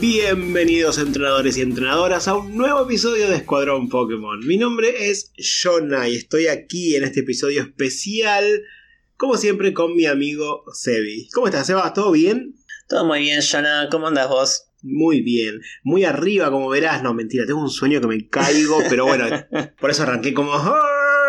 Bienvenidos 0.00 0.96
entrenadores 0.96 1.58
y 1.58 1.60
entrenadoras 1.60 2.26
a 2.26 2.34
un 2.34 2.56
nuevo 2.56 2.84
episodio 2.84 3.28
de 3.28 3.36
Escuadrón 3.36 3.90
Pokémon. 3.90 4.40
Mi 4.46 4.56
nombre 4.56 5.10
es 5.10 5.30
Jonah 5.36 6.08
y 6.08 6.16
estoy 6.16 6.46
aquí 6.46 6.96
en 6.96 7.04
este 7.04 7.20
episodio 7.20 7.60
especial, 7.60 8.62
como 9.18 9.36
siempre, 9.36 9.74
con 9.74 9.94
mi 9.94 10.06
amigo 10.06 10.64
Sebi. 10.72 11.28
¿Cómo 11.34 11.48
estás, 11.48 11.66
Seba? 11.66 11.92
¿Todo 11.92 12.12
bien? 12.12 12.54
Todo 12.88 13.04
muy 13.04 13.20
bien, 13.20 13.42
Jonah. 13.42 13.88
¿Cómo 13.90 14.08
andas 14.08 14.30
vos? 14.30 14.68
Muy 14.80 15.20
bien, 15.20 15.60
muy 15.82 16.04
arriba 16.04 16.50
como 16.50 16.70
verás, 16.70 17.02
no 17.02 17.12
mentira, 17.12 17.44
tengo 17.44 17.60
un 17.60 17.68
sueño 17.68 18.00
que 18.00 18.06
me 18.06 18.26
caigo, 18.26 18.78
pero 18.88 19.04
bueno, 19.04 19.26
por 19.80 19.90
eso 19.90 20.04
arranqué 20.04 20.32
como... 20.32 20.52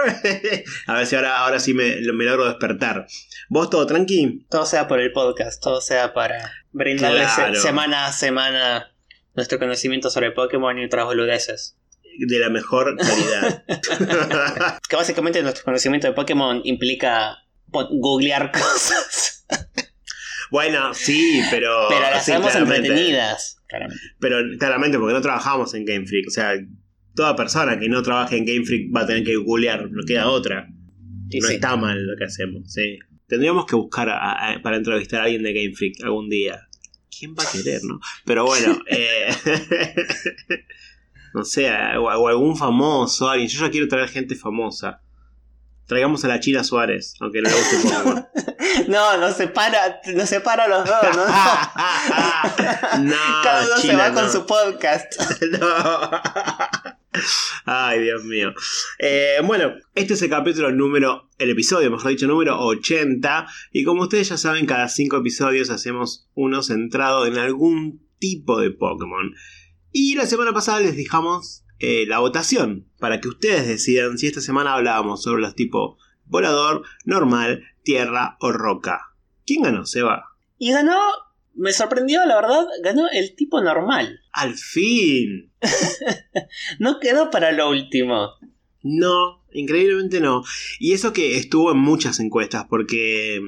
a 0.87 0.93
ver 0.95 1.05
si 1.07 1.15
ahora, 1.15 1.37
ahora 1.39 1.59
sí 1.59 1.73
me, 1.73 1.95
me 2.13 2.25
logro 2.25 2.47
despertar. 2.47 3.07
¿Vos 3.49 3.69
todo 3.69 3.85
tranqui? 3.85 4.45
Todo 4.49 4.65
sea 4.65 4.87
por 4.87 4.99
el 4.99 5.11
podcast, 5.11 5.61
todo 5.61 5.81
sea 5.81 6.13
para 6.13 6.51
brindarles 6.71 7.29
Claro. 7.33 7.59
semana 7.61 8.05
a 8.07 8.11
semana 8.13 8.91
nuestro 9.35 9.59
conocimiento 9.59 10.09
sobre 10.09 10.31
Pokémon 10.31 10.77
y 10.79 10.85
otras 10.85 11.05
boludeces. 11.05 11.77
De 12.19 12.39
la 12.39 12.49
mejor 12.49 12.97
calidad. 12.97 13.63
Que 14.89 14.95
básicamente 14.95 15.41
nuestro 15.43 15.63
conocimiento 15.63 16.07
de 16.07 16.13
Pokémon 16.13 16.61
implica 16.65 17.38
po- 17.71 17.88
googlear 17.89 18.52
cosas, 18.52 19.45
bueno, 20.49 20.93
sí, 20.93 21.41
pero... 21.49 21.88
pero 21.88 22.02
las 22.02 22.25
sí, 22.25 22.31
hacemos 22.33 22.53
entretenidas. 22.53 23.57
Claramente. 23.67 24.03
Pero 24.19 24.38
claramente 24.59 24.97
porque 24.99 25.13
no 25.13 25.21
trabajamos 25.21 25.73
en 25.75 25.85
Game 25.85 26.05
Freak. 26.05 26.27
O 26.27 26.31
sea, 26.31 26.52
toda 27.15 27.35
persona 27.35 27.77
que 27.80 27.89
no 27.89 28.02
trabaje 28.03 28.38
en 28.38 28.45
Game 28.45 28.66
Freak 28.66 28.95
va 28.95 29.02
a 29.02 29.05
tener 29.08 29.23
que 29.23 29.36
googlear, 29.36 29.89
no 29.91 30.03
queda 30.05 30.27
otra. 30.30 30.67
Y 31.30 31.39
no 31.39 31.47
sí. 31.47 31.55
está 31.55 31.75
mal 31.77 32.05
lo 32.05 32.17
que 32.17 32.25
hacemos, 32.25 32.72
sí. 32.72 32.99
Tendríamos 33.27 33.66
que 33.66 33.75
buscar 33.75 34.09
a- 34.09 34.52
a- 34.53 34.61
para 34.61 34.77
entrevistar 34.77 35.21
a 35.21 35.23
alguien 35.23 35.44
de 35.44 35.53
Game 35.53 35.73
Freak 35.75 36.03
algún 36.03 36.30
día. 36.30 36.67
¿Quién 37.17 37.33
va 37.33 37.44
a 37.44 37.52
querer, 37.52 37.81
no? 37.83 37.99
Pero 38.25 38.45
bueno, 38.45 38.77
eh, 38.88 39.30
no 41.33 41.44
sé, 41.45 41.69
o, 41.97 42.03
o 42.03 42.27
algún 42.27 42.58
famoso, 42.58 43.30
alguien. 43.30 43.49
Yo 43.49 43.66
ya 43.66 43.71
quiero 43.71 43.88
traer 43.88 44.09
gente 44.09 44.36
famosa. 44.36 45.02
Traigamos 45.88 46.23
a 46.23 46.27
la 46.30 46.39
China 46.39 46.64
Suárez, 46.64 47.16
aunque 47.19 47.41
no 47.41 47.49
le 47.49 47.55
guste 47.55 47.77
Pokémon. 47.83 48.27
No, 48.88 49.17
nos 49.17 49.36
separa, 49.36 49.99
nos 50.16 50.30
separa 50.30 50.67
los 50.67 50.86
dos, 50.86 50.95
¿no? 51.16 51.25
no, 53.03 53.16
Cada 53.43 53.66
uno 53.66 53.77
se 53.77 53.95
va 53.95 54.14
con 54.14 54.31
su 54.31 54.45
podcast. 54.45 55.14
No. 55.59 56.11
Ay, 57.66 58.02
Dios 58.02 58.23
mío. 58.23 58.54
Eh, 59.00 59.38
bueno, 59.44 59.73
este 59.95 60.14
es 60.14 60.22
el 60.22 60.30
capítulo 60.30 60.72
número, 60.72 61.30
el 61.38 61.50
episodio, 61.50 61.92
mejor 61.92 62.12
dicho, 62.12 62.28
número 62.28 62.59
80. 62.59 63.48
Y 63.72 63.84
como 63.84 64.04
ustedes 64.04 64.30
ya 64.30 64.38
saben, 64.38 64.66
cada 64.66 64.88
5 64.88 65.17
episodios 65.17 65.70
hacemos 65.70 66.30
uno 66.34 66.64
centrado 66.64 67.26
en 67.26 67.38
algún 67.38 68.08
tipo 68.20 68.59
de 68.59 68.72
Pokémon. 68.72 69.34
Y 69.92 70.16
la 70.16 70.26
semana 70.26 70.54
pasada 70.54 70.80
les 70.80 70.95
dejamos 70.95 71.66
eh, 71.80 72.06
la 72.08 72.20
votación 72.20 72.88
para 73.00 73.20
que 73.20 73.28
ustedes 73.28 73.67
decidan 73.67 74.17
si 74.17 74.28
esta 74.28 74.42
semana 74.42 74.73
hablábamos 74.73 75.23
sobre 75.23 75.42
los 75.42 75.56
tipos 75.56 75.98
volador, 76.26 76.84
normal, 77.04 77.64
tierra 77.84 78.38
o 78.39 78.52
roca. 78.54 79.14
¿Quién 79.45 79.64
ganó, 79.64 79.86
Seba? 79.86 80.23
Y 80.58 80.72
ganó, 80.72 81.00
me 81.62 81.73
sorprendió, 81.73 82.26
la 82.26 82.36
verdad, 82.38 82.66
ganó 82.84 83.08
el 83.14 83.36
tipo 83.36 83.62
normal. 83.62 84.20
Al 84.34 84.56
fin. 84.56 85.52
No 86.80 87.00
quedó 87.00 87.30
para 87.30 87.52
lo 87.52 87.70
último. 87.70 88.30
No, 88.81 89.44
increíblemente 89.54 90.20
no. 90.20 90.44
Y 90.80 90.94
eso 90.94 91.14
que 91.14 91.38
estuvo 91.38 91.71
en 91.71 91.77
muchas 91.77 92.20
encuestas, 92.20 92.66
porque, 92.67 93.39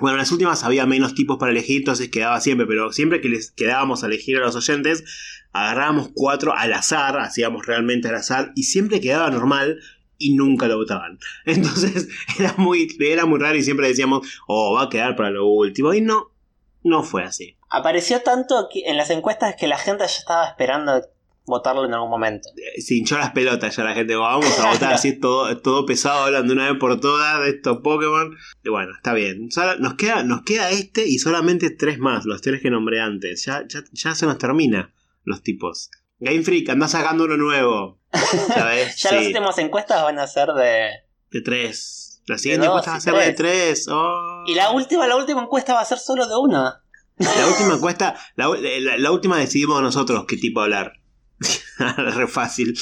bueno, 0.00 0.14
en 0.14 0.18
las 0.18 0.30
últimas 0.30 0.62
había 0.62 0.86
menos 0.86 1.14
tipos 1.14 1.38
para 1.38 1.50
elegir, 1.50 1.78
entonces 1.78 2.10
quedaba 2.10 2.40
siempre, 2.40 2.66
pero 2.66 2.92
siempre 2.92 3.20
que 3.20 3.28
les 3.28 3.50
quedábamos 3.50 4.04
a 4.04 4.06
elegir 4.06 4.36
a 4.36 4.40
los 4.40 4.54
oyentes, 4.54 5.04
agarrábamos 5.52 6.10
cuatro 6.14 6.54
al 6.56 6.72
azar, 6.72 7.18
hacíamos 7.18 7.66
realmente 7.66 8.08
al 8.08 8.14
azar, 8.14 8.52
y 8.54 8.62
siempre 8.64 9.00
quedaba 9.00 9.30
normal 9.30 9.80
y 10.16 10.34
nunca 10.34 10.68
lo 10.68 10.76
votaban. 10.76 11.18
Entonces 11.44 12.08
era 12.38 12.54
muy, 12.56 12.88
era 13.00 13.26
muy 13.26 13.40
raro 13.40 13.56
y 13.56 13.64
siempre 13.64 13.88
decíamos, 13.88 14.28
oh, 14.46 14.74
va 14.74 14.84
a 14.84 14.90
quedar 14.90 15.16
para 15.16 15.30
lo 15.30 15.46
último, 15.46 15.92
y 15.92 16.00
no, 16.00 16.37
no 16.82 17.02
fue 17.02 17.24
así. 17.24 17.56
Apareció 17.70 18.22
tanto 18.22 18.68
en 18.72 18.96
las 18.96 19.10
encuestas 19.10 19.56
que 19.56 19.66
la 19.66 19.78
gente 19.78 20.04
ya 20.04 20.18
estaba 20.18 20.46
esperando 20.46 21.02
votarlo 21.48 21.84
en 21.84 21.94
algún 21.94 22.10
momento. 22.10 22.48
Eh, 22.56 22.80
Se 22.80 22.94
hinchó 22.94 23.18
las 23.18 23.32
pelotas 23.32 23.74
ya 23.74 23.82
la 23.82 23.94
gente, 23.94 24.14
vamos 24.14 24.58
a 24.60 24.70
votar 24.70 24.92
así 24.94 25.18
todo, 25.18 25.58
todo 25.58 25.86
pesado 25.86 26.24
hablando 26.24 26.52
una 26.52 26.70
vez 26.70 26.78
por 26.78 27.00
todas 27.00 27.42
de 27.42 27.50
estos 27.50 27.78
Pokémon. 27.78 28.36
Y 28.62 28.68
bueno, 28.68 28.92
está 28.94 29.14
bien. 29.14 29.48
Nos, 29.80 29.94
queda, 29.94 30.22
nos 30.22 30.42
queda 30.42 30.70
este 30.70 31.06
y 31.06 31.18
solamente 31.18 31.70
tres 31.70 31.98
más, 31.98 32.24
los 32.24 32.40
tres 32.42 32.62
que 32.62 32.70
nombré 32.70 33.00
antes. 33.00 33.44
Ya, 33.44 33.64
ya, 33.66 33.80
ya 33.92 34.14
se 34.14 34.26
nos 34.26 34.38
termina 34.38 34.92
los 35.24 35.42
tipos. 35.42 35.90
Game 36.20 36.42
Freak, 36.42 36.68
anda 36.68 36.88
sacando 36.88 37.24
uno 37.24 37.36
nuevo. 37.36 37.98
¿Sabes? 38.48 38.96
Ya 38.96 39.12
las 39.12 39.26
últimas 39.26 39.58
encuestas 39.58 40.02
van 40.02 40.18
a 40.18 40.26
ser 40.26 40.48
de... 40.48 40.90
de 41.30 41.40
tres. 41.42 42.07
La 42.28 42.38
siguiente 42.38 42.66
dos 42.66 42.76
encuesta 42.86 42.90
va 42.92 42.96
a 42.96 43.00
ser 43.00 43.14
de 43.14 43.32
tres. 43.32 43.36
tres. 43.84 43.88
Oh. 43.90 44.44
Y 44.46 44.54
la 44.54 44.70
última, 44.70 45.06
la 45.06 45.16
última 45.16 45.42
encuesta 45.42 45.74
va 45.74 45.80
a 45.80 45.84
ser 45.84 45.98
solo 45.98 46.28
de 46.28 46.36
una. 46.36 46.82
La 47.18 47.46
última 47.52 47.74
encuesta, 47.74 48.16
la, 48.36 48.48
la- 48.48 48.96
la 48.98 49.10
última 49.10 49.38
decidimos 49.38 49.80
nosotros 49.82 50.24
qué 50.28 50.36
tipo 50.36 50.60
hablar. 50.60 50.92
Re 51.96 52.26
fácil. 52.28 52.76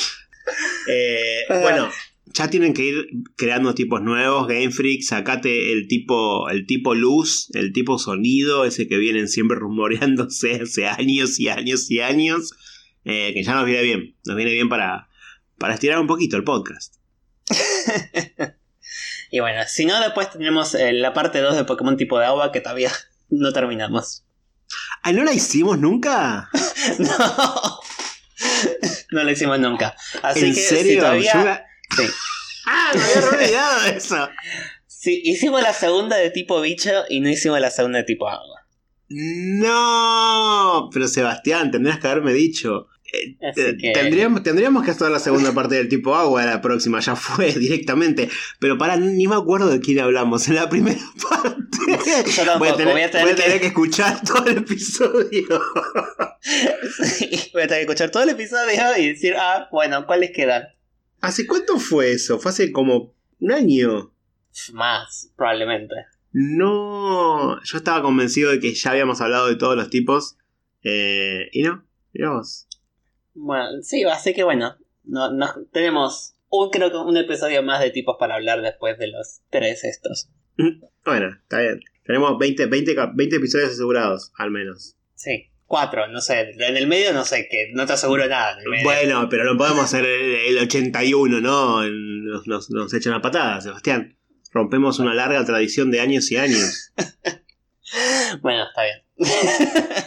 Eh, 0.89 1.41
bueno, 1.63 1.89
ya 2.27 2.49
tienen 2.51 2.73
que 2.75 2.83
ir 2.85 3.07
creando 3.37 3.75
tipos 3.75 4.01
nuevos. 4.03 4.47
Game 4.49 4.71
Freak, 4.71 5.03
sacate 5.03 5.73
el 5.73 5.89
tipo, 5.89 6.49
el 6.51 6.67
tipo 6.67 6.95
luz, 6.95 7.49
el 7.55 7.73
tipo 7.73 7.99
sonido, 7.99 8.65
ese 8.65 8.87
que 8.89 8.97
vienen 8.99 9.29
siempre 9.29 9.59
rumoreándose 9.59 10.61
hace 10.63 10.87
años 10.87 11.39
y 11.41 11.49
años 11.49 11.91
y 11.91 12.01
años. 12.01 12.53
eh, 13.05 13.33
que 13.35 13.43
ya 13.43 13.55
nos 13.55 13.65
viene 13.67 13.83
bien. 13.83 14.17
Nos 14.25 14.37
viene 14.37 14.53
bien 14.53 14.69
para, 14.69 15.09
para 15.59 15.75
estirar 15.75 15.99
un 16.01 16.07
poquito 16.07 16.37
el 16.37 16.45
podcast. 16.45 16.95
Y 19.31 19.41
bueno, 19.41 19.63
si 19.67 19.85
no, 19.87 20.01
después 20.01 20.31
tenemos 20.31 20.75
eh, 20.75 20.93
la 20.93 21.13
parte 21.13 21.41
2 21.41 21.57
de 21.57 21.65
Pokémon 21.65 21.97
tipo 21.97 22.19
de 22.19 22.27
agua 22.27 22.53
que 22.53 22.61
todavía 22.61 22.93
no 23.29 23.53
terminamos. 23.53 24.25
Ah, 25.03 25.13
¿no 25.13 25.23
la 25.25 25.33
hicimos 25.33 25.79
nunca? 25.79 26.49
No. 26.99 27.81
No 29.13 29.25
lo 29.25 29.31
hicimos 29.31 29.59
nunca. 29.59 29.97
Así 30.23 30.47
¿En 30.47 30.55
que 30.55 30.61
serio? 30.61 30.93
si 30.95 30.99
todavía... 30.99 31.45
La- 31.45 31.67
Sí. 31.97 32.03
Ah, 32.69 32.91
me 32.95 33.01
había 33.01 33.29
olvidado 33.29 33.83
de 33.83 33.91
eso. 33.97 34.29
Sí, 34.89 35.21
hicimos 35.25 35.63
la 35.63 35.73
segunda 35.73 36.17
de 36.17 36.31
tipo 36.31 36.61
bicho 36.61 36.91
y 37.09 37.21
no 37.21 37.29
hicimos 37.31 37.61
la 37.61 37.71
segunda 37.71 37.99
de 37.99 38.05
tipo 38.05 38.29
agua. 38.29 38.67
No, 39.09 40.91
pero 40.93 41.07
Sebastián, 41.07 41.71
tendrías 41.71 42.01
que 42.01 42.09
haberme 42.09 42.33
dicho. 42.33 42.89
Eh, 43.13 43.37
Así 43.49 43.77
que- 43.79 43.93
tendríamos, 43.93 44.43
tendríamos 44.43 44.85
que 44.85 44.91
hacer 44.91 45.11
la 45.11 45.19
segunda 45.19 45.53
parte 45.53 45.77
del 45.77 45.89
tipo 45.89 46.15
agua 46.15 46.45
la 46.45 46.61
próxima, 46.61 47.01
ya 47.01 47.15
fue 47.17 47.53
directamente. 47.53 48.29
Pero 48.59 48.77
para, 48.79 48.97
ni 48.97 49.27
me 49.27 49.37
acuerdo 49.37 49.69
de 49.71 49.81
quién 49.81 50.01
hablamos 50.01 50.49
en 50.49 50.57
la 50.57 50.69
primera 50.69 51.01
parte. 51.31 51.57
Yo 52.37 52.45
tampoco, 52.45 52.59
voy 52.59 52.69
a 52.69 52.77
tener, 52.77 52.93
voy 52.95 53.03
a 53.03 53.11
tener 53.11 53.25
voy 53.27 53.33
a 53.33 53.37
tener 53.37 53.53
que- 53.55 53.61
que 53.61 53.67
escuchar 53.69 54.21
todo 54.27 54.47
el 54.47 54.59
episodio. 54.59 55.61
Sí, 57.03 57.51
voy 57.53 57.63
a 57.63 57.67
tener 57.69 57.87
que 57.87 57.93
escuchar 57.93 58.11
todo 58.11 58.23
el 58.23 58.31
episodio 58.31 58.97
y 58.99 59.09
decir, 59.09 59.35
ah, 59.37 59.69
bueno, 59.71 60.07
¿cuáles 60.07 60.31
quedan? 60.33 60.65
¿Hace 61.21 61.47
cuánto 61.47 61.79
fue 61.79 62.13
eso? 62.13 62.39
Fue 62.39 62.51
hace 62.51 62.73
como 62.73 63.15
un 63.41 63.53
año. 63.53 64.13
Más, 64.73 65.31
probablemente. 65.37 65.95
No, 66.33 67.63
yo 67.63 67.79
estaba 67.79 68.03
convencido 68.03 68.51
de 68.51 68.61
que 68.61 68.75
ya 68.75 68.91
habíamos 68.91 69.21
hablado 69.21 69.49
de 69.49 69.57
todos 69.57 69.77
los 69.77 69.91
tipos. 69.91 70.37
eh, 70.83 71.49
y 71.53 71.63
no, 71.63 71.85
vos. 72.15 72.66
Bueno, 73.39 73.83
sí, 73.83 74.03
así 74.05 74.33
que 74.35 74.43
bueno, 74.45 74.77
no, 75.05 75.31
no- 75.33 75.53
tenemos 75.73 76.35
un, 76.49 76.71
creo 76.71 76.91
que 76.91 76.97
un 76.97 77.17
episodio 77.17 77.63
más 77.63 77.81
de 77.81 77.91
tipos 77.91 78.17
para 78.19 78.35
hablar 78.37 78.63
después 78.63 78.99
de 78.99 79.09
los 79.09 79.41
tres 79.51 79.85
estos. 79.85 80.29
Bueno, 81.05 81.29
está 81.41 81.61
bien. 81.61 81.81
Tenemos 82.05 82.37
20, 82.39 82.67
20, 82.67 82.95
cap- 82.97 83.13
20 83.15 83.37
episodios 83.37 83.71
asegurados, 83.71 84.33
al 84.39 84.51
menos. 84.51 84.97
Sí, 85.15 85.51
cuatro, 85.67 86.09
no 86.09 86.21
sé, 86.21 86.51
en 86.59 86.77
el 86.77 86.89
medio 86.89 87.13
no 87.13 87.25
sé, 87.25 87.47
que 87.49 87.71
no 87.75 87.87
te 87.87 87.93
aseguro 87.93 88.27
nada. 88.27 88.59
Bueno, 88.83 89.29
pero 89.29 89.45
no 89.45 89.57
podemos 89.57 89.85
hacer 89.85 90.05
el, 90.05 90.57
el 90.57 90.59
81, 90.59 91.41
¿no? 91.41 91.85
Nos, 91.89 92.49
nos, 92.49 92.71
nos 92.71 92.93
echan 92.93 93.13
a 93.13 93.23
patadas, 93.23 93.63
Sebastián. 93.65 94.19
Rompemos 94.53 94.99
una 94.99 95.15
larga 95.15 95.45
tradición 95.45 95.91
de 95.93 96.01
años 96.01 96.31
y 96.33 96.37
años. 96.39 96.93
Bueno, 98.43 98.65
está 98.65 98.83
bien. 98.83 99.05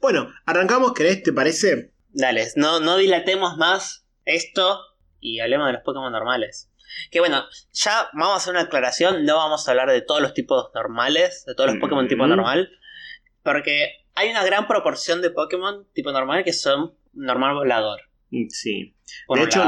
Bueno, 0.00 0.32
arrancamos, 0.46 0.94
¿querés? 0.94 1.22
¿Te 1.22 1.32
parece? 1.34 1.92
Dale, 2.12 2.46
no, 2.56 2.80
no 2.80 2.96
dilatemos 2.96 3.56
más 3.56 4.06
esto 4.24 4.80
y 5.20 5.40
hablemos 5.40 5.66
de 5.66 5.74
los 5.74 5.82
Pokémon 5.82 6.12
normales. 6.12 6.70
Que 7.10 7.20
bueno, 7.20 7.44
ya 7.72 8.08
vamos 8.14 8.34
a 8.34 8.36
hacer 8.38 8.50
una 8.52 8.62
aclaración, 8.62 9.24
no 9.24 9.36
vamos 9.36 9.66
a 9.66 9.70
hablar 9.70 9.90
de 9.90 10.00
todos 10.02 10.20
los 10.20 10.34
tipos 10.34 10.70
normales, 10.74 11.44
de 11.46 11.54
todos 11.54 11.70
los 11.70 11.78
Pokémon 11.80 12.08
tipo 12.08 12.24
Mm. 12.26 12.28
normal, 12.30 12.70
porque 13.44 14.04
hay 14.14 14.30
una 14.30 14.44
gran 14.44 14.66
proporción 14.66 15.22
de 15.22 15.30
Pokémon 15.30 15.86
tipo 15.94 16.10
normal 16.12 16.42
que 16.44 16.52
son 16.52 16.94
normal 17.12 17.54
volador. 17.54 18.00
Mm, 18.30 18.48
Sí. 18.48 18.94
De 19.28 19.42
hecho, 19.44 19.62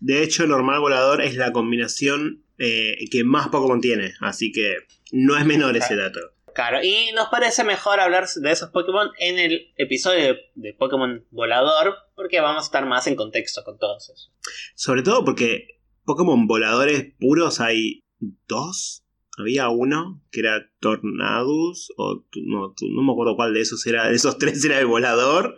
de 0.00 0.22
hecho, 0.22 0.46
normal 0.46 0.80
volador 0.80 1.22
es 1.22 1.34
la 1.36 1.52
combinación 1.52 2.44
eh, 2.58 2.96
que 3.10 3.22
más 3.24 3.48
Pokémon 3.48 3.80
tiene. 3.80 4.14
Así 4.20 4.50
que 4.52 4.76
no 5.12 5.36
es 5.36 5.44
menor 5.44 5.76
ese 5.76 5.94
dato. 5.96 6.18
Claro, 6.58 6.82
y 6.82 7.12
nos 7.14 7.28
parece 7.28 7.62
mejor 7.62 8.00
hablar 8.00 8.26
de 8.34 8.50
esos 8.50 8.70
Pokémon 8.70 9.12
en 9.20 9.38
el 9.38 9.72
episodio 9.76 10.24
de, 10.24 10.38
de 10.56 10.74
Pokémon 10.74 11.24
Volador, 11.30 11.94
porque 12.16 12.40
vamos 12.40 12.64
a 12.64 12.66
estar 12.66 12.84
más 12.84 13.06
en 13.06 13.14
contexto 13.14 13.62
con 13.62 13.78
todos 13.78 14.10
esos. 14.10 14.32
Sobre 14.74 15.02
todo 15.02 15.24
porque 15.24 15.78
Pokémon 16.04 16.48
voladores 16.48 17.14
puros 17.20 17.60
hay 17.60 18.02
dos. 18.48 19.04
Había 19.38 19.68
uno 19.68 20.20
que 20.32 20.40
era 20.40 20.68
Tornadus, 20.80 21.92
o 21.96 22.24
no, 22.44 22.74
no 22.90 23.02
me 23.04 23.12
acuerdo 23.12 23.36
cuál 23.36 23.54
de 23.54 23.60
esos 23.60 23.86
era, 23.86 24.08
de 24.08 24.16
esos 24.16 24.36
tres 24.38 24.64
era 24.64 24.80
el 24.80 24.86
volador. 24.86 25.54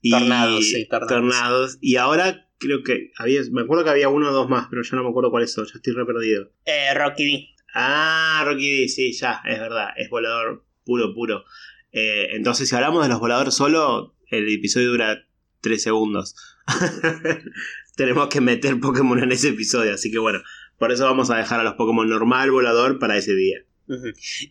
Y 0.00 0.12
Tornados, 0.12 0.64
sí, 0.64 0.88
Tornados. 0.88 1.08
Tornados. 1.08 1.78
Y 1.82 1.96
ahora 1.96 2.48
creo 2.56 2.82
que 2.82 3.10
había, 3.18 3.42
me 3.50 3.60
acuerdo 3.60 3.84
que 3.84 3.90
había 3.90 4.08
uno 4.08 4.30
o 4.30 4.32
dos 4.32 4.48
más, 4.48 4.68
pero 4.70 4.82
ya 4.82 4.96
no 4.96 5.02
me 5.02 5.10
acuerdo 5.10 5.30
cuáles 5.30 5.52
son, 5.52 5.66
ya 5.66 5.72
estoy 5.74 5.92
re 5.92 6.06
perdido. 6.06 6.50
Eh, 6.64 6.94
Rocky 6.94 7.24
D. 7.24 7.52
Ah, 7.74 8.42
Rocky 8.44 8.82
D, 8.82 8.88
sí, 8.88 9.12
ya, 9.12 9.40
es 9.46 9.58
verdad, 9.58 9.90
es 9.96 10.10
volador 10.10 10.64
puro, 10.84 11.14
puro. 11.14 11.44
Eh, 11.92 12.28
entonces, 12.32 12.68
si 12.68 12.74
hablamos 12.74 13.02
de 13.02 13.08
los 13.08 13.20
voladores 13.20 13.54
solo, 13.54 14.14
el 14.28 14.52
episodio 14.52 14.90
dura 14.90 15.26
3 15.60 15.82
segundos. 15.82 16.34
Tenemos 17.96 18.28
que 18.28 18.40
meter 18.40 18.80
Pokémon 18.80 19.22
en 19.22 19.32
ese 19.32 19.50
episodio, 19.50 19.94
así 19.94 20.10
que 20.10 20.18
bueno, 20.18 20.40
por 20.78 20.92
eso 20.92 21.04
vamos 21.04 21.30
a 21.30 21.36
dejar 21.36 21.60
a 21.60 21.64
los 21.64 21.74
Pokémon 21.74 22.08
normal, 22.08 22.50
volador 22.50 22.98
para 22.98 23.16
ese 23.16 23.34
día. 23.34 23.58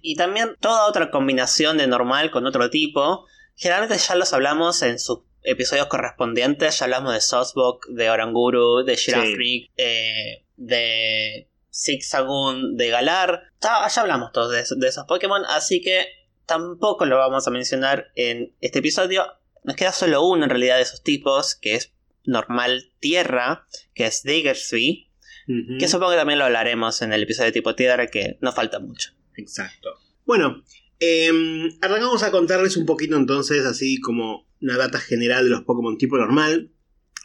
Y 0.02 0.16
también 0.16 0.56
toda 0.60 0.88
otra 0.88 1.10
combinación 1.10 1.78
de 1.78 1.88
normal 1.88 2.32
con 2.32 2.46
otro 2.46 2.70
tipo. 2.70 3.26
Generalmente 3.56 3.98
ya 3.98 4.16
los 4.16 4.34
hablamos 4.34 4.82
en 4.84 5.00
sus 5.00 5.20
episodios 5.44 5.88
correspondientes. 5.88 6.78
Ya 6.78 6.86
hablamos 6.86 7.14
de 7.14 7.22
Sosbok, 7.22 7.88
de 7.88 8.10
Oranguru, 8.10 8.84
de 8.84 8.98
Girafreak, 8.98 9.72
eh, 9.78 10.46
de 10.58 11.48
Zigzagoon, 11.74 12.76
de 12.78 12.90
Galar. 12.90 13.44
Ya, 13.62 13.88
ya 13.88 14.02
hablamos 14.02 14.32
todos 14.32 14.52
de, 14.52 14.62
eso- 14.62 14.76
de 14.76 14.88
esos 14.88 15.06
Pokémon, 15.06 15.44
así 15.48 15.82
que 15.82 16.06
tampoco 16.46 17.06
lo 17.06 17.18
vamos 17.18 17.48
a 17.48 17.52
mencionar 17.52 18.12
en 18.16 18.54
este 18.62 18.80
episodio. 18.80 19.26
Nos 19.64 19.76
queda 19.76 19.92
solo 19.92 20.26
uno 20.26 20.44
en 20.44 20.50
realidad 20.50 20.78
de 20.78 20.82
esos 20.84 21.04
tipos, 21.04 21.56
que 21.56 21.76
es 21.76 21.94
normal 22.26 22.92
tierra, 23.00 23.66
que 23.94 24.06
es 24.06 24.24
Diggersby. 24.24 25.10
Ujú. 25.48 25.78
Que 25.80 25.88
supongo 25.88 26.12
que 26.12 26.18
también 26.18 26.40
lo 26.40 26.46
hablaremos 26.46 27.02
en 27.02 27.14
el 27.14 27.24
episodio 27.24 27.48
de 27.48 27.52
tipo 27.54 27.76
tierra, 27.76 28.08
que 28.08 28.38
no 28.42 28.52
falta 28.52 28.80
mucho. 28.80 29.12
Exacto. 29.36 29.90
Bueno, 30.26 30.64
em, 31.00 31.70
arrancamos 31.82 32.22
a 32.24 32.32
contarles 32.32 32.78
un 32.78 32.86
poquito 32.86 33.16
entonces, 33.16 33.66
así 33.66 34.00
como 34.00 34.48
una 34.62 34.78
data 34.78 35.00
general 35.00 35.44
de 35.46 35.50
los 35.50 35.62
Pokémon 35.64 35.98
tipo 35.98 36.18
normal. 36.18 36.70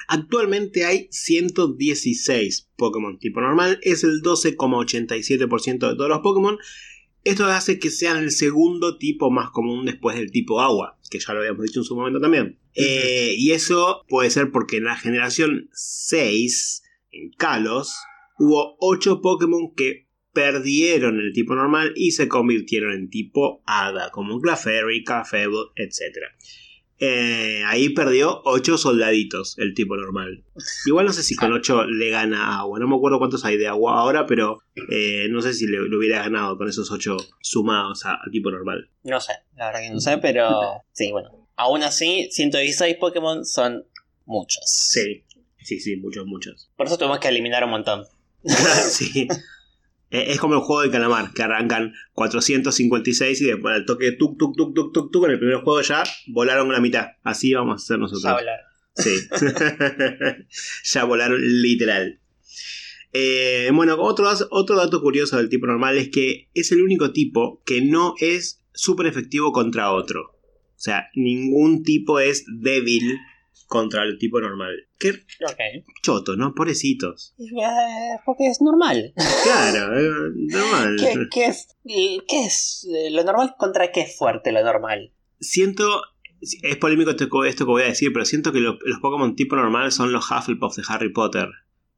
Actualmente 0.08 0.84
hay 0.84 1.08
116 1.10 2.70
Pokémon 2.76 3.18
tipo 3.18 3.40
normal, 3.40 3.78
es 3.82 4.04
el 4.04 4.22
12,87% 4.22 5.88
de 5.88 5.96
todos 5.96 6.08
los 6.08 6.20
Pokémon. 6.20 6.58
Esto 7.24 7.46
hace 7.46 7.80
que 7.80 7.90
sean 7.90 8.18
el 8.18 8.30
segundo 8.30 8.98
tipo 8.98 9.32
más 9.32 9.50
común 9.50 9.84
después 9.84 10.16
del 10.16 10.30
tipo 10.30 10.60
agua, 10.60 10.96
que 11.10 11.18
ya 11.18 11.32
lo 11.32 11.40
habíamos 11.40 11.64
dicho 11.64 11.80
en 11.80 11.84
su 11.84 11.96
momento 11.96 12.20
también. 12.20 12.58
Eh, 12.74 13.34
y 13.36 13.50
eso 13.50 14.04
puede 14.08 14.30
ser 14.30 14.52
porque 14.52 14.76
en 14.76 14.84
la 14.84 14.96
generación 14.96 15.68
6, 15.72 16.82
en 17.10 17.30
Kalos, 17.32 17.96
hubo 18.38 18.76
8 18.78 19.20
Pokémon 19.22 19.74
que 19.74 20.06
perdieron 20.32 21.18
el 21.18 21.32
tipo 21.32 21.54
normal 21.54 21.94
y 21.96 22.10
se 22.10 22.28
convirtieron 22.28 22.92
en 22.92 23.08
tipo 23.08 23.62
hada, 23.66 24.10
como 24.10 24.38
Clefairy, 24.38 25.02
Cafable, 25.02 25.70
etc. 25.76 26.18
Eh, 26.98 27.62
ahí 27.66 27.90
perdió 27.90 28.40
8 28.44 28.78
soldaditos 28.78 29.58
el 29.58 29.74
tipo 29.74 29.96
normal. 29.96 30.44
Igual 30.86 31.06
no 31.06 31.12
sé 31.12 31.22
si 31.22 31.36
con 31.36 31.52
8 31.52 31.84
le 31.84 32.08
gana 32.10 32.58
agua. 32.58 32.78
No 32.78 32.88
me 32.88 32.96
acuerdo 32.96 33.18
cuántos 33.18 33.44
hay 33.44 33.58
de 33.58 33.66
agua 33.68 33.98
ahora, 34.00 34.24
pero 34.26 34.60
eh, 34.90 35.26
no 35.30 35.42
sé 35.42 35.52
si 35.52 35.66
le, 35.66 35.78
le 35.88 35.96
hubiera 35.96 36.22
ganado 36.22 36.56
con 36.56 36.68
esos 36.68 36.90
8 36.90 37.16
sumados 37.42 38.06
a- 38.06 38.14
al 38.24 38.30
tipo 38.30 38.50
normal. 38.50 38.88
No 39.02 39.20
sé, 39.20 39.32
la 39.56 39.66
verdad 39.66 39.80
que 39.82 39.90
no 39.90 40.00
sé, 40.00 40.18
pero 40.18 40.48
sí, 40.92 41.12
bueno. 41.12 41.48
Aún 41.56 41.82
así, 41.82 42.28
116 42.30 42.96
Pokémon 42.96 43.44
son 43.44 43.84
muchos. 44.24 44.62
Sí, 44.66 45.24
sí, 45.62 45.80
sí, 45.80 45.96
muchos, 45.96 46.26
muchos. 46.26 46.70
Por 46.76 46.86
eso 46.86 46.96
tuvimos 46.98 47.18
que 47.18 47.28
eliminar 47.28 47.62
un 47.64 47.70
montón. 47.70 48.04
sí. 48.88 49.28
Eh, 50.16 50.32
Es 50.32 50.40
como 50.40 50.54
el 50.54 50.60
juego 50.60 50.80
de 50.82 50.90
calamar, 50.90 51.32
que 51.34 51.42
arrancan 51.42 51.92
456 52.14 53.40
y 53.42 53.44
después 53.44 53.74
al 53.74 53.84
toque 53.84 54.12
tuk 54.12 54.38
tuk 54.38 54.56
tuk 54.56 54.74
tuk 54.74 54.92
tuk 54.92 55.12
tuk 55.12 55.24
en 55.26 55.32
el 55.32 55.38
primer 55.38 55.56
juego 55.56 55.82
ya 55.82 56.04
volaron 56.28 56.72
la 56.72 56.80
mitad. 56.80 57.08
Así 57.22 57.52
vamos 57.52 57.74
a 57.74 57.84
hacer 57.84 57.98
nosotros. 57.98 58.22
Ya 58.22 58.30
hablar. 58.30 58.60
Sí. 58.94 59.28
ya 60.84 61.04
volaron 61.04 61.38
literal. 61.60 62.18
Eh, 63.12 63.70
bueno, 63.74 63.96
otro, 63.98 64.30
otro 64.50 64.76
dato 64.76 65.02
curioso 65.02 65.36
del 65.36 65.50
tipo 65.50 65.66
normal 65.66 65.98
es 65.98 66.08
que 66.08 66.48
es 66.54 66.72
el 66.72 66.80
único 66.80 67.12
tipo 67.12 67.62
que 67.66 67.82
no 67.82 68.14
es 68.18 68.64
súper 68.72 69.06
efectivo 69.06 69.52
contra 69.52 69.92
otro. 69.92 70.22
O 70.22 70.78
sea, 70.78 71.08
ningún 71.14 71.82
tipo 71.82 72.20
es 72.20 72.44
débil 72.46 73.18
contra 73.66 74.02
el 74.04 74.18
tipo 74.18 74.40
normal. 74.40 74.74
Qué 74.98 75.24
choto, 76.02 76.36
¿no? 76.36 76.54
Pobrecitos. 76.54 77.34
Eh, 77.38 78.18
porque 78.24 78.46
es 78.48 78.60
normal. 78.60 79.12
Claro, 79.44 79.98
eh, 79.98 80.30
normal. 80.34 80.96
¿Qué, 81.00 81.14
qué 81.30 81.46
es, 81.46 81.68
¿Qué 81.84 82.44
es 82.44 82.86
eh, 82.94 83.10
lo 83.10 83.24
normal 83.24 83.54
contra 83.58 83.90
qué 83.90 84.02
es 84.02 84.16
fuerte 84.16 84.52
lo 84.52 84.62
normal? 84.62 85.12
Siento. 85.40 86.02
Es 86.40 86.76
polémico 86.76 87.10
esto, 87.10 87.28
que- 87.30 87.48
esto 87.48 87.64
que 87.64 87.70
voy 87.70 87.82
a 87.82 87.86
decir, 87.86 88.12
pero 88.12 88.24
siento 88.24 88.52
que 88.52 88.60
lo- 88.60 88.78
los 88.84 89.00
Pokémon 89.00 89.34
tipo 89.36 89.56
normal 89.56 89.90
son 89.90 90.12
los 90.12 90.30
Hufflepuff 90.30 90.76
de 90.76 90.82
Harry 90.88 91.12
Potter. 91.12 91.48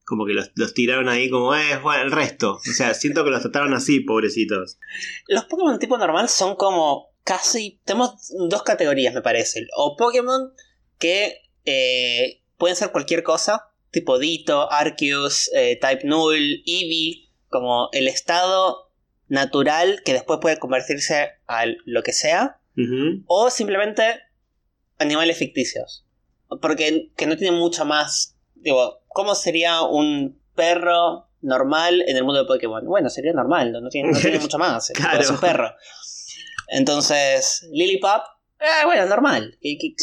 Como 0.05 0.25
que 0.25 0.33
los, 0.33 0.53
los 0.55 0.73
tiraron 0.73 1.09
ahí 1.09 1.29
como, 1.29 1.55
eh, 1.55 1.77
bueno, 1.83 2.05
el 2.05 2.13
resto. 2.13 2.53
O 2.55 2.61
sea, 2.73 2.95
siento 2.95 3.25
que 3.25 3.31
los 3.31 3.43
trataron 3.43 3.75
así, 3.75 4.01
pobrecitos. 4.01 4.79
Los 5.27 5.45
Pokémon 5.45 5.79
tipo 5.79 5.99
normal 5.99 6.29
son 6.31 6.55
como 6.57 7.09
casi. 7.25 7.81
Tenemos 7.85 8.33
dos 8.49 8.63
categorías, 8.63 9.13
me 9.13 9.21
parece. 9.23 9.67
O 9.77 9.97
Pokémon 9.99 10.53
que 10.99 11.35
eh, 11.71 12.41
pueden 12.57 12.77
ser 12.77 12.91
cualquier 12.93 13.23
cosa, 13.23 13.71
tipo 13.91 14.19
Ditto, 14.19 14.73
Arceus, 14.73 15.51
eh, 15.55 15.79
Type 15.79 16.07
Null, 16.07 16.63
Eevee, 16.67 17.29
como 17.51 17.91
el 17.93 18.09
estado 18.09 18.91
natural 19.29 20.01
que 20.03 20.15
después 20.15 20.39
puede 20.41 20.59
convertirse 20.59 21.33
a 21.47 21.67
lo 21.85 22.03
que 22.03 22.13
sea, 22.13 22.61
o 23.27 23.51
simplemente 23.51 24.21
animales 24.99 25.37
ficticios. 25.37 26.07
Porque 26.63 27.11
que 27.17 27.27
no 27.27 27.37
tienen 27.37 27.59
mucho 27.59 27.85
más. 27.85 28.37
Digo, 28.55 29.03
¿cómo 29.09 29.35
sería 29.35 29.83
un 29.83 30.41
perro 30.55 31.29
normal 31.43 32.03
en 32.07 32.17
el 32.17 32.25
mundo 32.25 32.41
de 32.41 32.47
Pokémon? 32.47 32.87
Bueno, 32.87 33.11
sería 33.11 33.33
normal, 33.33 33.73
no, 33.73 33.81
no 33.81 33.91
tiene, 33.91 34.13
no 34.13 34.19
tiene 34.19 34.39
mucho 34.41 34.59
más. 34.59 34.91
Claro. 34.95 35.21
Es 35.21 35.29
un 35.29 35.39
perro. 35.39 35.75
Entonces, 36.69 37.69
Lilipop, 37.73 38.23
eh, 38.61 38.85
bueno, 38.87 39.05
normal. 39.07 39.59
¿Qué, 39.61 39.77
qué, 39.79 39.95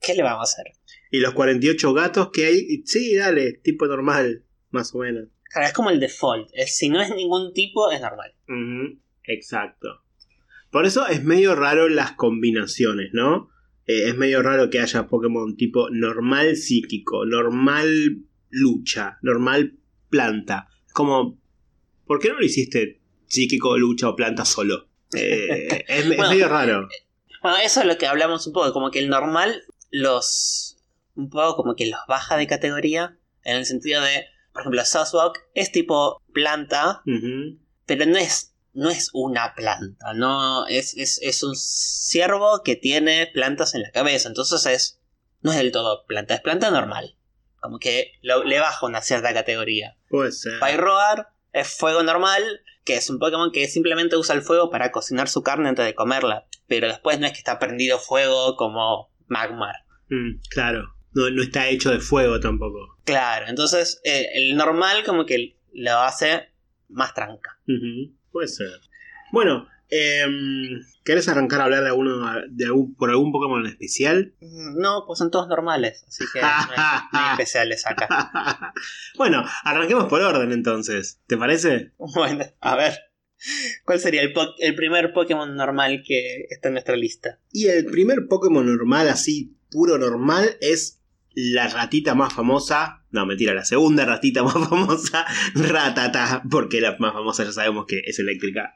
qué 0.00 0.14
le 0.14 0.22
vamos 0.22 0.40
a 0.40 0.52
hacer? 0.52 0.77
Y 1.10 1.20
los 1.20 1.32
48 1.34 1.94
gatos 1.94 2.30
que 2.32 2.46
hay, 2.46 2.82
sí, 2.84 3.16
dale, 3.16 3.54
tipo 3.54 3.86
normal, 3.86 4.44
más 4.70 4.94
o 4.94 4.98
menos. 4.98 5.28
Claro, 5.44 5.66
es 5.68 5.72
como 5.72 5.90
el 5.90 6.00
default. 6.00 6.50
Es, 6.52 6.76
si 6.76 6.88
no 6.88 7.00
es 7.00 7.14
ningún 7.14 7.52
tipo, 7.54 7.90
es 7.90 8.00
normal. 8.00 8.34
Exacto. 9.24 10.02
Por 10.70 10.84
eso 10.84 11.06
es 11.06 11.24
medio 11.24 11.54
raro 11.54 11.88
las 11.88 12.12
combinaciones, 12.12 13.10
¿no? 13.12 13.50
Eh, 13.86 14.08
es 14.08 14.16
medio 14.16 14.42
raro 14.42 14.68
que 14.68 14.80
haya 14.80 15.06
Pokémon 15.06 15.56
tipo 15.56 15.88
normal 15.90 16.56
psíquico, 16.56 17.24
normal 17.24 18.18
lucha, 18.50 19.18
normal 19.22 19.78
planta. 20.10 20.68
Como, 20.92 21.40
¿por 22.06 22.20
qué 22.20 22.28
no 22.28 22.38
lo 22.38 22.44
hiciste 22.44 23.00
psíquico, 23.26 23.78
lucha 23.78 24.10
o 24.10 24.16
planta 24.16 24.44
solo? 24.44 24.88
Eh, 25.14 25.84
es, 25.88 26.06
medio 26.06 26.48
raro. 26.48 26.88
Bueno, 27.42 27.56
eso 27.64 27.80
es 27.80 27.86
lo 27.86 27.96
que 27.96 28.06
hablamos 28.06 28.46
un 28.46 28.52
poco. 28.52 28.72
Como 28.72 28.90
que 28.90 28.98
el 28.98 29.08
normal 29.08 29.62
los. 29.90 30.67
Un 31.18 31.28
poco 31.30 31.56
como 31.56 31.74
que 31.74 31.86
los 31.90 32.00
baja 32.08 32.36
de 32.36 32.46
categoría. 32.46 33.18
En 33.42 33.56
el 33.56 33.66
sentido 33.66 34.00
de. 34.02 34.24
Por 34.52 34.62
ejemplo, 34.62 34.84
Soswalk 34.84 35.38
es 35.54 35.72
tipo 35.72 36.22
planta. 36.32 37.02
Pero 37.86 38.06
no 38.06 38.16
es. 38.18 38.54
No 38.72 38.88
es 38.90 39.10
una 39.12 39.54
planta. 39.54 40.12
No. 40.14 40.66
Es, 40.68 40.96
es, 40.96 41.18
es 41.22 41.42
un 41.42 41.56
ciervo 41.56 42.62
que 42.64 42.76
tiene 42.76 43.28
plantas 43.32 43.74
en 43.74 43.82
la 43.82 43.90
cabeza. 43.90 44.28
Entonces 44.28 44.64
es. 44.66 45.00
No 45.42 45.50
es 45.50 45.58
del 45.58 45.72
todo 45.72 46.04
planta. 46.06 46.34
Es 46.34 46.40
planta 46.40 46.70
normal. 46.70 47.16
Como 47.60 47.78
que 47.78 48.12
lo- 48.22 48.44
le 48.44 48.60
baja 48.60 48.86
una 48.86 49.02
cierta 49.02 49.34
categoría. 49.34 49.96
Puede 50.08 50.30
ser. 50.32 50.52
Pyroar 50.60 51.28
es 51.52 51.68
fuego 51.76 52.02
normal, 52.04 52.42
que 52.84 52.94
es 52.96 53.10
un 53.10 53.18
Pokémon 53.18 53.50
que 53.50 53.66
simplemente 53.66 54.16
usa 54.16 54.34
el 54.36 54.42
fuego 54.42 54.70
para 54.70 54.92
cocinar 54.92 55.28
su 55.28 55.42
carne 55.42 55.68
antes 55.68 55.84
de 55.84 55.94
comerla. 55.96 56.46
Pero 56.68 56.86
después 56.86 57.18
no 57.18 57.26
es 57.26 57.32
que 57.32 57.38
está 57.38 57.58
prendido 57.58 57.98
fuego 57.98 58.54
como 58.56 59.10
Magmar. 59.26 59.74
Mm, 60.10 60.38
claro. 60.50 60.94
No, 61.18 61.30
no 61.30 61.42
está 61.42 61.68
hecho 61.68 61.90
de 61.90 62.00
fuego 62.00 62.38
tampoco. 62.40 62.96
Claro, 63.04 63.46
entonces 63.48 64.00
eh, 64.04 64.26
el 64.34 64.56
normal 64.56 65.02
como 65.04 65.26
que 65.26 65.58
lo 65.72 65.98
hace 65.98 66.48
más 66.88 67.14
tranca. 67.14 67.60
Puede 68.30 68.48
ser. 68.48 68.70
Bueno, 69.32 69.66
em, 69.90 70.80
¿querés 71.04 71.28
arrancar 71.28 71.60
a 71.60 71.64
hablar 71.64 71.82
de 71.82 71.88
alguno 71.88 72.18
de 72.48 72.64
algún, 72.66 72.94
por 72.94 73.10
algún 73.10 73.32
Pokémon 73.32 73.60
en 73.64 73.70
especial? 73.72 74.34
No, 74.40 75.04
pues 75.06 75.18
son 75.18 75.30
todos 75.30 75.48
normales, 75.48 76.04
así 76.06 76.24
que 76.32 76.40
no 76.40 76.46
hay, 76.46 76.76
no 77.12 77.18
hay 77.18 77.30
especiales 77.32 77.86
acá. 77.86 78.72
bueno, 79.16 79.44
arranquemos 79.64 80.06
por 80.06 80.20
orden 80.22 80.52
entonces. 80.52 81.20
¿Te 81.26 81.36
parece? 81.36 81.92
Bueno, 81.98 82.44
a 82.60 82.76
ver. 82.76 82.98
¿Cuál 83.84 84.00
sería 84.00 84.22
el, 84.22 84.32
po- 84.32 84.54
el 84.58 84.74
primer 84.74 85.12
Pokémon 85.12 85.54
normal 85.54 86.02
que 86.04 86.46
está 86.50 86.68
en 86.68 86.74
nuestra 86.74 86.96
lista? 86.96 87.38
Y 87.52 87.66
el 87.66 87.86
primer 87.86 88.26
Pokémon 88.28 88.66
normal, 88.66 89.08
así, 89.08 89.56
puro 89.70 89.96
normal, 89.96 90.56
es 90.60 90.97
la 91.40 91.68
ratita 91.68 92.14
más 92.14 92.32
famosa. 92.32 93.04
No, 93.10 93.24
mentira, 93.26 93.54
la 93.54 93.64
segunda 93.64 94.04
ratita 94.04 94.42
más 94.44 94.54
famosa, 94.54 95.24
Ratata, 95.54 96.42
porque 96.50 96.80
la 96.80 96.96
más 96.98 97.12
famosa 97.12 97.44
ya 97.44 97.52
sabemos 97.52 97.86
que 97.86 98.02
es 98.04 98.18
eléctrica. 98.18 98.74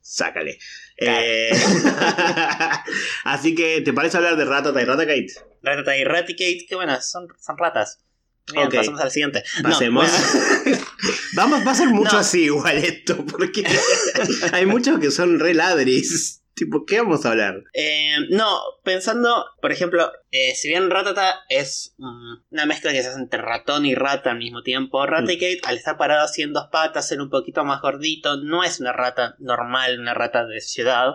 Sácale. 0.00 0.58
Eh, 0.98 1.50
así 3.24 3.54
que, 3.54 3.80
¿te 3.82 3.92
parece 3.92 4.16
hablar 4.16 4.36
de 4.36 4.44
Ratata 4.44 4.80
y 4.80 4.84
Raticate? 4.84 5.26
Ratata 5.62 5.96
y 5.96 6.04
Raticate, 6.04 6.66
que 6.68 6.74
bueno, 6.74 7.00
son, 7.00 7.28
son 7.40 7.56
ratas. 7.58 7.98
Bien, 8.52 8.66
Ok. 8.66 8.74
pasamos 8.74 9.00
al 9.00 9.10
siguiente. 9.10 9.42
No, 9.62 9.70
Pasemos. 9.70 10.10
bueno, 10.64 10.78
Vamos, 11.34 11.66
va 11.66 11.70
a 11.72 11.74
ser 11.74 11.88
mucho 11.88 12.12
No. 12.14 12.18
así 12.18 12.44
igual 12.44 12.76
esto, 12.78 13.24
porque 13.24 13.64
hay 14.52 14.66
muchos 14.66 14.98
que 14.98 15.10
son 15.10 15.38
re 15.38 15.54
ladris. 15.54 16.41
Tipo, 16.54 16.84
¿qué 16.86 16.98
vamos 17.00 17.24
a 17.24 17.30
hablar? 17.30 17.62
eh, 17.72 18.16
no, 18.30 18.60
pensando, 18.84 19.46
por 19.60 19.72
ejemplo, 19.72 20.12
eh, 20.30 20.54
si 20.54 20.68
bien 20.68 20.90
Ratata 20.90 21.40
es 21.48 21.94
mm, 21.98 22.34
una 22.50 22.66
mezcla 22.66 22.92
que 22.92 23.02
se 23.02 23.08
hace 23.08 23.18
entre 23.18 23.40
ratón 23.40 23.86
y 23.86 23.94
rata 23.94 24.30
al 24.32 24.38
mismo 24.38 24.62
tiempo, 24.62 25.06
Raticate, 25.06 25.60
al 25.64 25.76
estar 25.78 25.96
parado 25.96 26.24
así 26.24 26.42
en 26.42 26.52
dos 26.52 26.68
patas, 26.70 27.08
ser 27.08 27.20
un 27.20 27.30
poquito 27.30 27.64
más 27.64 27.80
gordito, 27.80 28.36
no 28.36 28.62
es 28.64 28.80
una 28.80 28.92
rata 28.92 29.34
normal, 29.38 29.98
una 29.98 30.12
rata 30.14 30.46
de 30.46 30.60
ciudad. 30.60 31.14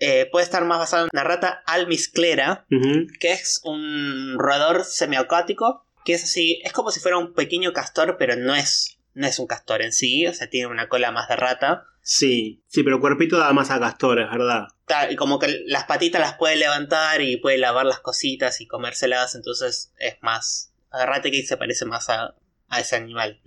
Eh, 0.00 0.28
puede 0.32 0.44
estar 0.44 0.64
más 0.64 0.80
basado 0.80 1.04
en 1.04 1.10
una 1.12 1.22
rata 1.22 1.62
almizclera, 1.66 2.66
Ujú. 2.70 3.06
que 3.20 3.32
es 3.32 3.60
un 3.64 4.34
roedor 4.38 4.82
semiacuático, 4.84 5.86
que 6.04 6.14
es 6.14 6.24
así, 6.24 6.60
es 6.64 6.72
como 6.72 6.90
si 6.90 6.98
fuera 7.00 7.16
un 7.16 7.32
pequeño 7.32 7.72
castor, 7.72 8.16
pero 8.18 8.34
no 8.36 8.54
es, 8.56 8.98
no 9.14 9.26
es 9.26 9.38
un 9.38 9.46
castor 9.46 9.82
en 9.82 9.92
sí, 9.92 10.26
o 10.26 10.34
sea, 10.34 10.50
tiene 10.50 10.66
una 10.66 10.88
cola 10.88 11.12
más 11.12 11.28
de 11.28 11.36
rata. 11.36 11.86
Sí, 12.06 12.62
sí, 12.68 12.82
pero 12.82 13.00
cuerpito 13.00 13.38
da 13.38 13.54
más 13.54 13.70
a 13.70 13.80
castor, 13.80 14.20
es 14.20 14.30
verdad. 14.30 14.68
Como 15.16 15.38
que 15.38 15.62
las 15.64 15.84
patitas 15.84 16.20
las 16.20 16.34
puede 16.34 16.56
levantar 16.56 17.22
y 17.22 17.38
puede 17.38 17.56
lavar 17.56 17.86
las 17.86 18.00
cositas 18.00 18.60
y 18.60 18.66
comérselas, 18.66 19.34
entonces 19.34 19.92
es 19.98 20.18
más... 20.20 20.70
A 20.90 21.06
Raticate 21.06 21.46
se 21.46 21.56
parece 21.56 21.86
más 21.86 22.10
a, 22.10 22.34
a 22.68 22.80
ese 22.80 22.96
animal. 22.96 23.40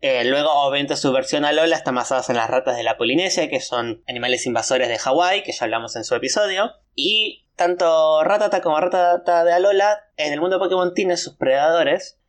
Eh, 0.00 0.24
luego, 0.24 0.48
obviamente, 0.52 0.96
su 0.96 1.12
versión 1.12 1.44
Alola 1.44 1.74
está 1.74 1.90
basada 1.90 2.22
en 2.28 2.36
las 2.36 2.48
ratas 2.48 2.76
de 2.76 2.84
la 2.84 2.96
Polinesia, 2.96 3.50
que 3.50 3.60
son 3.60 4.02
animales 4.06 4.46
invasores 4.46 4.88
de 4.88 4.98
Hawái, 4.98 5.42
que 5.42 5.52
ya 5.52 5.64
hablamos 5.64 5.96
en 5.96 6.04
su 6.04 6.14
episodio. 6.14 6.70
Y 6.94 7.46
tanto 7.56 8.22
Ratata 8.22 8.62
como 8.62 8.80
Ratata 8.80 9.44
de 9.44 9.52
Alola 9.52 10.04
en 10.16 10.32
el 10.32 10.40
mundo 10.40 10.60
Pokémon 10.60 10.94
tienen 10.94 11.18
sus 11.18 11.34
predadores. 11.34 12.20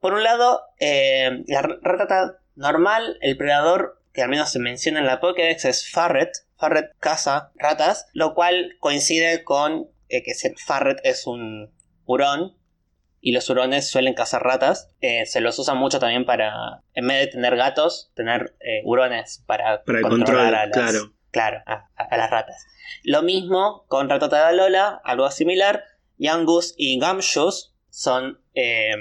Por 0.00 0.14
un 0.14 0.24
lado, 0.24 0.62
eh, 0.80 1.44
la 1.46 1.60
Ratata 1.60 2.40
normal, 2.56 3.18
el 3.20 3.36
predador 3.36 3.97
que 4.18 4.22
al 4.24 4.30
menos 4.30 4.50
se 4.50 4.58
menciona 4.58 4.98
en 4.98 5.06
la 5.06 5.20
Pokédex 5.20 5.64
es 5.64 5.88
Farret. 5.92 6.32
Farret 6.56 6.90
caza 6.98 7.52
ratas, 7.54 8.08
lo 8.14 8.34
cual 8.34 8.74
coincide 8.80 9.44
con 9.44 9.90
eh, 10.08 10.24
que 10.24 10.32
Farret 10.66 10.98
es 11.04 11.28
un 11.28 11.72
hurón 12.04 12.56
y 13.20 13.30
los 13.30 13.48
hurones 13.48 13.88
suelen 13.88 14.14
cazar 14.14 14.42
ratas. 14.42 14.90
Eh, 15.00 15.24
se 15.26 15.40
los 15.40 15.56
usa 15.60 15.74
mucho 15.74 16.00
también 16.00 16.26
para, 16.26 16.82
en 16.94 17.06
vez 17.06 17.20
de 17.20 17.26
tener 17.28 17.54
gatos, 17.56 18.10
tener 18.16 18.56
eh, 18.58 18.80
hurones 18.84 19.44
para, 19.46 19.84
controlar 19.84 20.10
control, 20.10 20.38
a 20.40 20.50
las, 20.50 20.70
claro. 20.70 21.14
claro, 21.30 21.62
a, 21.66 21.88
a- 21.94 22.04
a 22.10 22.16
las 22.16 22.28
ratas. 22.28 22.66
Lo 23.04 23.22
mismo 23.22 23.84
con 23.86 24.08
Ratata 24.08 24.38
de 24.38 24.42
Alola, 24.46 25.00
algo 25.04 25.30
similar. 25.30 25.84
Yangus 26.16 26.74
y 26.76 26.98
Gumshoes 26.98 27.72
son, 27.88 28.40
eh, 28.54 28.96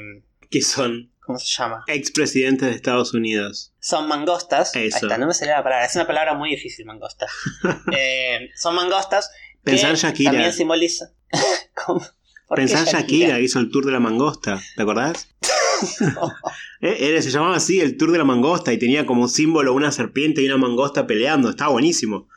Que 0.51 0.61
son 0.61 1.11
¿cómo 1.27 1.37
se 1.37 1.45
llama? 1.55 1.83
expresidentes 1.87 2.69
de 2.69 2.75
Estados 2.75 3.13
Unidos. 3.13 3.73
Son 3.79 4.07
mangostas. 4.07 4.73
Ahí 4.75 4.87
Eso. 4.87 5.05
está, 5.05 5.17
no 5.19 5.27
me 5.27 5.33
salía 5.35 5.57
la 5.57 5.63
palabra. 5.63 5.85
Es 5.85 5.93
una 5.95 6.07
palabra 6.07 6.33
muy 6.33 6.49
difícil, 6.49 6.85
mangosta. 6.85 7.27
Eh, 7.95 8.49
son 8.55 8.73
mangostas. 8.75 9.29
que 9.63 9.71
en 9.79 9.95
Shakira. 9.95 10.31
También 10.31 10.53
simboliza. 10.53 11.11
¿Cómo? 11.85 11.99
¿Por 12.47 12.57
qué 12.57 12.63
Pensá 12.65 12.79
en 12.79 12.85
Shakira, 12.85 13.35
que 13.35 13.43
hizo 13.43 13.59
el 13.59 13.69
tour 13.69 13.85
de 13.85 13.91
la 13.91 13.99
mangosta, 13.99 14.59
¿te 14.75 14.81
acordás? 14.81 15.27
Eh, 16.81 16.97
era- 17.09 17.21
se 17.21 17.29
llamaba 17.31 17.55
así 17.57 17.79
el 17.81 17.97
tour 17.97 18.11
de 18.11 18.17
la 18.17 18.23
mangosta 18.23 18.73
y 18.73 18.77
tenía 18.79 19.05
como 19.05 19.27
símbolo 19.27 19.73
una 19.73 19.91
serpiente 19.91 20.41
y 20.41 20.45
una 20.47 20.57
mangosta 20.57 21.05
peleando. 21.07 21.49
Estaba 21.49 21.71
buenísimo. 21.71 22.29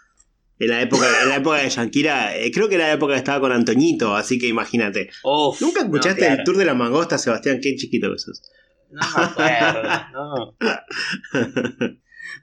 En 0.58 0.68
la 0.68 0.82
época, 0.82 1.06
en 1.22 1.28
la 1.30 1.36
época 1.36 1.56
de 1.56 1.70
Shakira, 1.70 2.36
eh, 2.36 2.50
creo 2.52 2.68
que 2.68 2.74
era 2.74 2.88
la 2.88 2.92
época 2.94 3.14
que 3.14 3.18
estaba 3.18 3.40
con 3.40 3.50
Antoñito, 3.52 4.14
así 4.14 4.38
que 4.38 4.46
imagínate. 4.46 5.08
Uf, 5.24 5.58
¿Nunca 5.62 5.80
no, 5.80 5.86
escuchaste 5.86 6.20
claro. 6.20 6.34
el 6.38 6.44
tour 6.44 6.58
de 6.58 6.64
la 6.66 6.74
mangosta, 6.74 7.16
Sebastián? 7.16 7.60
Qué 7.62 7.76
chiquito 7.76 8.10
que 8.12 8.18
sos. 8.18 8.42
No 8.90 9.00
me 9.16 9.24
acuerdo. 9.24 9.82
no. 10.12 10.56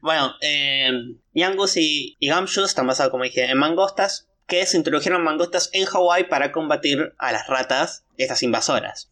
Bueno, 0.01 0.33
eh, 0.41 0.89
Yangus 1.33 1.77
y, 1.77 2.17
y 2.19 2.29
están 2.29 2.87
basados, 2.87 3.11
como 3.11 3.23
dije, 3.23 3.45
en 3.45 3.57
mangostas. 3.57 4.27
Que 4.47 4.65
se 4.65 4.77
introdujeron 4.77 5.23
mangostas 5.25 5.69
en 5.73 5.83
Hawái 5.85 6.29
para 6.29 6.53
combatir 6.53 7.13
a 7.17 7.33
las 7.33 7.47
ratas, 7.47 8.05
estas 8.15 8.43
invasoras. 8.43 9.09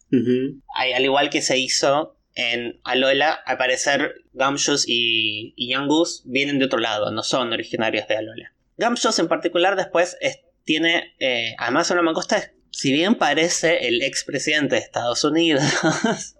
Al 0.76 1.04
igual 1.04 1.28
que 1.28 1.42
se 1.42 1.58
hizo 1.58 2.16
en 2.34 2.80
Alola, 2.84 3.32
al 3.44 3.58
parecer 3.58 4.14
Gumshoes 4.32 4.84
y, 4.88 5.52
y 5.54 5.72
Yangus 5.72 6.22
vienen 6.24 6.58
de 6.58 6.64
otro 6.64 6.78
lado, 6.78 7.10
no 7.10 7.22
son 7.22 7.52
originarios 7.52 8.08
de 8.08 8.16
Alola. 8.16 8.54
Gumshoes 8.78 9.18
en 9.18 9.28
particular 9.28 9.76
después 9.76 10.16
es- 10.22 10.40
tiene, 10.64 11.14
eh, 11.18 11.54
además 11.58 11.88
de 11.88 11.94
una 11.94 12.02
mangosta, 12.02 12.50
si 12.70 12.92
bien 12.92 13.16
parece 13.16 13.88
el 13.88 14.00
expresidente 14.02 14.76
de 14.76 14.80
Estados 14.80 15.22
Unidos, 15.22 15.62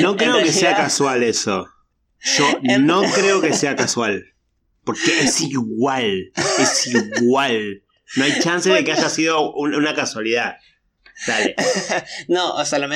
No 0.00 0.16
creo 0.16 0.38
que 0.38 0.52
sea 0.52 0.70
realidad- 0.70 0.84
casual 0.84 1.22
eso. 1.22 1.68
Yo 2.38 2.44
En- 2.64 2.86
no 2.86 3.02
creo 3.02 3.40
que 3.40 3.52
sea 3.52 3.76
casual. 3.76 4.24
Porque 4.84 5.20
es 5.22 5.40
igual. 5.40 6.30
Es 6.58 6.86
igual. 6.86 7.82
No 8.16 8.24
hay 8.24 8.38
chance 8.40 8.70
de 8.70 8.84
que 8.84 8.92
haya 8.92 9.08
sido 9.08 9.52
un- 9.54 9.74
una 9.74 9.94
casualidad. 9.94 10.56
Dale. 11.26 11.54
no, 12.28 12.54
o 12.54 12.64
sea, 12.64 12.78
lo 12.80 12.88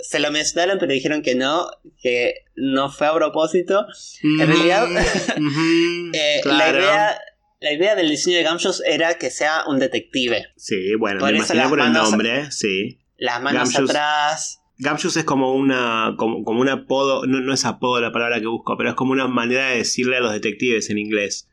se 0.00 0.18
lo 0.18 0.30
mencionaron 0.32 0.78
pero 0.78 0.92
dijeron 0.92 1.22
que 1.22 1.34
no, 1.34 1.70
que 2.02 2.44
no 2.56 2.90
fue 2.90 3.06
a 3.06 3.14
propósito. 3.14 3.86
En 4.22 4.46
realidad, 4.48 4.88
Ujú, 5.36 6.10
Eh, 6.12 6.40
la, 6.44 6.56
claro. 6.56 6.78
idea, 6.78 7.20
la 7.60 7.72
idea 7.72 7.94
del 7.94 8.08
diseño 8.10 8.38
de 8.38 8.44
Gumshoes 8.44 8.82
era 8.84 9.14
que 9.14 9.30
sea 9.30 9.64
un 9.66 9.78
detective. 9.78 10.48
Sí, 10.56 10.94
bueno, 10.98 11.20
Por 11.20 11.32
me 11.32 11.38
por 11.68 11.80
el 11.80 11.92
nombre, 11.92 12.50
sí. 12.50 12.98
Las 13.16 13.40
manos 13.40 13.74
atrás. 13.76 14.59
Gumshoes 14.82 15.16
es 15.18 15.24
como 15.24 15.54
una 15.54 16.14
como, 16.16 16.42
como 16.44 16.60
un 16.60 16.68
apodo, 16.68 17.26
no, 17.26 17.40
no 17.40 17.52
es 17.52 17.64
apodo 17.64 18.00
la 18.00 18.12
palabra 18.12 18.40
que 18.40 18.46
busco, 18.46 18.76
pero 18.76 18.90
es 18.90 18.94
como 18.96 19.12
una 19.12 19.28
manera 19.28 19.68
de 19.70 19.76
decirle 19.78 20.16
a 20.16 20.20
los 20.20 20.32
detectives 20.32 20.90
en 20.90 20.98
inglés. 20.98 21.48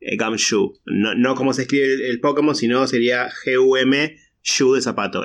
Eh, 0.00 0.16
Gumshoe. 0.16 0.72
No, 0.84 1.14
no 1.14 1.34
como 1.34 1.52
se 1.54 1.62
escribe 1.62 1.86
el, 1.94 2.02
el 2.02 2.20
Pokémon, 2.20 2.54
sino 2.54 2.86
sería 2.86 3.28
G-U-M, 3.30 4.16
shoe 4.42 4.76
de 4.76 4.82
zapato, 4.82 5.24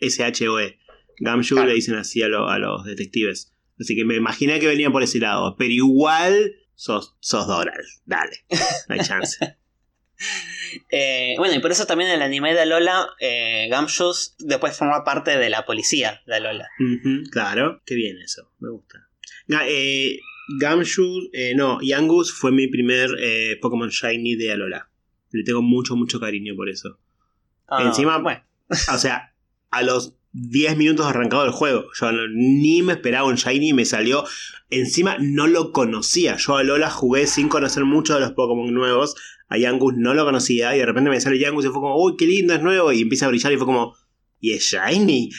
S-H-O-E. 0.00 0.78
Claro. 1.56 1.68
le 1.68 1.74
dicen 1.74 1.94
así 1.94 2.22
a, 2.22 2.28
lo- 2.28 2.48
a 2.48 2.58
los 2.58 2.84
detectives. 2.84 3.54
Así 3.80 3.96
que 3.96 4.04
me 4.04 4.16
imaginé 4.16 4.60
que 4.60 4.66
venían 4.66 4.92
por 4.92 5.02
ese 5.02 5.18
lado, 5.18 5.56
pero 5.58 5.70
igual 5.70 6.52
sos, 6.74 7.16
sos 7.20 7.46
Doral. 7.46 7.82
Dale, 8.04 8.36
no 8.88 8.94
hay 8.94 9.00
chance. 9.00 9.38
Eh, 10.90 11.34
bueno, 11.38 11.54
y 11.54 11.58
por 11.60 11.70
eso 11.72 11.86
también 11.86 12.10
en 12.10 12.16
el 12.16 12.22
anime 12.22 12.54
de 12.54 12.60
Alola, 12.60 13.08
eh, 13.20 13.68
Gumshoes 13.70 14.34
después 14.38 14.76
forma 14.76 15.04
parte 15.04 15.36
de 15.38 15.50
la 15.50 15.64
policía 15.66 16.22
de 16.26 16.36
Alola. 16.36 16.68
Claro, 17.30 17.82
qué 17.84 17.94
bien 17.94 18.16
eso, 18.18 18.50
me 18.58 18.70
gusta. 18.70 19.06
Eh, 19.66 20.18
Gumshoe, 20.60 21.28
eh, 21.32 21.54
no, 21.54 21.78
Yangus 21.82 22.32
fue 22.32 22.52
mi 22.52 22.68
primer 22.68 23.10
eh, 23.18 23.58
Pokémon 23.60 23.88
Shiny 23.90 24.36
de 24.36 24.52
Alola. 24.52 24.88
Le 25.30 25.44
tengo 25.44 25.62
mucho, 25.62 25.96
mucho 25.96 26.20
cariño 26.20 26.54
por 26.56 26.68
eso. 26.68 26.98
Ah, 27.68 27.82
Encima, 27.84 28.18
bueno, 28.18 28.42
O 28.92 28.98
sea, 28.98 29.34
a 29.70 29.82
los 29.82 30.14
10 30.32 30.76
minutos 30.76 31.06
arrancado 31.06 31.44
el 31.44 31.50
juego, 31.52 31.86
yo 31.98 32.12
no- 32.12 32.26
ni 32.28 32.82
me 32.82 32.94
esperaba 32.94 33.26
un 33.28 33.36
Shiny 33.36 33.70
y 33.70 33.72
me 33.72 33.84
salió. 33.84 34.24
Encima 34.70 35.16
no 35.20 35.46
lo 35.46 35.72
conocía. 35.72 36.36
Yo 36.36 36.56
a 36.56 36.60
Alola 36.60 36.90
jugué 36.90 37.26
sin 37.26 37.48
conocer 37.48 37.84
mucho 37.84 38.14
de 38.14 38.20
los 38.20 38.32
Pokémon 38.32 38.72
nuevos. 38.72 39.14
A 39.52 39.58
Yangus 39.58 39.94
no 39.96 40.14
lo 40.14 40.24
conocía 40.24 40.74
y 40.74 40.78
de 40.78 40.86
repente 40.86 41.10
me 41.10 41.20
sale 41.20 41.38
Yangus 41.38 41.64
y 41.64 41.68
fue 41.68 41.80
como, 41.80 42.02
uy, 42.02 42.14
qué 42.18 42.26
lindo, 42.26 42.54
es 42.54 42.62
nuevo. 42.62 42.90
Y 42.92 43.02
empieza 43.02 43.26
a 43.26 43.28
brillar 43.28 43.52
y 43.52 43.56
fue 43.56 43.66
como, 43.66 43.94
¿y 44.40 44.52
es 44.54 44.62
Shiny? 44.62 45.30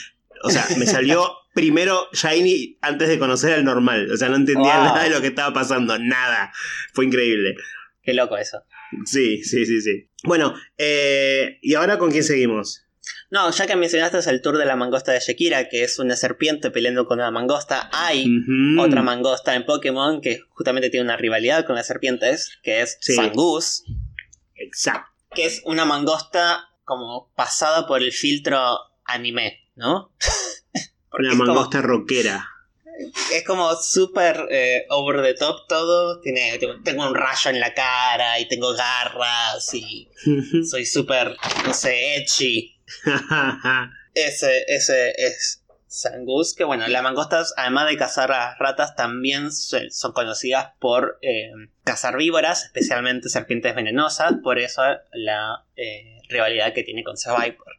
O 0.44 0.50
sea, 0.50 0.66
me 0.78 0.86
salió 0.86 1.28
primero 1.54 2.06
Shiny 2.12 2.78
antes 2.80 3.08
de 3.08 3.18
conocer 3.18 3.54
al 3.54 3.64
normal. 3.64 4.10
O 4.12 4.16
sea, 4.16 4.28
no 4.28 4.36
entendía 4.36 4.76
Wow. 4.76 4.84
nada 4.84 5.02
de 5.04 5.10
lo 5.10 5.20
que 5.20 5.28
estaba 5.28 5.52
pasando. 5.52 5.98
Nada. 5.98 6.52
Fue 6.92 7.04
increíble. 7.04 7.56
qué 8.02 8.14
loco 8.14 8.36
eso. 8.36 8.58
Sí, 9.04 9.42
sí, 9.42 9.66
sí, 9.66 9.80
sí. 9.80 10.08
Bueno, 10.22 10.54
eh, 10.78 11.58
¿y 11.62 11.74
ahora 11.74 11.98
con 11.98 12.10
quién 12.12 12.22
seguimos? 12.22 12.82
No, 13.30 13.50
ya 13.50 13.66
que 13.66 13.74
mencionaste 13.74 14.30
el 14.30 14.40
tour 14.42 14.58
de 14.58 14.64
la 14.66 14.76
mangosta 14.76 15.10
de 15.10 15.18
Shakira, 15.18 15.68
que 15.68 15.82
es 15.82 15.98
una 15.98 16.14
serpiente 16.14 16.70
peleando 16.70 17.04
con 17.06 17.18
una 17.18 17.30
mangosta, 17.32 17.90
hay 17.92 18.26
otra 18.78 19.02
mangosta 19.02 19.56
en 19.56 19.64
Pokémon 19.66 20.20
que 20.20 20.40
justamente 20.50 20.88
tiene 20.90 21.04
una 21.04 21.16
rivalidad 21.16 21.66
con 21.66 21.74
las 21.74 21.86
serpientes, 21.88 22.58
que 22.62 22.82
es 22.82 22.96
Sí. 23.00 23.14
Zangoose, 23.16 23.82
Exacto. 24.56 25.10
que 25.34 25.46
es 25.46 25.62
una 25.64 25.84
mangosta 25.84 26.68
como 26.84 27.32
pasada 27.34 27.86
por 27.86 28.02
el 28.02 28.12
filtro 28.12 28.78
anime, 29.04 29.70
¿no? 29.74 30.12
Una 31.12 31.30
es 31.32 31.36
como- 31.38 31.44
mangosta 31.46 31.80
rockera. 31.82 32.48
es 33.32 33.44
como 33.44 33.74
súper 33.76 34.46
eh, 34.50 34.86
over 34.90 35.22
the 35.22 35.34
top 35.34 35.66
todo. 35.68 36.20
Tiene, 36.20 36.58
tengo 36.84 37.06
un 37.08 37.14
rayo 37.14 37.50
en 37.50 37.60
la 37.60 37.72
cara 37.74 38.38
y 38.38 38.48
tengo 38.48 38.72
garras 38.74 39.72
y 39.74 40.08
soy 40.68 40.84
súper, 40.86 41.36
no 41.66 41.74
sé, 41.74 42.16
edgy. 42.16 42.76
ese, 44.14 44.64
ese 44.68 45.10
es 45.16 45.63
Sangus, 45.94 46.54
que 46.54 46.64
bueno, 46.64 46.86
las 46.88 47.02
mangostas, 47.02 47.54
además 47.56 47.88
de 47.88 47.96
cazar 47.96 48.32
a 48.32 48.56
ratas, 48.56 48.96
también 48.96 49.50
son 49.52 50.12
conocidas 50.12 50.72
por 50.80 51.18
eh, 51.22 51.50
cazar 51.84 52.16
víboras, 52.16 52.64
especialmente 52.64 53.28
serpientes 53.28 53.74
venenosas, 53.74 54.34
por 54.42 54.58
eso 54.58 54.82
la 55.12 55.64
eh, 55.76 56.18
rivalidad 56.28 56.74
que 56.74 56.82
tiene 56.82 57.04
con 57.04 57.14
Viper. 57.14 57.74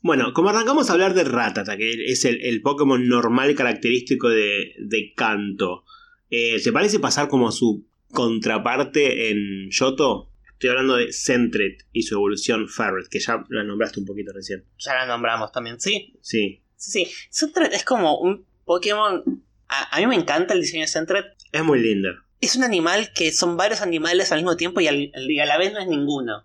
Bueno, 0.00 0.32
como 0.32 0.48
arrancamos 0.48 0.88
a 0.88 0.94
hablar 0.94 1.14
de 1.14 1.24
Ratata, 1.24 1.76
que 1.76 1.92
es 2.06 2.24
el, 2.24 2.62
Pokémon 2.62 3.06
normal 3.06 3.54
característico 3.54 4.28
de, 4.28 4.74
de 4.78 5.12
Kanto, 5.14 5.84
eh, 6.30 6.60
¿te 6.62 6.72
parece 6.72 7.00
pasar 7.00 7.28
como 7.28 7.52
su 7.52 7.84
contraparte 8.12 9.30
en 9.30 9.68
Yoto? 9.70 10.30
Estoy 10.52 10.70
hablando 10.70 10.96
de 10.96 11.12
Sentret 11.12 11.86
y 11.92 12.02
su 12.02 12.14
evolución 12.14 12.68
Ferret, 12.68 13.08
que 13.08 13.18
ya 13.18 13.44
la 13.48 13.64
nombraste 13.64 13.98
un 13.98 14.06
poquito 14.06 14.32
recién. 14.32 14.64
Ya 14.78 14.94
la 14.94 15.06
nombramos 15.06 15.50
también, 15.50 15.80
¿sí? 15.80 16.14
Sí. 16.22 16.61
Sí, 16.82 17.06
sí. 17.06 17.12
Sentret 17.30 17.72
es 17.72 17.84
como 17.84 18.18
un 18.18 18.44
Pokémon... 18.64 19.44
A, 19.68 19.98
mí 20.00 20.06
me 20.06 20.16
encanta 20.16 20.52
el 20.52 20.60
diseño 20.60 20.82
de 20.82 20.88
Sentret. 20.88 21.24
Es 21.50 21.64
muy 21.64 21.80
lindo. 21.80 22.10
Es 22.40 22.56
un 22.56 22.64
animal 22.64 23.12
que 23.14 23.32
son 23.32 23.56
varios 23.56 23.80
animales 23.80 24.32
al 24.32 24.40
mismo 24.40 24.56
tiempo 24.56 24.80
y, 24.80 25.12
y 25.14 25.38
a 25.38 25.46
la 25.46 25.56
vez 25.56 25.72
no 25.72 25.78
es 25.78 25.86
ninguno. 25.86 26.44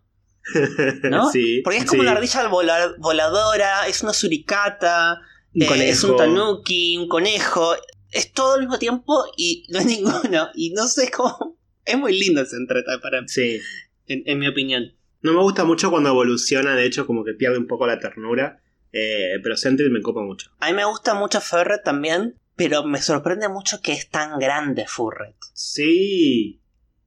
¿No? 1.04 1.30
Porque 1.64 1.80
es 1.80 1.86
como 1.86 2.02
una 2.02 2.12
ardilla 2.12 2.48
voladora, 2.48 3.88
es 3.88 4.02
una 4.02 4.14
suricata, 4.14 5.20
eh, 5.54 5.90
es 5.90 6.04
un 6.04 6.16
tanuki, 6.16 6.98
un 6.98 7.08
conejo. 7.08 7.76
Es 8.12 8.32
todo 8.32 8.54
al 8.54 8.62
mismo 8.62 8.80
tiempo 8.80 9.26
y 9.36 9.66
no 9.70 9.80
es 9.80 9.86
ninguno. 9.88 10.50
Y 10.56 10.72
no 10.72 10.88
sé, 10.88 11.12
cómo. 11.12 11.58
Es 11.84 11.98
muy 11.98 12.18
lindo 12.18 12.42
ese 12.42 12.56
entreta 12.56 13.00
para 13.02 13.22
mí. 13.22 13.28
Sí. 13.28 13.60
En, 14.06 14.40
mi 14.40 14.48
opinión. 14.48 14.94
No 15.22 15.34
me 15.34 15.42
gusta 15.42 15.66
mucho 15.66 15.90
cuando 15.90 16.10
evoluciona, 16.10 16.76
de 16.76 16.86
hecho, 16.86 17.06
como 17.06 17.26
que 17.26 17.34
pierde 17.34 17.58
un 17.58 17.68
poco 17.68 17.88
la 17.88 18.00
ternura. 18.00 18.62
Eh, 19.00 19.40
pero 19.44 19.56
Sentry 19.56 19.92
me 19.92 20.02
copa 20.02 20.22
mucho. 20.22 20.50
A 20.60 20.68
mí 20.68 20.74
me 20.74 20.86
gusta 20.86 21.14
mucho 21.14 21.40
Ferret 21.40 21.84
también, 21.84 22.36
pero 22.56 22.84
me 22.84 23.00
sorprende 23.00 23.48
mucho 23.48 23.80
que 23.80 23.94
es 23.94 24.10
tan 24.10 24.40
grande 24.40 24.88
Furret. 24.88 25.36
Sí. 25.54 26.60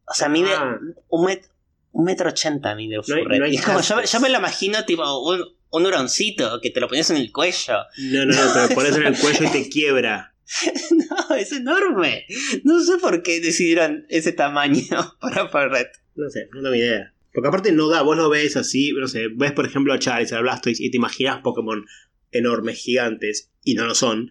O 0.07 0.15
sea, 0.15 0.29
mide 0.29 0.53
ah. 0.55 0.79
un, 1.09 1.25
met 1.25 1.51
un 1.93 2.05
metro 2.05 2.29
ochenta 2.31 2.77
mide 2.77 3.03
furret. 3.03 3.51
yo, 4.07 4.21
me 4.21 4.29
lo 4.29 4.39
imagino 4.39 4.85
tipo 4.85 5.03
un, 5.29 5.43
un 5.71 5.87
huroncito 5.87 6.61
que 6.61 6.71
te 6.71 6.81
lo 6.81 6.87
pones 6.87 7.11
en 7.11 7.17
el 7.17 7.33
cuello. 7.33 7.79
No, 7.99 8.25
no, 8.25 8.35
no, 8.35 8.53
te 8.53 8.61
lo 8.61 8.69
pones 8.75 8.97
en 8.97 9.07
el 9.07 9.19
cuello 9.19 9.47
y 9.47 9.51
te 9.51 9.69
quiebra. 9.69 10.35
no, 10.91 11.35
es 11.35 11.53
enorme. 11.53 12.27
No 12.63 12.81
sé 12.81 12.99
por 12.99 13.23
qué 13.25 13.41
decidieron 13.41 14.07
ese 14.09 14.33
tamaño 14.33 15.17
para 15.21 15.49
Ferret. 15.49 15.91
No 16.15 16.31
sé, 16.31 16.49
no 16.53 16.63
tengo 16.63 16.75
idea. 16.75 17.13
Porque 17.33 17.49
aparte 17.49 17.73
no 17.73 17.89
da, 17.89 18.03
vos 18.03 18.17
lo 18.17 18.29
ves 18.29 18.57
así, 18.57 18.93
no 18.93 19.07
sé, 19.09 19.29
ves 19.35 19.53
por 19.53 19.67
ejemplo 19.67 19.93
a 19.93 19.99
Charizard, 19.99 20.39
a 20.39 20.43
Blastoise 20.43 20.81
y 20.81 20.91
te 20.91 20.97
imaginas 20.97 21.41
Pokémon 21.43 21.87
enormes, 22.33 22.79
gigantes, 22.79 23.51
y 23.65 23.75
no 23.75 23.87
lo 23.87 23.95
son. 23.95 24.31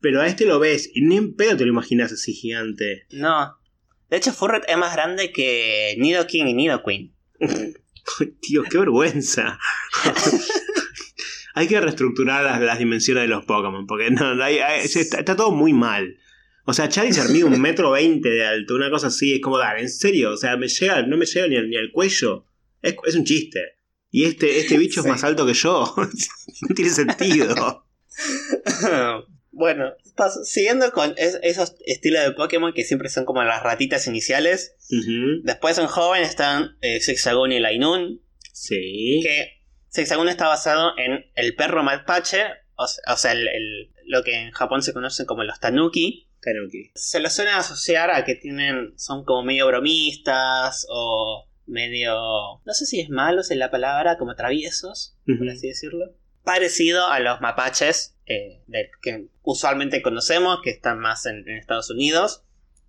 Pero 0.00 0.20
a 0.20 0.26
este 0.26 0.46
lo 0.46 0.58
ves 0.58 0.90
y 0.94 1.02
ni 1.02 1.16
en 1.16 1.34
pedo 1.34 1.56
te 1.56 1.64
lo 1.64 1.70
imaginas 1.70 2.12
así 2.12 2.32
gigante. 2.32 3.06
No, 3.10 3.60
de 4.10 4.16
hecho, 4.16 4.32
Furret 4.32 4.64
es 4.66 4.76
más 4.76 4.92
grande 4.94 5.30
que 5.30 5.94
Nidoking 5.98 6.48
y 6.48 6.54
Nidoqueen. 6.54 7.14
Tío, 8.40 8.64
qué 8.64 8.78
vergüenza. 8.78 9.58
hay 11.54 11.68
que 11.68 11.80
reestructurar 11.80 12.60
las, 12.60 12.78
dimensiones 12.78 13.22
de 13.22 13.28
los 13.28 13.44
Pokémon, 13.44 13.86
porque 13.86 14.10
no, 14.10 14.44
está, 14.44 15.36
todo 15.36 15.52
muy 15.52 15.72
mal. 15.72 16.18
O 16.64 16.72
sea, 16.72 16.88
Charizard 16.88 17.30
mide 17.30 17.44
un 17.44 17.60
metro 17.60 17.92
veinte 17.92 18.28
de 18.28 18.46
alto, 18.46 18.74
una 18.74 18.90
cosa 18.90 19.08
así, 19.08 19.34
es 19.34 19.40
como, 19.40 19.58
dar, 19.58 19.78
en 19.78 19.88
serio, 19.88 20.32
o 20.32 20.36
sea, 20.36 20.56
me 20.56 20.68
llega, 20.68 21.02
no 21.02 21.16
me 21.16 21.26
llega 21.26 21.48
ni, 21.48 21.60
ni 21.68 21.76
al 21.76 21.90
cuello. 21.92 22.46
Es, 22.82 23.14
un 23.14 23.24
chiste. 23.24 23.76
Y 24.10 24.24
este, 24.24 24.58
este 24.58 24.78
bicho 24.78 25.00
es 25.00 25.06
más 25.06 25.22
alto 25.24 25.46
que 25.46 25.54
yo. 25.54 25.94
no 26.68 26.74
tiene 26.74 26.90
sentido. 26.90 27.84
Bueno, 29.52 29.92
siguiendo 30.44 30.92
con 30.92 31.12
esos 31.16 31.74
estilos 31.84 32.22
de 32.22 32.32
Pokémon 32.32 32.72
que 32.72 32.84
siempre 32.84 33.08
son 33.08 33.24
como 33.24 33.42
las 33.42 33.62
ratitas 33.62 34.06
iniciales. 34.06 34.76
Después 35.42 35.76
en 35.78 35.86
joven 35.86 36.22
están 36.22 36.78
eh, 36.80 37.00
y 37.00 37.58
Lainun. 37.58 38.22
Sí. 38.52 39.20
Que 39.22 39.60
Zigzagoon 39.92 40.28
está 40.28 40.46
basado 40.46 40.92
en 40.96 41.26
el 41.34 41.54
perro 41.56 41.82
mapache, 41.82 42.44
o, 42.76 43.16
sea, 43.16 43.34
lo 44.06 44.22
que 44.22 44.34
en 44.34 44.50
Japón 44.52 44.82
se 44.82 44.92
conocen 44.92 45.26
como 45.26 45.44
los 45.44 45.60
Tanuki. 45.60 46.28
Tanuki. 46.42 46.90
Se 46.94 47.20
los 47.20 47.32
suelen 47.32 47.54
asociar 47.54 48.10
a 48.10 48.24
que 48.24 48.34
tienen, 48.34 48.94
son 48.96 49.24
como 49.24 49.42
medio 49.42 49.66
bromistas 49.66 50.86
o 50.88 51.46
medio, 51.66 52.14
no 52.64 52.74
sé 52.74 52.86
si 52.86 53.00
es 53.00 53.10
malos 53.10 53.50
en 53.50 53.58
la 53.58 53.70
palabra, 53.70 54.18
como 54.18 54.34
traviesos, 54.34 55.16
por 55.26 55.48
así 55.48 55.68
decirlo 55.68 56.14
parecido 56.44 57.06
a 57.06 57.20
los 57.20 57.40
mapaches 57.40 58.16
eh, 58.26 58.62
que 59.02 59.28
usualmente 59.42 60.02
conocemos, 60.02 60.60
que 60.62 60.70
están 60.70 60.98
más 60.98 61.26
en, 61.26 61.48
Estados 61.48 61.90
Unidos. 61.90 62.44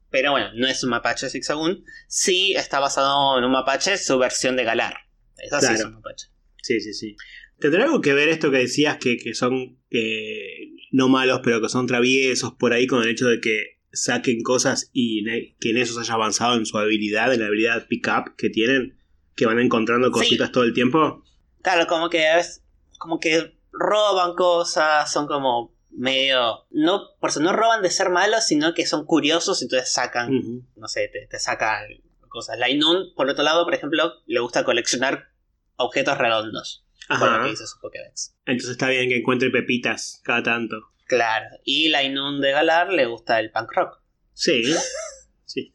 Pero 0.09 0.31
bueno, 0.31 0.51
no 0.55 0.67
es 0.67 0.83
un 0.83 0.89
mapache 0.89 1.29
Zigzagoon. 1.29 1.85
Sí 2.07 2.53
está 2.53 2.79
basado 2.79 3.37
en 3.37 3.45
un 3.45 3.51
mapache, 3.51 3.97
su 3.97 4.17
versión 4.17 4.55
de 4.55 4.63
Galar. 4.63 4.95
Eso 5.37 5.59
sí 5.61 5.73
es 5.73 5.85
un 5.85 5.93
mapache. 5.93 6.27
Sí, 6.61 6.81
sí, 6.81 6.93
sí. 6.93 7.15
¿Tendrá 7.59 7.83
algo 7.83 8.01
que 8.01 8.13
ver 8.13 8.29
esto 8.29 8.51
que 8.51 8.57
decías 8.57 8.97
que, 8.97 9.33
son 9.33 9.79
eh, 9.89 10.71
no 10.91 11.07
malos, 11.07 11.41
pero 11.43 11.61
que 11.61 11.69
son 11.69 11.87
traviesos 11.87 12.53
por 12.53 12.73
ahí 12.73 12.85
con 12.85 13.01
el 13.01 13.09
hecho 13.09 13.27
de 13.27 13.39
que 13.39 13.79
saquen 13.93 14.43
cosas 14.43 14.89
y 14.93 15.23
que 15.59 15.71
en 15.71 15.77
eso 15.77 15.93
se 15.93 16.01
haya 16.01 16.13
avanzado 16.13 16.55
en 16.55 16.65
su 16.65 16.77
habilidad, 16.77 17.33
en 17.33 17.41
la 17.41 17.47
habilidad 17.47 17.87
pick-up 17.87 18.35
que 18.37 18.49
tienen, 18.49 18.97
que 19.35 19.45
van 19.45 19.59
encontrando 19.59 20.11
cositas 20.11 20.51
todo 20.51 20.63
el 20.63 20.73
tiempo? 20.73 21.23
Claro, 21.61 21.87
como 21.87 22.09
que 22.09 22.37
es 22.37 22.63
como 22.97 23.19
que 23.19 23.57
roban 23.71 24.35
cosas, 24.35 25.11
son 25.11 25.27
como 25.27 25.73
medio. 25.89 26.65
No, 26.69 27.09
por 27.19 27.29
eso 27.29 27.39
no 27.39 27.53
roban 27.53 27.81
de 27.81 27.89
ser 27.89 28.09
malos, 28.09 28.45
sino 28.45 28.73
que 28.73 28.85
son 28.85 29.05
curiosos, 29.05 29.61
y 29.61 29.65
entonces 29.65 29.91
sacan, 29.91 30.65
no 30.75 30.87
sé, 30.87 31.09
te, 31.29 31.39
sacan 31.39 31.83
cosas. 32.29 32.57
Lainun, 32.59 33.13
por 33.15 33.29
otro 33.29 33.43
lado, 33.43 33.65
por 33.65 33.73
ejemplo, 33.73 34.13
le 34.25 34.39
gusta 34.39 34.63
coleccionar 34.63 35.29
objetos 35.75 36.17
redondos. 36.17 36.85
Lo 37.09 37.43
que 37.43 37.49
dice 37.49 37.67
su 37.67 37.79
Pokédex. 37.79 38.35
Entonces 38.45 38.71
está 38.71 38.89
bien 38.89 39.09
que 39.09 39.17
encuentre 39.17 39.49
pepitas 39.49 40.21
cada 40.23 40.43
tanto. 40.43 40.77
Claro. 41.07 41.47
Y 41.65 41.89
Lainun 41.89 42.39
de 42.39 42.51
Galar 42.51 42.93
le 42.93 43.05
gusta 43.05 43.39
el 43.39 43.51
punk 43.51 43.71
rock. 43.73 44.01
Sí. 44.33 44.63
sí 45.45 45.73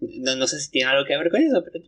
no, 0.00 0.46
sé 0.46 0.58
si 0.60 0.70
tiene 0.70 0.90
algo 0.90 1.04
que 1.04 1.16
ver 1.16 1.30
con 1.30 1.40
eso, 1.40 1.62
pero. 1.64 1.84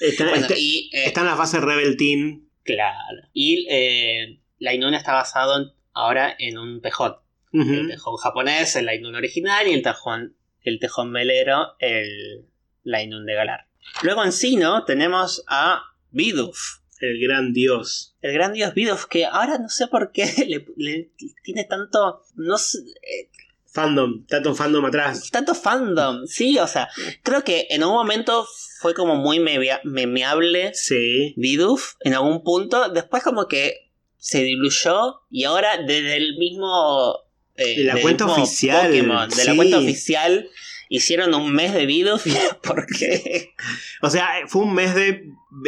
Está, 0.00 0.28
bueno, 0.28 0.46
y, 0.56 0.90
eh, 0.92 1.06
está 1.06 1.20
en 1.20 1.26
la 1.26 1.36
fase 1.36 1.58
Rebel 1.58 1.96
Team 1.96 2.46
Claro. 2.66 3.28
Y 3.32 3.66
eh, 3.70 4.40
la 4.58 4.74
Inun 4.74 4.94
está 4.94 5.12
basado 5.12 5.74
ahora 5.92 6.34
en 6.38 6.58
un 6.58 6.82
tejón. 6.82 7.16
El 7.52 7.88
tejón 7.88 8.16
japonés, 8.16 8.76
el 8.76 8.92
Inun 8.92 9.14
original, 9.14 9.66
y 9.66 9.72
el 9.72 9.82
tejón, 9.82 10.36
el 10.60 10.78
tejón 10.78 11.10
velero, 11.10 11.76
el 11.78 12.46
Inun 12.84 13.24
de 13.24 13.34
Galar. 13.34 13.68
Luego 14.02 14.22
en 14.22 14.32
Sino 14.32 14.84
tenemos 14.84 15.42
a 15.48 15.82
Bidoof. 16.10 16.58
El 17.00 17.20
gran 17.20 17.52
dios. 17.52 18.16
El 18.22 18.32
gran 18.32 18.52
dios 18.52 18.74
Bidoof, 18.74 19.06
que 19.06 19.26
ahora 19.26 19.58
no 19.58 19.68
sé 19.68 19.86
por 19.86 20.12
qué 20.12 20.26
le, 20.76 21.10
tiene 21.42 21.64
tanto. 21.64 22.22
No 22.34 22.58
sé, 22.58 22.78
eh, 22.78 23.30
Fandom, 23.76 24.24
tanto 24.24 24.54
fandom 24.54 24.86
atrás. 24.86 25.30
Tanto 25.30 25.54
fandom, 25.54 26.26
sí, 26.26 26.58
o 26.58 26.66
sea, 26.66 26.88
creo 27.22 27.44
que 27.44 27.66
en 27.68 27.84
un 27.84 27.92
momento 27.92 28.46
fue 28.80 28.94
como 28.94 29.16
muy 29.16 29.38
memeable. 29.38 30.72
Sí. 30.72 31.34
Bidoof, 31.36 31.96
en 32.00 32.14
algún 32.14 32.42
punto. 32.42 32.88
Después, 32.88 33.22
como 33.22 33.48
que 33.48 33.90
se 34.16 34.42
diluyó 34.44 35.20
y 35.30 35.44
ahora 35.44 35.76
desde 35.86 36.16
el 36.16 36.38
mismo. 36.38 37.18
Eh, 37.56 37.76
de 37.76 37.84
la 37.84 38.00
cuenta 38.00 38.24
oficial. 38.24 38.86
Pokémon, 38.86 39.28
de 39.28 39.44
la 39.44 39.56
cuenta 39.56 39.78
oficial. 39.78 40.48
Hicieron 40.88 41.34
un 41.34 41.52
mes 41.52 41.74
de 41.74 41.86
Bidoof. 41.86 42.26
¿Por 42.62 42.86
qué? 42.86 43.54
O 44.02 44.10
sea, 44.10 44.28
fue 44.46 44.62
un 44.62 44.74
mes 44.74 44.94
de 44.94 45.24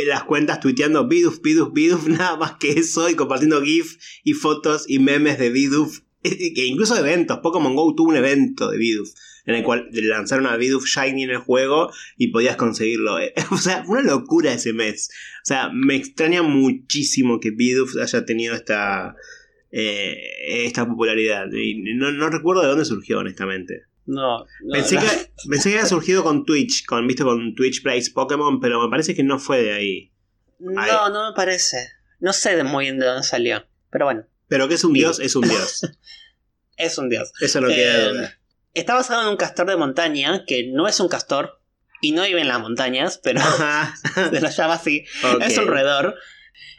las 0.06 0.24
cuentas 0.24 0.60
tuiteando 0.60 1.08
Bidoof, 1.08 1.40
Bidoof, 1.42 1.72
Bidoof, 1.72 2.06
nada 2.08 2.36
más 2.36 2.52
que 2.58 2.72
eso, 2.72 3.08
y 3.08 3.14
compartiendo 3.14 3.62
GIF 3.62 3.96
y 4.24 4.34
fotos 4.34 4.84
y 4.88 4.98
memes 4.98 5.38
de 5.38 5.50
Bidoof 5.50 6.00
que 6.22 6.66
incluso 6.66 6.96
eventos, 6.96 7.38
Pokémon 7.38 7.74
Go 7.74 7.94
tuvo 7.94 8.10
un 8.10 8.16
evento 8.16 8.70
de 8.70 8.78
Bidoof 8.78 9.10
en 9.46 9.54
el 9.54 9.62
cual 9.62 9.88
lanzaron 9.92 10.46
a 10.46 10.56
Bidoof 10.56 10.84
Shiny 10.84 11.22
en 11.22 11.30
el 11.30 11.38
juego 11.38 11.90
y 12.18 12.28
podías 12.28 12.56
conseguirlo. 12.56 13.16
O 13.50 13.56
sea, 13.56 13.82
una 13.88 14.02
locura 14.02 14.52
ese 14.52 14.74
mes. 14.74 15.08
O 15.42 15.46
sea, 15.46 15.70
me 15.72 15.96
extraña 15.96 16.42
muchísimo 16.42 17.40
que 17.40 17.50
Bidoof 17.50 17.96
haya 17.96 18.26
tenido 18.26 18.54
esta, 18.54 19.16
eh, 19.72 20.20
esta 20.66 20.86
popularidad. 20.86 21.46
Y 21.50 21.76
no, 21.94 22.28
recuerdo 22.28 22.60
de 22.60 22.68
dónde 22.68 22.84
surgió, 22.84 23.20
honestamente. 23.20 23.84
No, 24.08 24.46
pensé, 24.72 24.96
Que, 24.96 25.06
pensé 25.50 25.68
que 25.68 25.76
había 25.76 25.86
surgido 25.86 26.24
con 26.24 26.46
Twitch, 26.46 26.86
con, 26.86 27.06
visto 27.06 27.24
con 27.24 27.54
Twitch 27.54 27.82
Plays 27.82 28.08
Pokémon, 28.08 28.58
pero 28.58 28.82
me 28.82 28.88
parece 28.88 29.14
que 29.14 29.22
no 29.22 29.38
fue 29.38 29.62
de 29.62 29.72
ahí. 29.72 30.12
No, 30.58 31.10
no 31.10 31.30
me 31.30 31.36
parece. 31.36 31.90
No 32.18 32.32
sé 32.32 32.64
muy 32.64 32.86
bien 32.86 32.98
de 32.98 33.04
dónde 33.04 33.22
salió, 33.22 33.66
pero 33.90 34.06
bueno. 34.06 34.24
Pero 34.48 34.66
que 34.66 34.74
es 34.74 34.84
un 34.84 34.94
dios, 34.94 35.20
es 35.20 35.36
un 35.36 35.46
dios. 35.46 35.82
es 36.78 36.96
un 36.96 37.10
dios. 37.10 37.32
Eso 37.38 37.60
no 37.60 37.68
queda 37.68 38.24
eh, 38.24 38.30
está 38.72 38.94
basado 38.94 39.22
en 39.22 39.28
un 39.28 39.36
castor 39.36 39.66
de 39.68 39.76
montaña 39.76 40.44
que 40.46 40.70
no 40.72 40.88
es 40.88 41.00
un 41.00 41.08
castor 41.08 41.60
y 42.00 42.12
no 42.12 42.22
vive 42.22 42.40
en 42.40 42.48
las 42.48 42.60
montañas, 42.60 43.20
pero 43.22 43.40
se 44.14 44.40
lo 44.40 44.48
llama 44.48 44.74
así. 44.74 45.04
Es 45.42 45.58
un 45.58 45.66
roedor. 45.66 46.14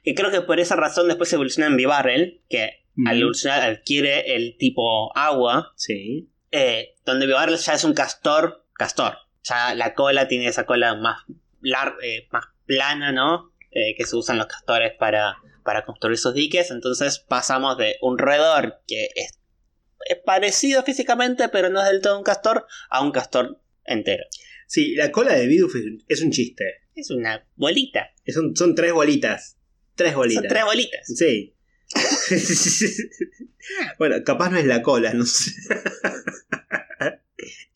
Y 0.04 0.16
creo 0.16 0.32
que 0.32 0.42
por 0.42 0.60
esa 0.60 0.76
razón 0.76 1.08
después 1.08 1.32
evoluciona 1.34 1.68
en 1.68 1.78
Bibarrel, 1.78 2.42
que 2.50 2.86
al 3.06 3.20
evolucionar 3.20 3.62
adquiere 3.62 4.36
el 4.36 4.58
tipo 4.58 5.16
agua. 5.16 5.74
Sí. 5.76 6.32
Eh, 6.52 6.96
donde 7.10 7.26
Bibarrel 7.26 7.58
ya 7.58 7.74
es 7.74 7.84
un 7.84 7.94
castor, 7.94 8.66
castor. 8.74 9.18
Ya 9.44 9.74
la 9.76 9.94
cola 9.94 10.28
tiene 10.28 10.48
esa 10.48 10.66
cola 10.66 10.96
más, 10.96 11.24
eh, 12.04 12.28
más 12.32 12.46
plana, 12.66 13.12
¿no? 13.12 13.54
Eh, 13.72 13.96
que 13.98 14.06
se 14.06 14.16
usan 14.16 14.38
los 14.38 14.48
castores 14.48 14.94
para, 14.98 15.38
para 15.64 15.86
construir 15.86 16.18
sus 16.18 16.34
diques. 16.34 16.72
Entonces 16.72 17.20
pasamos 17.20 17.78
de 17.78 17.98
un 18.02 18.18
roedor 18.18 18.82
que 18.88 19.10
es, 19.16 19.40
es 20.06 20.18
parecido 20.26 20.84
físicamente, 20.84 21.50
pero 21.50 21.70
no 21.70 21.82
es 21.82 21.90
del 21.90 22.02
todo 22.02 22.18
un 22.18 22.24
castor, 22.24 22.66
a 22.90 23.02
un 23.02 23.12
castor 23.12 23.62
entero. 23.86 24.24
Sí, 24.68 24.96
la 24.96 25.12
cola 25.12 25.34
de 25.34 25.48
Bidoof 25.48 25.74
es 26.08 26.22
un 26.22 26.32
chiste. 26.32 26.66
Es 26.96 27.10
una 27.10 27.48
bolita. 27.56 28.12
Son, 28.28 28.56
son 28.56 28.76
tres 28.76 28.94
bolitas. 28.94 29.58
Tres 29.96 30.16
bolitas. 30.16 30.44
Son 30.44 30.50
tres 30.50 30.66
bolitas. 30.66 31.08
Sí. 31.08 31.56
bueno, 33.98 34.18
capaz 34.24 34.52
no 34.52 34.58
es 34.58 34.66
la 34.66 34.82
cola, 34.82 35.14
no 35.14 35.26
sé. 35.26 35.52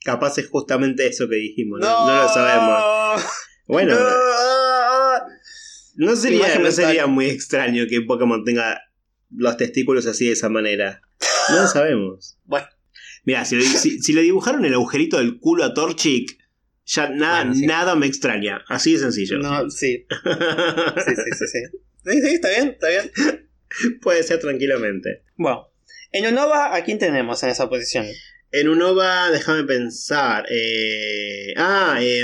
capaz 0.03 0.37
es 0.37 0.47
justamente 0.47 1.07
eso 1.07 1.27
que 1.29 1.35
dijimos, 1.35 1.79
no, 1.79 2.23
lo 2.23 2.29
sabemos. 2.29 3.23
Bueno, 3.67 3.95
no, 5.95 6.15
sería, 6.15 6.59
no 6.59 6.71
sería 6.71 7.07
muy 7.07 7.25
extraño 7.27 7.85
que 7.89 8.01
Pokémon 8.01 8.43
tenga 8.43 8.81
los 9.29 9.57
testículos 9.57 10.05
así 10.05 10.27
de 10.27 10.33
esa 10.33 10.49
manera. 10.49 11.01
No 11.49 11.61
lo 11.61 11.67
sabemos. 11.67 12.37
Bueno. 12.45 12.67
Mira, 13.25 13.45
si, 13.45 13.55
le 14.13 14.21
dibujaron 14.21 14.65
el 14.65 14.73
agujerito 14.73 15.17
del 15.17 15.39
culo 15.39 15.63
a 15.63 15.73
Torchic, 15.73 16.37
ya 16.85 17.09
nada, 17.09 17.45
nada 17.45 17.95
me 17.95 18.05
extraña. 18.05 18.65
Así 18.67 18.93
de 18.93 18.99
sencillo. 18.99 19.37
No, 19.37 19.69
sí. 19.69 20.05
Sí, 21.05 21.15
sí, 21.15 21.31
sí, 21.39 21.47
sí. 21.47 21.59
Sí, 22.05 22.21
sí, 22.21 22.35
está 22.35 22.49
bien, 22.49 22.67
está 22.69 22.89
bien. 22.89 23.11
Puede 24.01 24.23
ser 24.23 24.39
tranquilamente. 24.39 25.23
Bueno, 25.37 25.69
en 26.11 26.27
Unova, 26.27 26.75
¿a 26.75 26.83
quién 26.83 26.99
tenemos 26.99 27.41
en 27.43 27.49
esa 27.49 27.69
posición? 27.69 28.05
En 28.55 28.69
Unova, 28.69 29.31
déjame 29.31 29.63
pensar. 29.63 30.45
Eh, 30.47 31.55
ah, 31.57 31.97
eh, 31.99 32.23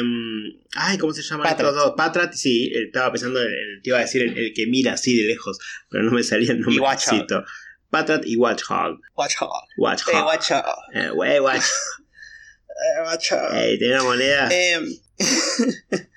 ay, 0.76 1.00
¿cómo 1.00 1.12
se 1.12 1.24
llama 1.24 1.44
Patrat. 1.44 1.70
estos 1.70 1.76
dos? 1.76 1.94
Patrat, 1.98 2.34
sí, 2.34 2.72
estaba 2.72 3.12
pensando, 3.12 3.42
el, 3.42 3.82
te 3.82 3.90
iba 3.90 3.98
a 3.98 4.02
decir 4.02 4.22
el, 4.22 4.54
que 4.54 4.68
mira 4.68 4.94
así 4.94 5.18
de 5.18 5.24
lejos, 5.24 5.58
pero 5.90 6.04
no 6.04 6.12
me 6.12 6.22
salía 6.22 6.52
el 6.52 6.62
nombre. 6.62 6.86
Patrat 7.90 8.28
y 8.28 8.36
Watchog. 8.36 9.00
Watchog. 9.16 9.50
Watchog. 9.80 10.14
Eh, 10.14 10.22
Watchog. 10.22 10.66
Eh, 10.94 11.12
wey, 11.12 11.40
watch. 11.40 11.64
Eh, 12.70 13.02
Watchog. 13.04 13.56
Eh, 13.56 13.78
tiene 13.80 13.96
una 13.96 14.04
moneda. 14.04 14.50
Eh, 14.52 14.80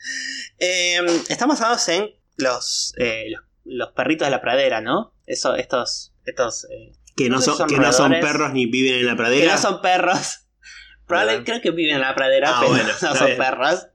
eh, 0.59 1.01
están 1.31 1.49
basados 1.49 1.89
en 1.89 2.11
los, 2.37 2.93
eh, 2.99 3.31
los, 3.31 3.43
los 3.65 3.93
perritos 3.93 4.27
de 4.27 4.31
la 4.31 4.43
pradera, 4.43 4.83
¿no? 4.83 5.15
Eso, 5.27 5.57
estos, 5.57 6.13
estos 6.27 6.67
eh, 6.71 6.93
que 7.17 7.29
no 7.29 7.41
son, 7.41 7.69
que 7.69 7.77
no 7.79 7.93
son 7.93 8.13
perros 8.13 8.53
ni 8.53 8.67
viven 8.67 9.01
en 9.01 9.07
la 9.07 9.13
que 9.13 9.17
pradera. 9.17 9.53
no 9.55 9.59
son 9.61 9.81
perros. 9.83 10.47
Probablemente 11.07 11.51
¿Verdad? 11.51 11.61
creo 11.63 11.73
que 11.73 11.77
viven 11.77 11.97
en 11.97 12.01
la 12.03 12.15
pradera, 12.15 12.51
Ah, 12.51 12.57
pero 12.61 12.71
bueno, 12.73 12.89
no 13.03 13.15
son 13.17 13.27
bien. 13.27 13.39
perros. 13.39 13.87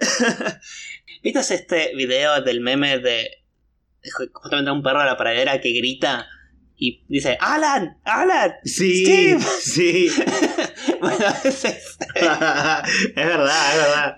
¿Viste 1.22 1.40
este 1.54 1.94
video 1.96 2.40
del 2.42 2.60
meme 2.60 2.98
de 2.98 3.28
justamente 4.32 4.70
un 4.70 4.82
perro 4.82 5.00
de 5.00 5.06
la 5.06 5.16
pradera 5.16 5.60
que 5.60 5.72
grita 5.72 6.26
y 6.76 7.04
dice 7.08 7.36
¡Alan! 7.40 7.98
¡Alan! 8.04 8.54
Sí, 8.64 9.04
Steve. 9.04 9.40
sí. 9.60 10.12
bueno, 11.00 11.26
es 11.42 11.64
ese. 11.64 11.68
es 12.14 12.22
verdad, 13.16 13.72
es 13.72 13.76
verdad. 13.82 14.16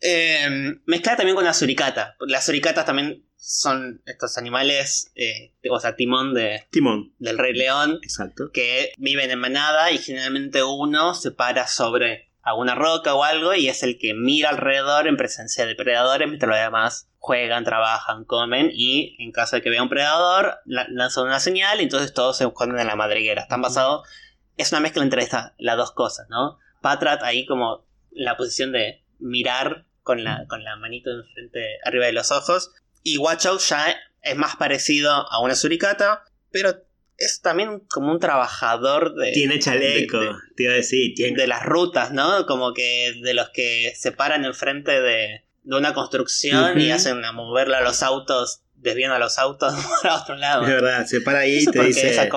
Eh, 0.00 0.74
mezclada 0.86 1.16
también 1.16 1.34
con 1.34 1.44
la 1.44 1.52
suricata. 1.54 2.14
Las 2.20 2.46
suricatas 2.46 2.86
también 2.86 3.24
son 3.46 4.00
estos 4.06 4.38
animales, 4.38 5.12
eh, 5.16 5.52
o 5.70 5.78
sea, 5.78 5.96
timón 5.96 6.32
de, 6.32 6.66
Timón, 6.70 7.12
del 7.18 7.36
Rey 7.36 7.52
León, 7.52 7.98
exacto. 8.02 8.50
que 8.52 8.92
viven 8.96 9.30
en 9.30 9.38
manada 9.38 9.90
y 9.90 9.98
generalmente 9.98 10.62
uno 10.64 11.14
se 11.14 11.30
para 11.30 11.66
sobre 11.66 12.30
alguna 12.40 12.74
roca 12.74 13.14
o 13.14 13.22
algo 13.22 13.54
y 13.54 13.68
es 13.68 13.82
el 13.82 13.98
que 13.98 14.14
mira 14.14 14.48
alrededor 14.48 15.06
en 15.06 15.18
presencia 15.18 15.66
de 15.66 15.74
predadores 15.74 16.26
mientras 16.26 16.48
los 16.48 16.58
demás 16.58 17.10
juegan, 17.18 17.64
trabajan, 17.64 18.24
comen 18.24 18.70
y 18.72 19.14
en 19.22 19.30
caso 19.30 19.56
de 19.56 19.62
que 19.62 19.68
vea 19.70 19.82
un 19.82 19.88
predador 19.90 20.58
la- 20.64 20.86
lanzan 20.88 21.24
una 21.24 21.40
señal 21.40 21.80
y 21.80 21.84
entonces 21.84 22.14
todos 22.14 22.38
se 22.38 22.44
esconden 22.44 22.80
en 22.80 22.86
la 22.86 22.96
madriguera. 22.96 23.42
Están 23.42 23.60
basados, 23.62 24.08
es 24.56 24.72
una 24.72 24.80
mezcla 24.80 25.02
entre 25.02 25.22
esta, 25.22 25.54
las 25.58 25.76
dos 25.76 25.92
cosas, 25.92 26.26
¿no? 26.30 26.58
Patrat 26.80 27.22
ahí 27.22 27.44
como 27.44 27.86
la 28.10 28.36
posición 28.38 28.72
de 28.72 29.04
mirar 29.18 29.84
con 30.02 30.22
la, 30.24 30.46
con 30.48 30.64
la 30.64 30.76
manito 30.76 31.10
enfrente, 31.10 31.78
arriba 31.84 32.06
de 32.06 32.12
los 32.12 32.30
ojos 32.30 32.72
y 33.04 33.18
Watchog 33.18 33.60
ya 33.60 33.94
es 34.22 34.36
más 34.36 34.56
parecido 34.56 35.12
a 35.12 35.40
una 35.40 35.54
suricata, 35.54 36.24
pero 36.50 36.82
es 37.16 37.40
también 37.42 37.78
como 37.88 38.10
un 38.10 38.18
trabajador 38.18 39.14
de, 39.14 39.30
Tiene 39.30 39.60
chaleco, 39.60 40.18
de- 40.18 40.26
de- 40.26 40.32
te 40.56 40.62
iba 40.64 40.72
a 40.72 40.76
decir. 40.76 41.14
Tiene... 41.14 41.36
de 41.36 41.46
las 41.46 41.62
rutas, 41.64 42.10
¿no? 42.10 42.44
Como 42.46 42.74
que 42.74 43.12
de 43.22 43.34
los 43.34 43.50
que 43.50 43.92
se 43.96 44.10
paran 44.10 44.44
enfrente 44.44 45.00
de, 45.00 45.44
de 45.62 45.76
una 45.76 45.94
construcción 45.94 46.80
y 46.80 46.90
hacen 46.90 47.24
a 47.24 47.30
moverla 47.30 47.78
a 47.78 47.82
los 47.82 48.02
autos, 48.02 48.62
desvían 48.74 49.12
a 49.12 49.18
los 49.20 49.38
autos 49.38 49.72
para 50.02 50.16
otro 50.22 50.34
lado. 50.36 50.62
Es 50.64 50.68
verdad, 50.70 51.06
se 51.06 51.20
para 51.20 51.40
ahí 51.40 51.58
y 51.58 51.66
te 51.66 51.82
dice, 51.84 52.10
esa 52.10 52.28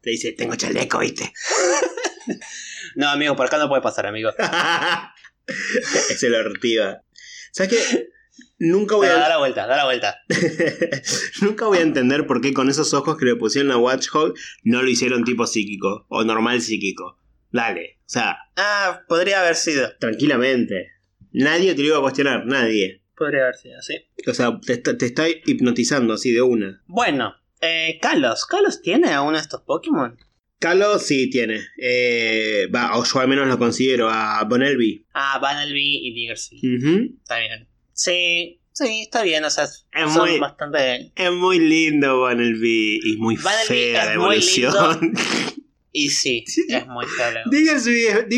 te 0.00 0.10
dice, 0.10 0.32
tengo 0.32 0.56
chaleco, 0.56 0.98
¿viste? 0.98 1.32
No, 2.94 3.08
amigo, 3.10 3.36
por 3.36 3.46
acá 3.46 3.58
no 3.58 3.68
puede 3.68 3.82
pasar, 3.82 4.06
amigo. 4.06 4.32
es 6.10 6.22
el 6.22 6.34
ortiva. 6.34 7.02
¿Sabes 7.52 7.70
qué? 7.72 8.08
Nunca 8.60 8.96
voy 8.96 9.06
Da 9.06 9.26
a... 9.26 9.28
la 9.28 9.38
vuelta, 9.38 9.66
da 9.66 9.76
la 9.76 9.84
vuelta. 9.84 10.18
Nunca 11.42 11.66
voy 11.66 11.78
a 11.78 11.82
entender 11.82 12.26
por 12.26 12.40
qué 12.40 12.52
con 12.52 12.68
esos 12.68 12.92
ojos 12.94 13.16
que 13.16 13.24
le 13.24 13.36
pusieron 13.36 13.70
a 13.72 13.76
Watchhog 13.78 14.34
no 14.64 14.82
lo 14.82 14.88
hicieron 14.88 15.24
tipo 15.24 15.46
psíquico 15.46 16.06
o 16.08 16.24
normal 16.24 16.60
psíquico. 16.60 17.18
Dale, 17.52 17.98
o 18.00 18.08
sea, 18.08 18.36
Ah, 18.56 19.02
podría 19.08 19.40
haber 19.40 19.54
sido. 19.54 19.90
tranquilamente. 19.98 20.88
Nadie 21.32 21.74
te 21.74 21.82
lo 21.82 21.88
iba 21.88 21.98
a 21.98 22.02
cuestionar, 22.02 22.46
nadie. 22.46 23.02
Podría 23.16 23.42
haber 23.42 23.54
sido, 23.56 23.80
sí. 23.82 23.94
O 24.26 24.34
sea, 24.34 24.58
te 24.64 24.74
está, 24.74 24.96
te 24.96 25.06
está 25.06 25.28
hipnotizando 25.28 26.14
así 26.14 26.32
de 26.32 26.42
una. 26.42 26.82
Bueno, 26.86 27.34
eh, 27.60 27.98
Kalos. 28.00 28.44
¿Kalos 28.46 28.82
tiene 28.82 29.12
a 29.12 29.22
uno 29.22 29.36
de 29.36 29.42
estos 29.42 29.62
Pokémon? 29.62 30.16
Calo 30.58 30.98
sí 30.98 31.30
tiene. 31.30 31.60
Eh, 31.80 32.66
va, 32.74 32.96
o 32.98 33.04
yo 33.04 33.20
al 33.20 33.28
menos 33.28 33.46
lo 33.46 33.58
considero 33.58 34.08
a 34.10 34.42
Bonelby. 34.44 35.06
Ah, 35.14 35.38
Banelby 35.40 36.08
y 36.08 36.12
Diggersby. 36.14 36.58
Ujú. 36.76 37.16
Está 37.22 37.38
bien. 37.38 37.68
Sí, 37.98 38.60
sí, 38.72 39.02
está 39.02 39.22
bien. 39.22 39.44
O 39.44 39.50
sea, 39.50 39.64
Es 39.64 40.12
son 40.12 40.28
muy- 40.30 40.38
bastante. 40.38 41.10
Es 41.16 41.32
muy 41.32 41.58
lindo 41.58 42.18
Bonelby 42.18 43.00
y 43.02 43.16
muy 43.16 43.36
fea 43.36 44.04
la 44.04 44.12
evolución. 44.14 45.14
Y 45.90 46.10
sí, 46.10 46.44
es 46.68 46.86
muy 46.86 47.06
feo. 47.06 47.30
la- 47.32 47.42
Diggersby 47.50 48.04
es- 48.06 48.28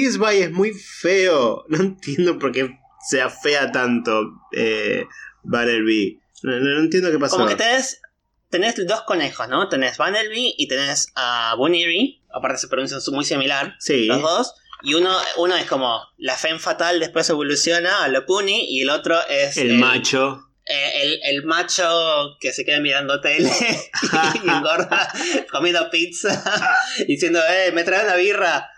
muy 0.51 0.73
feo. 0.73 1.64
No 1.68 1.79
entiendo 1.79 2.38
por 2.38 2.53
qué 2.53 2.70
sea 3.07 3.29
fea 3.29 3.70
tanto 3.70 4.23
eh, 4.53 5.05
Bonelby. 5.42 6.18
No, 6.42 6.59
no- 6.59 6.81
entiendo 6.81 7.11
qué 7.11 7.18
pasó. 7.18 7.37
Como 7.37 7.49
que 7.49 7.57
tenés, 7.57 8.01
tenés 8.49 8.77
dos 8.87 9.03
conejos, 9.03 9.46
¿no? 9.49 9.68
Tenés 9.68 9.99
Vanelby 9.99 10.55
y 10.57 10.68
tenés 10.68 11.09
a 11.16 11.55
Bunny 11.59 12.23
Aparte 12.33 12.57
se 12.59 12.68
pronuncian 12.68 13.01
muy 13.12 13.27
similar, 13.27 13.75
Sí. 13.79 14.07
los 14.07 14.23
dos. 14.23 14.55
Y 14.83 14.95
uno, 14.95 15.16
uno 15.37 15.57
es 15.57 15.66
como 15.66 16.01
la 16.19 16.37
Femme 16.37 16.59
Fatal, 16.59 17.01
después 17.01 17.29
evoluciona 17.31 18.05
a 18.05 18.09
Lopuni. 18.09 18.66
Y 18.77 18.83
el 18.83 18.90
otro 18.90 19.19
es 19.29 19.57
El 19.57 19.75
macho. 19.75 20.47
eh, 20.64 21.03
el, 21.03 21.21
el 21.25 21.45
macho 21.45 22.37
que 22.40 22.53
se 22.53 22.64
queda 22.64 22.81
mirando 22.81 23.21
tele 23.21 23.51
y 24.45 24.49
engorda 24.49 25.12
comiendo 25.51 25.90
pizza 25.90 26.43
diciendo, 27.07 27.40
eh, 27.49 27.73
me 27.73 27.83
trae 27.85 28.05
una 28.05 28.14
birra. 28.16 28.71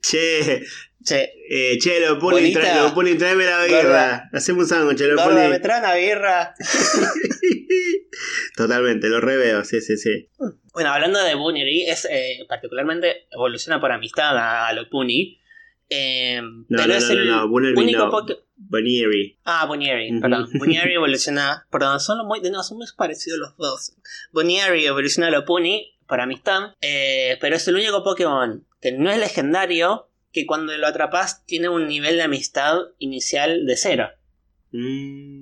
Che, 0.00 0.62
Che, 1.04 1.32
eh, 1.50 1.78
che, 1.82 1.98
lo 1.98 2.16
pone, 2.16 2.36
Bonita. 2.40 2.60
tra 2.60 2.82
lo 2.82 2.92
pone, 2.92 3.16
tráeme 3.16 3.44
la 3.44 3.64
birra. 3.64 3.82
Gorda. 3.82 4.28
Hacemos 4.32 4.62
un 4.64 4.68
sándwich, 4.68 5.00
lo 5.00 5.16
gorda, 5.16 5.24
pone. 5.30 5.48
me 5.48 5.58
trae 5.58 5.80
una 5.80 5.94
birra. 5.94 6.54
Totalmente, 8.56 9.08
lo 9.08 9.20
reveo, 9.20 9.64
sí, 9.64 9.80
sí, 9.80 9.96
sí. 9.96 10.28
Bueno, 10.72 10.90
hablando 10.90 11.22
de 11.22 11.34
Bunny, 11.34 11.84
es 11.88 12.06
eh, 12.10 12.44
particularmente 12.48 13.26
evoluciona 13.30 13.80
por 13.80 13.92
amistad 13.92 14.36
a, 14.36 14.68
a 14.68 14.72
Lopuni. 14.72 15.38
Eh, 15.88 16.40
No, 16.42 16.64
pero 16.68 16.86
no, 16.88 16.94
es 16.94 17.06
no, 17.08 17.12
el 17.12 17.28
no, 17.28 17.46
no, 17.46 17.80
único. 17.80 18.26
Ah, 19.44 19.66
Bonieri, 19.66 20.12
Ujú. 20.12 20.20
perdón. 20.20 20.48
Bonieri 20.58 20.94
evoluciona. 20.94 21.66
Perdón, 21.70 22.00
son 22.00 22.26
muy, 22.26 22.40
no, 22.40 22.62
son 22.62 22.78
muy 22.78 22.86
parecidos 22.96 23.38
los 23.38 23.56
dos. 23.56 23.92
Bonieri 24.32 24.86
evoluciona 24.86 25.28
a 25.28 25.30
Lopuni 25.30 25.94
por 26.06 26.20
amistad. 26.20 26.74
eh, 26.80 27.36
pero 27.40 27.56
es 27.56 27.66
el 27.68 27.74
único 27.74 28.02
Pokémon 28.02 28.66
que 28.80 28.92
no 28.92 29.10
es 29.10 29.18
legendario. 29.18 30.08
Que 30.32 30.46
cuando 30.46 30.74
lo 30.78 30.86
atrapas 30.86 31.44
tiene 31.44 31.68
un 31.68 31.86
nivel 31.88 32.16
de 32.16 32.22
amistad 32.22 32.78
inicial 32.98 33.66
de 33.66 33.76
cero. 33.76 34.08
Mm, 34.70 35.41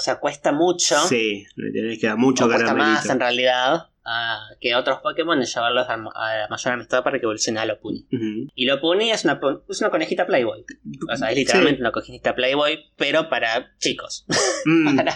O 0.00 0.02
sea, 0.02 0.18
cuesta 0.18 0.50
mucho. 0.50 0.96
sí, 1.06 1.46
le 1.56 1.72
tenés 1.72 1.98
que 1.98 2.06
dar 2.06 2.16
mucho 2.16 2.46
cuesta 2.46 2.74
más 2.74 3.06
en 3.06 3.20
realidad. 3.20 3.88
a 4.02 4.40
que 4.58 4.74
otros 4.74 5.00
Pokémon 5.02 5.40
y 5.42 5.44
llevarlos 5.44 5.86
a, 5.88 5.92
a 5.92 6.48
mayor 6.48 6.72
amistad 6.72 7.04
para 7.04 7.18
que 7.18 7.26
evolucione 7.26 7.60
a 7.60 7.66
Lopuni. 7.66 8.06
Y 8.54 8.64
Lopuni 8.64 9.10
es 9.10 9.24
una, 9.24 9.38
es 9.68 9.80
una 9.82 9.90
conejita 9.90 10.26
Playboy. 10.26 10.64
O 11.12 11.16
sea, 11.16 11.30
es 11.30 11.36
literalmente 11.36 11.82
una 11.82 11.92
conejita 11.92 12.34
Playboy, 12.34 12.90
pero 12.96 13.28
para 13.28 13.76
chicos. 13.78 14.24
Mm. 14.64 15.00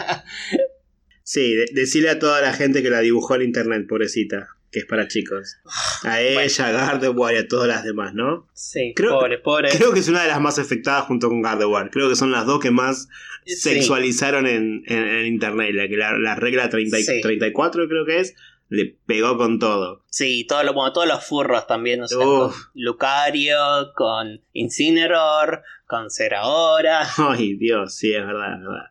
Sí, 1.25 1.57
decirle 1.73 2.11
a 2.11 2.19
toda 2.19 2.43
la 2.43 2.53
gente 2.53 2.83
que 2.83 2.91
la 2.91 3.01
dibujó 3.01 3.35
en 3.35 3.43
internet, 3.43 3.87
pobrecita, 3.89 4.47
que 4.71 4.81
es 4.81 4.85
para 4.85 5.09
chicos. 5.09 5.57
A 6.03 6.21
ella, 6.21 6.67
a 6.67 6.71
Gardevoir 6.71 7.35
y 7.35 7.39
a 7.39 7.49
todas 7.49 7.67
las 7.67 7.83
demás, 7.83 8.13
¿no? 8.13 8.47
Sí, 8.53 8.93
creo, 8.95 9.19
pobre, 9.19 9.39
pobre. 9.39 9.71
Creo 9.71 9.95
que 9.95 10.01
es 10.01 10.09
una 10.09 10.23
de 10.23 10.29
las 10.29 10.41
más 10.43 10.59
afectadas 10.59 11.07
junto 11.07 11.31
con 11.31 11.41
Gardevoir. 11.41 11.91
Creo 11.91 12.11
que 12.11 12.17
son 12.17 12.31
las 12.31 12.45
dos 12.45 12.61
que 12.61 12.71
más 12.71 13.09
sexualizaron 13.47 14.47
en, 14.47 14.85
internet. 15.27 15.75
La 15.75 16.19
la, 16.19 16.35
regla 16.35 16.69
34 16.71 17.89
creo 17.89 18.07
que 18.07 18.21
es, 18.21 18.35
le 18.69 18.97
pegó 19.07 19.37
con 19.37 19.59
todo. 19.59 20.05
Sí, 20.11 20.47
todo 20.49 20.63
lo, 20.63 20.75
todos 20.93 21.07
los 21.07 21.25
furros 21.25 21.67
también, 21.67 22.03
o 22.03 22.09
sea, 22.09 22.19
con 22.19 22.53
Lucario, 22.75 23.93
con 23.95 24.41
Incineroar, 24.53 25.63
con 25.87 26.11
Cerahora. 26.11 27.07
Ay, 27.17 27.55
Dios, 27.55 27.95
sí, 27.97 28.13
es 28.13 28.27
verdad, 28.27 28.55
es 28.55 28.61
verdad. 28.61 28.91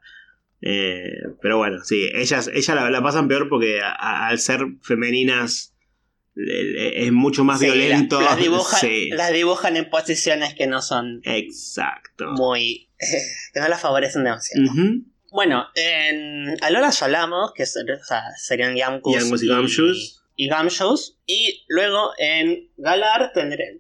Eh, 0.65 1.35
pero 1.41 1.57
bueno, 1.57 1.83
sí, 1.83 2.09
ellas, 2.13 2.49
ellas 2.53 2.89
la, 2.89 3.03
pasan 3.03 3.27
peor 3.27 3.49
porque 3.49 3.81
al 3.81 4.39
ser 4.39 4.61
femeninas 4.81 5.73
es 6.35 7.11
mucho 7.11 7.43
más 7.43 7.59
violento. 7.59 8.21
Las, 8.21 8.37
dibujan, 9.33 9.77
en 9.77 9.89
posiciones 9.89 10.55
que 10.55 10.67
no 10.67 10.81
son. 10.81 11.21
Exacto. 11.23 12.31
Muy. 12.31 12.89
que 13.53 13.59
no 13.59 13.67
las 13.67 13.81
favorecen 13.81 14.23
demasiado. 14.23 14.71
Bueno, 15.31 15.65
en 15.75 16.57
Alola 16.63 16.91
ya 16.91 17.05
hablamos, 17.05 17.53
que 17.53 17.65
serían 17.65 18.75
Yamkus, 18.75 19.41
y, 19.41 19.47
Gamshus. 19.47 20.23
Y, 20.35 20.47
Gamshus. 20.47 21.17
Y 21.25 21.65
luego 21.67 22.11
en 22.19 22.69
Galar 22.77 23.31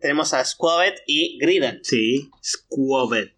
tenemos 0.01 0.33
a 0.33 0.43
Squavet 0.43 1.03
y 1.05 1.37
Griden. 1.39 1.79
Sí, 1.83 2.31
Squavet. 2.43 3.35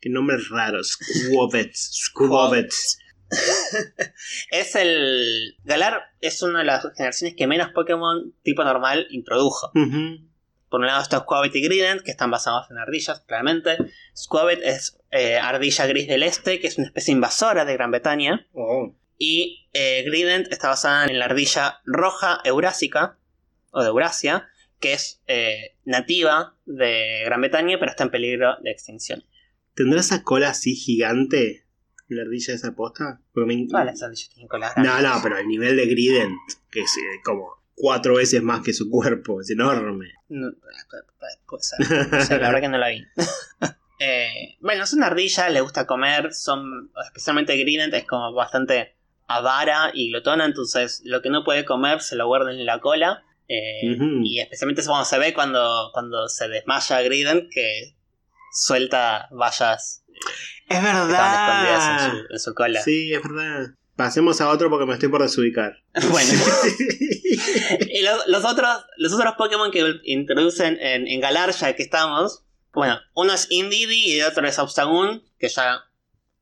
Qué 0.00 0.10
nombres 0.10 0.50
raros. 0.50 0.98
Squavets. 1.02 1.90
Squavets. 2.04 2.98
es 4.50 4.76
el. 4.76 5.56
Galar 5.64 6.02
es 6.20 6.42
una 6.42 6.60
de 6.60 6.64
las 6.66 6.86
generaciones 6.94 7.36
que 7.36 7.46
menos 7.46 7.70
Pokémon 7.72 8.34
tipo 8.42 8.62
normal 8.64 9.06
introdujo. 9.10 9.72
Por 10.68 10.80
un 10.80 10.86
lado 10.86 11.02
está 11.02 11.20
Squavet 11.20 11.54
y 11.54 11.62
Grident, 11.62 12.02
que 12.02 12.10
están 12.10 12.30
basados 12.30 12.70
en 12.70 12.78
ardillas, 12.78 13.20
claramente. 13.20 13.76
Squavet 14.16 14.60
es 14.62 14.98
eh, 15.10 15.38
ardilla 15.38 15.86
gris 15.86 16.08
del 16.08 16.22
este, 16.22 16.60
que 16.60 16.66
es 16.66 16.78
una 16.78 16.88
especie 16.88 17.12
invasora 17.12 17.64
de 17.64 17.74
Gran 17.74 17.90
Bretaña. 17.90 18.46
Oh. 18.52 18.94
Y 19.18 19.68
eh, 19.72 20.02
Grident 20.04 20.48
está 20.52 20.68
basada 20.68 21.06
en 21.06 21.18
la 21.18 21.26
ardilla 21.26 21.80
roja 21.84 22.40
eurásica, 22.44 23.18
o 23.70 23.82
de 23.82 23.88
Eurasia, 23.88 24.48
que 24.80 24.92
es 24.92 25.22
eh, 25.26 25.76
nativa 25.84 26.56
de 26.66 27.22
Gran 27.24 27.40
Bretaña, 27.40 27.78
pero 27.78 27.90
está 27.90 28.04
en 28.04 28.10
peligro 28.10 28.56
de 28.62 28.70
extinción. 28.70 29.22
¿Tendrá 29.74 30.00
esa 30.00 30.22
cola 30.22 30.50
así 30.50 30.74
gigante? 30.74 31.64
¿La 32.08 32.22
ardilla 32.22 32.52
de 32.52 32.56
esa 32.56 32.74
posta? 32.74 33.20
Me... 33.34 33.66
las 33.70 34.02
ardillas 34.02 34.30
tienen 34.30 34.48
cola 34.48 34.72
No, 34.76 35.00
no, 35.00 35.20
pero 35.22 35.38
el 35.38 35.46
nivel 35.46 35.76
de 35.76 35.86
Grident, 35.86 36.36
que 36.70 36.80
es 36.80 36.96
eh, 36.96 37.20
como 37.24 37.56
cuatro 37.76 38.16
veces 38.16 38.42
más 38.42 38.62
que 38.62 38.72
su 38.72 38.90
cuerpo, 38.90 39.40
es 39.40 39.50
enorme. 39.50 40.12
No, 40.28 40.50
puede 41.46 41.62
ser. 41.62 42.40
la 42.40 42.48
verdad 42.48 42.60
que 42.60 42.68
no 42.68 42.78
la 42.78 42.88
vi. 42.88 43.04
Eh, 43.98 44.58
bueno, 44.60 44.84
es 44.84 44.92
una 44.92 45.06
ardilla, 45.06 45.48
le 45.48 45.62
gusta 45.62 45.86
comer, 45.86 46.34
son 46.34 46.90
especialmente 47.06 47.56
Grident, 47.56 47.94
es 47.94 48.04
como 48.04 48.30
bastante 48.34 48.94
avara 49.26 49.90
y 49.94 50.10
glotona, 50.10 50.44
entonces 50.44 51.00
lo 51.06 51.22
que 51.22 51.30
no 51.30 51.44
puede 51.44 51.64
comer 51.64 52.02
se 52.02 52.14
lo 52.14 52.26
guarda 52.26 52.50
en 52.50 52.66
la 52.66 52.78
cola. 52.80 53.24
Eh, 53.48 53.96
y 54.22 54.40
especialmente 54.40 54.82
eso 54.82 54.90
cuando 54.90 55.06
se 55.06 55.18
ve 55.18 55.32
cuando, 55.32 55.90
cuando 55.94 56.28
se 56.28 56.46
desmaya 56.46 57.00
Grident, 57.00 57.50
que 57.50 57.96
suelta 58.52 59.28
vallas. 59.30 60.04
Es 60.68 60.82
verdad. 60.82 62.12
En 62.28 62.38
su, 62.38 62.54
cola. 62.54 62.82
Sí, 62.82 63.14
es 63.14 63.22
verdad. 63.22 63.68
Pasemos 63.96 64.40
a 64.40 64.50
otro 64.50 64.68
porque 64.68 64.86
me 64.86 64.94
estoy 64.94 65.08
por 65.08 65.22
desubicar. 65.22 65.82
Bueno. 66.10 66.32
y 67.80 68.02
los, 68.28 68.44
otros, 68.44 68.84
los 68.98 69.12
otros 69.12 69.34
Pokémon 69.36 69.70
que 69.70 70.00
introducen 70.04 70.78
en, 70.80 71.08
en 71.08 71.20
Galar, 71.20 71.52
ya 71.52 71.74
que 71.74 71.82
estamos. 71.82 72.44
Bueno, 72.72 72.98
uno 73.14 73.32
es 73.32 73.46
Indidi 73.50 74.12
y 74.12 74.20
el 74.20 74.26
otro 74.26 74.46
es 74.46 74.58
Austagun, 74.58 75.24
que 75.38 75.48
ya 75.48 75.80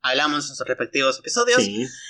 hablamos 0.02 0.50
en 0.50 0.56
sus 0.56 0.66
respectivos 0.66 1.20
episodios. 1.20 1.62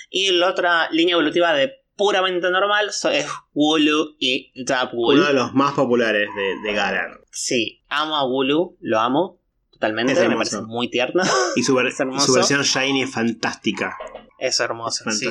Y 0.08 0.30
la 0.32 0.48
otra 0.48 0.90
línea 0.90 1.12
evolutiva 1.12 1.52
de 1.52 1.72
puramente 1.94 2.50
normal 2.50 2.88
es 2.88 3.26
Wooloo 3.52 4.16
y 4.18 4.50
Dabwool. 4.64 5.16
Uno 5.18 5.26
de 5.26 5.34
los 5.34 5.52
más 5.52 5.74
populares 5.74 6.28
de, 6.34 6.68
de 6.68 6.74
Galar. 6.74 7.20
Sí, 7.30 7.82
amo 7.88 8.16
a 8.16 8.26
Wooloo, 8.26 8.78
lo 8.80 8.98
amo 8.98 9.44
totalmente. 9.84 10.28
me 10.28 10.36
parece 10.36 10.60
muy 10.62 10.88
tierno. 10.88 11.22
Y 11.56 11.62
su, 11.62 11.74
versión 12.34 12.62
Shiny 12.62 13.02
es 13.02 13.10
fantástica. 13.10 13.96
Es 14.46 14.60
hermoso, 14.60 15.10
sí, 15.10 15.28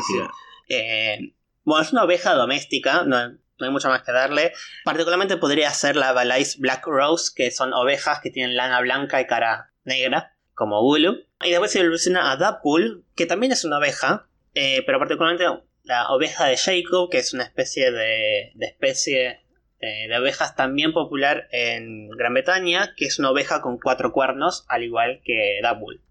eh, 0.69 1.35
bueno, 1.63 1.83
es 1.83 1.91
una 1.91 2.03
oveja 2.03 2.33
doméstica, 2.33 3.03
no, 3.05 3.17
hay 3.17 3.69
mucho 3.69 3.89
más 3.89 4.03
que 4.03 4.11
darle. 4.11 4.53
Particularmente 4.83 5.37
podría 5.37 5.69
ser 5.71 5.95
la 5.95 6.13
Valais 6.13 6.57
Black 6.57 6.85
Rose, 6.85 7.31
que 7.35 7.51
son 7.51 7.73
ovejas 7.73 8.19
que 8.21 8.29
tienen 8.29 8.55
lana 8.55 8.81
blanca 8.81 9.21
y 9.21 9.27
cara 9.27 9.71
negra, 9.83 10.35
como 10.53 10.81
Bulu. 10.81 11.25
Y 11.43 11.49
después 11.51 11.71
se 11.71 11.81
evoluciona 11.81 12.31
a 12.31 12.37
Dapul, 12.37 13.05
que 13.15 13.25
también 13.25 13.51
es 13.51 13.63
una 13.65 13.77
oveja, 13.77 14.27
eh, 14.53 14.83
pero 14.85 14.99
particularmente 14.99 15.45
la 15.83 16.09
oveja 16.09 16.45
de 16.45 16.57
Jacob, 16.57 17.09
que 17.09 17.19
es 17.19 17.33
una 17.33 17.43
especie 17.43 17.91
de, 17.91 18.51
de 18.55 18.65
especie 18.65 19.43
eh, 19.79 20.07
de 20.07 20.17
ovejas 20.17 20.55
también 20.55 20.93
popular 20.93 21.47
en 21.51 22.09
Gran 22.09 22.33
Bretaña, 22.33 22.93
que 22.95 23.05
es 23.05 23.19
una 23.19 23.31
oveja 23.31 23.61
con 23.61 23.77
cuatro 23.77 24.13
cuernos, 24.13 24.65
al 24.69 24.83
igual 24.83 25.21
que 25.25 25.59
Dabul. 25.61 26.01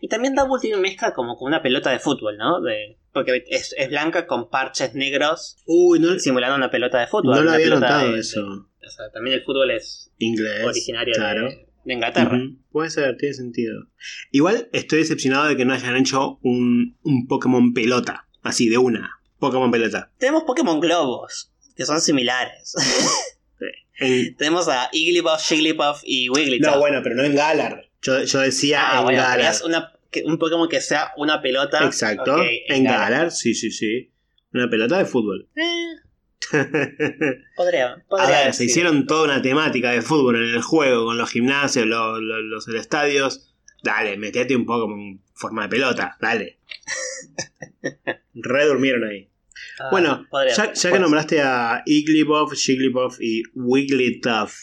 Y 0.00 0.08
también 0.08 0.34
Dabul 0.34 0.60
tiene 0.60 0.76
una 0.76 0.88
mezcla 0.88 1.12
como 1.12 1.36
con 1.36 1.48
una 1.48 1.62
pelota 1.62 1.90
de 1.90 1.98
fútbol, 1.98 2.36
¿no? 2.36 2.60
De, 2.60 2.98
porque 3.12 3.44
es, 3.48 3.74
blanca 3.88 4.26
con 4.26 4.50
parches 4.50 4.94
negros 4.94 5.56
simulando 6.18 6.56
una 6.56 6.70
pelota 6.70 7.00
de 7.00 7.06
fútbol. 7.06 7.36
No 7.36 7.42
lo 7.42 7.52
había 7.52 7.68
notado 7.68 8.14
eso. 8.16 8.44
o 8.44 8.90
sea, 8.90 9.10
también 9.12 9.36
el 9.36 9.44
fútbol 9.44 9.70
es 9.70 10.10
Inglés, 10.18 10.64
originario 10.64 11.14
de, 11.84 11.92
Inglaterra. 11.92 12.40
Puede 12.70 12.90
ser, 12.90 13.16
tiene 13.16 13.34
sentido. 13.34 13.74
Igual 14.30 14.68
estoy 14.72 15.00
decepcionado 15.00 15.46
de 15.46 15.56
que 15.56 15.64
no 15.64 15.74
hayan 15.74 15.96
hecho 15.96 16.38
un, 16.42 16.96
un 17.02 17.26
Pokémon 17.26 17.74
pelota, 17.74 18.26
así 18.42 18.68
de 18.68 18.78
una. 18.78 19.20
Pokémon 19.38 19.70
pelota. 19.70 20.10
Tenemos 20.18 20.44
Pokémon 20.44 20.80
globos 20.80 21.52
que 21.76 21.84
son 21.84 22.00
similares. 22.00 22.74
Tenemos 24.38 24.68
a 24.68 24.88
Igglybuff, 24.92 25.40
Jigglypuff 25.40 26.02
y 26.04 26.28
Wigglytuff. 26.28 26.74
No, 26.74 26.80
bueno, 26.80 27.00
pero 27.02 27.14
no 27.14 27.22
en 27.22 27.34
Galar. 27.34 27.88
Yo, 28.04 28.40
decía 28.40 28.98
ah, 28.98 29.00
en 29.08 29.16
Galar. 29.16 29.54
Una, 29.64 29.92
un 30.24 30.38
Pokémon 30.38 30.68
que 30.68 30.80
sea 30.80 31.12
una 31.16 31.40
pelota. 31.40 31.84
Exacto. 31.84 32.36
en, 32.42 32.84
Galar. 32.84 33.30
sí, 33.30 33.54
sí, 33.54 33.70
sí. 33.70 34.12
Una 34.52 34.68
pelota 34.68 34.98
de 34.98 35.06
fútbol. 35.06 35.48
Eh. 35.56 36.04
podría, 37.56 38.04
podría 38.06 38.40
a 38.40 38.44
ver, 38.44 38.54
se 38.54 38.64
hicieron 38.66 39.06
toda 39.06 39.24
una 39.24 39.42
temática 39.42 39.90
de 39.92 40.02
fútbol 40.02 40.36
en 40.36 40.54
el 40.54 40.62
juego, 40.62 41.06
con 41.06 41.16
los 41.16 41.30
gimnasios, 41.30 41.86
los, 41.86 42.20
los, 42.20 42.68
estadios. 42.68 43.54
Dale, 43.82 44.16
metete 44.18 44.54
un 44.54 44.66
poco 44.66 44.92
en 44.92 45.22
forma 45.34 45.62
de 45.62 45.68
pelota, 45.70 46.16
dale. 46.20 46.58
Redurmieron 48.34 49.04
ahí. 49.04 49.30
Ah, 49.80 49.88
bueno, 49.90 50.26
ya, 50.54 50.72
que 50.72 50.98
nombraste 50.98 51.40
a 51.40 51.82
Igglybuff, 51.86 52.52
Jigglypuff 52.54 53.20
y 53.20 53.42
Wigglytuff, 53.54 54.54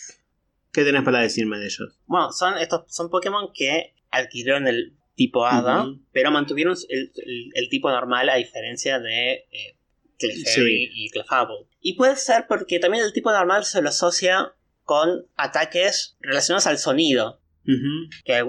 ¿qué 0.71 0.83
tenés 0.83 1.03
para 1.03 1.19
decirme 1.19 1.57
de 1.57 1.65
ellos? 1.65 1.97
Bueno, 2.05 2.31
son 2.31 2.57
estos 2.57 2.83
son 2.87 3.09
Pokémon 3.09 3.51
que 3.53 3.93
adquirieron 4.09 4.67
el 4.67 4.95
tipo 5.15 5.45
Hada, 5.45 5.85
pero 6.11 6.31
mantuvieron 6.31 6.75
el, 6.89 7.69
tipo 7.69 7.89
normal 7.89 8.29
a 8.29 8.35
diferencia 8.35 8.99
de 8.99 9.45
eh, 9.51 9.77
Clefairy 10.17 10.89
y 10.93 11.09
Clefable. 11.09 11.67
Y 11.79 11.93
puede 11.93 12.15
ser 12.15 12.45
porque 12.47 12.79
también 12.79 13.03
el 13.03 13.13
tipo 13.13 13.31
normal 13.31 13.65
se 13.65 13.81
lo 13.81 13.89
asocia 13.89 14.53
con 14.83 15.25
ataques 15.35 16.17
relacionados 16.19 16.67
al 16.67 16.77
sonido. 16.77 17.39
Que 18.25 18.43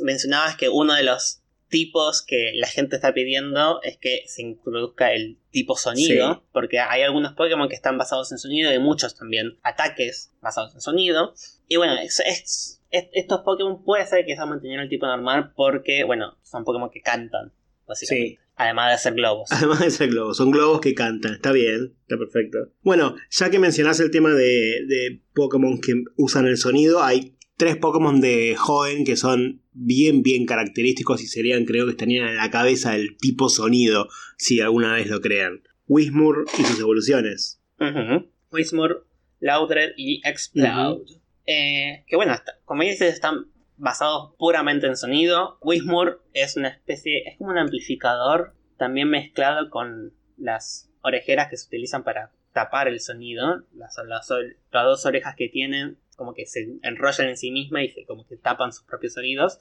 mencionabas 0.00 0.56
que 0.56 0.68
uno 0.68 0.94
de 0.94 1.02
los 1.02 1.42
tipos 1.68 2.22
que 2.22 2.52
la 2.54 2.66
gente 2.66 2.96
está 2.96 3.12
pidiendo 3.14 3.80
es 3.82 3.96
que 3.96 4.22
se 4.26 4.42
introduzca 4.42 5.12
el 5.12 5.38
tipo 5.50 5.76
sonido, 5.76 6.44
porque 6.52 6.80
hay 6.80 7.02
algunos 7.02 7.32
Pokémon 7.32 7.68
que 7.68 7.74
están 7.74 7.98
basados 7.98 8.30
en 8.32 8.38
sonido 8.38 8.72
y 8.72 8.78
muchos 8.78 9.16
también 9.16 9.58
ataques 9.62 10.32
basados 10.40 10.74
en 10.74 10.80
sonido. 10.80 11.34
Y 11.68 11.76
bueno, 11.76 11.94
estos 12.00 13.40
Pokémon 13.44 13.82
puede 13.84 14.06
ser 14.06 14.24
que 14.24 14.36
se 14.36 14.46
manteniendo 14.46 14.84
el 14.84 14.88
tipo 14.88 15.06
normal 15.06 15.52
porque, 15.56 16.04
bueno, 16.04 16.38
son 16.42 16.64
Pokémon 16.64 16.90
que 16.90 17.00
cantan, 17.00 17.52
básicamente. 17.86 18.40
Además 18.56 18.92
de 18.92 18.98
ser 18.98 19.14
globos. 19.14 19.48
Además 19.52 19.80
de 19.80 19.90
ser 19.90 20.10
globos. 20.10 20.36
Son 20.36 20.50
globos 20.50 20.80
que 20.80 20.94
cantan. 20.94 21.34
Está 21.34 21.50
bien. 21.50 21.96
Está 22.02 22.16
perfecto. 22.16 22.58
Bueno, 22.82 23.16
ya 23.30 23.50
que 23.50 23.58
mencionás 23.58 23.98
el 23.98 24.12
tema 24.12 24.30
de, 24.30 24.84
de 24.86 25.22
Pokémon 25.34 25.80
que 25.80 26.04
usan 26.16 26.46
el 26.46 26.56
sonido, 26.56 27.02
hay 27.02 27.36
tres 27.56 27.76
Pokémon 27.76 28.20
de 28.20 28.54
joven 28.56 29.04
que 29.04 29.16
son 29.16 29.63
bien, 29.74 30.22
bien 30.22 30.46
característicos 30.46 31.22
y 31.22 31.26
serían, 31.26 31.64
creo 31.66 31.84
que 31.84 31.90
estarían 31.92 32.28
en 32.28 32.36
la 32.36 32.50
cabeza 32.50 32.92
del 32.92 33.16
tipo 33.18 33.48
sonido, 33.48 34.08
si 34.38 34.60
alguna 34.60 34.94
vez 34.94 35.08
lo 35.08 35.20
crean. 35.20 35.62
Wismur 35.86 36.46
y 36.58 36.62
sus 36.64 36.80
evoluciones. 36.80 37.60
Wismur, 38.50 39.06
Laudred 39.40 39.90
y 39.96 40.20
Explode. 40.26 41.04
Eh, 41.46 42.04
que 42.06 42.16
bueno, 42.16 42.32
está- 42.32 42.58
como 42.64 42.82
dices, 42.84 43.12
están 43.12 43.46
basados 43.76 44.32
puramente 44.38 44.86
en 44.86 44.96
sonido. 44.96 45.58
Wismur 45.62 46.22
es 46.32 46.56
una 46.56 46.68
especie, 46.68 47.28
es 47.28 47.36
como 47.38 47.50
un 47.50 47.58
amplificador 47.58 48.54
también 48.78 49.10
mezclado 49.10 49.68
con 49.70 50.14
las 50.38 50.90
orejeras 51.02 51.48
que 51.50 51.56
se 51.56 51.66
utilizan 51.66 52.02
para 52.04 52.32
tapar 52.52 52.88
el 52.88 53.00
sonido. 53.00 53.64
Las, 53.74 53.96
las, 54.06 54.28
las 54.70 54.84
dos 54.84 55.04
orejas 55.04 55.34
que 55.36 55.48
tienen 55.48 55.98
como 56.16 56.34
que 56.34 56.46
se 56.46 56.66
enrollan 56.82 57.28
en 57.28 57.36
sí 57.36 57.50
misma 57.50 57.82
y 57.82 57.90
se, 57.90 58.04
como 58.04 58.26
que 58.26 58.36
tapan 58.36 58.72
sus 58.72 58.84
propios 58.84 59.16
oídos. 59.16 59.58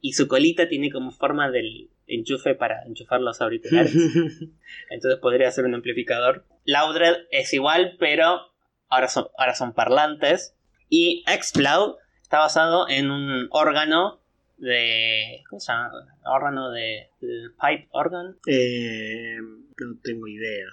Y 0.00 0.12
su 0.12 0.28
colita 0.28 0.68
tiene 0.68 0.90
como 0.90 1.10
forma 1.10 1.50
del 1.50 1.90
enchufe 2.06 2.54
para 2.54 2.84
enchufar 2.86 3.20
los 3.20 3.40
auriculares. 3.40 3.94
Entonces 4.90 5.20
podría 5.20 5.50
ser 5.50 5.64
un 5.64 5.74
amplificador. 5.74 6.44
Laudred 6.64 7.26
es 7.30 7.52
igual, 7.52 7.96
pero 7.98 8.40
ahora 8.88 9.08
son, 9.08 9.26
ahora 9.38 9.54
son 9.54 9.72
parlantes. 9.72 10.54
Y 10.88 11.24
Xploud 11.26 11.96
está 12.22 12.38
basado 12.38 12.88
en 12.88 13.10
un 13.10 13.48
órgano 13.50 14.20
de. 14.58 15.42
¿Cómo 15.48 15.60
se 15.60 15.72
llama? 15.72 15.90
Órgano 16.24 16.70
de. 16.70 17.08
de 17.20 17.50
pipe 17.50 17.88
organ. 17.90 18.36
Eh, 18.46 19.36
no 19.40 19.98
tengo 20.02 20.26
idea. 20.26 20.66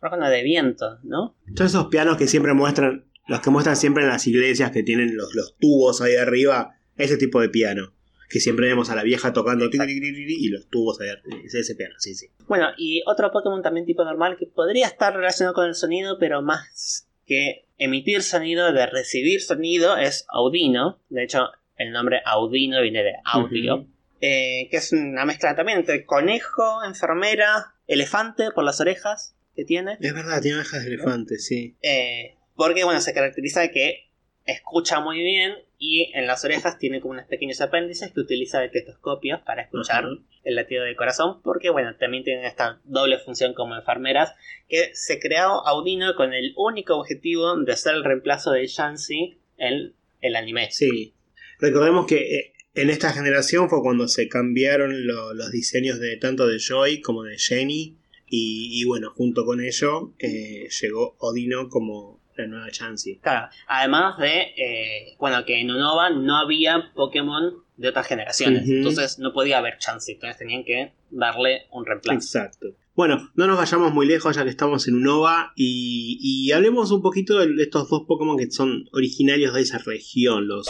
Órgano 0.00 0.28
de 0.28 0.42
viento, 0.42 0.98
¿no? 1.02 1.36
Todos 1.54 1.70
esos 1.70 1.86
pianos 1.86 2.16
que 2.16 2.26
siempre 2.26 2.54
muestran, 2.54 3.06
los 3.26 3.40
que 3.40 3.50
muestran 3.50 3.76
siempre 3.76 4.04
en 4.04 4.08
las 4.08 4.26
iglesias 4.26 4.70
que 4.70 4.82
tienen 4.82 5.16
los, 5.16 5.34
los 5.34 5.56
tubos 5.58 6.00
ahí 6.00 6.16
arriba, 6.16 6.76
ese 6.96 7.16
tipo 7.16 7.40
de 7.40 7.48
piano. 7.48 7.92
Que 8.28 8.40
siempre 8.40 8.66
vemos 8.66 8.90
a 8.90 8.96
la 8.96 9.04
vieja 9.04 9.32
tocando 9.32 9.68
y 9.72 10.48
los 10.48 10.68
tubos 10.68 11.00
ahí 11.00 11.08
arriba. 11.10 11.38
Es 11.44 11.54
ese 11.54 11.76
piano, 11.76 11.94
sí, 11.98 12.14
sí. 12.14 12.28
Bueno, 12.48 12.68
y 12.76 13.02
otro 13.06 13.30
Pokémon 13.30 13.62
también 13.62 13.86
tipo 13.86 14.04
normal 14.04 14.36
que 14.36 14.46
podría 14.46 14.86
estar 14.86 15.14
relacionado 15.14 15.54
con 15.54 15.66
el 15.66 15.74
sonido, 15.74 16.18
pero 16.18 16.42
más 16.42 17.08
que 17.24 17.66
emitir 17.78 18.22
sonido, 18.22 18.72
de 18.72 18.86
recibir 18.86 19.42
sonido, 19.42 19.96
es 19.96 20.26
Audino. 20.28 21.00
De 21.08 21.22
hecho, 21.22 21.50
el 21.76 21.92
nombre 21.92 22.20
Audino 22.24 22.82
viene 22.82 23.02
de 23.02 23.14
audio. 23.24 23.86
Eh, 24.20 24.68
que 24.70 24.78
es 24.78 24.92
una 24.92 25.24
mezcla 25.24 25.54
también 25.54 25.78
entre 25.78 26.06
conejo, 26.06 26.82
enfermera, 26.84 27.74
elefante 27.86 28.50
por 28.54 28.64
las 28.64 28.80
orejas 28.80 29.36
que 29.54 29.64
tiene. 29.64 29.98
Es 30.00 30.14
verdad, 30.14 30.40
tiene 30.40 30.58
orejas 30.58 30.82
de 30.82 30.88
elefante, 30.88 31.38
sí. 31.38 31.76
Eh, 31.82 32.35
porque, 32.56 32.84
bueno, 32.84 33.00
se 33.00 33.14
caracteriza 33.14 33.60
de 33.60 33.70
que 33.70 34.06
escucha 34.44 35.00
muy 35.00 35.18
bien 35.20 35.54
y 35.78 36.12
en 36.14 36.26
las 36.26 36.44
orejas 36.44 36.78
tiene 36.78 37.00
como 37.00 37.12
unos 37.14 37.26
pequeños 37.26 37.60
apéndices 37.60 38.12
que 38.12 38.20
utiliza 38.20 38.60
de 38.60 38.68
tetoscopios 38.68 39.40
para 39.42 39.62
escuchar 39.62 40.04
el 40.44 40.54
latido 40.54 40.84
del 40.84 40.94
corazón, 40.94 41.42
porque, 41.42 41.70
bueno, 41.70 41.96
también 41.96 42.22
tienen 42.22 42.44
esta 42.44 42.80
doble 42.84 43.18
función 43.18 43.54
como 43.54 43.74
enfermeras, 43.74 44.32
que 44.68 44.90
se 44.94 45.18
creó 45.18 45.66
Audino 45.66 46.14
con 46.14 46.32
el 46.32 46.54
único 46.56 46.96
objetivo 46.96 47.56
de 47.56 47.76
ser 47.76 47.96
el 47.96 48.04
reemplazo 48.04 48.52
de 48.52 48.66
Shanxi 48.66 49.38
en 49.58 49.92
el 50.20 50.36
anime. 50.36 50.70
Sí. 50.70 51.12
Recordemos 51.58 52.06
que 52.06 52.36
eh, 52.36 52.52
en 52.74 52.90
esta 52.90 53.12
generación 53.12 53.68
fue 53.68 53.82
cuando 53.82 54.06
se 54.06 54.28
cambiaron 54.28 55.06
lo- 55.06 55.34
los 55.34 55.50
diseños 55.50 55.98
de 55.98 56.16
tanto 56.18 56.46
de 56.46 56.58
Joy 56.60 57.00
como 57.00 57.24
de 57.24 57.36
Jenny. 57.38 57.96
Y, 58.28 58.80
y 58.80 58.84
bueno, 58.84 59.12
junto 59.14 59.44
con 59.44 59.60
ello 59.60 60.12
eh, 60.18 60.68
llegó 60.82 61.14
Odino 61.18 61.68
como 61.68 62.15
la 62.42 62.48
nueva 62.48 62.70
Chansey. 62.70 63.18
Claro, 63.18 63.48
además 63.66 64.18
de, 64.18 64.40
eh, 64.56 65.16
bueno, 65.18 65.44
que 65.44 65.60
en 65.60 65.70
Unova 65.70 66.10
no 66.10 66.38
había 66.38 66.92
Pokémon 66.94 67.64
de 67.76 67.88
otras 67.88 68.06
generaciones, 68.06 68.68
entonces 68.68 69.18
no 69.18 69.32
podía 69.32 69.58
haber 69.58 69.78
chance, 69.78 70.12
entonces 70.12 70.38
tenían 70.38 70.64
que 70.64 70.94
darle 71.10 71.66
un 71.72 71.84
reemplazo. 71.84 72.18
Exacto. 72.18 72.68
Bueno, 72.94 73.30
no 73.34 73.46
nos 73.46 73.58
vayamos 73.58 73.92
muy 73.92 74.06
lejos 74.06 74.34
ya 74.36 74.44
que 74.44 74.50
estamos 74.50 74.88
en 74.88 74.94
Unova 74.94 75.52
y, 75.54 76.18
y 76.22 76.52
hablemos 76.52 76.90
un 76.90 77.02
poquito 77.02 77.38
de 77.38 77.62
estos 77.62 77.90
dos 77.90 78.04
Pokémon 78.08 78.38
que 78.38 78.50
son 78.50 78.88
originarios 78.92 79.52
de 79.52 79.60
esa 79.60 79.76
región, 79.78 80.48
los, 80.48 80.66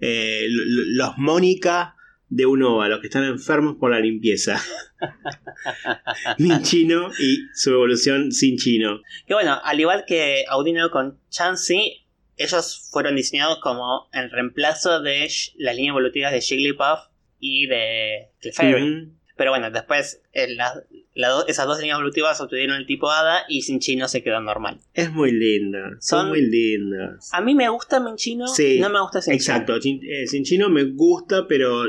eh, 0.00 0.46
los 0.48 1.18
Mónica 1.18 1.95
de 2.28 2.46
Unova, 2.46 2.88
los 2.88 3.00
que 3.00 3.06
están 3.06 3.24
enfermos 3.24 3.76
por 3.78 3.90
la 3.90 4.00
limpieza. 4.00 4.60
Minchino 6.38 7.10
y 7.18 7.38
su 7.54 7.70
evolución 7.72 8.32
sin 8.32 8.56
chino. 8.56 9.00
Que 9.26 9.34
bueno, 9.34 9.58
al 9.62 9.78
igual 9.80 10.04
que 10.06 10.44
Audino 10.48 10.90
con 10.90 11.20
Chansey, 11.30 12.06
ellos 12.36 12.88
fueron 12.92 13.16
diseñados 13.16 13.58
como 13.60 14.08
el 14.12 14.30
reemplazo 14.30 15.00
de 15.00 15.28
las 15.56 15.76
líneas 15.76 15.92
evolutivas 15.92 16.32
de 16.32 16.40
Jigglypuff 16.40 17.00
y 17.38 17.66
de 17.66 18.28
Clefairy. 18.40 19.12
Pero 19.36 19.50
bueno, 19.50 19.70
después 19.70 20.22
eh, 20.32 20.54
la- 20.54 20.74
la 20.74 21.05
do- 21.16 21.46
esas 21.46 21.66
dos 21.66 21.78
líneas 21.78 21.96
evolutivas 21.98 22.40
obtuvieron 22.40 22.76
el 22.76 22.86
tipo 22.86 23.10
Hada 23.10 23.44
y 23.48 23.62
sin 23.62 23.80
chino 23.80 24.06
se 24.08 24.22
quedó 24.22 24.40
normal. 24.40 24.80
Es 24.94 25.10
muy 25.12 25.32
linda, 25.32 25.90
son, 26.00 26.20
Son- 26.20 26.28
muy 26.28 26.42
lindas. 26.42 27.30
A 27.32 27.40
mí 27.40 27.54
me 27.54 27.68
gusta 27.68 28.00
Minchino, 28.00 28.46
Sí, 28.48 28.78
no 28.80 28.90
me 28.90 29.00
gusta 29.00 29.22
sin 29.22 29.32
Exacto, 29.34 29.76
eh, 29.76 30.26
sin 30.26 30.44
chino 30.44 30.68
me 30.68 30.84
gusta, 30.84 31.46
pero 31.48 31.84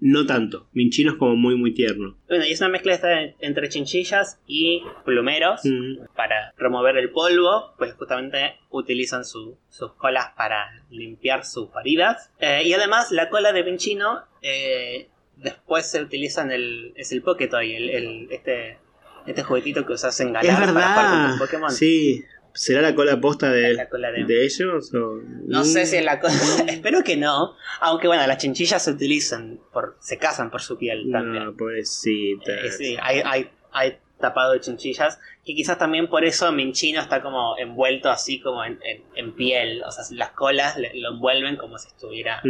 no 0.00 0.26
tanto. 0.26 0.68
Minchino 0.72 1.12
es 1.12 1.18
como 1.18 1.34
muy, 1.36 1.56
muy 1.56 1.74
tierno. 1.74 2.16
Bueno, 2.28 2.44
y 2.46 2.52
es 2.52 2.60
una 2.60 2.68
mezcla 2.70 2.98
entre 3.40 3.68
chinchillas 3.68 4.40
y 4.46 4.82
plumeros. 5.04 5.60
Mm. 5.64 6.06
Para 6.14 6.52
remover 6.56 6.96
el 6.98 7.10
polvo, 7.10 7.74
pues 7.78 7.94
justamente 7.94 8.54
utilizan 8.70 9.24
su- 9.24 9.56
sus 9.68 9.92
colas 9.94 10.26
para 10.36 10.84
limpiar 10.90 11.44
sus 11.44 11.68
heridas. 11.80 12.30
Eh, 12.38 12.62
y 12.64 12.72
además, 12.72 13.10
la 13.12 13.28
cola 13.28 13.52
de 13.52 13.64
Pinchino 13.64 14.22
eh, 14.42 15.08
después 15.38 15.90
se 15.90 16.00
utiliza 16.02 16.42
en 16.42 16.52
el. 16.52 16.92
Es 16.96 17.12
el 17.12 17.22
Poketoy, 17.22 17.74
el, 17.74 17.90
el- 17.90 18.28
este, 18.30 18.78
este 19.26 19.42
juguetito 19.42 19.84
que 19.86 19.92
usas 19.94 20.18
en 20.20 20.28
Es 20.28 20.42
Galar 20.46 20.74
para 20.74 20.88
jugar 20.92 21.10
con 21.10 21.30
tus 21.30 21.40
Pokémon. 21.46 21.70
Sí. 21.70 22.24
¿Será 22.54 22.80
la 22.82 22.92
cola 22.94 23.20
posta 23.20 23.52
de, 23.52 23.74
La 23.74 23.88
cola 23.88 24.10
de- 24.10 24.24
de 24.24 24.44
ellos? 24.44 24.92
O... 24.92 25.20
No 25.46 25.62
sé 25.64 25.86
si 25.86 25.96
es 25.96 26.04
la 26.04 26.18
cola. 26.18 26.34
Mm. 26.64 26.68
Espero 26.70 27.04
que 27.04 27.16
no. 27.16 27.54
Aunque 27.80 28.08
bueno, 28.08 28.26
las 28.26 28.38
chinchillas 28.38 28.82
se 28.82 28.90
utilizan, 28.90 29.60
por, 29.72 29.96
se 30.00 30.18
casan 30.18 30.50
por 30.50 30.60
su 30.60 30.76
piel 30.76 31.08
también. 31.12 31.44
No, 31.44 31.56
pobrecita. 31.56 32.52
Eh, 32.54 32.70
sí, 32.72 32.96
hay, 33.00 33.22
hay, 33.24 33.50
hay 33.70 33.98
tapado 34.18 34.54
de 34.54 34.60
chinchillas. 34.60 35.20
Que 35.44 35.54
quizás 35.54 35.78
también 35.78 36.08
por 36.08 36.24
eso 36.24 36.50
Minchino 36.50 37.00
está 37.00 37.22
como 37.22 37.56
envuelto 37.58 38.10
así 38.10 38.40
como 38.40 38.64
en, 38.64 38.80
en- 38.82 39.04
en 39.14 39.34
piel. 39.36 39.82
O 39.86 39.92
sea, 39.92 40.02
las 40.16 40.30
colas 40.30 40.76
le- 40.78 40.98
lo 40.98 41.12
envuelven 41.12 41.56
como 41.58 41.78
si 41.78 41.86
estuviera. 41.86 42.42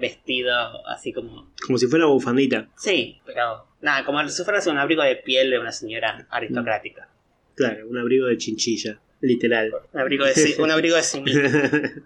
Vestido 0.00 0.54
así 0.86 1.12
como. 1.12 1.52
Como 1.64 1.78
si 1.78 1.86
fuera 1.86 2.06
bufandita. 2.06 2.68
Sí, 2.76 3.20
pero. 3.24 3.66
Nada, 3.80 4.04
como 4.04 4.26
si 4.28 4.44
fuera 4.44 4.60
un 4.70 4.78
abrigo 4.78 5.02
de 5.02 5.16
piel 5.16 5.50
de 5.50 5.58
una 5.58 5.72
señora 5.72 6.26
aristocrática. 6.30 7.08
Claro, 7.54 7.88
un 7.88 7.98
abrigo 7.98 8.26
de 8.26 8.36
chinchilla. 8.36 9.00
Literal. 9.20 9.70
Un 9.92 10.00
abrigo 10.00 10.24
de, 10.24 10.56
un 10.58 10.70
abrigo 10.70 10.96
de 10.96 11.02
simil. 11.02 11.40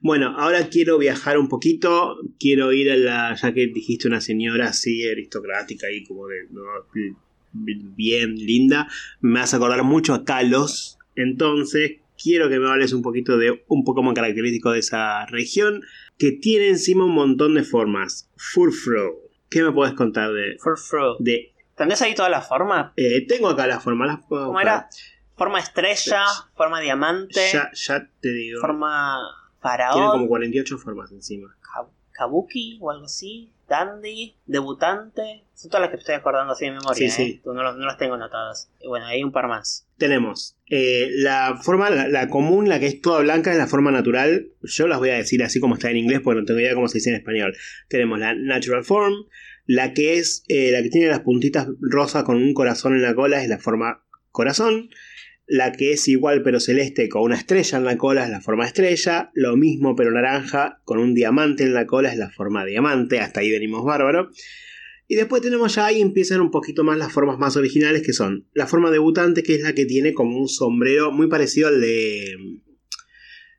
bueno, 0.00 0.34
ahora 0.38 0.68
quiero 0.68 0.98
viajar 0.98 1.38
un 1.38 1.48
poquito. 1.48 2.16
Quiero 2.38 2.72
ir 2.72 2.90
a 2.90 2.96
la. 2.96 3.34
Ya 3.34 3.52
que 3.52 3.66
dijiste 3.68 4.08
una 4.08 4.20
señora 4.20 4.68
así 4.68 5.08
aristocrática 5.08 5.90
y 5.90 6.04
como 6.04 6.26
de. 6.28 6.46
¿no? 6.50 6.62
bien 7.54 8.34
linda. 8.34 8.88
Me 9.20 9.40
vas 9.40 9.54
a 9.54 9.56
acordar 9.56 9.82
mucho 9.84 10.14
a 10.14 10.24
Kalos. 10.24 10.98
Entonces, 11.16 11.98
quiero 12.20 12.48
que 12.48 12.58
me 12.58 12.68
hables 12.68 12.92
un 12.92 13.02
poquito 13.02 13.38
de 13.38 13.62
un 13.68 13.84
Pokémon 13.84 14.14
característico 14.14 14.72
de 14.72 14.80
esa 14.80 15.26
región. 15.26 15.82
Que 16.18 16.32
tiene 16.32 16.68
encima 16.68 17.04
un 17.04 17.14
montón 17.14 17.54
de 17.54 17.64
formas. 17.64 18.30
Furfro. 18.36 19.20
¿Qué 19.50 19.62
me 19.62 19.72
puedes 19.72 19.94
contar 19.94 20.32
de.? 20.32 20.56
Furfru. 20.58 21.16
de 21.18 21.52
¿Tenés 21.76 22.00
ahí 22.02 22.14
todas 22.14 22.30
las 22.30 22.46
formas? 22.48 22.92
eh, 22.96 23.26
tengo 23.26 23.48
acá 23.48 23.66
las 23.66 23.82
formas. 23.82 24.06
Las 24.08 24.26
puedo 24.26 24.46
¿Cómo 24.46 24.58
buscar. 24.58 24.86
era? 24.86 24.88
Forma 25.36 25.58
estrella, 25.58 26.24
forma 26.54 26.80
diamante, 26.80 27.40
Ya, 27.52 27.68
ya 27.74 28.08
te 28.20 28.28
digo. 28.32 28.60
forma 28.60 29.16
Tiene 29.18 29.60
faraón. 29.60 30.10
como 30.12 30.28
48 30.28 30.78
formas 30.78 31.10
encima. 31.10 31.56
Ka- 31.60 31.88
Kabuki 32.12 32.78
o 32.80 32.92
algo 32.92 33.06
así, 33.06 33.50
Dandy, 33.68 34.36
Debutante. 34.46 35.44
Son 35.54 35.70
todas 35.70 35.82
las 35.82 35.90
que 35.90 35.96
estoy 35.98 36.14
acordando 36.16 36.52
así 36.52 36.64
de 36.66 36.72
memoria. 36.72 36.94
Sí, 36.94 37.04
¿eh? 37.04 37.10
sí. 37.10 37.40
No, 37.44 37.54
los- 37.54 37.76
no 37.76 37.86
las 37.86 37.96
tengo 37.98 38.14
anotadas. 38.14 38.70
Y 38.80 38.88
bueno, 38.88 39.06
hay 39.06 39.22
un 39.22 39.32
par 39.32 39.48
más. 39.48 39.86
Tenemos 39.98 40.56
eh, 40.68 41.08
la 41.12 41.58
forma, 41.62 41.88
la, 41.90 42.08
la 42.08 42.28
común, 42.28 42.68
la 42.68 42.80
que 42.80 42.86
es 42.86 43.00
toda 43.00 43.20
blanca, 43.20 43.52
es 43.52 43.58
la 43.58 43.66
forma 43.66 43.90
natural. 43.90 44.48
Yo 44.62 44.86
las 44.88 44.98
voy 44.98 45.10
a 45.10 45.14
decir 45.14 45.42
así 45.42 45.60
como 45.60 45.74
está 45.74 45.90
en 45.90 45.96
inglés 45.98 46.20
porque 46.22 46.40
no 46.40 46.46
tengo 46.46 46.60
idea 46.60 46.74
cómo 46.74 46.88
se 46.88 46.98
dice 46.98 47.10
en 47.10 47.16
español. 47.16 47.56
Tenemos 47.88 48.18
la 48.18 48.34
natural 48.34 48.84
form, 48.84 49.14
la 49.66 49.94
que 49.94 50.18
es 50.18 50.42
eh, 50.48 50.70
la 50.72 50.82
que 50.82 50.90
tiene 50.90 51.06
las 51.08 51.20
puntitas 51.20 51.68
rosas 51.80 52.24
con 52.24 52.36
un 52.36 52.52
corazón 52.54 52.94
en 52.94 53.02
la 53.02 53.14
cola 53.14 53.42
es 53.42 53.48
la 53.48 53.58
forma 53.58 54.04
corazón. 54.30 54.90
La 55.46 55.72
que 55.72 55.92
es 55.92 56.08
igual 56.08 56.42
pero 56.42 56.58
celeste 56.58 57.08
con 57.08 57.22
una 57.22 57.36
estrella 57.36 57.78
en 57.78 57.84
la 57.84 57.98
cola 57.98 58.24
es 58.24 58.30
la 58.30 58.40
forma 58.40 58.66
estrella. 58.66 59.30
Lo 59.34 59.56
mismo 59.56 59.94
pero 59.94 60.10
naranja 60.10 60.80
con 60.84 60.98
un 60.98 61.14
diamante 61.14 61.64
en 61.64 61.74
la 61.74 61.86
cola 61.86 62.10
es 62.12 62.18
la 62.18 62.30
forma 62.30 62.64
diamante. 62.64 63.20
Hasta 63.20 63.40
ahí 63.40 63.50
venimos 63.50 63.84
bárbaro. 63.84 64.30
Y 65.06 65.16
después 65.16 65.42
tenemos 65.42 65.74
ya 65.74 65.86
ahí 65.86 66.00
empiezan 66.00 66.40
un 66.40 66.50
poquito 66.50 66.82
más 66.82 66.96
las 66.96 67.12
formas 67.12 67.38
más 67.38 67.56
originales 67.56 68.02
que 68.02 68.14
son 68.14 68.48
la 68.54 68.66
forma 68.66 68.90
debutante 68.90 69.42
que 69.42 69.54
es 69.54 69.60
la 69.60 69.74
que 69.74 69.84
tiene 69.84 70.14
como 70.14 70.38
un 70.38 70.48
sombrero 70.48 71.12
muy 71.12 71.28
parecido 71.28 71.68
al 71.68 71.80
de 71.82 72.36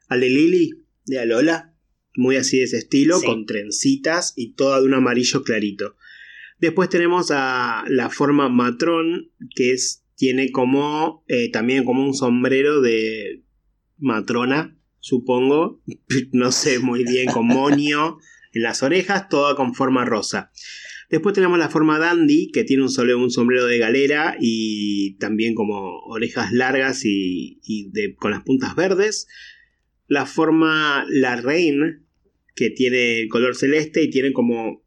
al 0.08 0.22
de 0.22 0.30
Lily 0.30 0.72
de 1.06 1.20
Alola, 1.20 1.76
muy 2.16 2.36
así 2.36 2.58
de 2.58 2.64
ese 2.64 2.78
estilo 2.78 3.20
Sí. 3.20 3.28
con 3.28 3.46
trencitas 3.46 4.34
y 4.36 4.54
toda 4.54 4.80
de 4.80 4.88
un 4.88 4.96
amarillo 4.96 5.44
clarito. 5.44 5.96
Después 6.60 6.90
tenemos 6.90 7.30
a 7.32 7.84
la 7.90 8.10
forma 8.10 8.50
matrón 8.50 9.32
que 9.56 9.72
es 9.74 10.05
tiene 10.16 10.52
como 10.52 11.24
eh, 11.28 11.50
también 11.52 11.84
como 11.84 12.06
un 12.06 12.14
sombrero 12.14 12.82
de 12.82 13.44
matrona, 13.98 14.78
supongo, 15.00 15.82
no 16.32 16.52
sé 16.52 16.80
muy 16.80 17.04
bien, 17.04 17.32
con 17.32 17.48
moño 17.48 18.18
en 18.54 18.64
las 18.64 18.84
orejas, 18.84 19.30
toda 19.30 19.56
con 19.56 19.76
forma 19.76 20.06
rosa. 20.06 20.52
Después 21.10 21.36
tenemos 21.36 21.60
la 21.60 21.70
forma 21.70 22.00
dandy, 22.00 22.52
que 22.52 22.64
tiene 22.64 22.84
un, 22.84 23.22
un 23.22 23.32
sombrero 23.32 23.66
de 23.68 23.78
galera 23.78 24.36
y 24.40 25.18
también 25.18 25.54
como 25.54 26.00
orejas 26.08 26.52
largas 26.52 27.02
y, 27.04 27.60
con 28.18 28.32
las 28.32 28.42
puntas 28.42 28.76
verdes. 28.76 29.28
La 30.08 30.26
forma 30.26 31.06
la 31.10 31.36
reina, 31.36 32.02
que 32.56 32.70
tiene 32.70 33.28
color 33.30 33.56
celeste 33.56 34.02
y 34.02 34.10
tiene 34.10 34.34
como, 34.34 34.84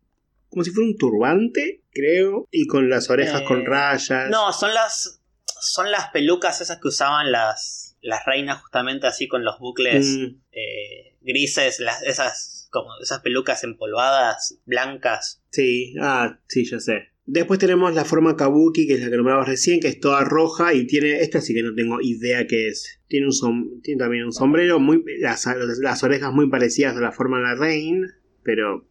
como 0.48 0.64
si 0.64 0.70
fuera 0.70 0.88
un 0.88 0.96
turbante, 0.96 1.84
creo, 1.92 2.48
y 2.50 2.66
con 2.66 2.88
las 2.88 3.10
orejas 3.10 3.42
con 3.42 3.60
eh, 3.60 3.66
rayas. 3.66 4.30
No, 4.30 4.52
son 4.52 4.74
las, 4.74 5.17
son 5.60 5.90
las 5.90 6.08
pelucas 6.10 6.60
esas 6.60 6.80
que 6.80 6.88
usaban 6.88 7.32
las, 7.32 7.96
las 8.00 8.24
reinas 8.24 8.60
justamente 8.60 9.06
así 9.06 9.28
con 9.28 9.44
los 9.44 9.58
bucles 9.58 10.06
mm. 10.06 10.40
eh, 10.52 11.16
grises, 11.20 11.80
las, 11.80 12.02
esas 12.02 12.68
como 12.70 12.90
esas 13.02 13.20
pelucas 13.20 13.64
empolvadas, 13.64 14.58
blancas. 14.66 15.42
Sí, 15.50 15.94
ah, 16.00 16.38
sí, 16.46 16.64
ya 16.64 16.80
sé. 16.80 17.08
Después 17.24 17.58
tenemos 17.58 17.94
la 17.94 18.06
forma 18.06 18.36
kabuki, 18.36 18.86
que 18.86 18.94
es 18.94 19.00
la 19.00 19.10
que 19.10 19.16
nombrabas 19.16 19.48
recién, 19.48 19.80
que 19.80 19.88
es 19.88 20.00
toda 20.00 20.24
roja 20.24 20.72
y 20.72 20.86
tiene, 20.86 21.20
esta 21.20 21.42
sí 21.42 21.52
que 21.52 21.62
no 21.62 21.74
tengo 21.74 22.00
idea 22.00 22.46
qué 22.46 22.68
es. 22.68 23.00
Tiene, 23.06 23.26
un 23.26 23.82
tiene 23.82 23.98
también 23.98 24.24
un 24.24 24.32
sombrero, 24.32 24.80
muy, 24.80 25.04
las, 25.20 25.46
las, 25.80 26.02
orejas 26.02 26.32
muy 26.32 26.48
parecidas 26.48 26.96
a 26.96 27.00
la 27.00 27.12
forma 27.12 27.36
de 27.38 27.42
la 27.42 27.54
reina, 27.54 28.18
pero 28.42 28.88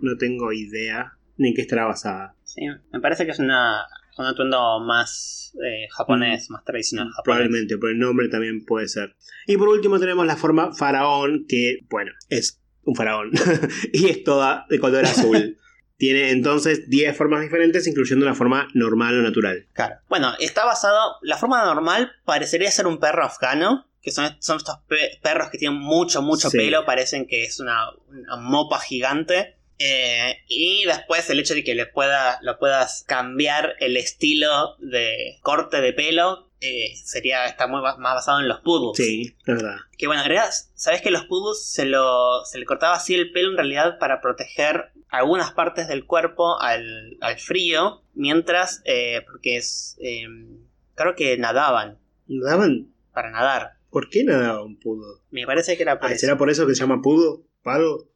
no 0.00 0.16
tengo 0.16 0.52
idea 0.52 1.12
ni 1.36 1.50
en 1.50 1.54
qué 1.54 1.62
estará 1.62 1.84
basada. 1.84 2.34
Sí, 2.42 2.62
me 2.92 3.00
parece 3.00 3.24
que 3.26 3.30
es 3.30 3.38
una, 3.38 3.82
un 4.18 4.26
atuendo 4.26 4.80
más 4.80 5.56
eh, 5.64 5.88
japonés, 5.90 6.48
mm. 6.48 6.52
más 6.52 6.64
tradicional 6.64 7.08
japonés. 7.10 7.24
Probablemente, 7.24 7.78
por 7.78 7.90
el 7.90 7.98
nombre 7.98 8.28
también 8.28 8.64
puede 8.64 8.88
ser. 8.88 9.16
Y 9.46 9.56
por 9.56 9.68
último 9.68 9.98
tenemos 9.98 10.26
la 10.26 10.36
forma 10.36 10.72
faraón, 10.72 11.46
que, 11.48 11.80
bueno, 11.88 12.12
es 12.28 12.60
un 12.84 12.94
faraón. 12.94 13.30
y 13.92 14.08
es 14.08 14.24
toda 14.24 14.66
de 14.68 14.78
color 14.78 15.04
azul. 15.04 15.58
Tiene 15.96 16.30
entonces 16.30 16.88
10 16.88 17.16
formas 17.16 17.42
diferentes, 17.42 17.86
incluyendo 17.88 18.24
la 18.24 18.34
forma 18.34 18.68
normal 18.72 19.18
o 19.18 19.22
natural. 19.22 19.66
Claro. 19.72 19.96
Bueno, 20.08 20.32
está 20.38 20.64
basado. 20.64 21.16
La 21.22 21.36
forma 21.36 21.64
normal 21.64 22.12
parecería 22.24 22.70
ser 22.70 22.86
un 22.86 22.98
perro 22.98 23.24
afgano. 23.24 23.86
Que 24.00 24.12
son, 24.12 24.30
son 24.38 24.58
estos 24.58 24.78
perros 25.22 25.50
que 25.50 25.58
tienen 25.58 25.76
mucho, 25.76 26.22
mucho 26.22 26.50
pelo. 26.52 26.86
Parecen 26.86 27.26
que 27.26 27.42
es 27.42 27.58
una, 27.58 27.90
una 28.08 28.36
mopa 28.36 28.78
gigante. 28.78 29.57
Eh, 29.78 30.38
y 30.48 30.84
después 30.84 31.28
el 31.30 31.38
hecho 31.40 31.54
de 31.54 31.62
que 31.64 31.74
le 31.74 31.86
pueda, 31.86 32.38
lo 32.42 32.58
puedas 32.58 33.04
cambiar 33.06 33.74
el 33.80 33.96
estilo 33.96 34.76
de 34.78 35.38
corte 35.42 35.80
de 35.80 35.92
pelo 35.92 36.48
eh, 36.60 36.96
sería 37.04 37.46
está 37.46 37.68
muy 37.68 37.80
más 37.80 37.96
basado 37.98 38.40
en 38.40 38.48
los 38.48 38.60
pudus. 38.60 38.96
Sí, 38.96 39.36
es 39.38 39.46
verdad. 39.46 39.76
Que 39.96 40.06
bueno, 40.06 40.22
en 40.22 40.28
realidad, 40.28 40.52
¿sabes 40.74 41.00
que 41.02 41.10
los 41.10 41.24
pudus 41.26 41.64
se, 41.64 41.84
lo, 41.84 42.44
se 42.44 42.58
le 42.58 42.64
cortaba 42.64 42.96
así 42.96 43.14
el 43.14 43.30
pelo 43.30 43.50
en 43.50 43.56
realidad 43.56 43.98
para 43.98 44.20
proteger 44.20 44.90
algunas 45.08 45.52
partes 45.52 45.86
del 45.86 46.04
cuerpo 46.04 46.60
al, 46.60 47.16
al 47.20 47.38
frío? 47.38 48.02
Mientras, 48.14 48.82
eh, 48.84 49.22
porque 49.30 49.56
es. 49.56 49.96
Em, 50.00 50.64
creo 50.94 51.14
que 51.14 51.38
nadaban. 51.38 51.98
¿Nadaban? 52.26 52.92
Para 53.12 53.30
nadar. 53.30 53.74
¿Por 53.90 54.10
qué 54.10 54.24
nadaba 54.24 54.62
un 54.62 54.78
pudo? 54.78 55.22
Me 55.30 55.46
parece 55.46 55.76
que 55.76 55.82
era 55.84 55.98
por 55.98 56.10
¿Será 56.16 56.36
por 56.36 56.50
eso 56.50 56.66
que 56.66 56.74
se 56.74 56.80
llama 56.80 57.00
pudo? 57.00 57.44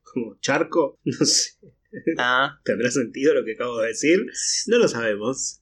¿Como 0.03 0.39
charco? 0.41 0.99
No 1.05 1.27
sé. 1.27 1.53
Ah. 2.19 2.59
¿Tendrá 2.65 2.91
sentido 2.91 3.35
lo 3.35 3.45
que 3.45 3.53
acabo 3.53 3.79
de 3.81 3.89
decir? 3.89 4.25
No 4.67 4.79
lo 4.79 4.89
sabemos. 4.89 5.61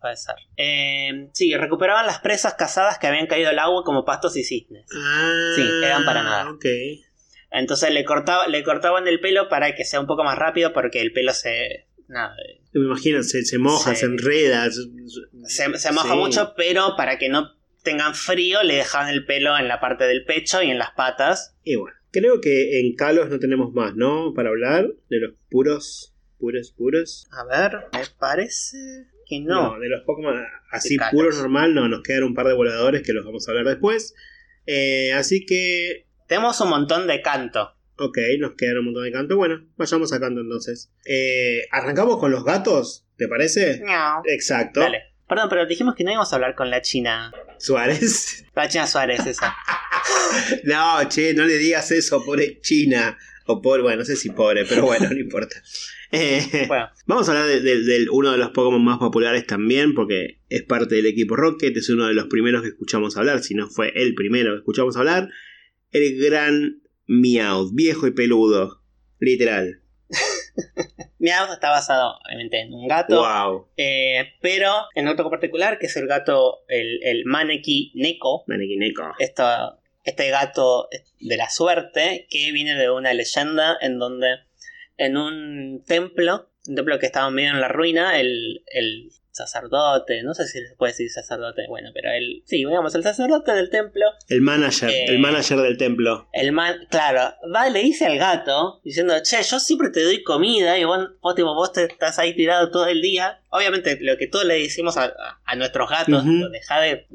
Puede 0.00 0.16
ser. 0.16 0.34
Eh, 0.56 1.28
sí, 1.32 1.54
recuperaban 1.54 2.06
las 2.06 2.18
presas 2.18 2.54
cazadas 2.54 2.98
que 2.98 3.06
habían 3.06 3.28
caído 3.28 3.50
al 3.50 3.58
agua 3.60 3.84
como 3.84 4.04
pastos 4.04 4.36
y 4.36 4.42
cisnes. 4.42 4.86
Ah, 4.92 5.52
sí, 5.54 5.62
eran 5.84 6.04
para 6.04 6.24
nada. 6.24 6.50
Ok. 6.50 6.64
Entonces 7.52 7.92
le, 7.92 8.04
cortaba, 8.04 8.48
le 8.48 8.62
cortaban 8.64 9.06
el 9.06 9.20
pelo 9.20 9.48
para 9.48 9.74
que 9.74 9.84
sea 9.84 10.00
un 10.00 10.06
poco 10.06 10.24
más 10.24 10.38
rápido 10.38 10.72
porque 10.72 11.00
el 11.00 11.12
pelo 11.12 11.32
se... 11.32 11.86
Nada, 12.08 12.34
me 12.72 12.86
imagino, 12.86 13.22
se, 13.22 13.58
moja, 13.58 13.94
se, 13.94 14.06
enreda. 14.06 14.68
Se, 15.44 15.92
moja 15.92 16.14
mucho, 16.16 16.54
pero 16.56 16.96
para 16.96 17.18
que 17.18 17.28
no 17.28 17.52
tengan 17.84 18.14
frío 18.14 18.62
le 18.62 18.76
dejaban 18.76 19.10
el 19.10 19.24
pelo 19.24 19.56
en 19.56 19.68
la 19.68 19.80
parte 19.80 20.04
del 20.04 20.24
pecho 20.24 20.62
y 20.62 20.70
en 20.70 20.78
las 20.78 20.90
patas. 20.92 21.56
Y 21.62 21.76
bueno, 21.76 21.96
creo 22.10 22.40
que 22.40 22.80
en 22.80 22.94
Kalos 22.94 23.28
no 23.28 23.38
tenemos 23.38 23.72
más, 23.72 23.94
¿no? 23.96 24.34
Para 24.34 24.50
hablar 24.50 24.92
de 25.08 25.20
los 25.20 25.34
puros, 25.50 26.14
puros, 26.38 26.72
puros. 26.76 27.28
A 27.32 27.44
ver, 27.44 27.86
me 27.92 28.02
parece 28.18 28.76
no. 29.38 29.78
de 29.78 29.88
los 29.88 30.02
Pokémon 30.02 30.34
así 30.70 30.96
puros 31.12 31.38
normal, 31.38 31.74
no, 31.74 31.88
nos 31.88 32.02
quedan 32.02 32.24
un 32.24 32.34
par 32.34 32.46
de 32.46 32.54
voladores 32.54 33.02
que 33.02 33.12
los 33.12 33.24
vamos 33.24 33.46
a 33.46 33.52
hablar 33.52 33.66
después. 33.66 34.14
Eh, 34.66 35.12
así 35.12 35.46
que. 35.46 36.06
Tenemos 36.26 36.60
un 36.60 36.70
montón 36.70 37.06
de 37.06 37.22
canto. 37.22 37.76
Ok, 37.96 38.18
nos 38.38 38.52
quedan 38.52 38.78
un 38.78 38.86
montón 38.86 39.04
de 39.04 39.12
canto. 39.12 39.36
Bueno, 39.36 39.66
vayamos 39.76 40.12
a 40.12 40.20
canto 40.20 40.40
entonces. 40.40 40.90
Eh, 41.04 41.62
¿Arrancamos 41.70 42.18
con 42.18 42.30
los 42.30 42.44
gatos? 42.44 43.06
¿Te 43.16 43.28
parece? 43.28 43.80
No. 43.80 44.22
Exacto. 44.24 44.80
Dale. 44.80 45.02
Perdón, 45.28 45.48
pero 45.48 45.66
dijimos 45.66 45.94
que 45.94 46.02
no 46.02 46.10
íbamos 46.10 46.32
a 46.32 46.36
hablar 46.36 46.54
con 46.56 46.70
la 46.70 46.82
China. 46.82 47.32
¿Suárez? 47.58 48.44
La 48.54 48.68
China 48.68 48.86
Suárez, 48.86 49.26
esa. 49.26 49.54
no, 50.64 51.08
che, 51.08 51.34
no 51.34 51.44
le 51.44 51.58
digas 51.58 51.90
eso, 51.90 52.24
pobre 52.24 52.60
China. 52.60 53.16
O 53.46 53.60
pobre, 53.60 53.82
bueno, 53.82 53.98
no 53.98 54.04
sé 54.04 54.16
si 54.16 54.30
pobre, 54.30 54.64
pero 54.64 54.84
bueno, 54.84 55.08
no 55.10 55.18
importa. 55.18 55.56
Eh, 56.12 56.68
vamos 57.06 57.28
a 57.28 57.32
hablar 57.32 57.62
de, 57.62 58.06
uno 58.10 58.32
de 58.32 58.38
los 58.38 58.50
Pokémon 58.50 58.84
más 58.84 58.98
populares 58.98 59.46
también, 59.46 59.94
porque 59.94 60.40
es 60.48 60.62
parte 60.62 60.96
del 60.96 61.06
equipo 61.06 61.36
Rocket, 61.36 61.76
es 61.76 61.88
uno 61.88 62.06
de 62.06 62.14
los 62.14 62.26
primeros 62.26 62.62
que 62.62 62.68
escuchamos 62.68 63.16
hablar, 63.16 63.42
si 63.42 63.54
no 63.54 63.68
fue 63.68 63.92
el 63.94 64.14
primero 64.14 64.52
que 64.52 64.58
escuchamos 64.58 64.96
hablar. 64.96 65.28
El 65.92 66.20
gran 66.20 66.82
Meowth, 67.06 67.74
viejo 67.74 68.06
y 68.06 68.12
peludo, 68.12 68.82
literal. 69.18 69.82
Meowth 71.18 71.52
está 71.52 71.70
basado, 71.70 72.18
obviamente, 72.24 72.60
en 72.60 72.72
un 72.72 72.88
gato. 72.88 73.20
Wow. 73.20 73.68
Eh, 73.76 74.32
pero 74.40 74.72
en 74.94 75.08
otro 75.08 75.28
particular, 75.28 75.78
que 75.78 75.86
es 75.86 75.96
el 75.96 76.06
gato, 76.06 76.60
el, 76.68 77.02
el 77.02 77.24
Maneki 77.24 77.92
Neko. 77.94 78.44
Maneki 78.46 78.76
Neko. 78.76 79.12
Este 80.04 80.30
gato 80.30 80.88
de 81.20 81.36
la 81.36 81.50
suerte, 81.50 82.26
que 82.30 82.52
viene 82.52 82.74
de 82.74 82.90
una 82.90 83.12
leyenda 83.14 83.76
en 83.80 83.98
donde 83.98 84.28
en 84.96 85.16
un 85.16 85.82
templo, 85.86 86.50
un 86.66 86.74
templo 86.74 86.98
que 86.98 87.06
estaba 87.06 87.30
medio 87.30 87.50
en 87.50 87.60
la 87.60 87.68
ruina, 87.68 88.20
el, 88.20 88.62
el 88.66 89.10
sacerdote, 89.32 90.22
no 90.22 90.34
sé 90.34 90.46
si 90.46 90.58
se 90.58 90.74
puede 90.76 90.92
decir 90.92 91.10
sacerdote, 91.10 91.62
bueno, 91.68 91.90
pero 91.94 92.10
él, 92.10 92.42
sí, 92.46 92.58
digamos, 92.58 92.94
el 92.94 93.02
sacerdote 93.02 93.52
del 93.52 93.70
templo. 93.70 94.04
El 94.28 94.40
manager, 94.40 94.90
el 94.90 95.16
eh, 95.16 95.18
manager 95.18 95.58
del 95.58 95.76
templo. 95.76 96.28
El 96.32 96.52
man, 96.52 96.86
claro, 96.90 97.34
va, 97.54 97.68
le 97.70 97.82
dice 97.82 98.06
al 98.06 98.18
gato, 98.18 98.80
diciendo, 98.84 99.14
che, 99.22 99.42
yo 99.42 99.60
siempre 99.60 99.90
te 99.90 100.02
doy 100.02 100.22
comida 100.22 100.78
y 100.78 100.84
vos, 100.84 101.08
vos, 101.22 101.72
te 101.72 101.84
estás 101.84 102.18
ahí 102.18 102.34
tirado 102.34 102.70
todo 102.70 102.86
el 102.86 103.00
día. 103.00 103.42
Obviamente, 103.50 103.98
lo 104.00 104.16
que 104.16 104.26
todos 104.26 104.44
le 104.44 104.60
decimos 104.60 104.96
a, 104.96 105.12
nuestros 105.56 105.88
gatos, 105.88 106.24
deja 106.50 106.80
de, 106.80 107.06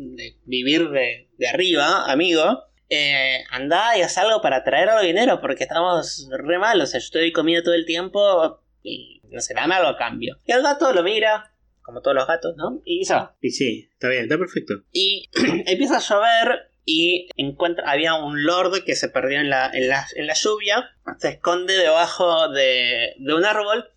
vivir 0.46 0.90
de, 0.90 1.30
de 1.38 1.48
arriba, 1.48 2.12
amigo 2.12 2.64
eh, 2.90 3.44
anda 3.50 3.98
y 3.98 4.02
haz 4.02 4.18
algo 4.18 4.42
para 4.42 4.64
traer 4.64 4.90
algo 4.90 5.02
de 5.02 5.08
dinero 5.08 5.42
porque 5.42 5.64
estamos 5.64 6.28
re 6.32 6.60
mal, 6.60 6.80
o 6.82 6.86
sea, 6.86 7.00
yo 7.00 7.06
estoy 7.06 7.32
comiendo 7.32 7.64
todo 7.64 7.74
el 7.74 7.86
tiempo 7.86 8.62
y 8.84 9.22
no 9.32 9.42
sé, 9.42 9.54
dame 9.54 9.76
algo 9.76 9.90
a 9.90 9.98
cambio. 9.98 10.40
Y 10.46 10.52
el 10.52 10.62
gato 10.62 10.94
lo 10.94 11.04
mira, 11.04 11.54
como 11.82 12.02
todos 12.02 12.16
los 12.16 12.28
gatos, 12.28 12.56
¿no? 12.58 12.82
Y 12.86 13.06
se 13.06 13.16
Y 13.42 13.52
sí, 13.52 13.90
está 13.92 14.10
bien, 14.10 14.24
está 14.24 14.38
perfecto. 14.38 14.76
Y 14.92 15.30
empieza 15.66 15.98
a 15.98 16.00
llover 16.00 16.72
y 16.86 17.28
encuentra, 17.36 17.90
había 17.90 18.14
un 18.14 18.44
lord 18.44 18.84
que 18.84 18.96
se 18.96 19.10
perdió 19.10 19.40
en 19.40 19.50
la, 19.50 19.72
en 19.74 19.88
la, 19.90 20.06
en 20.16 20.28
la 20.28 20.36
lluvia, 20.36 20.92
se 21.18 21.30
esconde 21.30 21.74
debajo 21.74 22.50
de, 22.50 23.16
de 23.18 23.34
un 23.34 23.46
árbol 23.46 23.90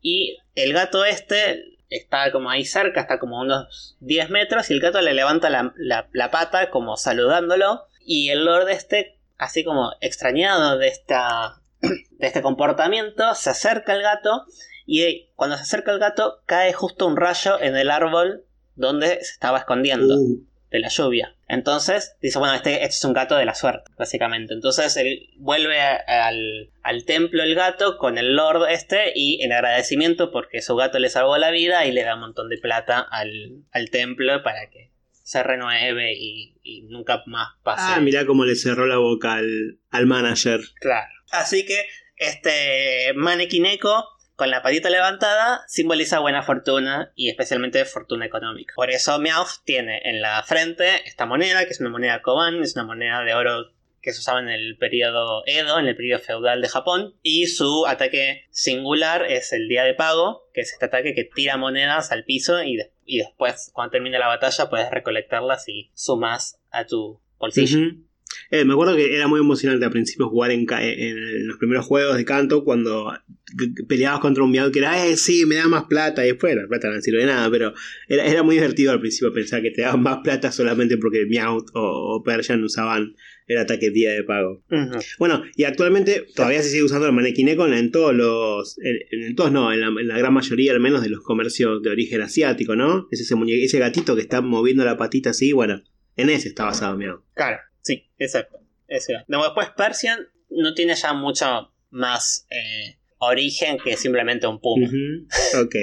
y 0.00 0.38
el 0.54 0.72
gato 0.72 1.04
este 1.04 1.64
está 1.90 2.30
como 2.30 2.50
ahí 2.50 2.64
cerca, 2.64 3.00
está 3.00 3.18
como 3.18 3.40
unos 3.40 3.96
10 4.00 4.30
metros 4.30 4.70
y 4.70 4.74
el 4.74 4.80
gato 4.80 5.00
le 5.00 5.14
levanta 5.14 5.50
la, 5.50 5.74
la 5.76 6.30
pata 6.30 6.70
como 6.70 6.96
saludándolo 6.96 7.86
y 8.06 8.30
el 8.30 8.44
Lord 8.44 8.70
este, 8.70 9.18
así 9.36 9.64
como 9.64 9.92
extrañado 10.00 10.78
de, 10.78 10.88
esta, 10.88 11.60
de 11.82 12.26
este 12.26 12.40
comportamiento, 12.40 13.34
se 13.34 13.50
acerca 13.50 13.92
al 13.92 14.02
gato 14.02 14.44
y 14.86 15.28
cuando 15.34 15.56
se 15.56 15.62
acerca 15.62 15.90
al 15.90 15.98
gato 15.98 16.42
cae 16.46 16.72
justo 16.72 17.06
un 17.06 17.16
rayo 17.16 17.60
en 17.60 17.76
el 17.76 17.90
árbol 17.90 18.44
donde 18.76 19.08
se 19.08 19.32
estaba 19.32 19.58
escondiendo 19.58 20.14
uh. 20.14 20.46
de 20.70 20.78
la 20.78 20.88
lluvia. 20.88 21.34
Entonces 21.48 22.16
dice, 22.22 22.38
bueno, 22.38 22.54
este, 22.54 22.74
este, 22.74 22.86
es 22.86 23.04
un 23.04 23.12
gato 23.12 23.36
de 23.36 23.44
la 23.44 23.54
suerte, 23.54 23.90
básicamente. 23.98 24.54
Entonces 24.54 24.96
él 24.96 25.30
vuelve 25.38 25.80
al, 25.80 26.70
al, 26.82 27.04
templo 27.04 27.42
el 27.42 27.54
gato 27.54 27.98
con 27.98 28.18
el 28.18 28.36
lord 28.36 28.68
este 28.70 29.12
y 29.14 29.42
en 29.42 29.52
agradecimiento 29.52 30.30
porque 30.30 30.62
su 30.62 30.76
gato 30.76 30.98
le 30.98 31.08
salvó 31.08 31.36
la 31.38 31.50
vida 31.50 31.86
y 31.86 31.92
le 31.92 32.04
da 32.04 32.14
un 32.14 32.20
montón 32.20 32.48
de 32.48 32.58
plata 32.58 33.00
al, 33.00 33.64
al 33.72 33.90
templo 33.90 34.42
para 34.42 34.70
que 34.70 34.90
se 35.26 35.42
renueve 35.42 36.14
y, 36.14 36.54
nunca 36.88 37.24
más 37.26 37.48
pase. 37.64 37.82
Ah, 37.84 38.00
mirá 38.00 38.24
cómo 38.26 38.44
le 38.44 38.54
cerró 38.54 38.86
la 38.86 38.98
boca 38.98 39.34
al, 39.34 39.80
al 39.90 40.06
manager. 40.06 40.60
Claro. 40.80 41.12
Así 41.32 41.66
que 41.66 41.84
este 42.14 43.12
Maneki 43.16 43.60
con 44.36 44.50
la 44.50 44.62
patita 44.62 44.88
levantada 44.88 45.64
simboliza 45.66 46.20
buena 46.20 46.44
fortuna 46.44 47.12
y 47.16 47.28
especialmente 47.28 47.84
fortuna 47.86 48.24
económica. 48.24 48.74
Por 48.76 48.90
eso 48.90 49.18
Meowth 49.18 49.64
tiene 49.64 50.00
en 50.04 50.22
la 50.22 50.40
frente 50.44 51.02
esta 51.06 51.26
moneda, 51.26 51.64
que 51.64 51.72
es 51.72 51.80
una 51.80 51.90
moneda 51.90 52.22
Koban, 52.22 52.62
es 52.62 52.76
una 52.76 52.84
moneda 52.84 53.24
de 53.24 53.34
oro 53.34 53.72
que 54.00 54.12
se 54.12 54.20
usaba 54.20 54.38
en 54.38 54.48
el 54.48 54.76
periodo 54.78 55.42
Edo, 55.46 55.80
en 55.80 55.88
el 55.88 55.96
periodo 55.96 56.20
feudal 56.20 56.62
de 56.62 56.68
Japón, 56.68 57.16
y 57.22 57.48
su 57.48 57.84
ataque 57.88 58.46
singular 58.50 59.26
es 59.28 59.52
el 59.52 59.66
día 59.66 59.82
de 59.82 59.94
pago, 59.94 60.48
que 60.54 60.60
es 60.60 60.72
este 60.72 60.84
ataque 60.84 61.14
que 61.16 61.24
tira 61.24 61.56
monedas 61.56 62.12
al 62.12 62.22
piso 62.22 62.62
y, 62.62 62.76
después, 62.76 62.95
cuando 63.72 63.90
termine 63.90 64.18
la 64.18 64.28
batalla, 64.28 64.68
puedes 64.68 64.90
recolectarlas 64.90 65.68
y 65.68 65.90
sumas 65.94 66.60
a 66.70 66.84
tu 66.86 67.20
bolsillo. 67.38 67.78
Eh, 68.50 68.64
me 68.64 68.74
acuerdo 68.74 68.96
que 68.96 69.14
era 69.14 69.28
muy 69.28 69.40
emocionante 69.40 69.84
al 69.84 69.90
principio 69.90 70.28
jugar 70.28 70.50
en, 70.50 70.66
los 71.46 71.58
primeros 71.58 71.84
juegos 71.86 72.16
de 72.16 72.24
canto 72.24 72.64
cuando 72.64 73.12
peleabas 73.88 74.20
contra 74.20 74.44
un 74.44 74.50
Meowth 74.50 74.72
que 74.72 74.80
era, 74.80 75.06
eh, 75.06 75.16
sí, 75.16 75.46
me 75.46 75.56
da 75.56 75.66
más 75.66 75.84
plata. 75.84 76.24
Y 76.24 76.28
después 76.28 76.54
la 76.54 76.66
plata 76.66 76.88
no 76.88 77.00
sirve 77.00 77.20
de 77.20 77.26
nada, 77.26 77.50
pero 77.50 77.72
era, 78.08 78.42
muy 78.42 78.56
divertido 78.56 78.92
al 78.92 79.00
principio 79.00 79.32
pensar 79.32 79.62
que 79.62 79.70
te 79.70 79.82
daban 79.82 80.02
más 80.02 80.18
plata 80.22 80.52
solamente 80.52 80.96
porque 80.98 81.26
Meowth 81.26 81.70
o, 81.74 82.16
o 82.16 82.22
Persian 82.22 82.62
usaban 82.62 83.14
el 83.46 83.58
ataque 83.58 83.90
día 83.90 84.12
de 84.12 84.24
pago. 84.24 84.62
Bueno, 85.18 85.42
y 85.54 85.64
actualmente 85.64 86.26
todavía 86.34 86.62
se 86.62 86.70
sigue 86.70 86.82
usando 86.82 87.06
el 87.06 87.12
Manequineco 87.12 87.66
en 87.66 87.90
todos 87.90 88.14
los. 88.14 88.78
En, 88.80 89.34
todos 89.36 89.52
no, 89.52 89.72
en 89.72 89.80
la, 89.80 90.18
gran 90.18 90.32
mayoría 90.32 90.72
al 90.72 90.80
menos 90.80 91.02
de 91.02 91.08
los 91.08 91.22
comercios 91.22 91.82
de 91.82 91.90
origen 91.90 92.22
asiático, 92.22 92.76
¿no? 92.76 93.08
Es 93.10 93.20
ese, 93.20 93.34
ese 93.62 93.78
gatito 93.78 94.16
que 94.16 94.22
está 94.22 94.40
moviendo 94.40 94.84
la 94.84 94.96
patita 94.96 95.30
así, 95.30 95.52
bueno, 95.52 95.82
en 96.16 96.30
ese 96.30 96.48
está 96.48 96.64
basado 96.64 96.96
Meowth. 96.96 97.22
Claro. 97.34 97.58
Sí, 97.82 98.08
exacto. 98.18 98.58
Después 98.88 99.68
Persian 99.76 100.26
no 100.50 100.74
tiene 100.74 100.94
ya 100.94 101.12
mucho 101.12 101.72
más 101.90 102.46
eh, 102.50 102.96
origen 103.18 103.78
que 103.78 103.96
simplemente 103.96 104.46
un 104.46 104.60
puma. 104.60 104.88
Ok. 105.60 105.74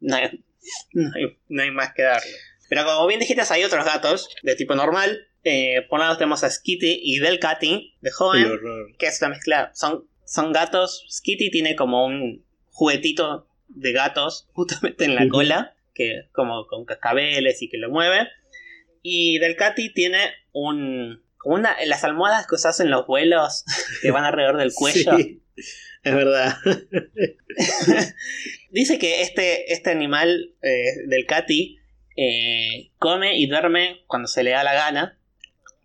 no, 0.00 0.16
hay, 0.16 1.70
más 1.70 1.92
que 1.94 2.02
darle. 2.02 2.30
Pero 2.68 2.84
como 2.84 3.06
bien 3.06 3.20
dijiste, 3.20 3.42
hay 3.50 3.64
otros 3.64 3.84
gatos 3.84 4.28
de 4.42 4.56
tipo 4.56 4.74
normal. 4.74 5.28
Eh, 5.44 5.82
por 5.88 6.00
un 6.00 6.06
lado 6.06 6.16
tenemos 6.16 6.42
a 6.42 6.50
Skitty 6.50 7.00
y 7.02 7.18
Delcatty 7.18 7.94
de 8.00 8.10
joven, 8.10 8.58
que 8.98 9.06
es 9.06 9.20
una 9.20 9.30
mezcla. 9.30 9.70
Son, 9.74 10.08
son 10.24 10.52
gatos. 10.52 11.06
Skitty 11.10 11.50
tiene 11.50 11.76
como 11.76 12.06
un 12.06 12.44
juguetito 12.70 13.46
de 13.68 13.92
gatos 13.92 14.48
justamente 14.52 15.04
en 15.04 15.14
la 15.14 15.28
cola, 15.28 15.76
que 15.94 16.28
como 16.32 16.66
con 16.66 16.84
cascabeles 16.86 17.60
y 17.62 17.68
que 17.68 17.76
lo 17.76 17.90
mueve. 17.90 18.28
Y 19.02 19.38
Delcatty 19.38 19.92
tiene 19.92 20.18
un, 20.52 21.22
como 21.36 21.56
una, 21.56 21.76
las 21.84 22.04
almohadas 22.04 22.46
que 22.46 22.54
usas 22.54 22.80
en 22.80 22.90
los 22.90 23.06
vuelos 23.06 23.64
que 24.02 24.10
van 24.10 24.24
alrededor 24.24 24.56
del 24.56 24.72
cuello. 24.74 25.18
Sí, 25.18 25.42
es 26.02 26.14
verdad. 26.14 26.56
Dice 28.70 28.98
que 28.98 29.20
este, 29.22 29.72
este 29.72 29.90
animal 29.90 30.54
eh, 30.62 31.06
del 31.06 31.26
Cati 31.26 31.78
eh, 32.16 32.90
come 32.98 33.36
y 33.36 33.46
duerme 33.46 34.02
cuando 34.06 34.26
se 34.26 34.42
le 34.42 34.50
da 34.50 34.64
la 34.64 34.74
gana, 34.74 35.18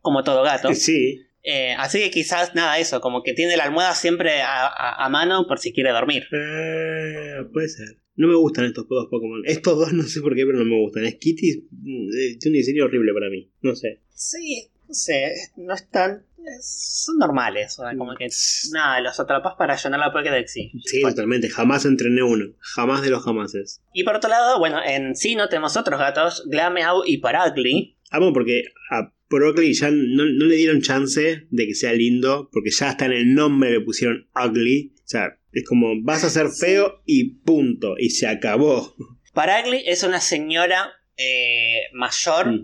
como 0.02 0.24
todo 0.24 0.43
gato. 0.43 0.70
Sí. 0.74 1.22
Eh, 1.41 1.74
así 1.78 2.00
que 2.00 2.12
quizás 2.12 2.54
nada, 2.54 2.80
eso, 2.80 3.00
como 3.00 3.24
que 3.24 3.34
tiene 3.34 3.56
la 3.56 3.64
almohada 3.64 3.95
siempre 3.95 4.41
a, 4.43 5.08
mano 5.10 5.47
por 5.47 5.60
si 5.60 5.72
quiere 5.72 5.91
dormir. 5.91 6.28
puede 6.30 7.70
ser. 7.70 7.97
No 8.16 8.28
me 8.28 8.36
gustan 8.36 8.66
estos 8.66 8.86
dos 8.89 9.08
Pokémon. 9.10 9.41
Estos 9.45 9.80
dos 9.80 9.93
no 9.93 10.04
sé 10.04 10.20
por 10.20 10.36
qué, 10.36 10.45
pero 10.45 10.60
no 10.60 10.66
me 10.66 10.82
gustan. 10.82 11.10
Skitty 11.10 11.68
mm, 11.72 12.10
tiene 12.39 12.39
un 12.47 12.54
diseño 12.54 12.84
horrible 12.84 13.14
para 13.14 13.30
mí. 13.30 13.50
No 13.62 13.76
sé. 13.76 14.02
Sí, 14.10 14.70
no 14.89 14.93
sé, 14.93 15.32
no 15.56 15.74
están. 15.74 16.26
Son 16.62 17.18
normales, 17.18 17.78
o 17.80 17.84
sea, 17.84 17.95
como 17.95 18.16
que 18.16 18.28
nada, 18.74 19.00
los 19.02 19.20
atrapas 19.20 19.54
para 19.58 19.76
llenar 19.76 20.00
la 20.00 20.12
Pokédex, 20.12 20.52
sí. 20.52 20.72
Sí, 20.84 21.02
totalmente, 21.02 21.47
jamás 21.47 21.86
entrené 21.86 22.24
uno, 22.24 22.45
jamás 22.60 23.02
de 23.04 23.12
los 23.12 23.24
jamases. 23.24 23.82
Y 23.93 24.04
por 24.04 24.16
otro 24.16 24.30
lado, 24.30 24.58
bueno, 24.58 24.80
en 24.84 25.16
sí 25.16 25.36
no 25.36 25.47
tenemos 25.47 25.78
otros 25.78 26.00
gatos, 26.00 26.43
Glameow 26.47 27.04
y 27.06 27.20
Paragli. 27.20 27.97
Amo 28.10 28.34
porque 28.34 28.64
a 28.89 29.14
Paragli 29.30 29.74
ya 29.74 29.90
no, 29.92 30.26
le 30.26 30.56
dieron 30.56 30.82
chance 30.82 31.48
de 31.50 31.68
que 31.68 31.76
sea 31.76 31.94
lindo, 31.94 32.50
porque 32.52 32.72
ya 32.72 32.90
hasta 32.90 33.06
en 33.06 33.14
el 33.14 33.34
nombre 33.34 33.72
le 33.72 33.82
pusieron 33.82 34.28
ugly. 34.36 34.94
O 34.98 35.08
sea, 35.08 35.38
es 35.52 35.64
como 35.68 36.02
vas 36.02 36.24
a 36.24 36.30
ser 36.30 36.50
feo 36.50 37.02
y 37.06 37.36
punto, 37.42 37.96
y 37.98 38.10
se 38.10 38.28
acabó. 38.28 38.96
Paragli 39.34 39.84
es 39.86 40.04
una 40.04 40.20
señora 40.20 40.92
eh, 41.18 41.84
mayor 41.94 42.62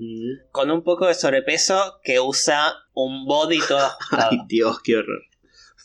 con 0.51 0.71
un 0.71 0.83
poco 0.83 1.07
de 1.07 1.13
sobrepeso 1.13 1.99
que 2.03 2.19
usa 2.19 2.73
un 2.93 3.25
body 3.25 3.59
todo. 3.67 3.91
Ay, 4.11 4.39
Dios, 4.47 4.79
qué 4.83 4.97
horror. 4.97 5.23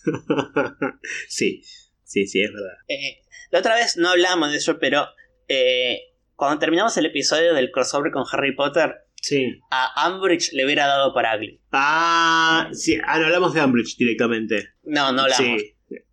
sí, 1.29 1.63
sí, 2.05 2.27
sí, 2.27 2.43
es 2.43 2.53
verdad. 2.53 2.79
Eh, 2.89 3.23
la 3.51 3.59
otra 3.59 3.75
vez 3.75 3.97
no 3.97 4.11
hablamos 4.11 4.51
de 4.51 4.59
eso, 4.59 4.79
pero 4.79 5.09
eh, 5.49 6.01
cuando 6.37 6.59
terminamos 6.59 6.97
el 6.97 7.07
episodio 7.07 7.55
del 7.55 7.71
crossover 7.71 8.13
con 8.13 8.25
Harry 8.33 8.55
Potter, 8.55 8.95
sí. 9.21 9.61
a 9.71 10.09
Umbridge 10.09 10.53
le 10.53 10.65
hubiera 10.65 10.87
dado 10.87 11.15
Paragli. 11.15 11.61
Ah, 11.73 12.69
sí, 12.73 12.99
ah, 13.07 13.19
no 13.19 13.27
hablamos 13.27 13.55
de 13.55 13.65
Umbridge 13.65 13.97
directamente. 13.97 14.71
No, 14.83 15.13
no 15.13 15.23
hablamos. 15.23 15.63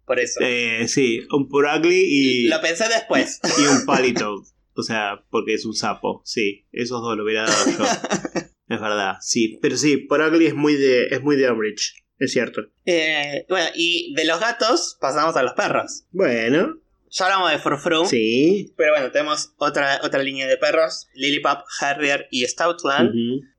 Por 0.05 0.19
eso. 0.19 0.39
sí, 0.87 1.21
un 1.31 1.49
Paragli 1.49 1.95
y. 1.95 2.47
Lo 2.47 2.61
pensé 2.61 2.87
después. 2.87 3.41
Y 3.59 3.61
un 3.67 3.85
Palito. 3.85 4.43
O 4.77 4.83
sea, 4.83 5.23
porque 5.31 5.55
es 5.55 5.65
un 5.65 5.73
sapo, 5.73 6.21
sí. 6.23 6.67
Esos 6.71 7.01
dos 7.01 7.17
lo 7.17 7.23
hubiera 7.23 7.45
dado 7.45 7.65
yo. 7.65 7.83
es 8.69 8.79
verdad, 8.79 9.15
sí. 9.21 9.57
Pero 9.61 9.75
sí, 9.75 9.97
Poragli 9.97 10.45
es 10.45 10.53
muy 10.53 10.75
de, 10.75 11.07
es 11.07 11.21
muy 11.23 11.35
de 11.35 11.49
Umbridge, 11.49 12.05
es 12.19 12.31
cierto. 12.31 12.61
Eh, 12.85 13.45
bueno, 13.49 13.67
y 13.75 14.13
de 14.15 14.25
los 14.25 14.39
gatos 14.39 14.97
pasamos 15.01 15.35
a 15.35 15.43
los 15.43 15.53
perros. 15.53 16.05
Bueno. 16.11 16.79
Ya 17.09 17.25
hablamos 17.25 17.51
de 17.51 17.59
Furfru. 17.59 18.05
Sí. 18.05 18.73
Pero 18.77 18.93
bueno, 18.93 19.11
tenemos 19.11 19.53
otra, 19.57 19.99
otra 20.03 20.21
línea 20.21 20.47
de 20.47 20.57
perros. 20.57 21.07
Lillipup, 21.13 21.59
Harrier 21.79 22.27
y 22.31 22.45
Stoutland. 22.45 23.13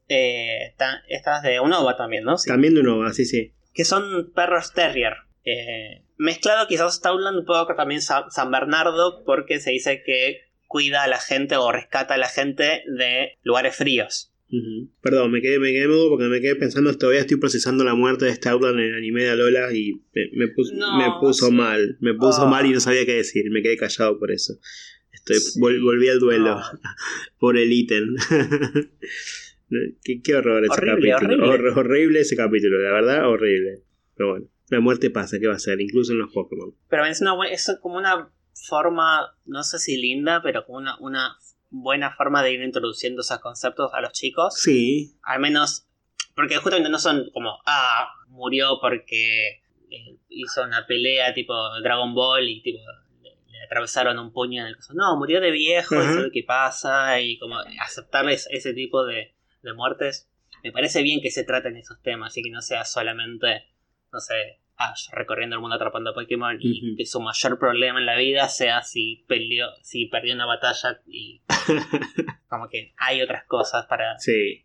Eh, 0.08 0.74
estas 1.08 1.42
de 1.42 1.60
Unova 1.60 1.96
también, 1.96 2.24
¿no? 2.24 2.36
También 2.36 2.74
de 2.74 2.80
Unova, 2.80 3.12
sí, 3.12 3.24
sí. 3.24 3.52
Que 3.72 3.84
son 3.84 4.32
perros 4.34 4.72
terrier. 4.72 5.14
Eh, 5.44 6.02
mezclado 6.16 6.66
quizás 6.66 6.96
Stoutland 6.96 7.38
un 7.38 7.44
poco 7.44 7.74
también 7.74 8.02
San 8.02 8.50
Bernardo 8.50 9.24
porque 9.24 9.60
se 9.60 9.70
dice 9.70 10.02
que 10.04 10.42
cuida 10.66 11.02
a 11.02 11.08
la 11.08 11.18
gente 11.18 11.56
o 11.56 11.72
rescata 11.72 12.14
a 12.14 12.18
la 12.18 12.28
gente 12.28 12.82
de 12.86 13.38
lugares 13.42 13.74
fríos. 13.74 14.32
Perdón, 15.02 15.30
me 15.30 15.42
quedé, 15.42 15.58
me 15.58 15.72
quedé 15.72 15.88
mudo 15.88 16.08
porque 16.08 16.24
me 16.24 16.40
quedé 16.40 16.56
pensando, 16.56 16.96
todavía 16.96 17.20
estoy 17.20 17.36
procesando 17.36 17.84
la 17.84 17.94
muerte 17.94 18.24
de 18.24 18.34
Stoutland 18.34 18.78
en 18.78 18.86
el 18.86 18.94
anime 18.94 19.24
de 19.24 19.30
Alola 19.30 19.72
y 19.74 20.02
me, 20.32 20.48
puso, 20.48 21.50
mal, 21.50 21.98
me 22.00 22.14
puso 22.14 22.46
mal 22.46 22.64
y 22.64 22.70
no 22.70 22.80
sabía 22.80 23.04
qué 23.04 23.16
decir, 23.16 23.50
me 23.50 23.62
quedé 23.62 23.76
callado 23.76 24.18
por 24.18 24.30
eso. 24.30 24.54
Estoy, 25.12 25.36
volví 25.60 26.08
al 26.08 26.18
duelo 26.18 26.58
por 27.38 27.58
el 27.58 27.70
ítem. 27.70 28.16
qué, 30.24 30.34
horror 30.34 30.64
ese 30.64 30.80
capítulo. 30.80 31.50
Horrible. 31.76 32.20
ese 32.20 32.36
capítulo, 32.36 32.78
la 32.80 32.92
verdad, 32.92 33.28
horrible. 33.28 33.82
Pero 34.16 34.30
bueno, 34.30 34.48
la 34.70 34.80
muerte 34.80 35.10
pasa, 35.10 35.38
¿qué 35.38 35.46
va 35.46 35.56
a 35.56 35.58
ser? 35.58 35.78
Incluso 35.80 36.12
en 36.12 36.20
los 36.20 36.32
Pokémon. 36.32 36.74
Pero 36.88 37.04
es, 37.04 37.20
una, 37.20 37.34
es 37.50 37.70
como 37.82 37.98
una 37.98 38.30
forma, 38.54 39.36
no 39.44 39.62
sé 39.62 39.78
si 39.78 39.98
linda, 39.98 40.40
pero 40.42 40.64
como 40.64 40.78
una, 40.78 40.98
una 41.00 41.36
buena 41.70 42.14
forma 42.14 42.42
de 42.42 42.52
ir 42.52 42.62
introduciendo 42.62 43.22
esos 43.22 43.38
conceptos 43.40 43.92
a 43.94 44.00
los 44.00 44.12
chicos. 44.12 44.54
Sí. 44.54 45.16
Al 45.22 45.40
menos, 45.40 45.86
porque 46.34 46.56
justamente 46.56 46.90
no 46.90 46.98
son 46.98 47.30
como, 47.32 47.58
ah, 47.66 48.08
murió 48.28 48.78
porque 48.80 49.62
eh, 49.90 50.18
hizo 50.28 50.62
una 50.62 50.86
pelea 50.86 51.34
tipo 51.34 51.54
Dragon 51.82 52.14
Ball 52.14 52.48
y 52.48 52.62
tipo 52.62 52.78
le, 53.22 53.64
atravesaron 53.64 54.18
un 54.18 54.32
puño 54.32 54.62
en 54.62 54.68
el. 54.68 54.76
No, 54.94 55.16
murió 55.16 55.40
de 55.40 55.50
viejo, 55.50 55.94
eso 55.96 56.10
es 56.10 56.24
lo 56.24 56.30
que 56.30 56.44
pasa 56.46 57.20
y 57.20 57.38
como 57.38 57.56
aceptarles 57.80 58.48
ese 58.50 58.72
tipo 58.72 59.04
de, 59.04 59.34
de 59.62 59.72
muertes. 59.74 60.30
Me 60.62 60.72
parece 60.72 61.02
bien 61.02 61.20
que 61.20 61.30
se 61.30 61.44
traten 61.44 61.76
esos 61.76 62.00
temas 62.02 62.36
y 62.36 62.42
que 62.42 62.50
no 62.50 62.62
sea 62.62 62.84
solamente, 62.84 63.64
no 64.12 64.20
sé, 64.20 64.60
recorriendo 65.12 65.56
el 65.56 65.60
mundo 65.60 65.76
atrapando 65.76 66.14
Pokémon 66.14 66.56
y 66.60 66.96
que 66.96 67.04
su 67.04 67.20
mayor 67.20 67.58
problema 67.58 67.98
en 67.98 68.06
la 68.06 68.16
vida 68.16 68.48
sea 68.48 68.82
si 68.82 69.24
peleó, 69.26 69.66
si 69.82 70.06
perdió 70.06 70.34
una 70.34 70.46
batalla 70.46 71.00
y 71.06 71.42
como 72.48 72.68
que 72.68 72.94
hay 72.96 73.20
otras 73.22 73.44
cosas 73.46 73.86
para 73.86 74.16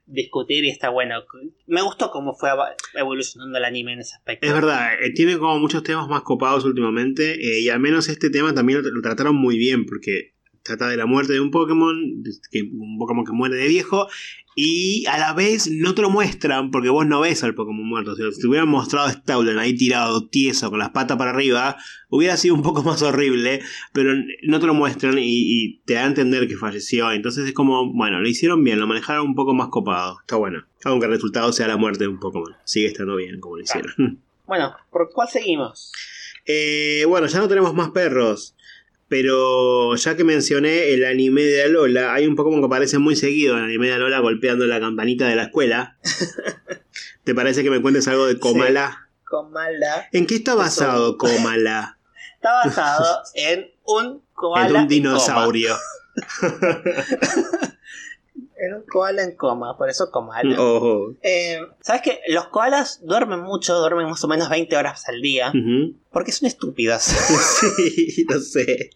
discutir 0.05 0.66
y 0.66 0.70
está 0.70 0.89
bueno. 0.89 1.24
Me 1.66 1.82
gustó 1.82 2.11
cómo 2.11 2.34
fue 2.34 2.49
evolucionando 2.93 3.57
el 3.57 3.66
anime 3.66 3.93
en 3.93 3.99
ese 3.99 4.16
aspecto. 4.16 4.45
Es 4.45 4.53
verdad, 4.53 4.93
eh, 5.01 5.11
tiene 5.14 5.38
como 5.38 5.59
muchos 5.59 5.84
temas 5.84 6.07
más 6.07 6.22
copados 6.22 6.66
últimamente 6.66 7.34
eh, 7.34 7.61
y 7.61 7.70
al 7.70 7.80
menos 7.80 8.07
este 8.07 8.30
tema 8.30 8.53
también 8.53 8.82
lo, 8.84 9.01
trataron 9.01 9.36
muy 9.36 9.57
bien 9.57 9.86
porque 9.86 10.34
trata 10.64 10.88
de 10.88 10.97
la 10.97 11.05
muerte 11.05 11.34
de 11.34 11.39
un 11.39 11.51
Pokémon, 11.51 12.24
que, 12.49 12.64
un 12.64 12.97
Pokémon 12.97 13.26
que 13.26 13.34
muere 13.34 13.55
de 13.55 13.68
viejo, 13.68 14.07
y 14.55 15.05
a 15.07 15.18
la 15.18 15.34
vez 15.34 15.70
no 15.70 15.95
te 15.95 16.01
lo 16.01 16.09
muestran 16.09 16.70
porque 16.72 16.89
vos 16.89 17.07
no 17.07 17.22
ves 17.22 17.43
al 17.43 17.55
Pokémon 17.55 17.88
muerto. 17.88 18.16
si 18.16 18.39
te 18.39 18.47
hubieran 18.47 18.70
mostrado 18.70 19.07
a 19.07 19.61
ahí 19.61 19.76
tirado, 19.76 20.28
tieso, 20.28 20.70
con 20.70 20.80
las 20.80 20.91
patas 20.91 21.18
para 21.18 21.32
arriba, 21.32 21.78
hubiera 22.09 22.38
sido 22.38 22.55
un 22.55 22.61
poco 22.61 22.84
más 22.84 23.01
horrible, 23.01 23.61
pero 23.93 24.14
no 24.43 24.59
te 24.59 24.68
lo 24.68 24.74
muestran 24.74 25.16
y, 25.20 25.82
te 25.86 25.95
da 25.95 26.03
a 26.03 26.07
entender 26.07 26.47
que 26.47 26.55
falleció. 26.55 27.11
Entonces 27.11 27.47
es 27.47 27.53
como, 27.53 27.91
bueno, 27.93 28.20
lo 28.20 28.28
hicieron 28.28 28.64
bien, 28.64 28.80
lo 28.80 28.88
manejaron 28.88 29.28
un 29.28 29.36
poco 29.36 29.53
más 29.53 29.70
copado. 29.70 30.18
Está 30.22 30.36
bueno. 30.36 30.66
Aunque 30.86 31.05
el 31.07 31.14
resultado 31.14 31.51
sea 31.51 31.68
la 31.68 31.78
muerte 31.78 32.03
de 32.03 32.09
un 32.09 32.20
Pokémon. 32.20 32.53
Sigue 32.64 32.88
estando 32.88 33.16
bien 33.16 33.39
como 33.39 33.57
lo 33.57 33.64
hicieron. 33.64 34.22
Bueno, 34.45 34.76
¿por 34.91 35.09
cuál 35.14 35.30
seguimos? 35.30 35.91
Eh, 36.45 37.05
bueno, 37.07 37.28
ya 37.28 37.39
no 37.39 37.47
tenemos 37.47 37.74
más 37.74 37.91
perros. 37.91 38.53
Pero 39.14 39.95
ya 39.95 40.18
que 40.18 40.24
mencioné 40.24 40.91
el 40.91 41.05
anime 41.05 41.43
de 41.43 41.66
Alola, 41.66 42.16
hay 42.16 42.26
un 42.26 42.36
Pokémon 42.36 42.59
que 42.61 42.66
aparece 42.66 42.97
muy 42.97 43.16
seguido 43.16 43.53
en 43.53 43.59
el 43.59 43.66
anime 43.66 43.86
de 43.86 43.93
Alola 43.93 44.18
golpeando 44.18 44.66
la 44.66 44.80
campanita 44.80 45.28
de 45.28 45.36
la 45.36 45.43
escuela. 45.43 45.99
¿Te 47.24 47.36
parece 47.36 47.61
que 47.61 47.70
me 47.70 47.80
cuentes 47.80 48.07
algo 48.07 48.26
de 48.26 48.39
Komala? 48.39 49.11
Komala. 49.24 50.07
¿En 50.14 50.26
qué 50.26 50.34
está 50.34 50.55
basado 50.55 51.16
Komala? 51.20 51.99
Está 52.38 52.53
basado 52.66 53.20
en 53.36 53.70
un 53.84 54.24
koala. 54.34 54.68
En 54.68 54.76
un 54.78 54.88
dinosaurio. 54.88 55.76
en 58.57 58.74
un 58.74 58.84
koala 58.88 59.22
en 59.22 59.36
coma, 59.36 59.78
por 59.78 59.91
eso 59.91 60.09
Komala. 60.09 60.59
Ojo. 60.59 61.14
Eh, 61.22 61.59
¿Sabes 61.82 62.01
qué? 62.01 62.20
Los 62.30 62.47
koalas 62.47 63.05
duermen 63.05 63.41
mucho, 63.41 63.76
duermen 63.76 64.09
más 64.09 64.24
o 64.24 64.28
menos 64.28 64.49
20 64.49 64.76
horas 64.76 65.07
al 65.07 65.22
día, 65.22 65.53
porque 66.11 66.32
son 66.32 66.47
estúpidos. 66.47 67.03
Sí, 67.03 68.26
no 68.28 68.39
sé. 68.39 68.89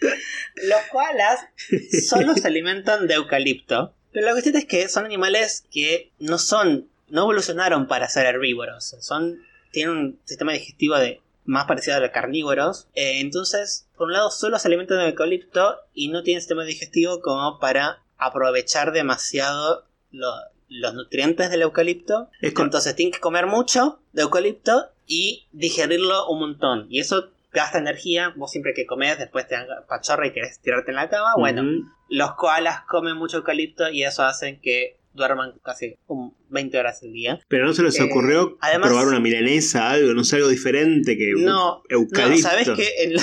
Los 0.00 0.80
koalas 0.90 1.40
solo 2.08 2.34
se 2.34 2.46
alimentan 2.48 3.06
de 3.06 3.14
eucalipto. 3.14 3.94
Pero 4.12 4.26
la 4.26 4.32
cuestión 4.32 4.56
es 4.56 4.64
que 4.64 4.88
son 4.88 5.04
animales 5.04 5.64
que 5.70 6.10
no 6.18 6.38
son, 6.38 6.88
no 7.08 7.22
evolucionaron 7.22 7.86
para 7.86 8.08
ser 8.08 8.26
herbívoros. 8.26 8.94
Son, 9.00 9.38
tienen 9.70 9.96
un 9.96 10.20
sistema 10.24 10.52
digestivo 10.52 10.96
de 10.96 11.20
más 11.44 11.66
parecido 11.66 11.96
a 11.96 12.00
los 12.00 12.10
carnívoros. 12.10 12.88
Eh, 12.94 13.20
entonces, 13.20 13.86
por 13.96 14.06
un 14.08 14.12
lado, 14.14 14.30
solo 14.30 14.58
se 14.58 14.68
alimentan 14.68 14.98
de 14.98 15.08
eucalipto 15.08 15.76
y 15.94 16.08
no 16.08 16.22
tienen 16.22 16.40
sistema 16.40 16.64
digestivo 16.64 17.20
como 17.20 17.58
para 17.58 18.02
aprovechar 18.18 18.92
demasiado 18.92 19.84
lo- 20.10 20.34
los 20.68 20.94
nutrientes 20.94 21.50
del 21.50 21.62
eucalipto. 21.62 22.28
Es 22.40 22.52
Entonces 22.58 22.94
tienen 22.96 23.12
que 23.12 23.20
comer 23.20 23.46
mucho 23.46 24.00
de 24.12 24.22
eucalipto 24.22 24.88
y 25.06 25.46
digerirlo 25.52 26.28
un 26.28 26.40
montón. 26.40 26.86
Y 26.90 27.00
eso 27.00 27.30
gasta 27.52 27.78
energía. 27.78 28.32
Vos 28.36 28.50
siempre 28.50 28.72
que 28.74 28.86
comes, 28.86 29.18
después 29.18 29.46
te 29.48 29.54
dan 29.54 29.66
pachorra 29.88 30.26
y 30.26 30.32
querés 30.32 30.60
tirarte 30.60 30.90
en 30.90 30.96
la 30.96 31.08
cama. 31.08 31.34
Bueno, 31.36 31.62
los 32.08 32.34
koalas 32.34 32.82
comen 32.88 33.16
mucho 33.16 33.38
eucalipto 33.38 33.88
y 33.90 34.04
eso 34.04 34.22
hace 34.24 34.60
que 34.60 34.98
duerman 35.14 35.54
casi 35.64 35.96
un 36.06 36.36
20 36.48 36.78
horas 36.78 37.02
al 37.02 37.12
día. 37.12 37.40
Pero 37.48 37.66
no 37.66 37.72
se 37.72 37.82
les 37.82 37.98
Eh, 37.98 38.04
ocurrió 38.04 38.56
además- 38.60 38.88
probar 38.90 39.08
una 39.08 39.20
milanesa, 39.20 39.90
algo, 39.90 40.12
no 40.14 40.22
sé, 40.24 40.36
algo 40.36 40.48
diferente 40.48 41.16
que 41.16 41.32
No, 41.36 41.82
eucalipto. 41.88 42.48
No, 42.48 42.50
¿sabes 42.50 42.66
la- 43.10 43.22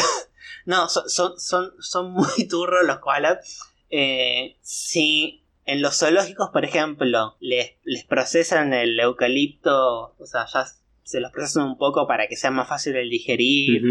No, 0.65 0.89
son, 0.89 1.09
son, 1.09 1.39
son, 1.39 1.71
son 1.79 2.11
muy 2.11 2.25
turros 2.49 2.85
los 2.85 2.99
koalas. 2.99 3.59
Eh, 3.91 4.57
si 4.61 5.43
en 5.65 5.81
los 5.81 5.97
zoológicos, 5.99 6.49
por 6.51 6.65
ejemplo, 6.65 7.37
les, 7.39 7.73
les 7.83 8.03
procesan 8.03 8.73
el 8.73 8.99
eucalipto, 8.99 10.15
o 10.17 10.25
sea, 10.25 10.45
ya 10.51 10.65
se 11.05 11.19
los 11.21 11.31
procesan 11.31 11.63
un 11.67 11.77
poco 11.77 12.07
para 12.07 12.27
que 12.27 12.35
sea 12.35 12.51
más 12.51 12.67
fácil 12.67 12.95
el 12.97 13.09
digerir, 13.09 13.81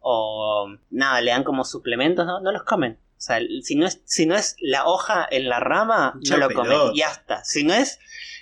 o 0.00 0.68
nada, 0.90 1.20
le 1.20 1.30
dan 1.30 1.44
como 1.44 1.64
suplementos, 1.64 2.26
no, 2.26 2.40
no 2.40 2.50
los 2.50 2.64
comen. 2.64 2.98
O 3.16 3.24
sea, 3.24 3.38
si 3.62 3.76
no 3.76 3.86
es, 3.86 4.02
si 4.04 4.26
no 4.26 4.34
es 4.34 4.56
la 4.58 4.84
hoja 4.86 5.24
en 5.30 5.48
la 5.48 5.60
rama, 5.60 6.18
no 6.28 6.36
lo 6.38 6.50
comen. 6.50 6.76
Y 6.94 7.02
hasta. 7.02 7.44
Si 7.44 7.62
no 7.62 7.72
es, 7.72 8.00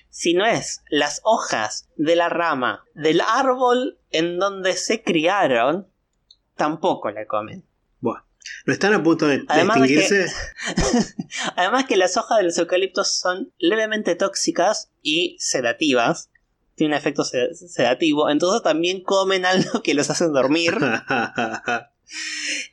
si 0.09 0.33
no 0.33 0.47
es 0.47 0.83
las 0.89 1.21
hojas 1.25 1.91
de 1.97 2.17
la 2.17 2.31
rama 2.31 2.85
del 2.95 3.21
árbol 3.21 3.99
en 4.11 4.39
donde 4.39 4.73
se 4.75 5.03
criaron, 5.03 5.87
tampoco 6.57 7.11
la 7.11 7.27
comen. 7.27 7.65
Buah. 8.01 8.23
¿No 8.65 8.73
están 8.73 8.95
a 8.95 9.03
punto 9.03 9.27
de, 9.27 9.39
de 9.41 9.45
Además 9.49 9.83
de 9.83 9.89
que- 9.89 9.99
extinguirse? 9.99 10.35
Además 11.57 11.85
que 11.85 11.97
las 11.97 12.17
hojas 12.17 12.39
de 12.39 12.45
los 12.45 12.57
eucaliptos 12.57 13.19
son 13.21 13.53
levemente 13.59 14.15
tóxicas 14.15 14.91
y 15.03 15.37
sedativas. 15.41 16.31
Tienen 16.81 16.95
un 16.95 16.99
efecto 16.99 17.25
sed- 17.25 17.53
sedativo. 17.53 18.31
Entonces 18.31 18.63
también 18.63 19.03
comen 19.03 19.45
algo 19.47 19.83
que 19.83 19.93
los 19.93 20.09
hace 20.09 20.27
dormir. 20.29 20.73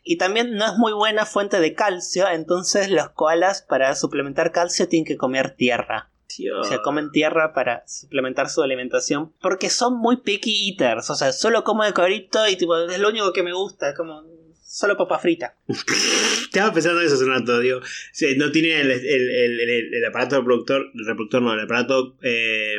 Y 0.04 0.18
también 0.18 0.56
no 0.56 0.66
es 0.66 0.78
muy 0.80 0.94
buena 0.94 1.26
fuente 1.28 1.60
de 1.60 1.76
calcio, 1.76 2.28
entonces 2.28 2.90
los 2.90 3.10
koalas 3.10 3.62
para 3.62 3.94
suplementar 3.96 4.52
calcio 4.52 4.88
tienen 4.88 5.06
que 5.06 5.16
comer 5.16 5.52
tierra. 5.56 6.10
Dios. 6.36 6.66
O 6.66 6.68
sea, 6.68 6.82
comen 6.82 7.12
tierra 7.12 7.54
para 7.54 7.84
suplementar 7.88 8.50
su 8.50 8.64
alimentación 8.64 9.34
porque 9.40 9.70
son 9.70 9.98
muy 10.00 10.18
picky 10.18 10.70
eaters. 10.72 11.12
O 11.12 11.16
sea, 11.16 11.32
solo 11.34 11.64
como 11.64 11.84
eucalipto 11.84 12.48
y 12.48 12.56
tipo, 12.56 12.76
es 12.78 12.98
lo 13.00 13.10
único 13.10 13.32
que 13.32 13.44
me 13.44 13.54
gusta, 13.54 13.94
como 13.94 14.24
solo 14.66 14.98
papa 14.98 15.20
frita. 15.20 15.56
Estaba 16.46 16.74
pensando 16.74 17.02
eso 17.02 17.14
hace 17.14 17.24
un 17.26 17.30
rato, 17.34 17.60
digo. 17.60 17.82
sí, 18.14 18.36
no 18.38 18.52
tiene 18.52 18.82
el, 18.82 18.90
el- 18.90 19.06
el- 19.06 19.60
el- 19.70 19.94
el 19.94 20.06
aparato 20.06 20.38
reproductor, 20.40 20.82
el 20.96 21.06
reproductor 21.06 21.42
no, 21.44 21.54
el 21.54 21.60
aparato... 21.60 22.16
eh, 22.24 22.78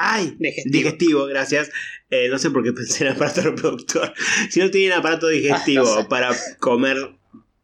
¡Ay! 0.00 0.36
Digestivo. 0.38 0.72
Digestivo, 0.72 1.26
gracias. 1.26 1.70
Eh, 2.08 2.28
no 2.28 2.38
sé 2.38 2.50
por 2.50 2.62
qué 2.62 2.72
pensé 2.72 3.04
en 3.06 3.12
aparato 3.14 3.40
reproductor. 3.42 4.12
Si 4.48 4.60
no 4.60 4.70
tienen 4.70 4.96
aparato 4.96 5.26
digestivo 5.26 5.84
Ah, 5.86 5.96
no 5.96 6.02
sé. 6.02 6.08
para 6.08 6.30
comer 6.60 6.96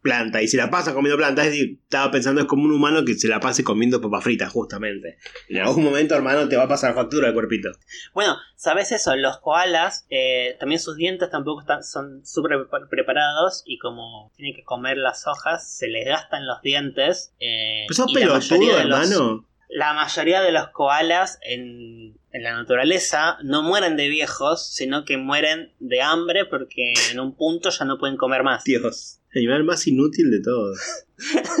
planta 0.01 0.39
y 0.43 0.47
se 0.47 0.57
la 0.57 0.69
pasa 0.69 0.93
comiendo 0.93 1.17
planta, 1.17 1.43
es 1.43 1.51
decir, 1.51 1.79
estaba 1.81 2.11
pensando 2.11 2.39
es 2.41 2.45
como 2.45 2.63
un 2.65 2.71
humano 2.71 3.03
que 3.05 3.15
se 3.15 3.27
la 3.27 3.39
pase 3.39 3.63
comiendo 3.63 4.01
papas 4.01 4.23
fritas, 4.23 4.51
justamente. 4.51 5.17
En 5.49 5.61
algún 5.63 5.83
momento, 5.83 6.13
hermano, 6.13 6.47
te 6.47 6.55
va 6.57 6.63
a 6.63 6.67
pasar 6.67 6.93
factura 6.93 7.29
el 7.29 7.33
cuerpito. 7.33 7.69
Bueno, 8.13 8.35
¿sabes 8.55 8.91
eso? 8.91 9.15
Los 9.15 9.39
koalas, 9.39 10.05
eh, 10.11 10.57
también 10.59 10.79
sus 10.79 10.95
dientes 10.95 11.31
tampoco 11.31 11.61
están, 11.61 11.83
son 11.83 12.23
súper 12.23 12.67
pre- 12.69 12.81
preparados 12.87 13.63
y 13.65 13.79
como 13.79 14.31
tienen 14.35 14.53
que 14.53 14.63
comer 14.63 14.97
las 14.97 15.25
hojas, 15.25 15.75
se 15.75 15.87
les 15.87 16.05
gastan 16.05 16.45
los 16.45 16.61
dientes. 16.61 17.33
eh, 17.39 17.85
Pues 17.87 17.97
sos 17.97 18.11
y 18.11 18.19
la 18.19 18.33
mayoría 18.33 18.49
pelotudo, 18.75 18.83
los- 18.89 19.11
hermano. 19.11 19.47
La 19.69 19.93
mayoría 19.95 20.41
de 20.41 20.51
los 20.51 20.67
koalas 20.69 21.39
en, 21.41 22.15
en 22.35 22.43
la 22.43 22.53
naturaleza 22.53 23.37
no 23.43 23.63
mueren 23.63 23.95
de 23.97 24.09
viejos, 24.09 24.67
sino 24.73 25.05
que 25.05 25.17
mueren 25.17 25.71
de 25.79 26.01
hambre 26.01 26.45
porque 26.45 26.93
en 27.11 27.19
un 27.19 27.35
punto 27.35 27.69
ya 27.69 27.85
no 27.85 27.97
pueden 27.97 28.17
comer 28.17 28.43
más. 28.43 28.63
Dios. 28.63 29.19
El 29.31 29.43
animal 29.43 29.63
más 29.63 29.87
inútil 29.87 30.31
de 30.31 30.41
todos. 30.41 30.77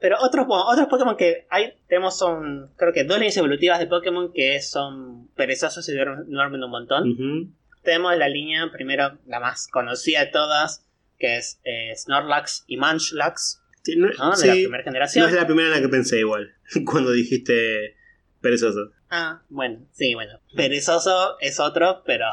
Pero 0.00 0.16
otros, 0.20 0.46
otros 0.48 0.88
Pokémon 0.88 1.16
que 1.16 1.46
hay, 1.50 1.74
tenemos 1.88 2.16
son, 2.18 2.70
creo 2.76 2.92
que 2.92 3.04
dos 3.04 3.18
líneas 3.18 3.36
evolutivas 3.36 3.78
de 3.78 3.86
Pokémon 3.86 4.32
que 4.32 4.60
son 4.62 5.28
perezosos 5.36 5.86
y 5.88 5.92
duermen, 5.94 6.62
un 6.64 6.70
montón. 6.70 7.54
Tenemos 7.82 8.16
la 8.16 8.28
línea, 8.28 8.70
primero, 8.72 9.18
la 9.26 9.40
más 9.40 9.68
conocida 9.68 10.20
de 10.24 10.30
todas, 10.30 10.84
que 11.18 11.36
es 11.36 11.60
eh, 11.64 11.92
Snorlax 11.96 12.64
y 12.66 12.76
Munchlax, 12.78 13.62
Sí, 13.82 13.96
no- 13.96 14.08
¿no? 14.18 14.30
De 14.30 14.36
sí, 14.36 14.46
la 14.48 14.52
primera 14.54 14.84
generación. 14.84 15.22
no 15.24 15.28
es 15.30 15.34
la 15.36 15.46
primera 15.46 15.68
en 15.68 15.74
la 15.74 15.80
que 15.80 15.88
pensé 15.88 16.18
igual. 16.18 16.54
Cuando 16.84 17.12
dijiste 17.12 17.96
perezoso. 18.40 18.90
Ah, 19.10 19.42
bueno, 19.48 19.80
sí, 19.92 20.14
bueno. 20.14 20.38
Perezoso 20.54 21.38
es 21.40 21.58
otro, 21.60 22.02
pero 22.04 22.26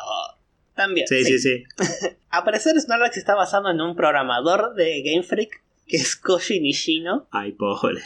también. 0.76 1.08
Sí, 1.08 1.24
sí, 1.24 1.40
sí. 1.40 1.64
A 2.30 2.44
parecer 2.44 2.80
Snorlax 2.80 3.18
está 3.18 3.34
basado 3.36 3.70
en 3.70 3.80
un 3.80 3.96
programador 3.96 4.74
de 4.76 5.02
Game 5.04 5.24
Freak 5.24 5.62
que 5.88 5.98
es 5.98 6.16
Koji 6.16 6.60
Nishino. 6.60 7.28
Ay, 7.32 7.54
pobre. 7.54 8.02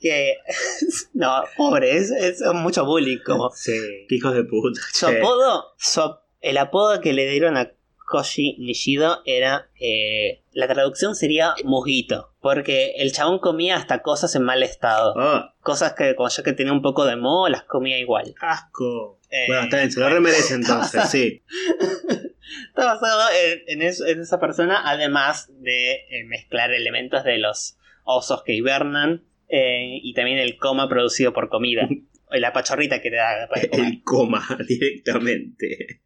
Que. 0.00 0.36
no, 1.12 1.42
pobre, 1.56 1.96
es, 1.96 2.10
es 2.12 2.40
mucho 2.54 2.84
bullying. 2.84 3.18
Como. 3.24 3.50
Sí. 3.50 4.06
Hijos 4.08 4.34
de 4.34 4.44
puta. 4.44 4.80
Su 4.92 5.06
che. 5.08 5.18
apodo. 5.18 5.74
su- 5.76 6.14
el 6.40 6.56
apodo 6.56 7.00
que 7.00 7.12
le 7.12 7.28
dieron 7.28 7.56
a 7.56 7.72
Koji 8.06 8.56
Nishido 8.58 9.20
era. 9.26 9.68
eh, 9.80 10.42
la 10.52 10.66
traducción 10.68 11.14
sería 11.14 11.54
Mujito. 11.64 12.27
Porque 12.40 12.92
el 12.98 13.12
chabón 13.12 13.40
comía 13.40 13.76
hasta 13.76 14.00
cosas 14.02 14.34
en 14.36 14.42
mal 14.44 14.62
estado. 14.62 15.12
Ah, 15.18 15.54
Cosas 15.60 15.94
que 15.94 16.14
como 16.14 16.28
yo 16.28 16.42
que 16.44 16.52
tenía 16.52 16.72
un 16.72 16.82
poco 16.82 17.04
de 17.04 17.16
moho, 17.16 17.48
las 17.48 17.64
comía 17.64 17.98
igual. 17.98 18.34
asco. 18.40 19.20
Eh, 19.30 19.44
bueno, 19.48 19.64
está 19.64 19.78
bien, 19.78 19.90
se 19.92 20.00
lo 20.00 20.08
remerece 20.08 20.54
entonces, 20.54 21.10
sí. 21.10 21.42
Está 22.68 22.84
basado 22.86 23.22
en, 23.44 23.62
en 23.66 23.82
eso- 23.82 24.06
en 24.06 24.20
esa 24.20 24.40
persona, 24.40 24.82
además 24.88 25.50
de 25.60 25.92
eh, 25.92 26.24
mezclar 26.26 26.72
elementos 26.72 27.24
de 27.24 27.38
los 27.38 27.76
osos 28.04 28.42
que 28.42 28.54
hibernan 28.54 29.24
eh, 29.48 29.98
y 30.02 30.14
también 30.14 30.38
el 30.38 30.56
coma 30.56 30.88
producido 30.88 31.32
por 31.34 31.48
comida. 31.50 31.88
O 32.30 32.36
la 32.36 32.52
pachorrita 32.52 33.02
que 33.02 33.10
te 33.10 33.16
da 33.16 33.48
para 33.48 33.68
comer. 33.68 33.86
El 33.86 34.02
coma 34.02 34.46
directamente. 34.66 36.02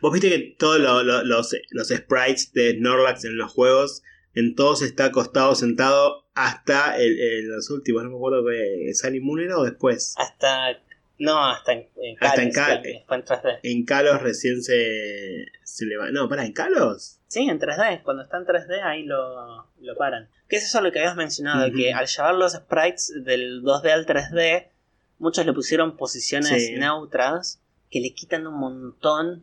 Vos 0.00 0.12
viste 0.12 0.30
que 0.30 0.38
todos 0.58 0.80
lo- 0.80 1.02
lo- 1.02 1.22
los, 1.22 1.54
los 1.70 1.88
sprites 1.88 2.52
de 2.52 2.72
Snorlax 2.72 3.24
en 3.26 3.36
los 3.36 3.52
juegos, 3.52 4.02
en 4.36 4.54
todos 4.54 4.82
está 4.82 5.06
acostado, 5.06 5.54
sentado, 5.56 6.24
hasta 6.34 6.96
el, 6.96 7.18
el- 7.18 7.48
los 7.48 7.68
últimos, 7.70 8.04
no 8.04 8.10
me 8.10 8.16
acuerdo 8.16 8.44
que 8.46 8.94
Sunny 8.94 9.18
Moon 9.20 9.40
era 9.40 9.58
o 9.58 9.64
después. 9.64 10.14
Hasta. 10.16 10.78
No, 11.18 11.42
hasta 11.46 11.72
en, 11.72 11.88
en 11.96 12.16
Hasta 12.20 12.42
en 12.42 12.50
Cal- 12.52 12.82
en 12.84 13.02
3D. 13.24 13.60
En 13.62 13.84
Kalos 13.86 14.20
recién 14.20 14.62
se, 14.62 15.46
se 15.64 15.86
le 15.86 15.96
va. 15.96 16.10
No, 16.10 16.28
para, 16.28 16.44
en 16.44 16.52
Kalos. 16.52 17.20
Sí, 17.28 17.48
en 17.48 17.58
3D. 17.58 18.02
Cuando 18.02 18.22
está 18.22 18.36
en 18.36 18.44
3D 18.44 18.82
ahí 18.84 19.02
lo, 19.04 19.66
lo 19.80 19.96
paran. 19.96 20.28
Que 20.46 20.56
es 20.56 20.64
eso 20.64 20.82
lo 20.82 20.92
que 20.92 20.98
habías 20.98 21.16
mencionado, 21.16 21.72
que 21.74 21.94
al 21.94 22.06
llevar 22.06 22.34
los 22.34 22.52
sprites 22.52 23.12
del 23.24 23.62
2D 23.62 23.88
al 23.90 24.04
3D, 24.06 24.66
muchos 25.18 25.46
le 25.46 25.54
pusieron 25.54 25.96
posiciones 25.96 26.66
Sí. 26.66 26.74
neutras 26.74 27.62
que 27.90 28.00
le 28.00 28.12
quitan 28.12 28.46
un 28.46 28.58
montón 28.60 29.42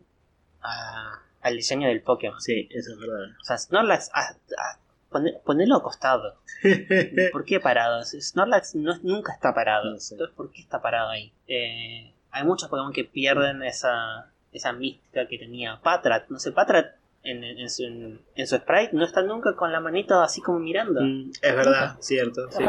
a- 0.62 1.24
al 1.42 1.56
diseño 1.56 1.88
del 1.88 2.04
Pokémon. 2.04 2.40
Sí, 2.40 2.70
eso 2.72 2.92
es 2.94 3.00
verdad. 3.00 3.36
O 3.42 3.44
sea, 3.46 3.58
Snorlax, 3.58 4.12
ah, 4.14 4.36
ah, 4.60 4.80
pone- 5.14 5.40
ponelo 5.46 5.78
acostado. 5.78 6.36
¿Por 7.32 7.46
qué 7.46 7.60
parado? 7.62 8.04
Snorlax 8.04 8.76
no, 8.76 8.98
nunca 9.04 9.32
está 9.32 9.54
parado. 9.54 9.92
No 9.92 10.00
sé. 10.00 10.16
Entonces, 10.16 10.36
¿por 10.36 10.52
qué 10.52 10.60
está 10.62 10.82
parado 10.82 11.10
ahí? 11.10 11.32
Eh, 11.48 12.12
hay 12.32 12.44
muchos 12.44 12.68
Pokémon 12.70 12.92
que 12.92 13.06
pierden 13.06 13.64
esa, 13.64 14.32
esa 14.52 14.74
mística 14.74 15.28
que 15.28 15.38
tenía 15.38 15.80
Patrat. 15.82 16.28
No 16.30 16.40
sé, 16.40 16.52
Patrat 16.52 16.96
en, 17.24 17.44
en 17.44 17.70
su, 17.70 17.84
en, 17.86 18.48
su 18.48 18.56
sprite 18.58 18.90
no 18.94 19.06
está 19.06 19.22
nunca 19.22 19.56
con 19.56 19.72
la 19.72 19.80
manito 19.80 20.20
así 20.22 20.42
como 20.42 20.60
mirando. 20.60 21.00
Mm, 21.02 21.32
es 21.42 21.56
verdad, 21.56 21.96
cierto. 22.02 22.52
Sí. 22.52 22.64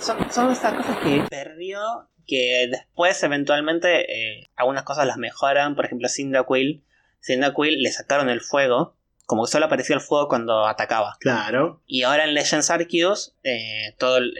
Son, 0.00 0.30
son 0.30 0.50
estas 0.50 0.74
cosas 0.74 0.98
que 0.98 1.24
perdió 1.30 1.80
que 2.26 2.68
después 2.70 3.22
eventualmente 3.22 4.40
eh, 4.40 4.48
algunas 4.56 4.82
cosas 4.82 5.06
las 5.06 5.16
mejoran. 5.16 5.76
Por 5.76 5.86
ejemplo, 5.86 6.08
Cyndaquil. 6.08 6.82
Cyndaquil 7.22 7.82
le 7.82 7.90
sacaron 7.90 8.28
el 8.28 8.40
fuego. 8.40 8.96
Como 9.26 9.44
que 9.44 9.52
solo 9.52 9.66
aparecía 9.66 9.96
el 9.96 10.02
fuego 10.02 10.28
cuando 10.28 10.66
atacaba. 10.66 11.16
Claro. 11.20 11.82
Y 11.86 12.02
ahora 12.02 12.24
en 12.24 12.34
Legends 12.34 12.70
Arceus, 12.70 13.34
eh, 13.42 13.94
todo 13.98 14.18
el, 14.18 14.34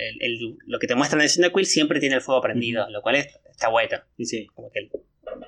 lo 0.66 0.78
que 0.78 0.86
te 0.86 0.94
muestran 0.94 1.22
en 1.22 1.28
Cyndaquil 1.28 1.66
siempre 1.66 2.00
tiene 2.00 2.16
el 2.16 2.20
fuego 2.20 2.40
prendido, 2.42 2.88
lo 2.90 3.00
cual 3.00 3.16
está 3.16 3.68
bueno. 3.68 3.98
Sí, 4.16 4.24
sí. 4.26 4.46
Como 4.54 4.70
que 4.70 4.90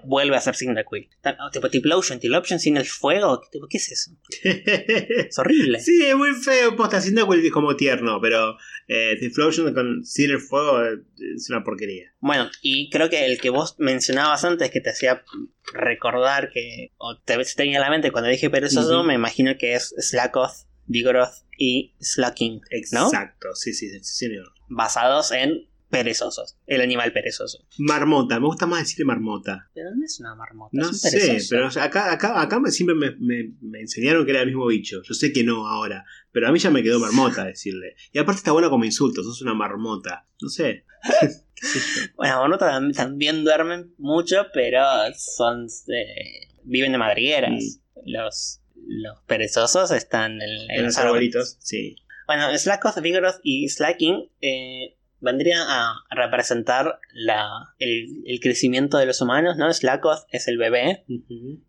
vuelve 0.04 0.36
a 0.36 0.40
ser 0.40 0.56
Cyndaquil. 0.56 1.08
Tipo 1.52 1.70
Tiplosion, 1.70 2.18
Tiplosion 2.18 2.58
sin 2.58 2.76
el 2.76 2.86
fuego. 2.86 3.40
¿Qué 3.68 3.76
es 3.76 3.92
eso? 3.92 4.10
es 4.42 5.38
horrible. 5.38 5.80
Sí, 5.80 6.04
es 6.04 6.14
muy 6.14 6.32
feo. 6.32 6.76
Posta 6.76 7.00
Cyndaquil 7.00 7.44
es 7.44 7.52
como 7.52 7.76
tierno, 7.76 8.20
pero 8.20 8.56
eh, 8.88 9.16
Tiplosion 9.18 9.74
con 9.74 10.04
sin 10.04 10.30
el 10.30 10.40
fuego 10.40 10.82
es 10.84 11.50
una 11.50 11.64
porquería. 11.64 12.12
Bueno, 12.20 12.50
y 12.62 12.90
creo 12.90 13.10
que 13.10 13.26
el 13.26 13.40
que 13.40 13.50
vos 13.50 13.76
mencionabas 13.78 14.44
antes 14.44 14.70
que 14.70 14.80
te 14.80 14.90
hacía 14.90 15.24
recordar 15.72 16.50
que. 16.50 16.92
o 16.98 17.18
te 17.18 17.36
tenía 17.56 17.76
en 17.76 17.82
la 17.82 17.90
mente 17.90 18.10
cuando 18.10 18.30
dije 18.30 18.50
perezoso, 18.50 19.04
me 19.04 19.14
imagino 19.14 19.56
que 19.58 19.74
es 19.74 19.94
Slackoth, 19.98 20.66
Vigoroth 20.86 21.44
y 21.58 21.94
Slacking. 22.00 22.60
¿no? 22.92 23.06
Exacto, 23.06 23.54
sí, 23.54 23.72
sí, 23.72 23.88
sí, 23.90 24.00
señor. 24.02 24.52
Basados 24.68 25.32
en 25.32 25.68
perezosos. 25.97 26.57
El 26.66 26.80
animal 26.80 27.12
perezoso. 27.12 27.64
Marmota, 27.78 28.38
me 28.38 28.47
gusta 28.47 28.66
más 28.66 28.80
decirle 28.80 29.07
marmota. 29.07 29.70
Pero 29.74 29.90
no 29.94 30.05
es 30.05 30.20
una 30.20 30.34
marmota. 30.34 30.70
No 30.72 30.90
es 30.90 31.01
sé, 31.01 31.38
pero 31.49 31.68
acá, 31.68 32.12
acá, 32.12 32.40
acá 32.40 32.61
siempre 32.70 32.94
me, 32.94 33.16
me, 33.61 33.80
enseñaron 33.80 34.24
que 34.24 34.32
era 34.32 34.40
el 34.40 34.49
mismo 34.49 34.66
bicho. 34.66 35.03
Yo 35.03 35.14
sé 35.14 35.32
que 35.32 35.44
no 35.44 35.66
ahora, 35.66 36.05
pero 36.32 36.49
a 36.49 36.53
mí 36.53 36.59
ya 36.59 36.70
me 36.70 36.82
quedó 36.82 37.01
marmota 37.01 37.44
decirle. 37.44 37.97
Y 38.12 38.18
aparte 38.18 38.38
está 38.38 38.53
bueno 38.53 38.70
como 38.70 38.84
insulto, 38.84 39.22
sos 39.22 39.42
una 39.42 39.55
marmota. 39.55 40.26
No 40.40 40.49
sé. 40.49 40.84
bueno, 42.16 42.40
marmota 42.40 42.80
también 42.94 43.44
duermen 43.44 43.94
mucho, 43.99 44.47
pero 44.53 44.82
son 45.16 45.66
eh, 45.88 46.49
viven 46.64 46.92
de 46.92 46.99
madrigueras. 46.99 47.53
Mm. 47.53 48.01
Los, 48.05 48.61
los 48.74 49.18
perezosos 49.26 49.90
están 49.90 50.40
en, 50.42 50.84
los 50.84 50.97
arbolitos. 50.99 51.57
Sí. 51.61 51.97
Bueno, 52.26 52.57
Slackoth, 52.59 53.01
Vigoroth 53.01 53.40
y 53.42 53.68
Slacking 53.68 54.28
eh, 54.40 54.95
vendría 55.20 55.62
a 55.66 55.94
representar 56.10 56.98
la, 57.12 57.74
el, 57.78 58.38
crecimiento 58.40 58.98
de 58.98 59.06
los 59.06 59.20
humanos, 59.20 59.56
¿no? 59.56 59.72
Slackoth 59.72 60.26
es 60.30 60.48
el 60.48 60.58
bebé, 60.58 61.04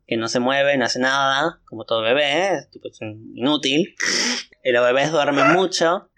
que 0.07 0.17
no 0.17 0.27
se 0.27 0.39
mueve, 0.39 0.77
no 0.77 0.85
hace 0.85 0.99
nada, 0.99 1.61
como 1.65 1.85
todo 1.85 2.01
bebé, 2.01 2.55
es, 2.55 2.69
inútil. 3.33 3.95
Los 4.63 4.85
bebés 4.85 5.11
duermen 5.11 5.53
mucho. 5.53 6.09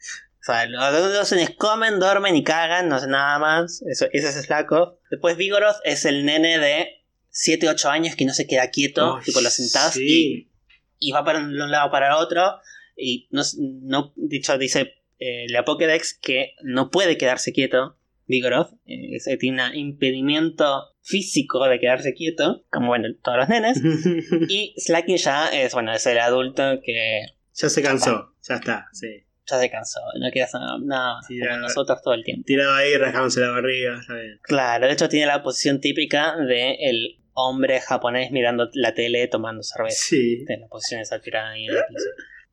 O 0.41 0.43
sea, 0.51 0.65
los 0.65 0.82
adolescentes 0.82 1.55
comen, 1.57 1.99
duermen 1.99 2.36
y 2.36 2.43
cagan, 2.43 2.89
no 2.89 2.95
hacen 2.95 3.11
nada 3.11 3.38
más. 3.38 3.84
Eso, 3.88 4.07
ese 4.11 4.30
es 4.30 4.45
Slackoth. 4.45 4.97
Después 5.11 5.38
Vigoroth 5.38 5.77
es 5.84 6.05
el 6.05 6.25
nene 6.25 6.57
de 6.57 7.03
7, 7.30 7.69
8 7.69 7.89
años 7.89 8.15
que 8.15 8.25
no 8.25 8.34
se 8.34 8.47
queda 8.47 8.69
quieto, 8.69 9.19
tipo 9.23 9.41
lo 9.41 9.49
sentás 9.49 9.97
y, 9.97 10.49
y, 10.97 11.11
va 11.11 11.23
para 11.23 11.39
un 11.39 11.71
lado 11.71 11.91
para 11.91 12.07
el 12.07 12.13
otro. 12.13 12.59
Y 12.95 13.27
no, 13.32 13.43
no 13.57 14.13
dicho, 14.15 14.57
dice 14.57 14.99
eh, 15.20 15.47
la 15.49 15.65
Pokédex 15.65 16.17
que 16.20 16.53
no 16.63 16.89
puede 16.89 17.17
quedarse 17.17 17.51
quieto. 17.51 17.97
Vigoroth 18.26 18.74
eh, 18.86 19.38
tiene 19.39 19.70
un 19.70 19.76
impedimento 19.76 20.84
físico 21.01 21.67
de 21.67 21.80
quedarse 21.80 22.13
quieto, 22.13 22.63
como 22.70 22.88
bueno, 22.88 23.07
todos 23.24 23.39
los 23.39 23.49
nenes. 23.49 23.82
y 24.49 24.76
Slacky 24.78 25.17
ya 25.17 25.49
es, 25.49 25.74
bueno, 25.74 25.93
es 25.93 26.05
el 26.05 26.20
adulto 26.20 26.80
que. 26.84 27.26
Ya 27.53 27.70
se 27.70 27.82
cansó, 27.82 28.36
ya 28.47 28.55
está, 28.55 28.88
sí. 28.93 29.26
Ya 29.47 29.59
se 29.59 29.70
cansó, 29.72 29.99
no 30.20 30.30
queda 30.32 30.47
nada 30.84 31.20
como 31.28 31.57
nosotros 31.57 32.01
todo 32.03 32.13
el 32.13 32.24
tiempo. 32.24 32.43
Tirado 32.45 32.76
ahí, 32.76 32.95
rasgándose 32.95 33.41
la 33.41 33.49
barriga, 33.49 33.99
Claro, 34.43 34.86
de 34.86 34.93
hecho 34.93 35.09
tiene 35.09 35.26
la 35.26 35.41
posición 35.41 35.82
típica 35.82 36.38
de 36.38 36.76
el 36.80 37.20
hombre 37.34 37.80
japonés 37.80 38.32
mirando 38.32 38.70
la 38.74 38.93
tele 38.93 39.28
tomando 39.28 39.63
cerveza. 39.63 39.97
Sí. 39.97 40.45
De 40.45 40.57
la 40.57 40.67
posición 40.67 41.01
esa 41.01 41.20
tirada 41.20 41.49
ahí 41.51 41.65
en 41.65 41.72
el 41.76 41.84
piso. 41.88 42.09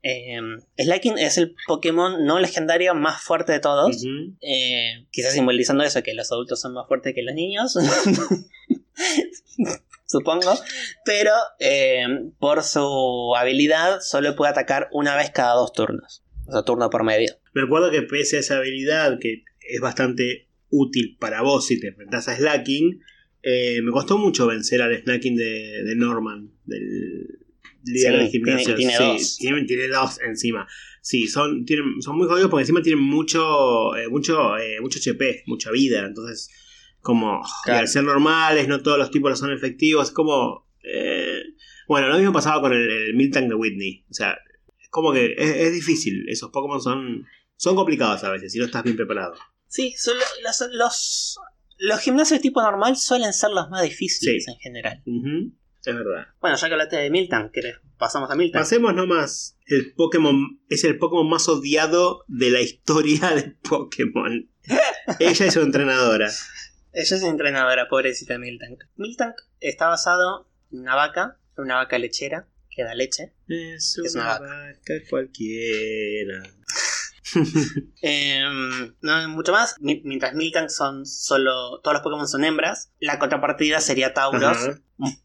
Eh, 0.08 0.38
Slaking 0.78 1.18
es 1.18 1.36
el 1.36 1.56
Pokémon 1.66 2.24
no 2.24 2.38
legendario 2.38 2.94
más 2.94 3.22
fuerte 3.22 3.50
de 3.50 3.58
todos. 3.58 4.04
Eh, 4.40 5.04
quizás 5.10 5.32
simbolizando 5.32 5.82
eso, 5.82 6.00
que 6.04 6.14
los 6.14 6.30
adultos 6.30 6.60
son 6.60 6.74
más 6.74 6.86
fuertes 6.86 7.12
que 7.12 7.22
los 7.22 7.34
niños. 7.34 7.74
Supongo. 10.06 10.54
Pero 11.04 11.32
eh, 11.58 12.06
por 12.38 12.62
su 12.62 13.34
habilidad 13.36 13.98
solo 14.00 14.36
puede 14.36 14.52
atacar 14.52 14.88
una 14.92 15.16
vez 15.16 15.30
cada 15.30 15.54
dos 15.54 15.72
turnos. 15.72 16.22
O 16.46 16.52
sea, 16.52 16.62
turno 16.62 16.88
por 16.88 17.02
medio. 17.02 17.34
Me 17.52 17.62
acuerdo 17.62 17.90
que 17.90 18.02
pese 18.02 18.36
a 18.36 18.40
esa 18.40 18.58
habilidad, 18.58 19.18
que 19.18 19.42
es 19.58 19.80
bastante 19.80 20.46
útil 20.70 21.16
para 21.18 21.42
vos 21.42 21.66
si 21.66 21.80
te 21.80 21.88
enfrentás 21.88 22.28
a 22.28 22.36
Slacking, 22.36 23.00
eh, 23.42 23.82
me 23.82 23.90
costó 23.90 24.18
mucho 24.18 24.46
vencer 24.46 24.82
al 24.82 24.96
Slacking 25.02 25.34
de, 25.34 25.82
de 25.82 25.96
Norman, 25.96 26.52
del, 26.64 27.45
líder 27.86 28.28
gimnasio. 28.28 28.74
Tiene, 28.74 28.96
dos. 28.98 29.36
Tiene, 29.38 29.88
dos 29.88 30.20
encima. 30.20 30.66
Sí, 31.00 31.28
son, 31.28 31.64
tienen, 31.64 32.00
son 32.00 32.16
muy 32.16 32.26
jodidos 32.26 32.50
porque 32.50 32.62
encima 32.62 32.82
tienen 32.82 33.02
mucho, 33.02 33.96
eh, 33.96 34.08
mucho, 34.08 34.58
eh, 34.58 34.80
mucho 34.80 34.98
HP, 34.98 35.44
mucha 35.46 35.70
vida. 35.70 36.04
Entonces, 36.04 36.50
como 37.00 37.42
al 37.64 37.88
ser 37.88 38.04
normales, 38.04 38.68
no 38.68 38.82
todos 38.82 38.98
los 38.98 39.10
tipos 39.10 39.38
son 39.38 39.52
efectivos. 39.52 40.08
Es 40.08 40.14
como. 40.14 40.66
Eh, 40.82 41.42
bueno, 41.88 42.08
lo 42.08 42.16
mismo 42.16 42.32
pasaba 42.32 42.60
con 42.60 42.72
el, 42.72 42.90
el 42.90 43.14
Miltank 43.14 43.48
de 43.48 43.54
Whitney. 43.54 44.04
O 44.10 44.14
sea, 44.14 44.36
es 44.80 44.88
como 44.90 45.12
que 45.12 45.34
es, 45.36 45.72
difícil. 45.72 46.28
Esos 46.28 46.50
Pokémon 46.50 46.80
son, 46.80 47.26
son 47.56 47.76
complicados 47.76 48.24
a 48.24 48.30
veces 48.30 48.52
si 48.52 48.58
no 48.58 48.64
estás 48.64 48.82
bien 48.82 48.96
preparado. 48.96 49.34
Sí, 49.68 49.94
son 49.96 50.16
los, 50.42 50.60
los, 50.72 51.38
los, 51.78 52.00
gimnasios 52.00 52.38
de 52.38 52.42
tipo 52.42 52.62
normal 52.62 52.96
suelen 52.96 53.32
ser 53.32 53.50
los 53.50 53.68
más 53.68 53.82
difíciles 53.82 54.46
en 54.48 54.56
general. 54.56 55.02
Es 55.86 55.94
verdad. 55.94 56.26
Bueno, 56.40 56.56
ya 56.56 56.66
que 56.66 56.74
hablaste 56.74 56.96
de 56.96 57.10
Milton, 57.10 57.50
¿querés? 57.52 57.76
pasamos 57.98 58.30
a 58.30 58.34
Milton. 58.34 58.60
Pasemos 58.60 58.94
nomás. 58.94 59.56
El 59.66 59.94
Pokémon 59.94 60.60
es 60.68 60.84
el 60.84 60.98
Pokémon 60.98 61.28
más 61.28 61.48
odiado 61.48 62.24
de 62.28 62.50
la 62.50 62.60
historia 62.60 63.30
de 63.30 63.54
Pokémon. 63.68 64.50
Ella 65.18 65.46
es 65.46 65.54
su 65.54 65.60
entrenadora. 65.60 66.30
Ella 66.92 67.16
es 67.16 67.22
entrenadora, 67.22 67.88
pobrecita 67.88 68.38
Miltank. 68.38 68.84
Miltank 68.96 69.36
está 69.60 69.88
basado 69.88 70.48
en 70.72 70.80
una 70.80 70.94
vaca, 70.94 71.38
una 71.56 71.76
vaca 71.76 71.98
lechera 71.98 72.48
que 72.70 72.84
da 72.84 72.94
leche. 72.94 73.32
Es 73.48 73.96
una, 74.14 74.38
vaca 74.38 74.94
cualquiera. 75.08 76.42
Em, 78.02 78.94
no 79.00 79.28
mucho 79.28 79.52
más. 79.52 79.76
Mientras 79.80 80.34
Miltank 80.34 80.68
son 80.68 81.06
solo. 81.06 81.80
Todos 81.80 81.94
los 81.94 82.02
Pokémon 82.02 82.28
son 82.28 82.44
hembras. 82.44 82.92
La 83.00 83.18
contrapartida 83.18 83.80
sería 83.80 84.14
Tauros. 84.14 84.58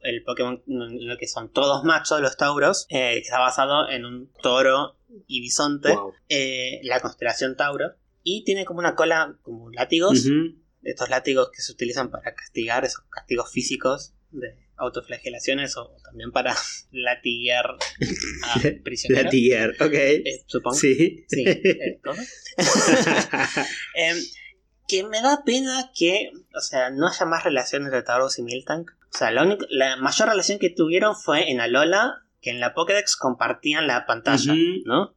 El 0.02 0.24
Pokémon, 0.24 0.62
lo 0.66 1.18
que 1.18 1.28
son 1.28 1.52
todos 1.52 1.84
machos, 1.84 2.22
los 2.22 2.38
Tauros. 2.38 2.86
Eh, 2.90 3.14
que 3.16 3.20
está 3.20 3.40
basado 3.40 3.90
en 3.90 4.06
un 4.06 4.32
toro 4.42 4.98
y 5.28 5.42
bisonte. 5.42 5.96
Eh, 6.30 6.80
la 6.84 7.00
constelación 7.00 7.56
Tauro. 7.56 7.94
Y 8.24 8.44
tiene 8.44 8.66
como 8.66 8.80
una 8.80 8.96
cola, 8.96 9.38
como 9.42 9.70
látigos. 9.72 10.26
Estos 10.84 11.10
látigos 11.10 11.52
que 11.52 11.62
se 11.62 11.72
utilizan 11.72 12.10
para 12.10 12.34
castigar, 12.34 12.86
esos 12.86 13.04
castigos 13.10 13.52
físicos 13.52 14.14
de 14.32 14.58
autoflagelaciones 14.82 15.78
o 15.78 15.96
también 16.04 16.32
para 16.32 16.56
latiguear 16.92 17.66
a 17.66 18.60
prisioneros. 18.84 19.26
latiguear, 19.26 19.70
ok. 19.80 19.94
Eh, 19.94 20.44
supongo. 20.48 20.76
Sí. 20.76 21.26
sí. 21.28 21.44
Eh, 21.48 22.00
em, 23.96 24.18
que 24.88 25.04
me 25.04 25.22
da 25.22 25.44
pena 25.46 25.92
que, 25.96 26.32
o 26.56 26.62
sea, 26.62 26.90
no 26.90 27.08
haya 27.08 27.26
más 27.26 27.44
relación 27.44 27.84
entre 27.84 28.02
Tauros 28.02 28.40
y 28.40 28.44
Miltank. 28.44 28.92
O 29.14 29.18
sea, 29.18 29.32
la, 29.32 29.44
única, 29.44 29.66
la 29.70 29.98
mayor 29.98 30.30
relación 30.30 30.60
que 30.60 30.70
tuvieron 30.70 31.16
fue 31.16 31.52
en 31.52 31.62
Alola, 31.62 32.24
que 32.42 32.50
en 32.50 32.60
la 32.60 32.74
Pokédex 32.74 33.16
compartían 33.16 33.88
la 33.88 34.06
pantalla, 34.06 34.54
¿no? 34.86 35.16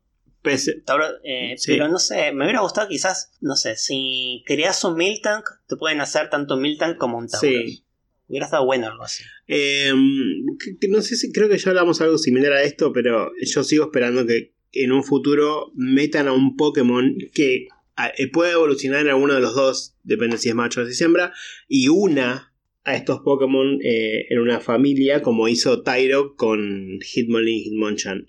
Eh, 1.25 1.57
pero 1.67 1.89
no 1.89 1.99
sé, 1.99 2.33
me 2.33 2.45
hubiera 2.45 2.61
gustado 2.61 2.89
quizás, 2.89 3.33
no 3.41 3.57
sé, 3.57 3.77
si 3.77 4.45
querías 4.47 4.85
un 4.85 4.95
Miltank, 4.95 5.49
te 5.67 5.77
pueden 5.77 6.03
hacer 6.03 6.29
tanto 6.29 6.57
Miltank 6.57 6.99
como 6.99 7.17
un 7.17 7.29
Tauros. 7.29 7.51
Sí. 7.51 7.85
Hubiera 8.29 8.47
estado 8.47 8.65
bueno 8.65 8.87
algo 8.87 9.05
así. 9.05 9.25
Em, 9.47 10.45
no 10.89 11.03
sé 11.03 11.17
si 11.17 11.33
creo 11.33 11.49
que 11.49 11.59
ya 11.59 11.71
hablamos 11.71 12.01
algo 12.01 12.19
similar 12.19 12.53
a 12.53 12.63
esto, 12.63 12.93
pero 12.93 13.33
yo 13.41 13.65
sigo 13.65 13.85
esperando 13.85 14.27
que 14.27 14.55
en 14.73 14.93
un 14.93 15.05
futuro 15.05 15.73
metan 15.75 16.29
a 16.29 16.33
un 16.33 16.57
Pokémon 16.57 17.17
que 17.33 17.69
eh, 18.19 18.31
pueda 18.33 18.53
evolucionar 18.53 19.03
en 19.03 19.09
alguno 19.09 19.35
de 19.35 19.41
los 19.41 19.55
dos, 19.55 19.97
depende 20.03 20.39
si 20.39 20.49
es 20.49 20.55
macho 20.55 20.81
o 20.81 20.85
si 20.87 20.93
es 20.93 21.01
hembra, 21.01 21.33
y 21.69 21.89
una 21.89 22.53
a 22.85 22.97
estos 22.97 23.21
Pokémon 23.21 23.79
eh, 23.83 24.27
en 24.29 24.39
una 24.39 24.61
familia, 24.61 25.23
como 25.23 25.49
hizo 25.49 25.83
Tyro 25.83 26.37
con 26.37 26.99
Hitmonlee 27.01 27.57
y 27.57 27.65
Hitmonchan. 27.65 28.27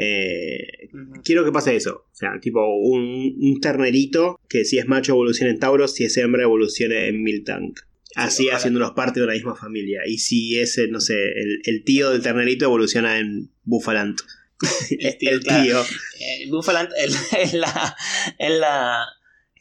Eh, 0.00 0.88
quiero 1.24 1.44
que 1.44 1.50
pase 1.50 1.74
eso. 1.74 2.06
O 2.12 2.14
sea, 2.14 2.38
tipo 2.40 2.60
un, 2.76 3.58
ternerito 3.60 4.38
que 4.48 4.64
si 4.64 4.78
es 4.78 4.86
macho 4.86 5.12
evolucione 5.12 5.50
en 5.50 5.58
Tauros, 5.58 5.94
si 5.94 6.04
es 6.04 6.16
hembra 6.16 6.44
evolucione 6.44 7.08
en 7.08 7.22
Miltank. 7.22 7.80
Así 8.14 8.48
haciéndolos 8.48 8.92
parte 8.92 9.20
de 9.20 9.24
una 9.24 9.34
misma 9.34 9.54
familia. 9.54 10.00
Y 10.06 10.18
si 10.18 10.58
ese, 10.58 10.88
no 10.88 11.00
sé, 11.00 11.14
el, 11.64 11.84
tío 11.84 12.10
del 12.10 12.22
ternerito 12.22 12.64
evoluciona 12.64 13.18
en 13.18 13.50
Buffalant. 13.64 14.20
el 14.90 15.44
tío. 15.44 15.82
Eh, 15.82 16.48
Buffalant 16.50 16.90
es 16.96 17.52
la. 17.54 17.96
Es 18.38 18.52
la 18.52 19.06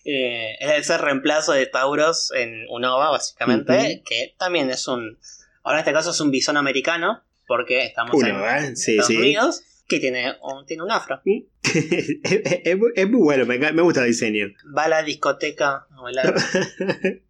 eh, 0.09 0.55
es 0.61 0.71
ese 0.79 0.97
reemplazo 0.97 1.51
de 1.51 1.65
Tauros 1.65 2.31
en 2.33 2.65
Unova, 2.69 3.09
básicamente, 3.11 4.01
que 4.05 4.35
también 4.37 4.69
es 4.69 4.87
un. 4.87 5.19
Ahora 5.63 5.79
en 5.79 5.81
este 5.81 5.91
caso 5.91 6.11
es 6.11 6.21
un 6.21 6.31
bisón 6.31 6.55
americano, 6.55 7.23
porque 7.45 7.83
estamos 7.83 8.15
en 8.23 8.37
Estados 8.37 9.09
Unidos, 9.09 9.63
que 9.85 9.99
tiene 9.99 10.35
un, 10.41 10.65
tiene 10.65 10.83
un 10.83 10.91
afro. 10.91 11.21
es, 11.25 12.77
muy 13.09 13.19
bueno, 13.19 13.45
me, 13.45 13.59
me, 13.59 13.81
gusta 13.81 13.99
el 13.99 14.07
diseño. 14.07 14.47
Va 14.75 14.85
a 14.85 14.87
la 14.87 15.03
discoteca 15.03 15.87
a 15.91 16.01
bailar. 16.01 16.35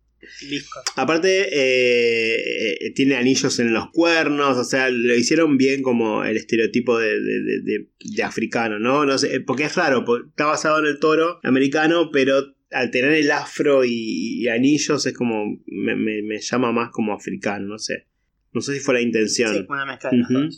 Aparte, 0.95 1.47
eh, 1.51 2.77
eh, 2.81 2.93
tiene 2.93 3.15
anillos 3.15 3.59
en 3.59 3.73
los 3.73 3.91
cuernos, 3.91 4.57
o 4.57 4.63
sea, 4.63 4.89
lo 4.89 5.15
hicieron 5.15 5.57
bien 5.57 5.81
como 5.81 6.23
el 6.23 6.37
estereotipo 6.37 6.97
de, 6.97 7.19
de, 7.19 8.23
africano, 8.23 8.79
¿no? 8.79 9.05
no 9.05 9.17
sé, 9.17 9.41
porque 9.41 9.65
es 9.65 9.75
raro, 9.75 10.03
está 10.27 10.45
basado 10.45 10.79
en 10.79 10.85
el 10.85 10.99
toro 10.99 11.39
americano, 11.43 12.09
pero 12.11 12.55
al 12.71 12.91
tener 12.91 13.13
el 13.13 13.31
afro 13.31 13.83
y, 13.85 14.47
anillos 14.47 15.05
es 15.05 15.13
como, 15.13 15.59
me, 15.67 15.95
me, 15.95 16.39
llama 16.39 16.71
más 16.71 16.89
como 16.91 17.13
africano, 17.13 17.67
no 17.67 17.79
sé. 17.79 18.07
No 18.53 18.61
sé 18.61 18.73
si 18.73 18.79
fue 18.79 18.95
la 18.95 19.01
intención. 19.01 19.53
Sí, 19.53 19.65
una 19.69 19.85
mezcla 19.85 20.09
de 20.09 20.49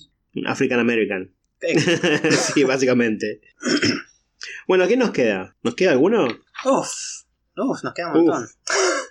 African 0.46 0.80
American. 0.80 1.34
sí, 2.54 2.64
básicamente. 2.68 3.42
bueno, 4.68 4.88
¿qué 4.88 4.96
nos 4.96 5.12
queda? 5.12 5.56
¿Nos 5.64 5.76
queda 5.76 5.92
alguno? 5.92 6.28
Uf, 6.66 6.90
uf 7.58 7.84
nos 7.84 7.94
queda 7.94 8.14
un 8.14 8.26
montón. 8.26 8.48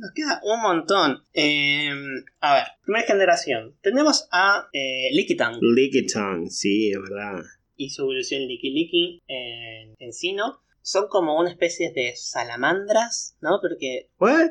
Nos 0.00 0.12
queda 0.14 0.40
un 0.44 0.62
montón. 0.62 1.22
Em, 1.34 2.24
a 2.40 2.54
ver, 2.54 2.64
primera 2.82 3.06
generación. 3.06 3.76
Tenemos 3.82 4.26
a 4.32 4.68
eh, 4.72 5.10
Lickitung. 5.12 5.58
Lickitung, 5.60 6.48
sí, 6.48 6.90
es 6.90 6.98
verdad. 6.98 7.42
Y 7.76 7.90
su 7.90 8.02
evolución 8.02 8.48
Licky 8.48 8.70
Licky 8.70 9.22
en 9.26 9.94
Encino. 9.98 10.62
Son 10.82 11.08
como 11.08 11.38
una 11.38 11.50
especie 11.50 11.92
de 11.92 12.14
salamandras, 12.16 13.36
¿no? 13.42 13.58
Porque. 13.60 14.08
¿What? 14.18 14.48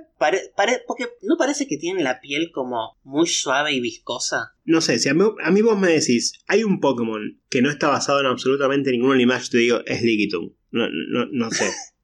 porque 0.86 1.08
no 1.24 1.36
parece 1.38 1.68
que 1.68 1.78
tienen 1.78 2.04
la 2.04 2.22
piel 2.22 2.52
como 2.52 2.95
muy 3.02 3.26
suave 3.26 3.74
y 3.74 3.80
viscosa. 3.80 4.54
No 4.66 4.82
sé, 4.82 5.00
si 5.00 5.10
a 5.10 5.16
mí, 5.16 5.62
vos 5.64 5.80
me 5.80 5.91
decís, 5.91 6.34
hay 6.45 6.64
un 6.64 6.80
Pokémon 6.80 7.41
que 7.50 7.64
no 7.64 7.72
está 7.72 7.88
basado 7.88 8.20
en 8.20 8.28
absolutamente 8.28 8.91
ningún 8.91 9.14
animal, 9.14 9.41
yo 9.41 9.50
te 9.50 9.58
digo, 9.58 9.80
es 9.88 10.04
Lickitung. 10.04 10.54
No, 10.70 10.88
no, 10.89 11.26
no 11.32 11.50
sé. 11.50 11.66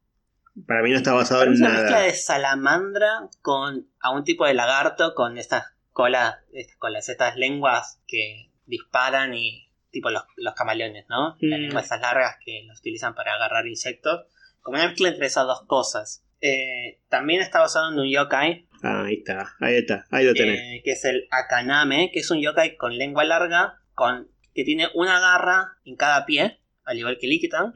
Para 0.67 0.83
mí 0.83 0.91
no 0.91 0.97
está 0.97 1.13
basado 1.13 1.43
en 1.43 1.59
nada. 1.59 1.73
Es 1.73 1.79
una 1.79 1.81
mezcla 1.81 2.01
de 2.01 2.13
salamandra 2.13 3.29
con 3.41 3.87
a 3.99 4.11
un 4.11 4.23
tipo 4.23 4.45
de 4.45 4.53
lagarto 4.53 5.13
con 5.13 5.37
estas 5.37 5.65
colas, 5.91 6.37
estas 6.53 6.77
colas, 6.77 7.09
estas 7.09 7.35
lenguas 7.35 8.01
que 8.07 8.51
disparan 8.65 9.33
y 9.33 9.69
tipo 9.91 10.09
los, 10.09 10.23
camaleones, 10.55 11.05
¿no? 11.09 11.37
Las 11.39 11.59
mm. 11.59 11.63
lenguas 11.63 11.85
esas 11.85 12.01
largas 12.01 12.37
que 12.43 12.63
los 12.67 12.79
utilizan 12.79 13.15
para 13.15 13.33
agarrar 13.33 13.67
insectos. 13.67 14.25
Como 14.61 14.77
una 14.77 14.87
mezcla 14.87 15.09
entre 15.09 15.27
esas 15.27 15.45
dos 15.45 15.63
cosas. 15.67 16.25
Eh, 16.41 16.99
también 17.09 17.41
está 17.41 17.59
basado 17.59 17.91
en 17.91 17.99
un 17.99 18.09
yokai. 18.09 18.67
Ah, 18.83 19.05
ahí 19.05 19.15
está, 19.15 19.55
ahí 19.59 19.75
está, 19.75 20.05
ahí 20.11 20.25
lo 20.25 20.33
tenés. 20.33 20.59
Eh, 20.59 20.81
que 20.83 20.91
es 20.91 21.05
el 21.05 21.27
Akaname, 21.31 22.11
que 22.11 22.19
es 22.19 22.29
un 22.29 22.39
yokai 22.39 22.75
con 22.75 22.97
lengua 22.97 23.23
larga, 23.23 23.81
con 23.93 24.29
que 24.53 24.63
tiene 24.63 24.87
una 24.93 25.19
garra 25.19 25.77
en 25.85 25.95
cada 25.95 26.25
pie, 26.25 26.59
al 26.83 26.97
igual 26.97 27.17
que 27.19 27.27
Likitan. 27.27 27.71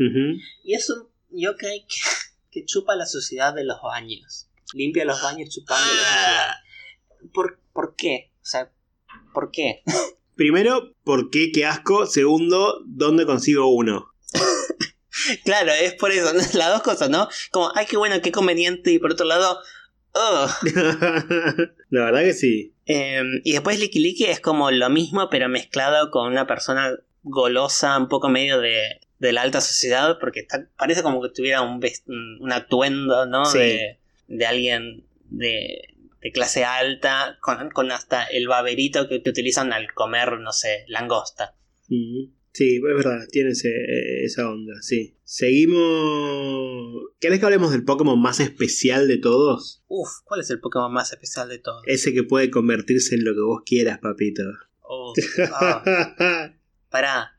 Y 0.64 0.74
es 0.74 0.90
un 0.90 1.08
yokai 1.30 1.86
que 1.88 1.96
que 2.52 2.66
chupa 2.66 2.96
la 2.96 3.06
suciedad 3.06 3.54
de 3.54 3.64
los 3.64 3.82
baños. 3.82 4.50
Limpia 4.74 5.06
los 5.06 5.22
baños 5.22 5.50
chupando 5.50 5.86
la 5.86 6.00
suciedad. 6.00 7.32
¿Por, 7.34 7.60
¿Por 7.74 7.96
qué? 7.96 8.32
O 8.42 8.46
sea, 8.46 8.72
¿por 9.34 9.52
qué? 9.52 9.84
Primero, 10.36 10.94
¿por 11.04 11.30
qué? 11.30 11.52
¿Qué 11.52 11.66
asco? 11.66 12.06
Segundo, 12.06 12.82
¿dónde 12.86 13.26
consigo 13.26 13.68
uno? 13.68 14.14
claro, 15.44 15.72
es 15.74 15.96
por 15.96 16.12
eso, 16.12 16.32
las 16.34 16.72
dos 16.72 16.82
cosas, 16.82 17.10
¿no? 17.10 17.28
Como, 17.52 17.72
ay, 17.76 17.86
qué 17.88 17.98
bueno, 17.98 18.22
qué 18.22 18.32
conveniente, 18.32 18.92
y 18.92 19.00
por 19.00 19.12
otro 19.12 19.26
lado, 19.26 19.60
La 21.90 22.06
verdad 22.06 22.22
que 22.22 22.34
sí. 22.34 22.74
Em, 22.86 23.42
y 23.44 23.54
después 23.54 23.80
Licky 23.80 24.00
Licky 24.00 24.26
es 24.26 24.40
como 24.40 24.72
lo 24.72 24.90
mismo, 24.90 25.30
pero 25.30 25.50
mezclado 25.50 26.10
con 26.12 26.28
una 26.28 26.48
persona 26.48 26.96
golosa, 27.24 27.98
un 27.98 28.08
poco 28.08 28.30
medio 28.30 28.60
de, 28.60 29.02
de 29.20 29.34
la 29.34 29.42
alta 29.42 29.62
sociedad, 29.62 30.18
porque 30.20 30.48
parece 30.78 31.04
como 31.04 31.22
que 31.22 31.30
tuviera 31.30 31.62
un, 31.62 31.82
un 32.40 32.52
atuendo, 32.52 33.26
¿no? 33.26 33.52
De, 33.52 34.00
de, 34.28 34.46
alguien 34.46 35.04
de, 35.30 35.94
de 36.22 36.32
clase 36.32 36.64
alta, 36.64 37.38
con, 37.42 37.70
con, 37.70 37.92
hasta 37.92 38.26
el 38.26 38.48
baberito 38.48 39.08
que, 39.08 39.22
utilizan 39.26 39.74
al 39.74 39.94
comer, 39.94 40.40
no 40.40 40.54
sé, 40.54 40.86
langosta. 40.88 41.56
Sí, 42.52 42.76
es 42.76 42.82
verdad, 42.82 43.28
tiene 43.32 43.52
esa 43.52 44.50
onda, 44.50 44.82
sí. 44.82 45.16
Seguimos... 45.24 47.12
¿Querés 47.20 47.40
que 47.40 47.46
hablemos 47.46 47.72
del 47.72 47.84
Pokémon 47.84 48.20
más 48.20 48.40
especial 48.40 49.08
de 49.08 49.18
todos? 49.18 49.84
Uf, 49.88 50.10
¿cuál 50.24 50.42
es 50.42 50.50
el 50.50 50.60
Pokémon 50.60 50.92
más 50.92 51.12
especial 51.12 51.50
de 51.50 51.60
todos? 51.60 51.84
Ese 51.86 52.14
que 52.14 52.24
puede 52.24 52.50
convertirse 52.50 53.16
en 53.16 53.26
lo 53.26 53.34
que 53.34 53.42
vos 53.42 53.62
quieras, 53.66 54.00
papito. 54.00 54.44
Ah. 55.54 56.54
Pará, 56.90 57.39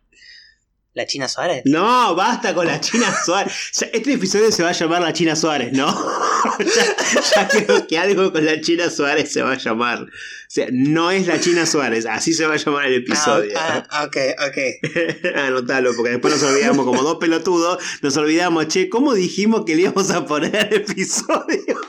¿La 1.00 1.06
China 1.06 1.28
Suárez? 1.28 1.62
No, 1.64 2.14
basta 2.14 2.54
con 2.54 2.66
la 2.66 2.78
China 2.78 3.06
Suárez. 3.24 3.54
este 3.90 4.12
episodio 4.12 4.52
se 4.52 4.62
va 4.62 4.68
a 4.68 4.72
llamar 4.72 5.00
La 5.00 5.14
China 5.14 5.34
Suárez, 5.34 5.72
¿no? 5.72 5.86
ya, 7.34 7.48
creo 7.48 7.86
que 7.86 7.96
algo 7.96 8.30
con 8.30 8.44
la 8.44 8.60
China 8.60 8.90
Suárez 8.90 9.32
se 9.32 9.40
va 9.40 9.52
a 9.52 9.56
llamar. 9.56 10.02
O 10.02 10.06
sea, 10.46 10.66
no 10.70 11.10
es 11.10 11.26
la 11.26 11.40
China 11.40 11.64
Suárez, 11.64 12.04
así 12.04 12.34
se 12.34 12.44
va 12.44 12.52
a 12.52 12.56
llamar 12.58 12.84
el 12.84 12.96
episodio. 12.96 13.50
Ah, 13.56 13.82
ah 13.88 14.04
ok, 14.04 14.16
ok. 14.46 15.36
Anotalo, 15.36 15.94
porque 15.96 16.10
después 16.10 16.34
nos 16.34 16.42
olvidamos, 16.42 16.84
como 16.84 17.02
dos 17.02 17.16
pelotudos, 17.16 17.82
nos 18.02 18.14
olvidamos, 18.18 18.68
che, 18.68 18.90
¿cómo 18.90 19.14
dijimos 19.14 19.64
que 19.64 19.76
le 19.76 19.82
íbamos 19.82 20.10
a 20.10 20.26
poner 20.26 20.68
el 20.70 20.82
episodio? 20.82 21.80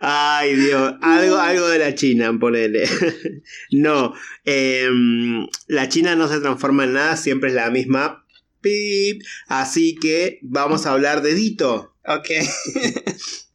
Ay, 0.00 0.54
Dios, 0.54 0.94
algo, 1.00 1.36
algo 1.36 1.68
de 1.68 1.78
la 1.78 1.94
China, 1.94 2.32
ponele. 2.38 2.84
no, 3.70 4.14
em, 4.44 5.46
la 5.66 5.88
China 5.88 6.16
no 6.16 6.28
se 6.28 6.40
transforma 6.40 6.84
en 6.84 6.94
nada, 6.94 7.16
siempre 7.16 7.50
es 7.50 7.54
la 7.54 7.70
misma. 7.70 8.26
Pip. 8.60 9.22
Así 9.48 9.94
que 9.94 10.38
vamos 10.42 10.84
a 10.84 10.92
hablar 10.92 11.22
de 11.22 11.34
Dito. 11.34 11.96
Ok. 12.06 12.28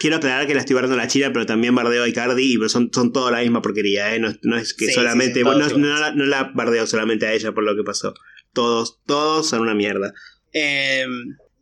Quiero 0.00 0.16
aclarar 0.16 0.46
que 0.46 0.54
la 0.54 0.60
estoy 0.60 0.74
bardeando 0.74 1.00
a 1.00 1.04
la 1.04 1.08
China, 1.08 1.30
pero 1.32 1.46
también 1.46 1.74
bardeo 1.74 2.02
a 2.02 2.08
Icardi 2.08 2.54
y 2.54 2.68
son, 2.68 2.90
son 2.92 3.12
toda 3.12 3.30
la 3.30 3.40
misma 3.40 3.62
porquería, 3.62 4.14
¿eh? 4.14 4.18
no, 4.18 4.56
es 4.56 4.74
que 4.74 4.92
solamente. 4.92 5.44
no, 5.44 5.54
la, 5.54 6.50
bardeo 6.54 6.86
solamente 6.86 7.26
a 7.26 7.32
ella 7.32 7.52
por 7.52 7.62
lo 7.62 7.76
que 7.76 7.84
pasó. 7.84 8.14
Todos, 8.52 9.00
todos 9.06 9.48
son 9.48 9.60
una 9.60 9.74
mierda. 9.74 10.12
Eh, 10.52 11.06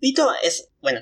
Dito 0.00 0.26
es. 0.42 0.70
Bueno, 0.80 1.00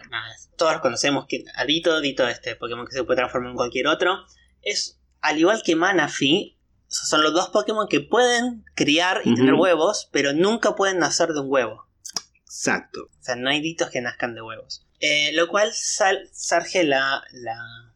todos 0.59 0.81
conocemos 0.81 1.25
que 1.27 1.45
a 1.55 1.65
Dito, 1.65 2.01
Dito, 2.01 2.29
este 2.29 2.55
Pokémon 2.57 2.87
que 2.87 2.93
se 2.93 3.05
puede 3.05 3.17
transformar 3.17 3.53
en 3.53 3.57
cualquier 3.57 3.87
otro. 3.87 4.27
Es 4.61 5.01
al 5.23 5.39
igual 5.39 5.63
que 5.65 5.77
Manaphy, 5.77 6.59
son 6.89 7.23
los 7.23 7.33
dos 7.33 7.49
Pokémon 7.49 7.89
que 7.89 8.01
pueden 8.01 8.65
criar 8.75 9.23
y 9.25 9.35
tener 9.35 9.55
huevos, 9.55 10.09
pero 10.13 10.33
nunca 10.33 10.75
pueden 10.75 10.99
nacer 10.99 11.33
de 11.33 11.41
un 11.41 11.51
huevo. 11.51 11.87
Exacto. 12.45 13.03
O 13.03 13.23
sea, 13.23 13.37
no 13.37 13.51
hay 13.51 13.61
ditos 13.61 13.91
que 13.91 14.01
nazcan 14.01 14.35
de 14.35 14.43
huevos. 14.43 14.87
Eh, 15.01 15.31
lo 15.35 15.49
cual 15.49 15.71
surge 15.73 16.83
la, 16.83 17.23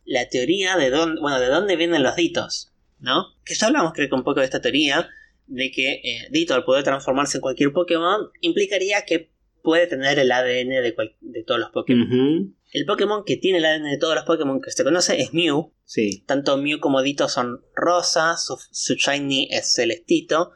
la, 0.04 0.28
teoría 0.28 0.76
de 0.76 0.90
dónde, 0.90 1.20
bueno, 1.20 1.40
de 1.40 1.48
dónde 1.48 1.74
vienen 1.74 2.02
los 2.02 2.14
ditos, 2.14 2.72
¿no? 3.00 3.34
Que 3.44 3.54
ya 3.54 3.66
hablamos 3.66 3.92
creo 3.92 4.08
que 4.08 4.14
un 4.14 4.22
poco 4.22 4.40
de 4.40 4.46
esta 4.46 4.60
teoría, 4.60 5.08
de 5.46 5.72
que 5.72 5.94
eh, 5.94 6.28
Dito 6.30 6.54
al 6.54 6.64
poder 6.64 6.84
transformarse 6.84 7.38
en 7.38 7.40
cualquier 7.40 7.72
Pokémon 7.72 8.30
implicaría 8.40 9.04
que 9.04 9.31
puede 9.62 9.86
tener 9.86 10.18
el 10.18 10.30
ADN 10.30 10.68
de, 10.68 10.94
de 11.20 11.44
todos 11.44 11.60
los 11.60 11.70
Pokémon. 11.70 12.56
El 12.72 12.86
Pokémon 12.86 13.24
que 13.24 13.36
tiene 13.36 13.58
el 13.58 13.64
ADN 13.64 13.90
de 13.90 13.98
todos 13.98 14.14
los 14.14 14.24
Pokémon 14.24 14.60
que 14.60 14.70
se 14.70 14.84
conoce 14.84 15.20
es 15.20 15.32
Mew. 15.32 15.72
Sí. 15.84 16.24
Tanto 16.26 16.56
Mew 16.56 16.80
como 16.80 17.02
Dito 17.02 17.28
son 17.28 17.64
rosa, 17.74 18.36
su, 18.36 18.56
Shiny 18.94 19.48
es 19.50 19.74
celestito. 19.74 20.52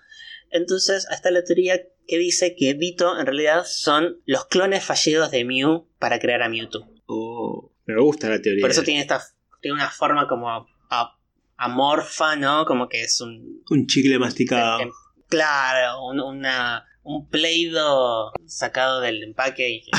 Entonces, 0.50 1.07
está 1.11 1.30
la 1.30 1.44
teoría 1.44 1.80
que 2.07 2.18
dice 2.18 2.54
que 2.57 2.74
Dito 2.74 3.18
en 3.18 3.26
realidad 3.26 3.64
son 3.66 4.20
los 4.26 4.46
clones 4.46 4.84
fallidos 4.84 5.30
de 5.30 5.44
Mew 5.44 5.88
para 5.98 6.18
crear 6.18 6.42
a 6.42 6.48
Mewtwo. 6.48 6.88
Oh, 7.07 7.72
me 7.84 8.00
gusta 8.00 8.28
la 8.28 8.40
teoría. 8.40 8.62
Por 8.62 8.70
eso 8.70 8.82
tiene 8.82 9.00
esta 9.00 9.20
tiene 9.61 9.76
una 9.76 9.90
forma 9.90 10.28
como 10.28 10.66
amorfa, 11.57 12.36
¿no? 12.36 12.64
Como 12.66 12.88
que 12.88 13.02
es 13.02 13.20
un 13.20 13.62
un 13.70 13.86
chicle 13.86 14.18
masticado. 14.18 14.80
claro, 15.28 16.04
una 16.07 16.86
un 17.07 17.28
pleido 17.28 18.32
sacado 18.46 19.00
del 19.00 19.22
empaque 19.22 19.70
y, 19.70 19.90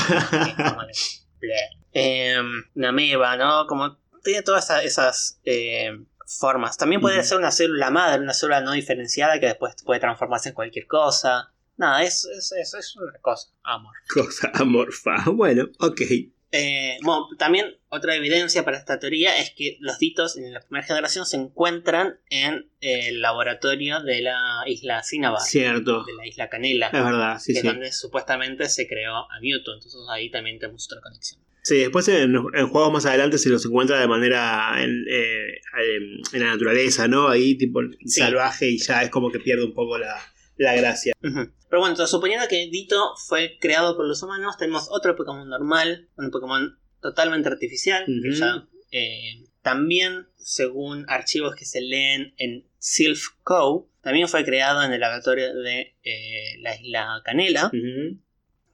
eh, 1.92 2.36
una 2.74 2.92
meba, 2.92 3.36
¿no? 3.36 3.66
Como 3.66 3.98
tiene 4.22 4.42
todas 4.42 4.70
esas, 4.84 5.40
eh, 5.44 5.98
formas. 6.26 6.76
También 6.76 7.00
puede 7.00 7.22
ser 7.22 7.38
una 7.38 7.50
célula 7.50 7.90
madre, 7.90 8.20
una 8.20 8.34
célula 8.34 8.60
no 8.60 8.72
diferenciada 8.72 9.40
que 9.40 9.46
después 9.46 9.74
puede 9.82 9.98
transformarse 9.98 10.50
en 10.50 10.54
cualquier 10.54 10.86
cosa. 10.86 11.50
Nada, 11.78 12.02
es, 12.02 12.26
es, 12.26 12.52
es, 12.52 12.96
una 12.96 13.18
cosa, 13.22 13.48
amor. 13.62 13.94
Cosa 14.12 14.50
amorfa. 14.54 15.24
Bueno, 15.32 15.64
ok. 15.78 16.02
Eh, 16.50 16.96
bueno, 17.02 17.26
también 17.38 17.76
otra 17.90 18.14
evidencia 18.16 18.64
para 18.64 18.78
esta 18.78 18.98
teoría 18.98 19.36
es 19.38 19.50
que 19.50 19.76
los 19.80 19.98
ditos 19.98 20.38
en 20.38 20.52
la 20.52 20.60
primera 20.60 20.86
generación 20.86 21.26
se 21.26 21.36
encuentran 21.36 22.18
en 22.30 22.70
el 22.80 23.20
laboratorio 23.20 24.00
de 24.02 24.22
la 24.22 24.62
isla 24.66 25.02
Cinnabar. 25.02 25.42
Cierto. 25.42 26.04
De 26.04 26.14
la 26.14 26.26
isla 26.26 26.48
Canela. 26.48 26.86
Es 26.86 26.92
verdad, 27.04 27.38
sí, 27.38 27.52
que 27.52 27.60
sí. 27.60 27.66
es 27.66 27.72
donde 27.72 27.92
supuestamente 27.92 28.68
se 28.70 28.86
creó 28.88 29.14
a 29.30 29.40
Mewtwo. 29.42 29.74
Entonces 29.74 30.00
ahí 30.10 30.30
también 30.30 30.58
tenemos 30.58 30.86
otra 30.86 31.02
conexión. 31.02 31.40
Sí, 31.62 31.76
después 31.80 32.08
en, 32.08 32.34
en 32.54 32.68
juegos 32.68 32.92
más 32.92 33.04
adelante 33.04 33.36
se 33.36 33.50
los 33.50 33.66
encuentra 33.66 34.00
de 34.00 34.06
manera 34.08 34.82
en, 34.82 35.04
eh, 35.10 35.60
en- 35.96 36.20
en 36.32 36.40
la 36.40 36.52
naturaleza, 36.52 37.08
¿no? 37.08 37.28
Ahí 37.28 37.56
tipo 37.58 37.80
Sí. 38.06 38.20
salvaje 38.20 38.70
y 38.70 38.78
ya 38.78 39.02
es 39.02 39.10
como 39.10 39.30
que 39.30 39.38
pierde 39.38 39.64
un 39.64 39.74
poco 39.74 39.98
la, 39.98 40.16
la 40.58 40.74
gracia. 40.74 41.14
Pero 41.20 41.80
bueno, 41.80 41.96
suponiendo 42.06 42.46
que 42.48 42.68
Dito 42.70 43.14
fue 43.26 43.56
creado 43.60 43.96
por 43.96 44.06
los 44.06 44.22
humanos, 44.22 44.56
tenemos 44.58 44.88
otro 44.90 45.16
Pokémon 45.16 45.48
normal, 45.48 46.08
un 46.16 46.30
Pokémon 46.30 46.78
totalmente 47.00 47.48
artificial, 47.48 48.04
que 48.06 48.28
Ujú. 48.30 48.38
ya 48.38 48.68
eh, 48.90 49.44
también, 49.62 50.26
según 50.36 51.04
archivos 51.08 51.54
que 51.54 51.64
se 51.64 51.80
leen 51.80 52.34
en 52.38 52.64
Sylph 52.78 53.22
Cove, 53.42 53.86
también 54.02 54.28
fue 54.28 54.44
creado 54.44 54.82
en 54.82 54.92
el 54.92 55.00
laboratorio 55.00 55.54
de 55.54 55.94
eh, 56.02 56.58
la 56.60 56.74
isla 56.80 57.20
Canela, 57.24 57.70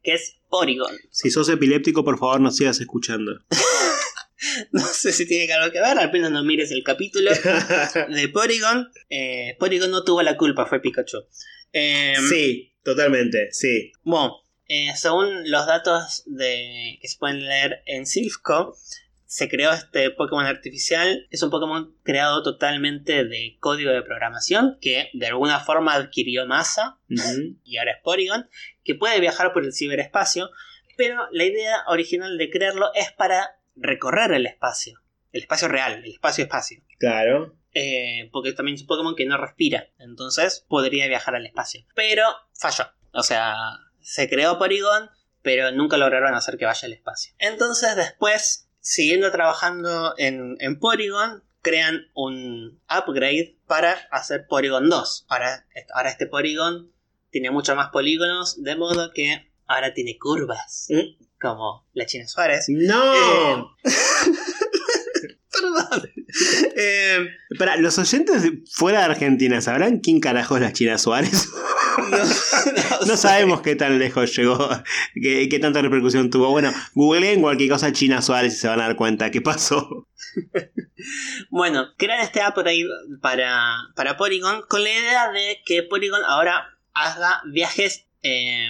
que 0.03 0.13
es 0.13 0.37
Porygon. 0.49 0.95
Si 1.11 1.31
sos 1.31 1.49
epiléptico, 1.49 2.05
por 2.05 2.19
favor, 2.19 2.41
no 2.41 2.51
sigas 2.51 2.81
escuchando. 2.81 3.33
No 4.73 4.81
sé 4.83 5.13
si 5.13 5.27
tiene 5.27 5.51
algo 5.55 5.73
que 5.73 5.81
ver, 5.81 5.99
apenas 5.99 6.31
no 6.31 6.45
mires 6.45 6.71
el 6.71 6.83
capítulo 6.85 7.31
de 8.11 8.29
Porygon. 8.29 8.89
Eh, 9.09 9.57
Porygon 9.59 9.91
no 9.91 10.05
tuvo 10.05 10.23
la 10.23 10.37
culpa, 10.37 10.67
fue 10.67 10.81
Pikachu. 10.81 11.19
Eh, 11.75 12.15
sí, 12.29 12.73
totalmente, 12.83 13.53
sí. 13.53 13.93
Bueno, 14.05 14.37
eh, 14.67 14.93
según 14.97 15.51
los 15.51 15.67
datos 15.67 16.23
de, 16.25 16.99
que 17.03 17.09
se 17.09 17.19
pueden 17.19 17.45
leer 17.45 17.83
en 17.85 18.07
Silphco, 18.07 18.77
se 19.27 19.49
creó 19.49 19.73
este 19.73 20.11
Pokémon 20.11 20.47
artificial. 20.47 21.27
Es 21.31 21.43
un 21.43 21.51
Pokémon 21.51 21.97
creado 22.05 22.45
totalmente 22.45 23.25
de 23.25 23.57
código 23.59 23.91
de 23.91 24.03
programación 24.03 24.79
que 24.81 25.11
de 25.13 25.27
alguna 25.27 25.59
forma 25.59 25.95
adquirió 25.95 26.47
masa 26.47 27.01
y 27.65 27.77
ahora 27.77 27.91
es 27.91 28.03
Porygon, 28.05 28.49
que 28.85 28.95
puede 28.95 29.21
viajar 29.21 29.53
por 29.53 29.65
el 29.65 29.75
ciberespacio. 29.75 30.51
Pero 30.97 31.27
la 31.33 31.45
idea 31.45 31.83
original 31.89 32.39
de 32.39 32.51
crearlo 32.51 32.95
es 32.95 33.11
para 33.11 33.59
recorrer 33.75 34.31
el 34.31 34.47
espacio, 34.47 35.01
el 35.33 35.41
espacio 35.41 35.67
real, 35.67 36.05
el 36.05 36.13
espacio-espacio. 36.13 36.85
Claro. 37.01 37.59
Eh, 37.75 38.31
porque 38.33 38.53
también 38.53 38.77
es 38.77 38.83
un 38.83 38.87
Pokémon 38.87 39.17
que 39.17 39.27
no 39.27 39.37
respira. 39.37 39.89
Entonces 39.99 40.65
podría 40.69 41.09
viajar 41.09 41.35
al 41.35 41.47
espacio. 41.47 41.85
Pero 41.95 42.25
falló. 42.53 42.85
O 43.13 43.23
sea, 43.23 43.57
se 44.01 44.29
creó 44.29 44.59
Porygon, 44.59 45.11
pero 45.43 45.73
nunca 45.73 45.97
lograron 45.97 46.35
hacer 46.35 46.57
que 46.57 46.67
vaya 46.67 46.87
al 46.87 46.93
espacio. 46.93 47.35
Entonces 47.39 47.97
después, 47.97 48.69
siguiendo 48.81 49.31
trabajando 49.31 50.15
en, 50.19 50.57
en 50.61 50.79
Porygon, 50.79 51.43
crean 51.63 52.07
un 52.15 52.81
upgrade 52.89 53.57
para 53.67 53.93
hacer 54.11 54.47
Porygon 54.47 54.89
2. 54.89 55.27
Ahora, 55.29 55.67
ahora 55.95 56.11
este 56.11 56.27
Porygon 56.27 56.93
tiene 57.31 57.51
mucho 57.51 57.75
más 57.75 57.89
polígonos, 57.89 58.63
de 58.63 58.77
modo 58.77 59.11
que 59.13 59.51
ahora 59.67 59.93
tiene 59.93 60.19
curvas. 60.19 60.87
Mm. 60.91 61.25
Como 61.41 61.85
la 61.93 62.07
China 62.07 62.29
Suárez. 62.29 62.67
¡No! 62.69 63.15
Eh, 63.15 63.65
Eh, 66.77 67.27
Para, 67.59 67.77
los 67.77 67.97
oyentes 67.99 68.43
de- 68.43 68.63
fuera 68.73 68.99
de 69.01 69.05
Argentina, 69.05 69.61
¿sabrán 69.61 70.01
quién 70.01 70.19
carajo 70.21 70.57
es 70.57 70.63
la 70.63 70.73
China 70.73 70.99
Suárez? 70.99 71.49
no, 72.11 73.07
No 73.07 73.17
sabemos 73.17 73.61
qué 73.61 73.77
tan 73.77 73.99
lejos 73.99 74.35
llegó, 74.37 74.69
qué, 75.15 75.49
qué 75.49 75.59
tanta 75.61 75.81
repercusión 75.83 76.31
tuvo. 76.31 76.51
Bueno, 76.51 76.73
googleen 76.95 77.41
cualquier 77.41 77.71
cosa 77.71 77.93
China 77.93 78.21
Suárez 78.23 78.55
y 78.55 78.57
se 78.57 78.67
van 78.69 78.81
a 78.81 78.85
dar 78.87 78.97
cuenta 78.97 79.31
qué 79.31 79.41
pasó. 79.41 80.09
Bueno, 81.51 81.89
crean 81.97 82.21
este 82.21 82.41
upgrade 82.47 82.87
para, 83.21 83.77
para 83.95 84.17
Porygon 84.17 84.63
con 84.69 84.83
la 84.83 84.91
idea 84.91 85.31
de 85.31 85.61
que 85.65 85.83
Porygon 85.85 86.23
ahora 86.27 86.77
haga 86.95 87.43
viajes 87.53 88.07
eh, 88.23 88.69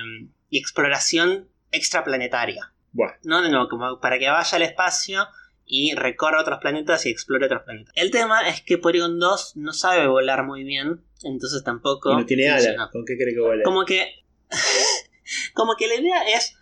y 0.50 0.58
exploración 0.58 1.48
extraplanetaria. 1.72 2.72
Bueno, 2.92 3.12
¿no? 3.24 3.40
Nuevo, 3.48 3.68
como 3.68 3.98
para 4.00 4.18
que 4.18 4.28
vaya 4.28 4.56
al 4.56 4.62
espacio 4.62 5.26
y 5.66 5.94
recorra 5.94 6.40
otros 6.40 6.58
planetas 6.60 7.06
y 7.06 7.10
explore 7.10 7.46
otros 7.46 7.62
planetas. 7.62 7.94
El 7.96 8.10
tema 8.10 8.48
es 8.48 8.60
que 8.60 8.78
Porygon 8.78 9.18
2 9.18 9.56
no 9.56 9.72
sabe 9.72 10.06
volar 10.06 10.44
muy 10.44 10.64
bien, 10.64 11.02
entonces 11.22 11.62
tampoco. 11.64 12.12
y 12.12 12.16
no 12.16 12.26
tiene 12.26 12.48
alas. 12.48 12.90
¿Con 12.92 13.04
qué 13.04 13.16
cree 13.16 13.34
que 13.34 13.40
vuela? 13.40 13.62
Como 13.64 13.84
que. 13.84 14.24
como 15.54 15.74
que 15.76 15.88
la 15.88 15.94
idea 15.94 16.22
es 16.36 16.56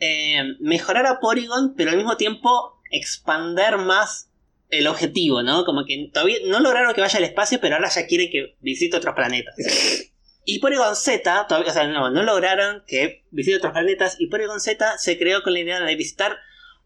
eh, 0.00 0.42
mejorar 0.60 1.06
a 1.06 1.20
Porygon, 1.20 1.74
pero 1.76 1.90
al 1.90 1.96
mismo 1.96 2.16
tiempo 2.16 2.80
expander 2.90 3.78
más 3.78 4.30
el 4.68 4.86
objetivo, 4.86 5.42
¿no? 5.42 5.64
Como 5.64 5.84
que 5.84 6.10
todavía 6.12 6.38
no 6.46 6.60
lograron 6.60 6.94
que 6.94 7.00
vaya 7.00 7.18
al 7.18 7.24
espacio, 7.24 7.58
pero 7.60 7.76
ahora 7.76 7.88
ya 7.88 8.06
quiere 8.06 8.30
que 8.30 8.56
visite 8.60 8.96
otros 8.96 9.14
planetas. 9.14 9.54
Y 10.44 10.58
Porygon 10.58 10.96
Z, 10.96 11.46
todavía, 11.46 11.70
o 11.70 11.72
sea, 11.72 11.86
no, 11.86 12.10
no 12.10 12.24
lograron 12.24 12.82
que 12.88 13.22
visite 13.30 13.58
otros 13.58 13.72
planetas, 13.72 14.16
y 14.18 14.26
Porygon 14.26 14.58
Z 14.58 14.98
se 14.98 15.16
creó 15.16 15.44
con 15.44 15.52
la 15.52 15.60
idea 15.60 15.78
de 15.78 15.94
visitar 15.94 16.36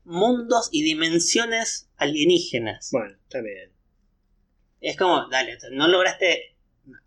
mundos 0.07 0.69
y 0.73 0.83
dimensiones 0.83 1.91
alienígenas. 1.97 2.89
Bueno, 2.93 3.17
está 3.23 3.41
bien. 3.41 3.73
Es 4.81 4.97
como, 4.97 5.29
dale, 5.29 5.59
no 5.73 5.89
lograste 5.89 6.57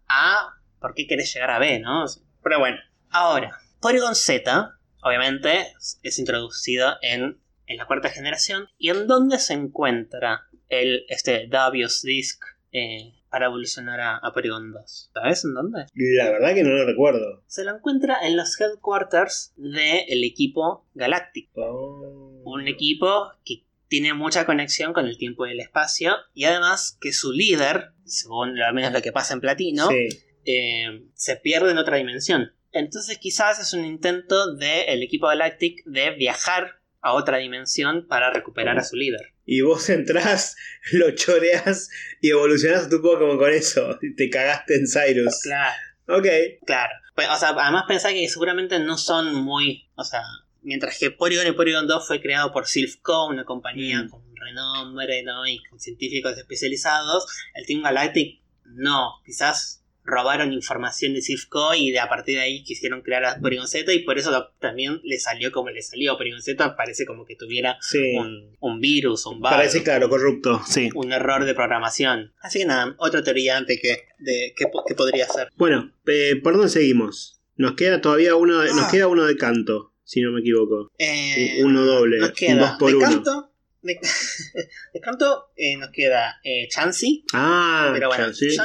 A, 0.08 0.54
¿por 0.80 0.94
qué 0.94 1.08
querés 1.08 1.34
llegar 1.34 1.52
a 1.52 1.60
B, 1.60 1.80
no? 1.80 2.06
Pero 2.44 2.60
bueno, 2.60 2.78
ahora, 3.10 3.58
Porygon 3.80 4.16
Z, 4.16 4.78
obviamente, 5.02 5.74
es 6.04 6.20
introducido 6.20 6.98
en, 7.02 7.42
en 7.68 7.78
la 7.78 7.88
cuarta 7.88 8.10
generación. 8.10 8.70
¿Y 8.78 8.90
en 8.90 9.08
dónde 9.08 9.40
se 9.40 9.54
encuentra 9.54 10.50
el, 10.68 11.06
este 11.10 11.48
Davios 11.48 12.02
Disc 12.02 12.44
eh, 12.72 13.14
para 13.30 13.46
evolucionar 13.48 14.00
a, 14.00 14.18
a 14.18 14.34
Porygon 14.34 14.72
2? 14.72 15.12
¿Sabes 15.14 15.46
en 15.46 15.54
dónde? 15.54 15.86
La 15.94 16.30
verdad 16.32 16.54
que 16.54 16.64
no 16.64 16.70
lo 16.72 16.86
recuerdo. 16.86 17.44
Se 17.48 17.64
lo 17.64 17.76
encuentra 17.76 18.18
en 18.26 18.36
los 18.38 18.60
headquarters 18.60 19.54
del 19.58 20.24
equipo 20.24 20.88
Galactic. 20.94 21.50
Oh. 21.56 22.42
Un 22.44 22.68
equipo 22.68 23.32
que 23.46 23.64
tiene 23.88 24.14
mucha 24.14 24.46
conexión 24.46 24.94
con 24.94 25.06
el 25.08 25.18
tiempo 25.18 25.46
y 25.48 25.52
el 25.52 25.60
espacio. 25.60 26.14
Y 26.34 26.46
además 26.46 26.98
que 27.02 27.12
su 27.14 27.32
líder, 27.32 27.92
según 28.06 28.60
al 28.62 28.74
menos 28.74 28.94
lo 28.94 29.02
que 29.02 29.12
pasa 29.12 29.34
en 29.34 29.42
Platino, 29.42 29.88
Sí. 29.90 30.10
eh, 30.46 31.04
se 31.16 31.36
pierde 31.38 31.72
en 31.72 31.78
otra 31.78 31.98
dimensión. 31.98 32.52
Entonces 32.72 33.18
quizás 33.18 33.60
es 33.60 33.74
un 33.74 33.84
intento 33.84 34.54
del 34.56 35.02
equipo 35.02 35.28
Galactic 35.28 35.84
de 35.86 36.12
viajar 36.12 36.79
a 37.02 37.14
otra 37.14 37.38
dimensión 37.38 38.08
para 38.08 38.32
recuperar 38.34 38.78
a 38.78 38.84
su 38.84 38.96
líder. 38.96 39.34
Y 39.46 39.62
vos 39.62 39.90
entrás, 39.90 40.56
lo 40.92 41.12
choreas 41.12 41.90
y 42.22 42.30
evolucionás 42.30 42.90
tu 42.90 43.02
Pokémon 43.02 43.38
con 43.38 43.52
eso. 43.52 43.98
Te 44.18 44.30
cagaste 44.30 44.76
en 44.76 44.86
Cyrus. 44.88 45.42
Claro, 45.44 45.76
Ok. 46.08 46.26
claro. 46.66 46.94
Pues, 47.16 47.28
o 47.30 47.36
sea, 47.38 47.50
además 47.50 47.84
pensá 47.88 48.10
que 48.10 48.28
seguramente 48.30 48.80
no 48.80 48.98
son 48.98 49.34
muy... 49.36 49.90
O 49.96 50.04
sea, 50.04 50.22
mientras 50.62 50.98
que 50.98 51.12
Porygon 51.12 51.48
y 51.48 51.52
Porygon 51.52 51.88
2 51.88 52.08
fue 52.08 52.22
creado 52.22 52.52
por 52.52 52.66
Silphco, 52.68 53.28
una 53.28 53.44
compañía 53.46 54.04
Mm. 54.04 54.10
con 54.10 54.22
renombre 54.36 55.22
¿no? 55.24 55.46
y 55.46 55.62
con 55.70 55.80
científicos 55.80 56.38
especializados, 56.38 57.26
el 57.56 57.66
Team 57.66 57.82
Galactic 57.84 58.42
no. 58.66 59.14
Quizás 59.26 59.79
robaron 60.10 60.52
información 60.54 61.14
de 61.14 61.22
Silphco 61.22 61.74
y 61.74 61.92
de 61.92 62.00
a 62.00 62.10
partir 62.10 62.36
de 62.36 62.42
ahí 62.42 62.64
quisieron 62.64 63.02
crear 63.02 63.24
a 63.26 63.40
Porygon 63.40 63.68
Z 63.68 63.94
y 63.94 64.00
por 64.00 64.18
eso 64.18 64.32
también 64.60 65.00
le 65.04 65.20
salió 65.20 65.52
como 65.52 65.70
le 65.70 65.82
salió. 65.82 66.18
Porygon 66.18 66.42
Z 66.42 66.76
parece 66.76 67.06
como 67.06 67.26
que 67.26 67.36
tuviera 67.36 67.78
Sí. 67.82 68.16
un, 68.18 68.56
un 68.60 68.80
virus, 68.82 69.26
un 69.26 69.40
bug, 69.40 69.50
Parece 69.50 69.84
claro, 69.84 70.10
corrupto. 70.10 70.62
Sí. 70.68 70.90
un 70.96 71.14
error 71.14 71.46
de 71.46 71.54
programación. 71.54 72.34
Así 72.42 72.60
que 72.60 72.66
nada, 72.66 72.96
otra 72.98 73.24
teoría 73.24 73.62
de 73.62 73.78
que, 73.80 74.04
de 74.20 74.54
que, 74.56 74.68
po- 74.68 74.84
que 74.88 74.96
podría 74.96 75.28
ser. 75.28 75.50
Bueno, 75.56 75.92
eh, 76.08 76.36
¿por 76.44 76.54
dónde 76.54 76.70
seguimos? 76.70 77.40
Nos 77.56 77.74
queda 77.74 78.02
todavía 78.02 78.36
uno 78.36 78.60
de, 78.60 78.70
nos 78.70 78.86
Ah. 78.86 78.90
queda 78.92 79.08
uno 79.08 79.26
de 79.26 79.36
canto, 79.38 79.94
si 80.04 80.22
no 80.22 80.32
me 80.32 80.40
equivoco. 80.40 80.90
Eh, 80.98 81.62
Uno 81.64 81.86
doble, 81.86 82.20
Nos 82.20 82.30
un 82.30 82.36
queda 82.36 82.56
dos 82.56 82.72
por 82.80 82.90
de 82.92 82.96
uno. 82.98 83.06
canto. 83.10 83.49
De, 83.82 84.00
de 84.94 85.00
canto 85.00 85.52
eh, 85.56 85.78
nos 85.78 85.90
queda 85.92 86.40
eh, 86.44 86.68
Chansey. 86.70 87.24
Ah, 87.34 87.90
Pero 87.94 88.08
bueno, 88.10 88.28
ya- 88.32 88.64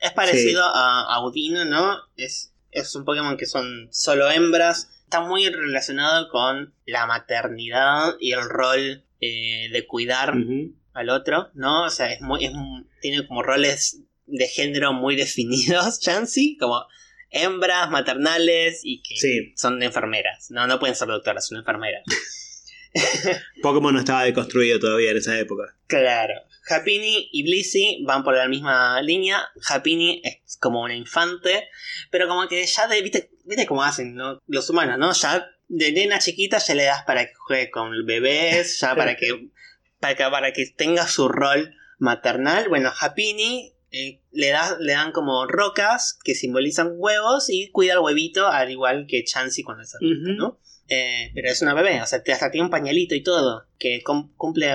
Es 0.00 0.12
parecido 0.14 0.62
a 0.64 1.02
a 1.02 1.14
Audino, 1.16 1.64
¿no? 1.64 1.98
Es, 2.16 2.54
es 2.70 2.94
un 2.94 3.04
Pokémon 3.04 3.36
que 3.36 3.46
son 3.46 3.88
solo 3.92 4.30
hembras. 4.30 4.90
Está 5.04 5.20
muy 5.20 5.48
relacionado 5.48 6.28
con 6.30 6.74
la 6.86 7.06
maternidad 7.06 8.14
y 8.20 8.32
el 8.32 8.48
rol 8.48 9.04
eh, 9.20 9.68
de 9.70 9.86
cuidar 9.86 10.34
al 10.94 11.10
otro, 11.10 11.50
¿no? 11.54 11.84
O 11.84 11.90
sea, 11.90 12.12
es 12.12 12.20
muy, 12.20 12.44
es 12.46 12.52
tiene 13.00 13.26
como 13.26 13.42
roles 13.42 14.00
de 14.26 14.48
género 14.48 14.92
muy 14.92 15.14
definidos, 15.24 16.00
Chansey, 16.00 16.56
como 16.56 16.86
hembras 17.30 17.90
maternales 17.90 18.80
y 18.82 19.02
que 19.02 19.16
Sí. 19.16 19.52
son 19.56 19.82
enfermeras. 19.82 20.50
No, 20.50 20.66
no 20.66 20.78
pueden 20.78 20.96
ser 20.96 21.08
doctoras, 21.08 21.46
son 21.48 21.58
enfermeras. 21.58 22.02
Pokémon 23.62 23.92
no 23.92 24.00
estaba 24.00 24.24
deconstruido 24.24 24.78
todavía 24.78 25.10
en 25.10 25.16
esa 25.16 25.38
época. 25.38 25.76
Claro. 25.86 26.34
Happiny 26.68 27.28
y 27.32 27.42
Blissey 27.42 28.02
van 28.04 28.24
por 28.24 28.34
la 28.34 28.48
misma 28.48 29.00
línea. 29.02 29.42
Happiny 29.68 30.22
es 30.24 30.56
como 30.58 30.82
una 30.82 30.94
infante, 30.94 31.68
pero 32.10 32.28
como 32.28 32.48
que 32.48 32.64
ya 32.64 32.86
de, 32.86 33.02
viste, 33.02 33.30
viste 33.44 33.66
cómo 33.66 33.82
hacen 33.82 34.14
¿no? 34.14 34.40
los 34.46 34.70
humanos, 34.70 34.98
¿no? 34.98 35.12
Ya 35.12 35.50
de 35.68 35.92
nena 35.92 36.18
chiquita 36.18 36.58
ya 36.58 36.74
le 36.74 36.84
das 36.84 37.04
para 37.04 37.26
que 37.26 37.34
juegue 37.34 37.70
con 37.70 37.90
bebés, 38.06 38.80
ya 38.80 38.94
para 38.94 39.16
que, 39.16 39.50
para 40.00 40.14
que, 40.14 40.24
para 40.24 40.52
que 40.52 40.66
tenga 40.66 41.06
su 41.06 41.28
rol 41.28 41.74
maternal. 41.98 42.68
Bueno, 42.68 42.92
Hapini 42.98 43.74
eh, 43.90 44.20
le, 44.32 44.48
da, 44.48 44.76
le 44.80 44.92
dan 44.92 45.12
como 45.12 45.46
rocas 45.46 46.18
que 46.24 46.34
simbolizan 46.34 46.92
huevos 46.96 47.50
y 47.50 47.70
cuida 47.70 47.94
al 47.94 48.00
huevito 48.00 48.46
al 48.48 48.70
igual 48.70 49.06
que 49.08 49.24
Chansey 49.24 49.64
cuando 49.64 49.82
es 49.82 49.94
adulta. 49.94 50.32
¿no? 50.32 50.58
Eh, 50.88 51.30
pero 51.34 51.48
es 51.50 51.62
una 51.62 51.72
bebé, 51.74 52.02
o 52.02 52.06
sea, 52.06 52.22
te- 52.22 52.32
hasta 52.32 52.50
tiene 52.50 52.64
un 52.66 52.70
pañalito 52.70 53.14
y 53.14 53.22
todo, 53.22 53.66
que 53.78 54.02
cum- 54.02 54.32
cumple 54.36 54.70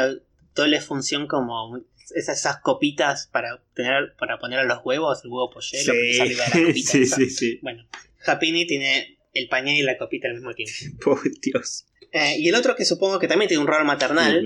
doble 0.56 0.82
función 0.82 1.28
como 1.28 1.78
esas, 2.16 2.40
esas 2.40 2.58
copitas 2.62 3.28
para 3.28 3.62
tener 3.76 4.16
para 4.18 4.40
poner 4.40 4.60
a 4.60 4.64
los 4.64 4.80
huevos, 4.84 5.24
el 5.24 5.30
huevo 5.30 5.52
pollero 5.52 5.94
que 5.94 6.14
sale 6.18 6.30
de 6.32 6.36
la 6.36 6.46
Sí, 6.48 6.64
copita 6.66 6.92
sí, 6.92 7.06
sí, 7.06 7.30
sí. 7.30 7.60
Bueno, 7.62 7.88
Hapini 8.26 8.66
tiene 8.66 9.20
el 9.34 9.48
pañal 9.48 9.76
y 9.76 9.84
la 9.84 9.98
copita 9.98 10.28
al 10.28 10.34
mismo 10.34 10.54
tiempo. 10.56 10.74
Por 11.04 11.22
Dios. 11.42 11.86
Eh, 12.12 12.38
y 12.40 12.50
el 12.50 12.56
otro 12.56 12.76
que 12.76 12.86
supongo 12.86 13.20
que 13.20 13.28
también 13.28 13.48
tiene 13.48 13.62
un 13.62 13.68
rol 13.68 13.86
maternal, 13.86 14.42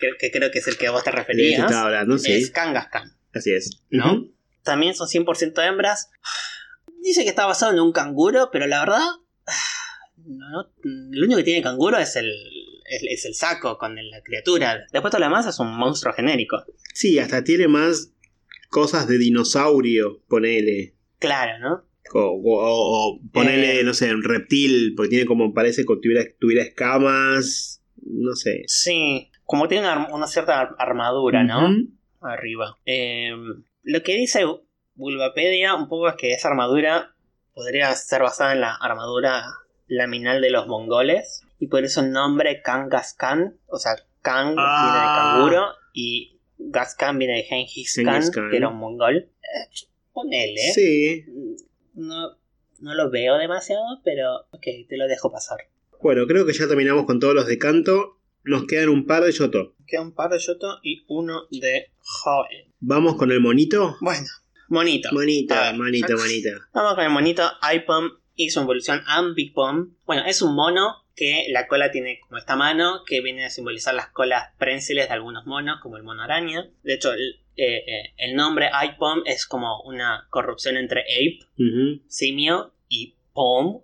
que, 0.00 0.08
que 0.18 0.30
creo 0.30 0.50
que 0.50 0.60
es 0.60 0.66
el 0.68 0.78
que 0.78 0.88
vos 0.88 1.04
te 1.04 1.10
este 1.10 1.20
referías, 1.20 1.60
estaba 1.60 1.82
hablando, 1.82 2.16
sí. 2.16 2.32
es 2.32 2.50
Kangaskhan, 2.50 3.14
Así 3.34 3.52
es. 3.52 3.82
¿no? 3.90 4.28
También 4.62 4.94
son 4.94 5.08
100% 5.08 5.62
hembras. 5.68 6.08
Dice 7.02 7.22
que 7.24 7.28
está 7.28 7.44
basado 7.44 7.72
en 7.72 7.80
un 7.80 7.92
canguro, 7.92 8.48
pero 8.50 8.66
la 8.66 8.80
verdad, 8.80 9.02
no, 10.36 10.48
no- 10.50 10.68
lo 10.84 11.24
único 11.26 11.38
que 11.38 11.44
tiene 11.44 11.62
canguro 11.62 11.98
es 11.98 12.16
el, 12.16 12.30
es, 12.86 13.02
es 13.08 13.24
el 13.26 13.34
saco 13.34 13.78
con 13.78 13.94
la 13.96 14.22
criatura. 14.22 14.84
Después 14.92 15.10
todo 15.10 15.20
lo 15.20 15.26
demás 15.26 15.46
es 15.46 15.58
un 15.60 15.76
monstruo 15.76 16.12
genérico. 16.14 16.64
Sí, 16.94 17.18
hasta 17.18 17.44
tiene 17.44 17.68
más 17.68 18.12
cosas 18.70 19.06
de 19.08 19.18
dinosaurio, 19.18 20.22
ponele. 20.28 20.94
Claro, 21.18 21.58
¿no? 21.60 21.84
O, 22.14 22.40
o- 22.44 23.20
ponele, 23.32 23.80
Eh. 23.80 23.84
no 23.84 23.94
sé, 23.94 24.12
un 24.14 24.22
reptil, 24.24 24.94
porque 24.96 25.10
tiene 25.10 25.26
como, 25.26 25.54
parece 25.54 25.82
que 25.86 25.94
tuviera, 26.02 26.24
tuviera 26.38 26.62
escamas. 26.62 27.82
No 28.04 28.34
sé. 28.34 28.62
Sí, 28.66 29.30
como 29.44 29.68
tiene 29.68 29.86
una, 30.12 30.26
cierta 30.26 30.60
ar- 30.60 30.74
armadura, 30.78 31.44
¿no? 31.44 31.68
Arriba. 32.20 32.78
Eh, 32.84 33.30
lo 33.84 34.02
que 34.02 34.14
dice 34.16 34.44
Bulbapedia 34.94 35.74
un 35.74 35.88
poco 35.88 36.08
es 36.08 36.14
que 36.16 36.32
esa 36.34 36.48
armadura 36.48 37.14
podría 37.54 37.92
ser 37.94 38.22
basada 38.22 38.52
en 38.52 38.60
la 38.60 38.74
armadura 38.74 39.44
laminal 39.86 40.40
de 40.40 40.50
los 40.50 40.66
mongoles 40.66 41.42
y 41.58 41.66
por 41.68 41.84
eso 41.84 42.00
el 42.00 42.10
nombre 42.12 42.62
Kangaskhan, 42.62 43.56
o 43.66 43.78
sea, 43.78 43.92
Kang 44.22 44.54
Ah. 44.58 44.82
viene 44.84 44.98
de 44.98 45.56
canguro 45.58 45.74
y 45.92 46.38
Gaskan 46.58 47.18
viene 47.18 47.34
de 47.38 47.42
Genghis 47.42 47.94
Khan, 48.04 48.30
Khan. 48.30 48.50
que 48.50 48.56
era 48.56 48.68
un 48.68 48.76
mongol. 48.76 49.16
Eh, 49.16 49.86
ponele. 50.12 50.60
Sí. 50.74 51.24
No, 51.94 52.36
no 52.80 52.94
lo 52.94 53.10
veo 53.10 53.36
demasiado, 53.36 53.82
pero 54.04 54.46
ok, 54.50 54.66
te 54.88 54.96
lo 54.96 55.06
dejo 55.08 55.30
pasar. 55.32 55.58
Bueno, 56.00 56.26
creo 56.26 56.46
que 56.46 56.52
ya 56.52 56.66
terminamos 56.68 57.04
con 57.06 57.20
todos 57.20 57.34
los 57.34 57.46
de 57.46 57.58
canto. 57.58 58.18
Nos 58.44 58.64
quedan 58.66 58.88
un 58.88 59.06
par 59.06 59.22
de 59.22 59.30
Yoto. 59.32 59.74
Queda 59.86 60.02
un 60.02 60.12
par 60.14 60.30
de 60.30 60.38
Yoto 60.40 60.78
y 60.82 61.04
uno 61.08 61.42
de 61.50 61.90
Joe. 62.00 62.68
Vamos 62.80 63.14
con 63.16 63.30
el 63.30 63.38
monito. 63.40 63.96
Bueno, 64.00 64.26
monito. 64.68 65.10
A 65.10 65.12
Manita, 65.12 65.60
ver. 65.60 65.74
manita. 65.76 66.50
Vamos 66.74 66.94
con 66.94 67.04
el 67.04 67.10
monito 67.10 67.42
iPom 67.72 68.10
y 68.34 68.50
su 68.50 68.60
evolución 68.60 69.02
Ambipom. 69.06 69.94
Bueno, 70.06 70.24
es 70.26 70.42
un 70.42 70.54
mono 70.54 70.96
que 71.14 71.46
la 71.50 71.66
cola 71.68 71.90
tiene 71.90 72.20
como 72.20 72.38
esta 72.38 72.56
mano 72.56 73.02
que 73.06 73.20
viene 73.20 73.44
a 73.44 73.50
simbolizar 73.50 73.94
las 73.94 74.08
colas 74.08 74.50
prensiles 74.58 75.08
de 75.08 75.14
algunos 75.14 75.46
monos, 75.46 75.80
como 75.82 75.96
el 75.96 76.02
mono 76.02 76.22
araña. 76.22 76.70
De 76.82 76.94
hecho, 76.94 77.12
el, 77.12 77.40
eh, 77.56 77.84
eh, 77.86 78.14
el 78.16 78.34
nombre 78.34 78.70
iPom 78.94 79.22
es 79.26 79.46
como 79.46 79.82
una 79.82 80.26
corrupción 80.30 80.76
entre 80.76 81.02
ape, 81.02 81.40
simio, 82.08 82.74
y 82.88 83.14
pom, 83.32 83.80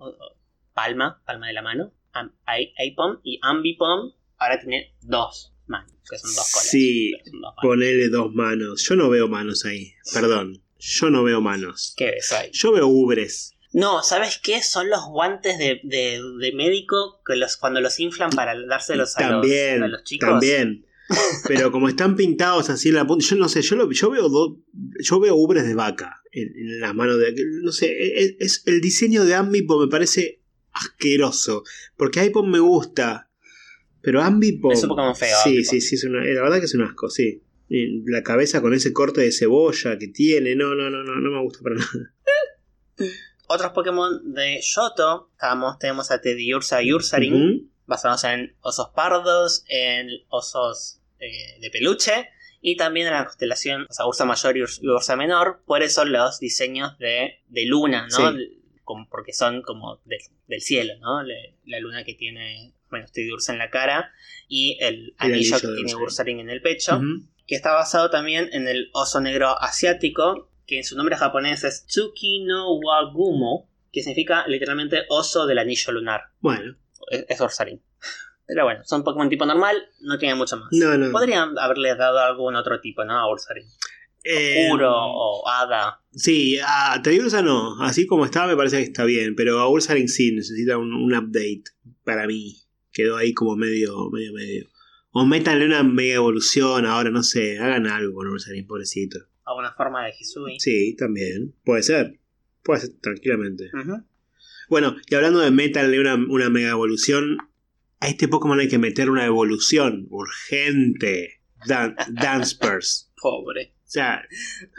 palma, 0.74 1.22
palma 1.26 1.46
de 1.48 1.52
la 1.52 1.62
mano. 1.62 1.92
Am- 2.12 2.32
i- 2.58 2.72
iPom 2.86 3.20
y 3.22 3.38
Ambipom 3.42 4.12
ahora 4.38 4.58
tiene 4.60 4.94
dos 5.02 5.52
manos, 5.66 5.92
que 6.08 6.16
son 6.18 6.34
dos 6.34 6.50
colas. 6.52 6.68
Sí. 6.70 7.12
dos. 7.40 7.54
Ponele 7.60 8.08
dos 8.08 8.32
manos. 8.32 8.86
Yo 8.88 8.96
no 8.96 9.10
veo 9.10 9.28
manos 9.28 9.64
ahí. 9.66 9.92
Perdón. 10.12 10.62
Yo 10.78 11.10
no 11.10 11.24
veo 11.24 11.40
manos. 11.40 11.94
¿Qué 11.96 12.06
ves 12.06 12.32
ahí? 12.32 12.50
Yo 12.52 12.72
veo 12.72 12.86
ubres. 12.86 13.52
No, 13.72 14.02
¿sabes 14.02 14.40
qué? 14.42 14.62
Son 14.62 14.88
los 14.88 15.04
guantes 15.08 15.58
de, 15.58 15.80
de- 15.84 16.20
de 16.40 16.52
médico 16.54 17.20
que 17.26 17.36
los, 17.36 17.56
cuando 17.56 17.80
los 17.80 18.00
inflan 18.00 18.30
para 18.30 18.54
dárselos 18.66 19.16
a, 19.16 19.20
También, 19.28 19.80
los, 19.80 19.86
a 19.86 19.88
los 19.92 20.04
chicos. 20.04 20.28
también. 20.28 20.86
Pero 21.48 21.70
como 21.72 21.88
están 21.88 22.16
pintados 22.16 22.68
así 22.70 22.88
en 22.90 22.96
la 22.96 23.06
punta, 23.06 23.24
yo 23.26 23.36
no 23.36 23.48
sé, 23.48 23.62
yo, 23.62 23.76
lo- 23.76 23.90
yo 23.90 24.10
veo 24.10 24.28
do- 24.28 24.62
yo 25.00 25.20
veo 25.20 25.34
ubres 25.36 25.66
de 25.66 25.74
vaca 25.74 26.22
en, 26.32 26.48
en 26.56 26.80
las 26.80 26.94
manos 26.94 27.18
de 27.18 27.34
no 27.62 27.72
sé, 27.72 27.94
es, 28.22 28.34
es- 28.38 28.62
el 28.66 28.80
diseño 28.80 29.24
de 29.24 29.34
Ambipo 29.34 29.78
me 29.80 29.88
parece 29.88 30.42
asqueroso, 30.72 31.64
porque 31.96 32.24
Ipon 32.24 32.50
me 32.50 32.60
gusta, 32.60 33.30
pero 34.02 34.22
Ambipo 34.22 34.70
Es 34.72 34.82
un 34.82 34.90
Pokémon 34.90 35.16
feo, 35.16 35.36
Sí, 35.44 35.64
sí, 35.64 35.80
sí, 35.80 35.94
es 35.96 36.04
una, 36.04 36.22
la 36.24 36.42
verdad 36.42 36.58
que 36.58 36.66
es 36.66 36.74
un 36.74 36.82
asco, 36.82 37.08
sí. 37.10 37.42
La 38.06 38.22
cabeza 38.22 38.60
con 38.62 38.72
ese 38.74 38.92
corte 38.92 39.20
de 39.22 39.32
cebolla 39.32 39.98
que 39.98 40.08
tiene, 40.08 40.54
no, 40.56 40.74
no, 40.74 40.88
no, 40.90 41.02
no, 41.04 41.16
no 41.16 41.30
me 41.30 41.40
gusta 41.42 41.60
para 41.62 41.74
nada. 41.76 42.14
Otros 43.48 43.72
Pokémon 43.72 44.32
de 44.34 44.56
estamos, 44.58 45.78
tenemos 45.78 46.10
a 46.10 46.20
Teddiursa 46.20 46.82
y 46.82 46.92
Ursaring, 46.92 47.70
basados 47.86 48.24
en 48.24 48.54
osos 48.60 48.90
pardos, 48.94 49.64
en 49.68 50.08
osos 50.28 51.00
eh, 51.18 51.58
de 51.60 51.70
peluche, 51.70 52.28
y 52.60 52.76
también 52.76 53.06
en 53.06 53.14
la 53.14 53.24
constelación, 53.24 53.86
o 53.88 53.92
sea, 53.92 54.06
Ursa 54.06 54.24
Mayor 54.24 54.56
y 54.56 54.60
Urs- 54.60 54.80
y 54.82 54.88
Ursa 54.88 55.16
Menor, 55.16 55.62
por 55.64 55.82
eso 55.82 56.04
los 56.04 56.38
diseños 56.40 56.98
de, 56.98 57.40
de 57.48 57.66
luna, 57.66 58.06
¿no? 58.10 58.16
Sí. 58.32 58.60
Como- 58.84 59.08
porque 59.08 59.32
son 59.32 59.62
como 59.62 60.00
de- 60.04 60.18
del 60.46 60.60
cielo, 60.60 60.94
¿no? 61.00 61.22
Le- 61.22 61.54
la 61.66 61.78
luna 61.80 62.04
que 62.04 62.14
tiene, 62.14 62.72
bueno, 62.90 63.06
Teddiursa 63.12 63.52
en 63.52 63.58
la 63.58 63.70
cara, 63.70 64.12
y 64.48 64.76
el 64.80 65.14
anillo, 65.18 65.56
anillo 65.56 65.60
que 65.60 65.66
de 65.68 65.74
tiene 65.76 65.94
Ursaring. 65.94 66.40
En 66.40 66.50
el 66.50 66.60
pecho. 66.62 67.00
Que 67.46 67.54
está 67.54 67.72
basado 67.72 68.10
también 68.10 68.50
en 68.52 68.68
el 68.68 68.90
oso 68.92 69.20
negro 69.22 69.58
asiático, 69.60 70.47
que 70.68 70.76
en 70.76 70.84
su 70.84 70.96
nombre 70.96 71.16
japonés 71.16 71.64
es 71.64 71.86
Tsuki 71.86 72.44
no 72.44 72.74
Wagumo, 72.74 73.68
que 73.90 74.02
significa 74.02 74.46
literalmente 74.46 75.04
oso 75.08 75.46
del 75.46 75.58
anillo 75.58 75.92
lunar. 75.92 76.20
Bueno, 76.40 76.76
Es, 77.10 77.24
es 77.26 77.40
Ursaring. 77.40 77.80
Pero 78.46 78.64
bueno, 78.64 78.80
son 78.84 79.02
Pokémon 79.02 79.28
tipo 79.30 79.46
normal, 79.46 79.76
no 80.02 80.18
tienen 80.18 80.36
mucho 80.38 80.58
más. 80.58 80.68
no, 80.70 80.96
no. 80.96 81.10
Podrían 81.10 81.58
haberle 81.58 81.96
dado 81.96 82.18
algún 82.18 82.54
otro 82.54 82.80
tipo, 82.80 83.02
¿no? 83.04 83.18
A 83.18 83.30
Ursaring. 83.32 83.66
Eh, 84.24 84.68
Puro 84.70 84.92
o 84.94 85.48
Hada. 85.48 86.02
Sí, 86.12 86.58
a 86.62 87.00
Teddiursa 87.02 87.40
no. 87.40 87.80
Así 87.82 88.06
como 88.06 88.26
estaba 88.26 88.46
me 88.46 88.56
parece 88.56 88.76
que 88.76 88.82
está 88.82 89.04
bien. 89.04 89.34
Pero 89.36 89.60
a 89.60 89.68
Ursaring 89.70 90.08
sí 90.08 90.32
necesita 90.32 90.76
un, 90.76 90.92
un 90.92 91.14
update 91.14 91.64
para 92.04 92.26
mí. 92.26 92.58
Quedó 92.92 93.16
ahí 93.16 93.32
como 93.32 93.56
medio, 93.56 94.10
medio, 94.10 94.34
medio. 94.34 94.68
O 95.12 95.24
métanle 95.24 95.64
una 95.64 95.82
mega 95.82 96.16
evolución 96.16 96.84
ahora, 96.84 97.10
no 97.10 97.22
sé. 97.22 97.58
Hagan 97.58 97.86
algo 97.86 98.14
con 98.16 98.28
Ursaring, 98.28 98.66
pobrecito. 98.66 99.18
Alguna 99.48 99.72
forma 99.72 100.04
de 100.04 100.12
Hisui. 100.18 100.60
Sí, 100.60 100.94
también. 100.96 101.54
Puede 101.64 101.82
ser. 101.82 102.18
Puede 102.62 102.80
ser 102.82 102.90
tranquilamente. 103.00 103.70
Ujú. 103.72 104.04
Bueno, 104.68 104.96
y 105.08 105.14
hablando 105.14 105.40
de 105.40 105.50
métanle 105.50 105.98
una, 106.00 106.14
una 106.14 106.50
mega 106.50 106.70
evolución. 106.70 107.38
A 108.00 108.08
este 108.08 108.28
Pokémon 108.28 108.60
hay 108.60 108.68
que 108.68 108.78
meter 108.78 109.08
una 109.10 109.24
evolución 109.24 110.06
urgente. 110.10 111.40
Dan 111.66 111.96
Danspers. 112.10 113.10
Pobre. 113.20 113.72
O 113.78 113.90
sea, 113.90 114.22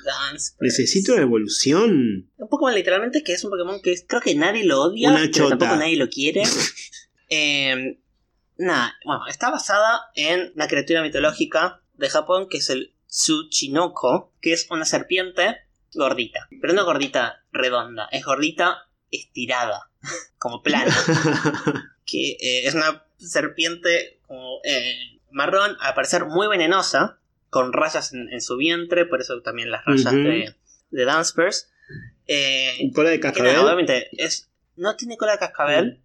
Dance. 0.05 0.53
necesito 0.61 1.13
una 1.13 1.23
evolución. 1.23 2.29
Un 2.37 2.47
Pokémon 2.47 2.75
literalmente 2.75 3.23
que 3.23 3.33
es 3.33 3.43
un 3.43 3.49
Pokémon 3.49 3.81
que 3.81 3.91
es- 3.91 4.05
creo 4.07 4.21
que 4.21 4.35
nadie 4.35 4.63
lo 4.65 4.81
odia, 4.83 5.09
Una 5.09 5.27
pero 5.33 5.49
tampoco 5.49 5.75
nadie 5.77 5.97
lo 5.97 6.09
quiere. 6.09 6.43
Eh, 7.31 7.99
nada, 8.57 8.95
bueno, 9.05 9.27
está 9.27 9.51
basada 9.51 10.01
en 10.15 10.51
una 10.55 10.67
criatura 10.67 11.03
mitológica 11.03 11.83
de 11.93 12.09
Japón 12.09 12.47
que 12.49 12.57
es 12.57 12.71
el 12.71 12.95
Tsuchinoko, 13.09 14.33
que 14.41 14.53
es 14.53 14.67
una 14.69 14.85
serpiente 14.85 15.57
gordita. 15.93 16.47
Pero 16.61 16.73
no 16.73 16.85
gordita 16.85 17.43
redonda, 17.51 18.07
es 18.11 18.23
gordita 18.23 18.89
estirada, 19.11 19.89
como 20.37 20.61
plana. 20.61 20.95
que 22.05 22.31
eh, 22.39 22.67
es 22.67 22.75
una 22.75 23.05
serpiente 23.17 24.19
como 24.27 24.59
eh, 24.63 25.19
marrón, 25.31 25.75
al 25.79 25.93
parecer 25.93 26.25
muy 26.25 26.47
venenosa, 26.47 27.19
con 27.49 27.73
rayas 27.73 28.13
en, 28.13 28.31
en 28.31 28.41
su 28.41 28.57
vientre, 28.57 29.05
por 29.05 29.21
eso 29.21 29.41
también 29.41 29.71
las 29.71 29.85
rayas 29.85 30.13
de, 30.13 30.55
de. 30.91 31.05
Eh, 32.27 32.91
Cola 32.93 33.09
de 33.09 33.19
cascabel. 33.19 33.53
nada, 33.53 33.65
obviamente 33.65 34.09
es, 34.11 34.51
no 34.75 34.95
tiene 34.95 35.17
cola 35.17 35.33
de 35.33 35.39
cascabel, 35.39 36.01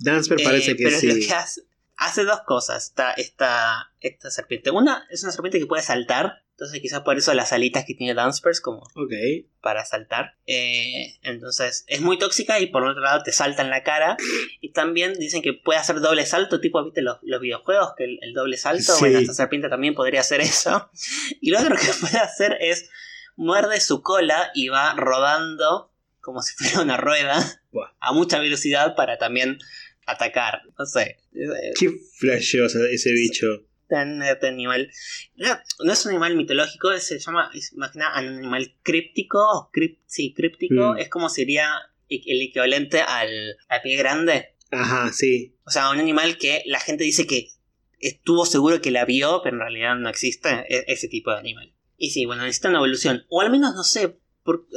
Dansper 0.00 0.40
eh, 0.40 0.44
parece 0.44 0.76
que 0.76 0.84
pero 0.84 0.98
sí. 0.98 1.08
lo 1.08 1.14
que 1.14 1.32
hace, 1.32 1.62
hace 1.98 2.24
dos 2.24 2.40
cosas 2.46 2.86
esta, 2.86 3.12
esta, 3.12 3.92
esta 4.00 4.30
serpiente. 4.30 4.70
Una 4.70 5.06
es 5.10 5.22
una 5.24 5.32
serpiente 5.32 5.58
que 5.58 5.66
puede 5.66 5.82
saltar, 5.82 6.44
entonces 6.52 6.80
quizás 6.80 7.00
por 7.00 7.18
eso 7.18 7.34
las 7.34 7.52
alitas 7.52 7.84
que 7.84 7.94
tiene 7.94 8.14
Danspers 8.14 8.60
como 8.60 8.88
para 9.60 9.84
saltar. 9.84 10.36
Eh, 10.46 11.18
entonces 11.22 11.84
es 11.88 12.00
muy 12.00 12.16
tóxica 12.18 12.58
y 12.60 12.66
por 12.66 12.84
otro 12.84 13.02
lado 13.02 13.22
te 13.24 13.32
salta 13.32 13.62
en 13.62 13.70
la 13.70 13.82
cara. 13.82 14.16
Y 14.60 14.72
también 14.72 15.14
dicen 15.18 15.42
que 15.42 15.52
puede 15.52 15.78
hacer 15.78 16.00
doble 16.00 16.24
salto, 16.24 16.60
tipo, 16.60 16.82
¿viste 16.84 17.02
los, 17.02 17.18
los 17.22 17.40
videojuegos? 17.40 17.90
Que 17.96 18.04
el, 18.04 18.18
el 18.22 18.32
doble 18.32 18.56
salto, 18.56 18.92
Sí. 18.94 19.00
bueno, 19.00 19.18
esta 19.18 19.34
serpiente 19.34 19.68
también 19.68 19.94
podría 19.94 20.20
hacer 20.20 20.40
eso. 20.40 20.90
Y 21.40 21.50
lo 21.50 21.60
otro 21.60 21.76
que 21.76 21.92
puede 22.00 22.18
hacer 22.18 22.56
es 22.60 22.88
muerde 23.36 23.80
su 23.80 24.02
cola 24.02 24.50
y 24.54 24.68
va 24.68 24.94
rodando 24.94 25.92
como 26.20 26.42
si 26.42 26.54
fuera 26.56 26.82
una 26.82 26.96
rueda 26.96 27.40
Buah. 27.72 27.90
a 28.00 28.12
mucha 28.12 28.38
velocidad 28.40 28.94
para 28.96 29.16
también 29.16 29.58
atacar. 30.08 30.62
No 30.78 30.86
sé. 30.86 31.18
Qué 31.78 31.90
flashoso 32.18 32.84
ese 32.86 33.12
bicho. 33.12 33.46
Este 33.90 34.46
animal. 34.48 34.90
No, 35.36 35.92
es 35.92 36.04
un 36.04 36.10
animal 36.10 36.36
mitológico, 36.36 36.96
se 36.98 37.18
llama, 37.18 37.50
nada 37.94 38.20
un 38.20 38.38
animal 38.38 38.74
críptico. 38.82 39.70
sí, 40.06 40.34
críptico. 40.34 40.94
Mm. 40.94 40.98
Es 40.98 41.08
como 41.08 41.28
sería 41.28 41.70
el 42.08 42.42
equivalente 42.42 43.00
al, 43.00 43.56
al 43.68 43.82
pie 43.82 43.96
grande. 43.96 44.56
Ajá, 44.70 45.10
sí. 45.12 45.56
O 45.64 45.70
sea, 45.70 45.90
un 45.90 45.98
animal 45.98 46.36
que 46.36 46.62
la 46.66 46.80
gente 46.80 47.04
dice 47.04 47.26
que 47.26 47.48
estuvo 48.00 48.44
seguro 48.44 48.80
que 48.80 48.90
la 48.90 49.04
vio, 49.04 49.40
pero 49.42 49.56
en 49.56 49.60
realidad 49.60 49.96
no 49.96 50.08
existe 50.08 50.48
e, 50.68 50.84
ese 50.88 51.08
tipo 51.08 51.30
de 51.30 51.38
animal. 51.38 51.74
Y 51.96 52.10
sí, 52.10 52.26
bueno, 52.26 52.42
necesita 52.42 52.68
una 52.68 52.78
evolución. 52.78 53.24
O 53.28 53.40
al 53.40 53.50
menos, 53.50 53.74
no 53.74 53.82
sé, 53.82 54.18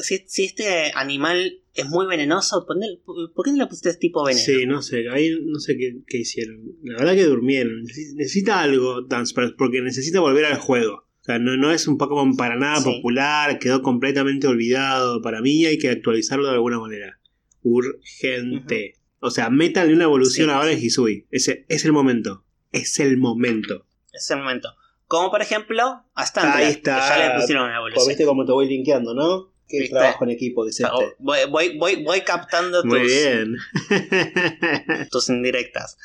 si, 0.01 0.23
si, 0.27 0.45
este 0.45 0.91
animal 0.95 1.61
es 1.73 1.87
muy 1.87 2.05
venenoso, 2.05 2.65
¿por 2.65 3.45
qué 3.45 3.51
no 3.51 3.57
le 3.57 3.67
pusiste 3.67 3.89
este 3.89 3.99
tipo 3.99 4.23
veneno? 4.23 4.43
Sí, 4.43 4.65
no 4.65 4.81
sé, 4.81 5.09
ahí 5.09 5.29
no 5.45 5.59
sé 5.59 5.77
qué, 5.77 6.17
hicieron. 6.17 6.75
La 6.83 6.97
verdad 6.99 7.15
que 7.15 7.25
durmieron. 7.25 7.83
Necesita 7.83 8.61
algo, 8.61 9.01
Dance 9.03 9.33
porque 9.57 9.81
necesita 9.81 10.19
volver 10.19 10.45
al 10.45 10.57
juego. 10.57 11.07
O 11.21 11.23
sea, 11.23 11.37
no, 11.37 11.55
no 11.55 11.71
es 11.71 11.87
un 11.87 11.97
Pokémon 11.97 12.35
para 12.35 12.57
nada 12.57 12.83
popular, 12.83 13.59
quedó 13.59 13.81
completamente 13.83 14.47
olvidado. 14.47 15.21
Para 15.21 15.41
mí 15.41 15.65
hay 15.65 15.77
que 15.77 15.89
actualizarlo 15.89 16.47
de 16.47 16.53
alguna 16.53 16.79
manera. 16.79 17.19
Urgente. 17.61 18.95
O 19.19 19.29
sea, 19.29 19.51
métanle 19.51 19.93
una 19.93 20.05
evolución 20.05 20.49
ahora 20.49 20.71
en 20.71 20.79
Hisui. 20.79 21.27
Ese 21.29 21.65
es 21.69 21.85
el 21.85 21.91
momento. 21.91 22.43
Es 22.71 22.99
el 22.99 23.17
momento. 23.17 23.85
Es 24.11 24.31
el 24.31 24.39
momento. 24.39 24.69
Como 25.05 25.29
por 25.29 25.41
ejemplo, 25.41 26.05
hasta 26.15 26.55
Ahí 26.55 26.71
está. 26.71 26.95
Que 26.95 27.19
ya 27.19 27.29
le 27.29 27.39
pusieron 27.39 27.65
una 27.65 27.77
evolución. 27.77 28.07
Viste 28.07 28.25
cómo 28.25 28.45
te 28.45 28.53
voy 28.53 28.67
linkeando, 28.67 29.13
¿no? 29.13 29.50
Qué 29.71 29.89
trabajo 29.89 30.23
en 30.23 30.31
equipo 30.31 30.65
dice 30.65 30.83
este. 30.83 31.15
Voy, 31.19 31.39
voy, 31.49 31.77
voy, 31.77 32.03
voy 32.03 32.21
captando 32.21 32.83
Muy 32.83 33.01
tus, 33.01 33.11
bien. 33.11 33.55
tus 35.11 35.29
indirectas. 35.29 35.97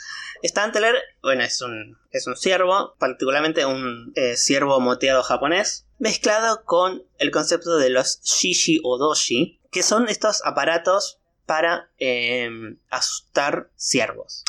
Stantler, 0.45 0.97
bueno, 1.23 1.43
es 1.43 1.61
un, 1.63 1.99
es 2.11 2.27
un 2.27 2.37
ciervo, 2.37 2.95
particularmente 2.99 3.65
un 3.67 4.13
eh, 4.15 4.37
ciervo 4.37 4.81
moteado 4.81 5.23
japonés, 5.23 5.87
mezclado 5.99 6.65
con 6.65 7.03
el 7.19 7.31
concepto 7.31 7.77
de 7.79 7.91
los 7.91 8.21
shishi 8.23 8.81
o 8.85 8.99
doshi, 8.99 9.61
que 9.71 9.83
son 9.83 10.09
estos 10.09 10.43
aparatos 10.45 11.19
para 11.47 11.91
eh, 11.99 12.49
asustar 12.91 13.71
ciervos. 13.77 14.45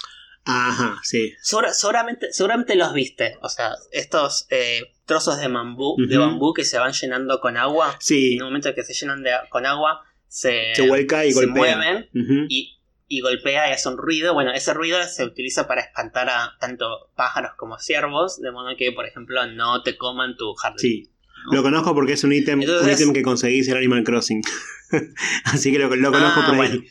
Ajá, 0.48 1.00
sí. 1.04 1.34
seguramente, 1.42 2.32
seguramente 2.32 2.76
los 2.76 2.94
viste. 2.94 3.38
O 3.42 3.50
sea, 3.50 3.76
estos 3.92 4.48
eh, 4.50 4.94
trozos 5.08 5.40
de 5.40 5.48
bambú, 5.48 5.96
de 5.98 6.18
bambú 6.18 6.54
que 6.54 6.64
se 6.64 6.78
van 6.78 6.92
llenando 6.92 7.40
con 7.40 7.58
agua. 7.58 7.96
Sí. 8.00 8.34
En 8.34 8.40
el 8.40 8.46
momento 8.46 8.76
que 8.76 8.84
se 8.84 8.94
llenan 8.94 9.24
de, 9.24 9.32
con 9.50 9.66
agua, 9.66 10.04
se, 10.28 10.76
se 10.76 10.88
vuelca 10.88 11.26
y 11.26 11.32
se 11.32 11.46
golpea. 11.46 11.78
mueven 11.78 12.10
y, 12.50 12.78
y, 13.08 13.22
golpea 13.22 13.70
y 13.70 13.74
hace 13.74 13.90
un 13.90 13.98
ruido. 13.98 14.34
Bueno, 14.36 14.52
ese 14.54 14.74
ruido 14.74 15.02
se 15.04 15.24
utiliza 15.24 15.68
para 15.68 15.82
espantar 15.82 16.30
a 16.30 16.58
tanto 16.60 17.10
pájaros 17.16 17.54
como 17.58 17.80
ciervos, 17.80 18.40
de 18.40 18.52
modo 18.52 18.70
que, 18.78 18.92
por 18.92 19.08
ejemplo, 19.08 19.48
no 19.48 19.82
te 19.82 19.98
coman 19.98 20.36
tu 20.36 20.54
jardín. 20.54 20.80
Sí. 20.80 21.12
Lo 21.52 21.64
conozco 21.64 21.96
porque 21.96 22.14
es 22.14 22.24
un 22.24 22.34
ítem 22.34 22.60
un 22.60 22.90
ítem 22.90 23.14
que 23.14 23.22
conseguís 23.22 23.68
en 23.70 23.78
Animal 23.78 24.04
Crossing. 24.04 24.42
Así 25.46 25.72
que 25.72 25.80
lo, 25.80 25.96
lo 25.96 26.12
conozco 26.12 26.42
ah, 26.44 26.48
por 26.48 26.60
ahí. 26.60 26.86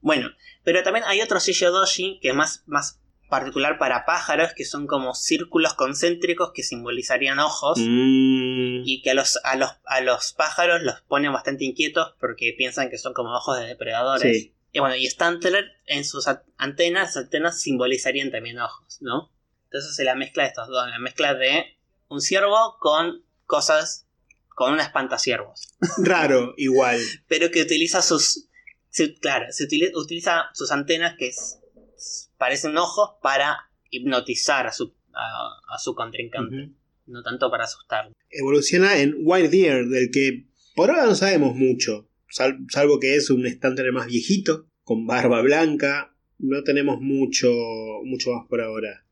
bueno, 0.00 0.30
pero 0.64 0.82
también 0.82 1.04
hay 1.06 1.20
otro 1.20 1.38
Doshi 1.38 2.18
que 2.22 2.30
es 2.30 2.34
más, 2.34 2.62
más 2.66 3.00
particular 3.28 3.78
para 3.78 4.04
pájaros, 4.04 4.52
que 4.54 4.64
son 4.64 4.86
como 4.86 5.14
círculos 5.14 5.74
concéntricos 5.74 6.52
que 6.54 6.62
simbolizarían 6.62 7.38
ojos. 7.38 7.78
Mm. 7.78 8.82
Y 8.84 9.02
que 9.02 9.10
a 9.10 9.14
los, 9.14 9.38
a, 9.44 9.56
los, 9.56 9.70
a 9.84 10.00
los 10.00 10.32
pájaros 10.32 10.82
los 10.82 11.00
ponen 11.02 11.32
bastante 11.32 11.64
inquietos 11.64 12.14
porque 12.20 12.54
piensan 12.56 12.90
que 12.90 12.98
son 12.98 13.12
como 13.12 13.34
ojos 13.34 13.58
de 13.58 13.66
depredadores. 13.66 14.50
Y 14.72 14.78
bueno, 14.78 14.94
y 14.94 15.06
Stantler 15.06 15.72
en 15.86 16.04
sus 16.04 16.28
antenas, 16.58 17.16
antenas 17.16 17.60
simbolizarían 17.60 18.30
también 18.30 18.58
ojos, 18.58 18.98
¿no? 19.00 19.32
Entonces 19.64 19.98
es 19.98 20.04
la 20.04 20.14
mezcla 20.14 20.42
de 20.42 20.50
estos 20.50 20.68
dos, 20.68 20.88
la 20.88 20.98
mezcla 20.98 21.34
de 21.34 21.76
un 22.08 22.20
ciervo 22.20 22.76
con 22.78 23.24
cosas, 23.46 24.06
con 24.48 24.72
una 24.72 24.82
espantaciervos. 24.82 25.74
Raro, 25.98 26.54
igual. 26.56 27.00
Pero 27.26 27.50
que 27.50 27.62
utiliza 27.62 28.02
sus, 28.02 28.48
claro, 29.20 29.46
se 29.50 29.64
utiliza, 29.64 30.50
sus 30.52 30.70
antenas 30.70 31.16
que 31.18 31.32
parecen 32.38 32.76
ojos 32.76 33.10
para 33.22 33.70
hipnotizar 33.90 34.66
a 34.66 34.72
su, 34.72 34.94
a, 35.14 35.78
su 35.78 35.94
contrincante, 35.94 36.72
no 37.06 37.22
tanto 37.22 37.50
para 37.50 37.64
asustarlo. 37.64 38.12
Evoluciona 38.30 38.98
en 38.98 39.14
Wild 39.18 39.50
Deer, 39.50 39.86
del 39.86 40.10
que 40.10 40.46
por 40.74 40.90
ahora 40.90 41.06
no 41.06 41.14
sabemos 41.14 41.54
mucho, 41.54 42.08
salvo 42.28 43.00
que 43.00 43.16
es 43.16 43.30
un 43.30 43.46
estándar 43.46 43.90
más 43.92 44.06
viejito, 44.06 44.66
con 44.82 45.06
barba 45.06 45.40
blanca, 45.42 46.14
no 46.38 46.62
tenemos 46.62 47.00
mucho, 47.00 47.50
mucho 48.04 48.32
más 48.32 48.46
por 48.48 48.60
ahora. 48.60 49.04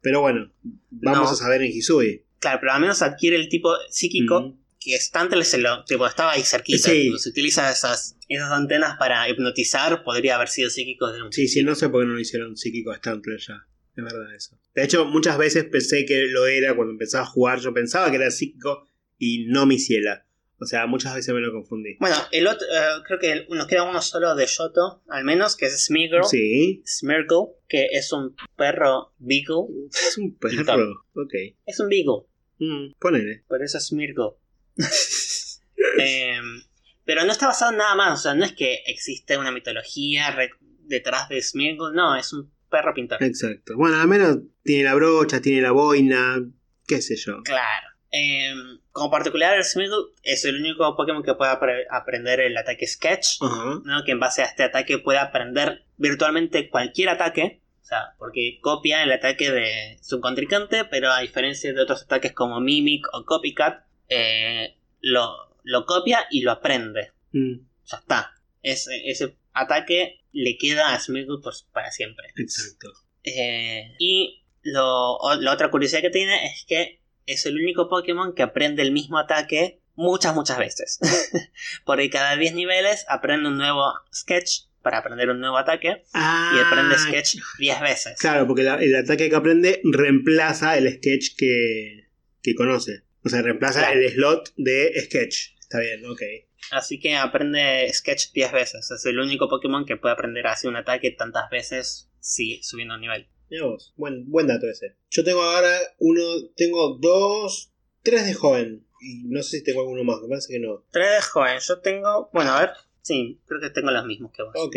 Pero 0.00 0.20
bueno, 0.20 0.52
vamos 0.90 1.32
a 1.32 1.34
saber 1.34 1.62
en 1.62 1.72
Hisui. 1.72 2.24
Claro, 2.38 2.58
pero 2.60 2.72
al 2.72 2.80
menos 2.80 3.02
adquiere 3.02 3.36
el 3.36 3.48
tipo 3.48 3.70
psíquico 3.90 4.56
que 4.86 5.00
Stantle 5.00 5.44
se 5.44 5.58
lo, 5.58 5.84
tipo, 5.84 6.06
estaba 6.06 6.32
ahí 6.32 6.42
cerquita. 6.42 6.88
Se 6.88 7.28
utiliza 7.28 7.70
esas, 7.70 8.16
esas 8.28 8.52
antenas 8.52 8.96
para 8.98 9.28
hipnotizar, 9.28 10.04
podría 10.04 10.36
haber 10.36 10.48
sido 10.48 10.70
psíquico 10.70 11.10
de 11.10 11.22
un 11.22 11.32
Sí, 11.32 11.48
sí, 11.48 11.64
no 11.64 11.74
sé 11.74 11.88
por 11.88 12.02
qué 12.02 12.06
no 12.06 12.14
lo 12.14 12.20
hicieron 12.20 12.56
psíquico 12.56 12.92
a 12.92 12.96
Stantler 12.96 13.40
ya. 13.40 13.66
Es 13.96 14.04
verdad 14.04 14.34
eso. 14.34 14.56
De 14.74 14.84
hecho, 14.84 15.04
muchas 15.06 15.38
veces 15.38 15.64
pensé 15.64 16.04
que 16.06 16.26
lo 16.26 16.46
era 16.46 16.76
cuando 16.76 16.92
empezaba 16.92 17.24
a 17.24 17.26
jugar. 17.26 17.58
Yo 17.58 17.74
pensaba 17.74 18.10
que 18.10 18.16
era 18.16 18.30
psíquico 18.30 18.86
y 19.18 19.46
no 19.46 19.66
mi 19.66 19.78
ciela. 19.78 20.24
O 20.58 20.66
sea, 20.66 20.86
muchas 20.86 21.14
veces 21.14 21.34
me 21.34 21.40
lo 21.40 21.50
confundí. 21.50 21.96
Bueno, 21.98 22.16
el 22.30 22.46
otro, 22.46 22.66
eh, 22.68 23.02
creo 23.06 23.18
que 23.18 23.46
nos 23.50 23.66
queda 23.66 23.82
uno 23.82 24.00
solo 24.00 24.34
de 24.34 24.46
Shoto, 24.46 25.02
al 25.08 25.24
menos, 25.24 25.56
que 25.56 25.66
es 25.66 25.84
Smeagol. 25.86 26.24
Sí. 26.24 26.82
Smeagol, 26.86 27.54
que 27.68 27.88
es 27.90 28.12
un 28.12 28.36
perro 28.56 29.12
beagle. 29.18 29.66
Es 29.90 30.16
un 30.16 30.36
perro, 30.38 31.04
ok. 31.14 31.34
Es 31.66 31.80
un 31.80 31.88
beagle. 31.88 32.26
Mm, 32.58 32.92
ponele. 33.00 33.44
Por 33.48 33.62
eso 33.62 33.78
es 33.78 33.88
Smeagol. 33.88 34.36
Em, 35.98 36.62
pero 37.04 37.24
no 37.24 37.32
está 37.32 37.46
basado 37.46 37.72
en 37.72 37.78
nada 37.78 37.94
más, 37.94 38.20
o 38.20 38.22
sea, 38.22 38.34
no 38.34 38.44
es 38.44 38.52
que 38.52 38.82
existe 38.86 39.38
una 39.38 39.50
mitología 39.50 40.34
detrás 40.80 41.28
de 41.28 41.40
Smeagol, 41.40 41.94
no, 41.94 42.16
es 42.16 42.32
un 42.32 42.50
perro 42.70 42.94
pintor. 42.94 43.22
Exacto. 43.22 43.74
Bueno, 43.76 44.00
al 44.00 44.08
menos 44.08 44.38
tiene 44.64 44.84
la 44.84 44.94
brocha, 44.94 45.40
tiene 45.40 45.62
la 45.62 45.72
boina, 45.72 46.42
qué 46.86 47.00
sé 47.00 47.16
yo. 47.16 47.42
Claro. 47.44 47.88
Em, 48.10 48.80
como 48.92 49.10
particular, 49.10 49.62
Smeagol 49.62 50.14
es 50.22 50.44
el 50.44 50.56
único 50.56 50.96
Pokémon 50.96 51.22
que 51.22 51.34
puede 51.34 51.52
aprender 51.90 52.40
el 52.40 52.56
ataque 52.56 52.86
Sketch, 52.86 53.40
¿no? 53.40 54.04
que 54.04 54.12
en 54.12 54.20
base 54.20 54.42
a 54.42 54.46
este 54.46 54.62
ataque 54.62 54.98
puede 54.98 55.18
aprender 55.18 55.84
virtualmente 55.96 56.70
cualquier 56.70 57.10
ataque. 57.10 57.62
O 57.82 57.88
sea, 57.88 58.14
porque 58.18 58.58
copia 58.60 59.04
el 59.04 59.12
ataque 59.12 59.52
de 59.52 59.98
su 60.02 60.20
contrincante, 60.20 60.84
pero 60.86 61.12
a 61.12 61.20
diferencia 61.20 61.72
de 61.72 61.80
otros 61.80 62.02
ataques 62.02 62.32
como 62.32 62.60
Mimic 62.60 63.06
o 63.12 63.24
Copycat, 63.24 63.85
eh, 64.08 64.76
lo, 65.00 65.36
lo, 65.62 65.84
copia 65.84 66.26
y 66.30 66.42
lo 66.42 66.52
aprende. 66.52 67.12
Mm. 67.32 67.58
Ya 67.84 67.96
está. 67.98 68.32
Ese, 68.62 69.08
ese, 69.08 69.36
ataque 69.52 70.20
le 70.32 70.58
queda 70.58 70.92
a 70.92 71.00
Smeagol 71.00 71.40
para 71.72 71.90
siempre. 71.90 72.26
Exacto. 72.36 72.92
Eh, 73.24 73.94
y 73.98 74.44
lo, 74.62 75.18
la 75.40 75.52
otra 75.52 75.70
curiosidad 75.70 76.02
que 76.02 76.10
tiene 76.10 76.46
es 76.46 76.64
que 76.66 77.00
es 77.26 77.46
el 77.46 77.56
único 77.56 77.88
Pokémon 77.88 78.34
que 78.34 78.42
aprende 78.42 78.82
el 78.82 78.92
mismo 78.92 79.18
ataque 79.18 79.80
muchas, 79.94 80.34
muchas 80.34 80.58
veces. 80.58 80.98
Porque 81.84 82.10
cada 82.10 82.36
10 82.36 82.54
niveles 82.54 83.04
aprende 83.08 83.48
un 83.48 83.56
nuevo 83.56 83.92
sketch 84.14 84.66
para 84.82 84.98
aprender 84.98 85.30
un 85.30 85.40
nuevo 85.40 85.58
ataque 85.58 86.04
y 86.14 86.58
aprende 86.60 86.94
ah, 86.94 86.98
sketch 86.98 87.38
10 87.58 87.80
veces. 87.80 88.18
Claro, 88.20 88.46
porque 88.46 88.62
el 88.62 88.94
ataque 88.94 89.28
que 89.28 89.34
aprende 89.34 89.80
reemplaza 89.82 90.78
el 90.78 90.88
sketch 90.92 91.34
que, 91.36 92.08
que 92.40 92.54
conoce. 92.54 93.02
O 93.26 93.28
sea, 93.28 93.42
reemplaza 93.42 93.90
el 93.90 94.08
slot 94.08 94.52
de 94.56 94.94
Sketch. 95.00 95.56
Está 95.58 95.80
bien, 95.80 96.06
ok. 96.06 96.22
Así 96.70 97.00
que 97.00 97.16
aprende 97.16 97.92
Sketch 97.92 98.30
10 98.32 98.52
veces. 98.52 98.88
Es 98.88 99.04
el 99.04 99.18
único 99.18 99.48
Pokémon 99.48 99.84
que 99.84 99.96
puede 99.96 100.12
aprender 100.12 100.46
a 100.46 100.52
hacer 100.52 100.70
un 100.70 100.76
ataque 100.76 101.10
tantas 101.10 101.50
veces, 101.50 102.08
sí, 102.20 102.60
subiendo 102.62 102.94
un 102.94 103.00
nivel. 103.00 103.26
Mira 103.50 103.64
vos, 103.64 103.92
buen, 103.96 104.30
buen 104.30 104.46
dato 104.46 104.70
ese. 104.70 104.94
Yo 105.10 105.24
tengo 105.24 105.42
ahora 105.42 105.76
uno, 105.98 106.22
tengo 106.54 106.98
dos, 107.00 107.72
tres 108.04 108.26
de 108.26 108.34
joven. 108.34 108.86
Y 109.00 109.24
no 109.24 109.42
sé 109.42 109.58
si 109.58 109.64
tengo 109.64 109.80
alguno 109.80 110.04
más, 110.04 110.22
me 110.22 110.28
parece 110.28 110.52
que 110.52 110.60
no. 110.60 110.84
Tres 110.92 111.10
de 111.10 111.22
joven, 111.22 111.58
yo 111.58 111.80
tengo, 111.80 112.30
bueno, 112.32 112.52
a 112.52 112.60
ver, 112.60 112.70
sí, 113.02 113.40
creo 113.46 113.60
que 113.60 113.70
tengo 113.70 113.90
los 113.90 114.06
mismos 114.06 114.30
que 114.30 114.44
vos. 114.44 114.52
Ok. 114.54 114.76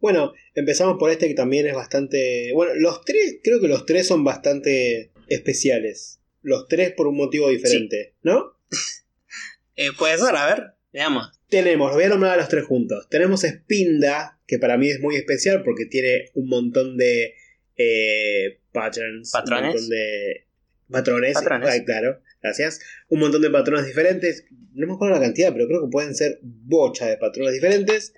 Bueno, 0.00 0.32
empezamos 0.56 0.96
por 0.98 1.12
este 1.12 1.28
que 1.28 1.34
también 1.34 1.68
es 1.68 1.76
bastante... 1.76 2.50
Bueno, 2.54 2.72
los 2.74 3.04
tres, 3.04 3.38
creo 3.44 3.60
que 3.60 3.68
los 3.68 3.86
tres 3.86 4.08
son 4.08 4.24
bastante 4.24 5.12
especiales 5.28 6.18
los 6.44 6.68
tres 6.68 6.92
por 6.92 7.08
un 7.08 7.16
motivo 7.16 7.48
diferente, 7.48 8.14
¿no? 8.22 8.56
eh, 9.76 9.90
puede 9.98 10.18
ser, 10.18 10.36
a 10.36 10.46
ver, 10.46 10.74
veamos. 10.92 11.32
Tenemos, 11.48 11.88
los 11.88 11.96
voy 11.96 12.04
a 12.04 12.08
nombrar 12.10 12.34
a 12.34 12.36
los 12.36 12.48
tres 12.48 12.64
juntos. 12.64 13.08
Tenemos 13.08 13.42
Spinda, 13.42 14.38
que 14.46 14.58
para 14.58 14.76
mí 14.76 14.90
es 14.90 15.00
muy 15.00 15.16
especial 15.16 15.62
porque 15.64 15.86
tiene 15.86 16.30
un 16.34 16.48
montón 16.48 16.96
de 16.96 17.34
eh, 17.76 18.60
patterns. 18.72 19.30
¿Patrones? 19.32 19.68
Un 19.68 19.72
montón 19.72 19.90
de 19.90 20.44
patrones. 20.90 21.82
claro, 21.84 22.20
gracias. 22.42 22.80
Un 23.08 23.20
montón 23.20 23.42
de 23.42 23.50
patrones 23.50 23.86
diferentes. 23.86 24.44
No 24.74 24.86
me 24.86 24.94
acuerdo 24.94 25.14
la 25.14 25.22
cantidad, 25.22 25.52
pero 25.52 25.66
creo 25.66 25.82
que 25.82 25.90
pueden 25.90 26.14
ser 26.14 26.38
bocha 26.42 27.06
de 27.06 27.16
patrones 27.16 27.54
diferentes. 27.54 28.12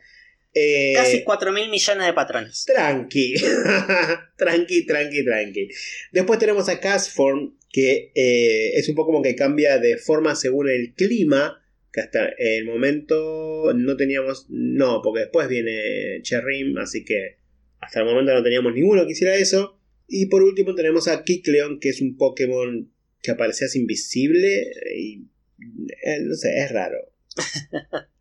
Eh, 0.59 0.94
Casi 0.94 1.23
4 1.23 1.53
mil 1.53 1.69
millones 1.69 2.07
de 2.07 2.12
patrones. 2.15 2.65
Tranqui. 2.65 3.35
tranqui, 4.39 4.86
tranqui, 4.86 5.23
tranqui. 5.23 5.69
Después 6.12 6.39
tenemos 6.39 6.70
a 6.70 6.81
Castform, 6.81 7.56
que 7.70 8.12
eh, 8.14 8.72
es 8.74 8.88
un 8.88 8.94
poco 8.94 9.12
como 9.12 9.22
que 9.22 9.34
cambia 9.34 9.78
de 9.78 9.98
forma 9.98 10.34
según 10.34 10.68
el 10.68 10.94
clima. 10.94 11.62
Que 11.93 12.01
hasta 12.01 12.28
el 12.38 12.66
momento 12.66 13.72
no 13.74 13.97
teníamos. 13.97 14.47
No, 14.51 15.01
porque 15.02 15.20
después 15.20 15.48
viene 15.48 16.20
Cherrim, 16.22 16.76
así 16.78 17.05
que 17.05 17.38
hasta 17.80 18.01
el 18.01 18.06
momento 18.06 18.34
no 18.34 18.43
teníamos 18.43 18.74
ninguno 18.74 19.06
que 19.06 19.12
hiciera 19.12 19.36
eso. 19.36 19.80
Y 20.09 20.26
por 20.26 20.43
último 20.43 20.74
tenemos 20.74 21.09
a 21.09 21.24
Kikleon, 21.24 21.80
que 21.80 21.88
es 21.88 22.01
un 22.01 22.16
Pokémon 22.16 22.93
que 23.22 23.30
aparecía 23.30 23.68
invisible. 23.74 24.70
Y. 24.97 25.24
eh, 26.05 26.20
no 26.22 26.34
sé, 26.34 26.59
es 26.59 26.70
raro. 26.70 26.98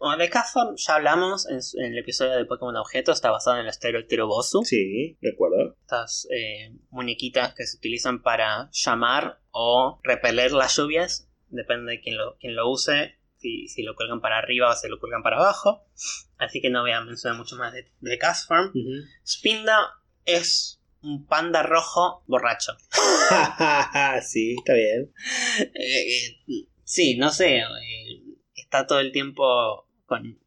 Bueno, 0.00 0.16
de 0.16 0.30
Castform 0.30 0.76
ya 0.76 0.94
hablamos 0.94 1.46
en, 1.46 1.62
su- 1.62 1.78
en 1.78 1.92
el 1.92 1.98
episodio 1.98 2.32
de 2.36 2.46
Pokémon 2.46 2.74
Objeto, 2.76 3.12
está 3.12 3.30
basado 3.30 3.56
en 3.58 3.64
el 3.64 3.68
estilo 3.68 4.06
Tirobosu. 4.06 4.64
Sí, 4.64 5.18
recuerdo. 5.20 5.76
Estas 5.82 6.26
eh, 6.34 6.72
muñequitas 6.88 7.52
que 7.54 7.66
se 7.66 7.76
utilizan 7.76 8.22
para 8.22 8.70
llamar 8.72 9.40
o 9.50 10.00
repeler 10.02 10.52
las 10.52 10.74
lluvias, 10.76 11.28
depende 11.48 11.92
de 11.92 12.00
quién 12.00 12.16
lo, 12.16 12.38
quién 12.38 12.56
lo 12.56 12.70
use, 12.70 13.18
si, 13.36 13.68
si 13.68 13.82
lo 13.82 13.94
cuelgan 13.94 14.22
para 14.22 14.38
arriba 14.38 14.70
o 14.70 14.74
si 14.74 14.88
lo 14.88 14.98
cuelgan 14.98 15.22
para 15.22 15.36
abajo. 15.36 15.84
Así 16.38 16.62
que 16.62 16.70
no 16.70 16.80
voy 16.80 16.92
a 16.92 17.02
mencionar 17.02 17.38
mucho 17.38 17.56
más 17.56 17.74
de, 17.74 17.92
de 18.00 18.18
Castform. 18.18 18.68
Ujú. 18.70 19.04
Spinda 19.26 19.78
es 20.24 20.80
un 21.02 21.26
panda 21.26 21.62
rojo 21.62 22.24
borracho. 22.26 22.72
sí, 24.22 24.54
está 24.58 24.72
bien. 24.72 25.12
Eh, 25.74 26.16
eh, 26.48 26.68
sí, 26.84 27.18
no 27.18 27.30
sé, 27.30 27.58
eh, 27.58 28.22
está 28.54 28.86
todo 28.86 29.00
el 29.00 29.12
tiempo 29.12 29.86
con... 30.10 30.38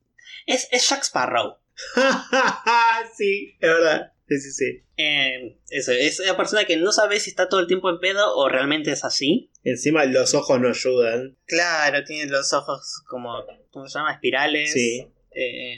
Es, 0.45 0.67
es 0.71 0.87
Jack 0.87 1.03
Sparrow. 1.03 1.57
sí, 3.17 3.55
es 3.59 3.69
verdad. 3.69 4.13
Sí, 4.27 4.37
sí, 4.39 4.51
sí. 4.51 4.83
Eh, 4.97 5.57
eso, 5.69 5.91
es 5.91 6.19
una 6.19 6.37
persona 6.37 6.65
que 6.65 6.77
no 6.77 6.91
sabe 6.91 7.19
si 7.19 7.29
está 7.29 7.49
todo 7.49 7.59
el 7.61 7.67
tiempo 7.67 7.89
en 7.89 7.99
pedo 7.99 8.35
o 8.35 8.49
realmente 8.49 8.91
es 8.91 9.03
así. 9.03 9.49
Encima 9.63 10.05
los 10.05 10.33
ojos 10.33 10.59
no 10.59 10.69
ayudan. 10.69 11.37
Claro, 11.45 12.03
tiene 12.03 12.29
los 12.31 12.53
ojos 12.53 13.03
como, 13.07 13.43
¿cómo 13.71 13.87
se 13.87 13.99
llama? 13.99 14.13
Espirales. 14.13 14.71
Sí. 14.71 15.07
Eh, 15.31 15.77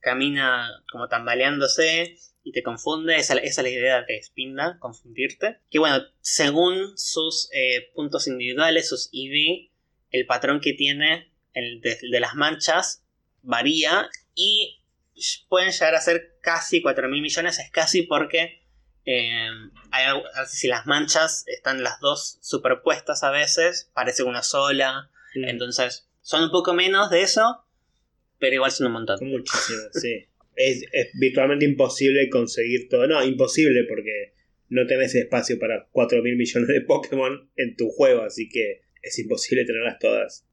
camina 0.00 0.70
como 0.90 1.08
tambaleándose 1.08 2.16
y 2.42 2.52
te 2.52 2.62
confunde. 2.62 3.16
Esa, 3.16 3.34
esa 3.34 3.60
es 3.60 3.64
la 3.64 3.70
idea 3.70 4.02
de 4.02 4.22
Spinda, 4.22 4.78
confundirte. 4.78 5.58
Que 5.70 5.78
bueno, 5.78 6.02
según 6.20 6.96
sus 6.96 7.50
eh, 7.52 7.90
puntos 7.94 8.28
individuales, 8.28 8.88
sus 8.88 9.10
EV, 9.12 9.70
el 10.10 10.26
patrón 10.26 10.60
que 10.60 10.72
tiene 10.72 11.32
el 11.54 11.80
de, 11.80 11.98
de 12.10 12.20
las 12.20 12.34
manchas 12.34 13.05
varía 13.46 14.08
y 14.34 14.82
pueden 15.48 15.70
llegar 15.72 15.94
a 15.94 16.00
ser 16.00 16.36
casi 16.42 16.82
4 16.82 17.08
mil 17.08 17.22
millones. 17.22 17.58
Es 17.58 17.70
casi 17.70 18.02
porque 18.02 18.62
eh, 19.04 19.48
hay 19.92 20.04
algo- 20.04 20.24
si 20.48 20.68
las 20.68 20.86
manchas 20.86 21.44
están 21.46 21.82
las 21.82 22.00
dos 22.00 22.38
superpuestas 22.42 23.22
a 23.22 23.30
veces, 23.30 23.90
parece 23.94 24.22
una 24.24 24.42
sola. 24.42 25.10
Entonces, 25.34 26.08
son 26.22 26.44
un 26.44 26.50
poco 26.50 26.74
menos 26.74 27.10
de 27.10 27.22
eso, 27.22 27.64
pero 28.38 28.54
igual 28.56 28.70
son 28.72 28.88
un 28.88 28.92
montón. 28.94 29.18
Son 29.18 29.28
muchísimos, 29.28 29.88
sí. 29.92 30.26
Es, 30.56 30.82
es 30.92 31.08
virtualmente 31.20 31.64
imposible 31.66 32.28
conseguir 32.30 32.88
todo. 32.88 33.06
No, 33.06 33.22
imposible 33.22 33.84
porque 33.88 34.34
no 34.68 34.86
tenés 34.86 35.14
espacio 35.14 35.58
para 35.58 35.86
4 35.92 36.22
mil 36.22 36.36
millones 36.36 36.68
de 36.68 36.80
Pokémon 36.80 37.50
en 37.56 37.76
tu 37.76 37.88
juego, 37.90 38.22
así 38.22 38.48
que 38.48 38.82
es 39.02 39.18
imposible 39.18 39.64
tenerlas 39.64 39.98
todas. 40.00 40.46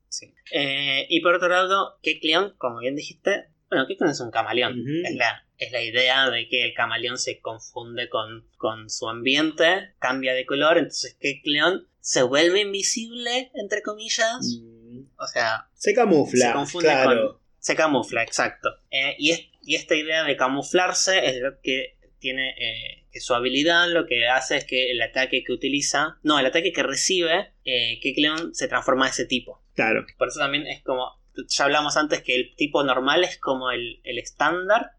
Eh, 0.52 1.06
y 1.10 1.22
por 1.22 1.36
otro 1.36 1.50
lado, 1.50 2.00
Kecleon, 2.02 2.56
como 2.58 2.80
bien 2.80 2.96
dijiste, 2.96 3.48
bueno, 3.70 3.88
Kecleon 3.88 4.12
es 4.12 4.20
un 4.20 4.32
camaleón. 4.32 4.84
Es, 5.06 5.16
la, 5.16 5.46
es 5.58 5.72
la 5.72 5.82
idea 5.82 6.30
de 6.30 6.48
que 6.48 6.64
el 6.66 6.74
camaleón 6.74 7.18
se 7.18 7.40
confunde 7.42 8.10
con, 8.10 8.48
con 8.58 8.90
su 8.90 9.10
ambiente, 9.10 9.94
cambia 10.00 10.34
de 10.34 10.46
color, 10.46 10.78
entonces 10.78 11.18
Kecleon 11.20 11.88
se 12.00 12.22
vuelve 12.24 12.62
invisible, 12.62 13.52
entre 13.56 13.82
comillas. 13.82 14.38
Mm. 14.62 15.06
O 15.18 15.28
sea, 15.28 15.68
Se 15.74 15.94
camufla, 15.94 16.48
Se 16.48 16.54
confunde 16.54 16.90
claro. 16.90 17.42
se 17.60 17.76
camufla, 17.76 18.22
exacto. 18.24 18.70
Eh, 18.92 19.16
y, 19.18 19.32
es- 19.32 19.48
y 19.62 19.76
esta 19.76 19.96
idea 19.96 20.24
de 20.24 20.36
camuflarse 20.36 21.26
es 21.26 21.40
lo 21.42 21.60
que 21.62 21.98
tiene 22.20 22.50
eh, 22.52 23.06
que 23.12 23.20
su 23.20 23.34
habilidad 23.34 23.90
lo 23.90 24.06
que 24.06 24.28
hace 24.28 24.58
es 24.58 24.66
que 24.66 24.92
el 24.92 25.02
ataque 25.02 25.44
que 25.44 25.52
utiliza, 25.54 26.20
no, 26.24 26.40
el 26.40 26.46
ataque 26.46 26.72
que 26.72 26.84
recibe, 26.84 27.54
eh, 27.66 28.00
Kecleon 28.02 28.54
se 28.54 28.68
transforma 28.68 29.06
a 29.08 29.10
ese 29.10 29.26
tipo. 29.26 29.63
Claro. 29.76 30.06
Por 30.18 30.28
eso 30.28 30.40
también 30.40 30.68
es 30.68 30.84
como, 30.84 31.08
ya 31.48 31.64
hablamos 31.66 31.98
antes 31.98 32.22
que 32.22 32.36
el 32.36 32.56
tipo 32.56 32.84
normal 32.84 33.24
es 33.24 33.38
como 33.40 33.72
el 33.72 34.00
el 34.04 34.18
estándar. 34.20 34.92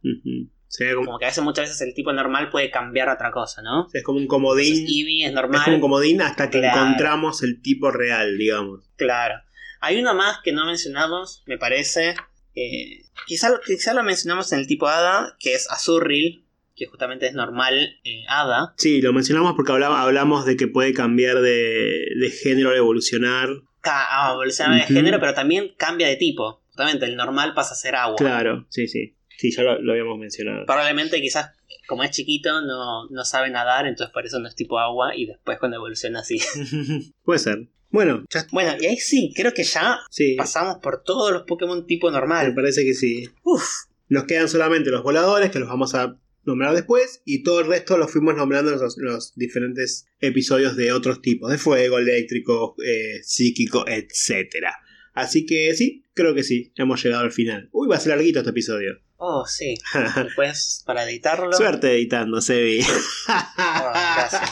Sería 0.68 0.94
como, 0.94 1.06
como 1.06 1.18
que 1.20 1.26
a 1.26 1.28
veces 1.28 1.44
muchas 1.44 1.68
veces 1.68 1.80
el 1.82 1.94
tipo 1.94 2.12
normal 2.12 2.51
puede 2.51 2.70
cambiar 2.70 3.09
a 3.09 3.14
otra 3.14 3.30
cosa, 3.30 3.62
¿no? 3.62 3.86
es 3.92 4.02
como 4.02 4.18
un 4.18 4.24
Entonces, 4.24 4.28
comodín. 4.28 4.86
Eevee 4.88 5.22
es 5.22 5.28
Es 5.28 5.34
normal. 5.34 5.62
como 5.64 5.76
un 5.76 5.80
comodín 5.80 6.20
hasta 6.22 6.51
que 6.51 6.59
Claro. 6.59 6.80
encontramos 6.80 7.42
el 7.44 7.62
tipo 7.62 7.90
real, 7.92 8.36
digamos. 8.36 8.90
Claro. 8.96 9.34
Hay 9.80 10.01
una 10.01 10.14
más 10.14 10.38
que 10.42 10.52
no 10.52 10.64
mencionamos, 10.66 11.42
me 11.46 11.59
parece. 11.59 12.14
eh, 12.56 13.02
quizá, 13.26 13.51
quizá 13.66 13.94
lo 13.94 14.02
mencionamos 14.02 14.52
en 14.52 14.59
el 14.60 14.66
tipo 14.66 14.86
Hada, 14.88 15.36
que 15.40 15.55
es 15.55 15.70
Azurril, 15.70 16.44
que 16.76 16.86
justamente 16.86 17.26
es 17.26 17.34
normal 17.34 17.98
eh, 18.05 18.24
Hada. 18.28 18.74
Sí, 18.76 19.01
lo 19.02 19.12
mencionamos 19.12 19.55
porque 19.55 19.72
hablamos, 19.72 19.98
hablamos 19.98 20.44
de 20.46 20.56
que 20.56 20.66
puede 20.68 20.92
cambiar 20.94 21.40
de, 21.40 22.06
de 22.18 22.30
género, 22.30 22.72
evolucionar. 22.74 23.48
Ah, 23.93 24.31
evoluciona 24.32 24.77
de 24.77 24.85
Ujú. 24.85 24.93
género, 24.94 25.20
pero 25.20 25.35
también 25.35 25.74
cambia 25.77 26.09
de 26.09 26.16
tipo. 26.16 26.62
Justamente 26.69 27.06
el 27.06 27.16
normal 27.16 27.55
pasa 27.55 27.74
a 27.74 27.77
ser 27.77 27.94
agua. 27.97 28.16
Claro, 28.16 28.66
sí, 28.70 28.89
sí. 28.89 29.15
Sí, 29.36 29.51
ya 29.51 29.62
lo, 29.62 29.81
lo 29.81 29.93
habíamos 29.93 30.19
mencionado. 30.19 30.65
Probablemente 30.66 31.20
quizás, 31.20 31.51
como 31.89 32.02
es 32.05 32.11
chiquito, 32.12 32.62
no, 32.62 33.09
no 33.11 33.24
sabe 33.24 33.51
nadar, 33.51 33.86
entonces 33.86 34.12
por 34.12 34.24
eso 34.24 34.39
no 34.39 34.48
es 34.48 34.55
tipo 34.55 34.78
agua, 34.78 35.15
y 35.16 35.27
después 35.27 35.59
cuando 35.59 35.77
evoluciona 35.77 36.20
así. 36.20 36.40
Puede 37.24 37.39
ser. 37.40 37.69
Bueno, 37.90 38.24
ya 38.31 38.44
bueno, 38.51 38.74
y 38.81 38.86
ahí 38.86 38.97
sí, 38.97 39.32
creo 39.36 39.52
que 39.52 39.62
ya 39.62 40.01
sí. 40.11 40.35
pasamos 40.36 40.78
por 40.82 41.02
todos 41.05 41.32
los 41.32 41.43
Pokémon 41.43 41.86
tipo 41.86 42.09
Me 42.11 42.15
normal. 42.19 42.52
parece 42.55 42.85
que 42.85 42.93
sí. 42.94 43.28
Uf, 43.44 43.65
Nos 44.09 44.24
quedan 44.24 44.48
solamente 44.48 44.90
los 44.90 45.02
voladores, 45.05 45.51
que 45.52 45.61
los 45.61 45.69
vamos 45.69 45.94
a 45.94 46.16
nombrar 46.47 46.75
después, 46.75 47.23
y 47.25 47.43
todo 47.43 47.61
el 47.61 47.66
resto 47.66 47.97
los 47.97 48.11
fuimos 48.11 48.37
nombrando 48.37 48.73
en 48.73 48.81
los, 48.81 48.97
los 48.99 49.35
diferentes 49.35 50.07
episodios 50.21 50.77
de 50.77 50.93
otros 50.93 51.23
tipos, 51.23 51.51
de 51.51 51.59
fuego, 51.59 51.99
eléctrico, 51.99 52.77
eh, 52.85 53.21
psíquico, 53.23 53.85
etcétera. 53.87 54.77
Así 55.15 55.47
que 55.47 55.75
sí, 55.75 56.05
creo 56.12 56.35
que 56.35 56.43
sí, 56.43 56.73
hemos 56.77 57.03
llegado 57.03 57.23
al 57.23 57.33
final. 57.33 57.69
Uy, 57.73 57.89
va 57.89 57.97
a 57.97 58.01
ser 58.01 58.11
larguito 58.11 58.41
este 58.41 58.51
episodio. 58.51 59.01
oh, 59.16 59.47
sí. 59.47 59.75
Después, 60.16 60.83
para 60.85 61.05
editarlo. 61.09 61.53
Suerte 61.53 61.93
editando, 61.93 62.41
Sebi. 62.41 62.81
Ah, 63.29 64.29
gracias. 64.31 64.51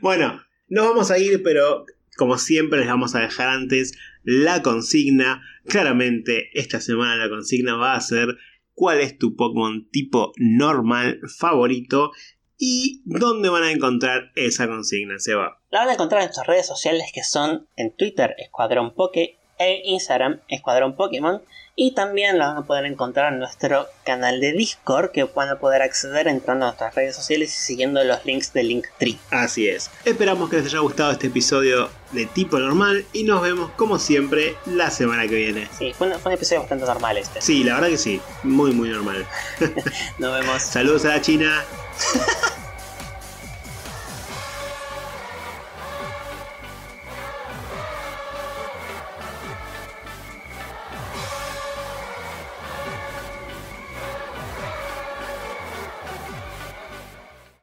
Bueno, 0.00 0.42
nos 0.68 0.88
vamos 0.88 1.10
a 1.10 1.18
ir, 1.18 1.42
pero 1.42 1.84
como 2.16 2.38
siempre 2.38 2.80
les 2.80 2.88
vamos 2.88 3.14
a 3.14 3.20
dejar 3.20 3.48
antes 3.48 3.92
la 4.24 4.62
consigna. 4.62 5.42
Claramente, 5.66 6.50
esta 6.58 6.80
semana 6.80 7.16
la 7.16 7.28
consigna 7.28 7.76
va 7.76 7.94
a 7.94 8.00
ser 8.00 8.36
cuál 8.78 9.00
es 9.00 9.18
tu 9.18 9.34
Pokémon 9.34 9.88
tipo 9.90 10.32
normal 10.36 11.18
favorito 11.36 12.12
y 12.56 13.02
dónde 13.04 13.48
van 13.48 13.64
a 13.64 13.72
encontrar 13.72 14.30
esa 14.36 14.68
consigna, 14.68 15.18
Seba. 15.18 15.60
La 15.70 15.80
van 15.80 15.88
a 15.88 15.92
encontrar 15.94 16.20
en 16.20 16.26
nuestras 16.26 16.46
redes 16.46 16.66
sociales 16.66 17.10
que 17.12 17.24
son 17.24 17.68
en 17.74 17.94
Twitter 17.96 18.36
Escuadrón 18.38 18.94
Poke 18.94 19.37
e 19.58 19.82
Instagram 19.84 20.40
Escuadrón 20.48 20.94
Pokémon 20.94 21.40
y 21.80 21.92
también 21.92 22.38
la 22.38 22.48
van 22.48 22.56
a 22.56 22.66
poder 22.66 22.86
encontrar 22.86 23.32
en 23.32 23.38
nuestro 23.38 23.86
canal 24.04 24.40
de 24.40 24.52
Discord 24.52 25.12
que 25.12 25.22
van 25.22 25.48
a 25.48 25.60
poder 25.60 25.80
acceder 25.80 26.26
entrando 26.26 26.64
a 26.64 26.68
nuestras 26.70 26.92
redes 26.96 27.14
sociales 27.14 27.54
y 27.56 27.62
siguiendo 27.62 28.02
los 28.02 28.24
links 28.24 28.52
de 28.52 28.64
Linktree. 28.64 29.16
Así 29.30 29.68
es. 29.68 29.88
Esperamos 30.04 30.50
que 30.50 30.56
les 30.56 30.66
haya 30.66 30.80
gustado 30.80 31.12
este 31.12 31.28
episodio 31.28 31.88
de 32.10 32.26
tipo 32.26 32.58
normal 32.58 33.04
y 33.12 33.22
nos 33.22 33.42
vemos 33.42 33.70
como 33.76 34.00
siempre 34.00 34.56
la 34.66 34.90
semana 34.90 35.28
que 35.28 35.36
viene. 35.36 35.68
Sí, 35.78 35.92
fue 35.96 36.08
un, 36.08 36.18
fue 36.18 36.32
un 36.32 36.36
episodio 36.36 36.62
bastante 36.62 36.84
normal 36.84 37.16
este. 37.16 37.40
Sí, 37.40 37.62
la 37.62 37.74
verdad 37.74 37.90
que 37.90 37.98
sí, 37.98 38.20
muy 38.42 38.72
muy 38.72 38.88
normal. 38.88 39.24
Nos 40.18 40.40
vemos. 40.40 40.62
Saludos 40.62 41.04
a 41.04 41.08
la 41.10 41.20
China. 41.20 41.64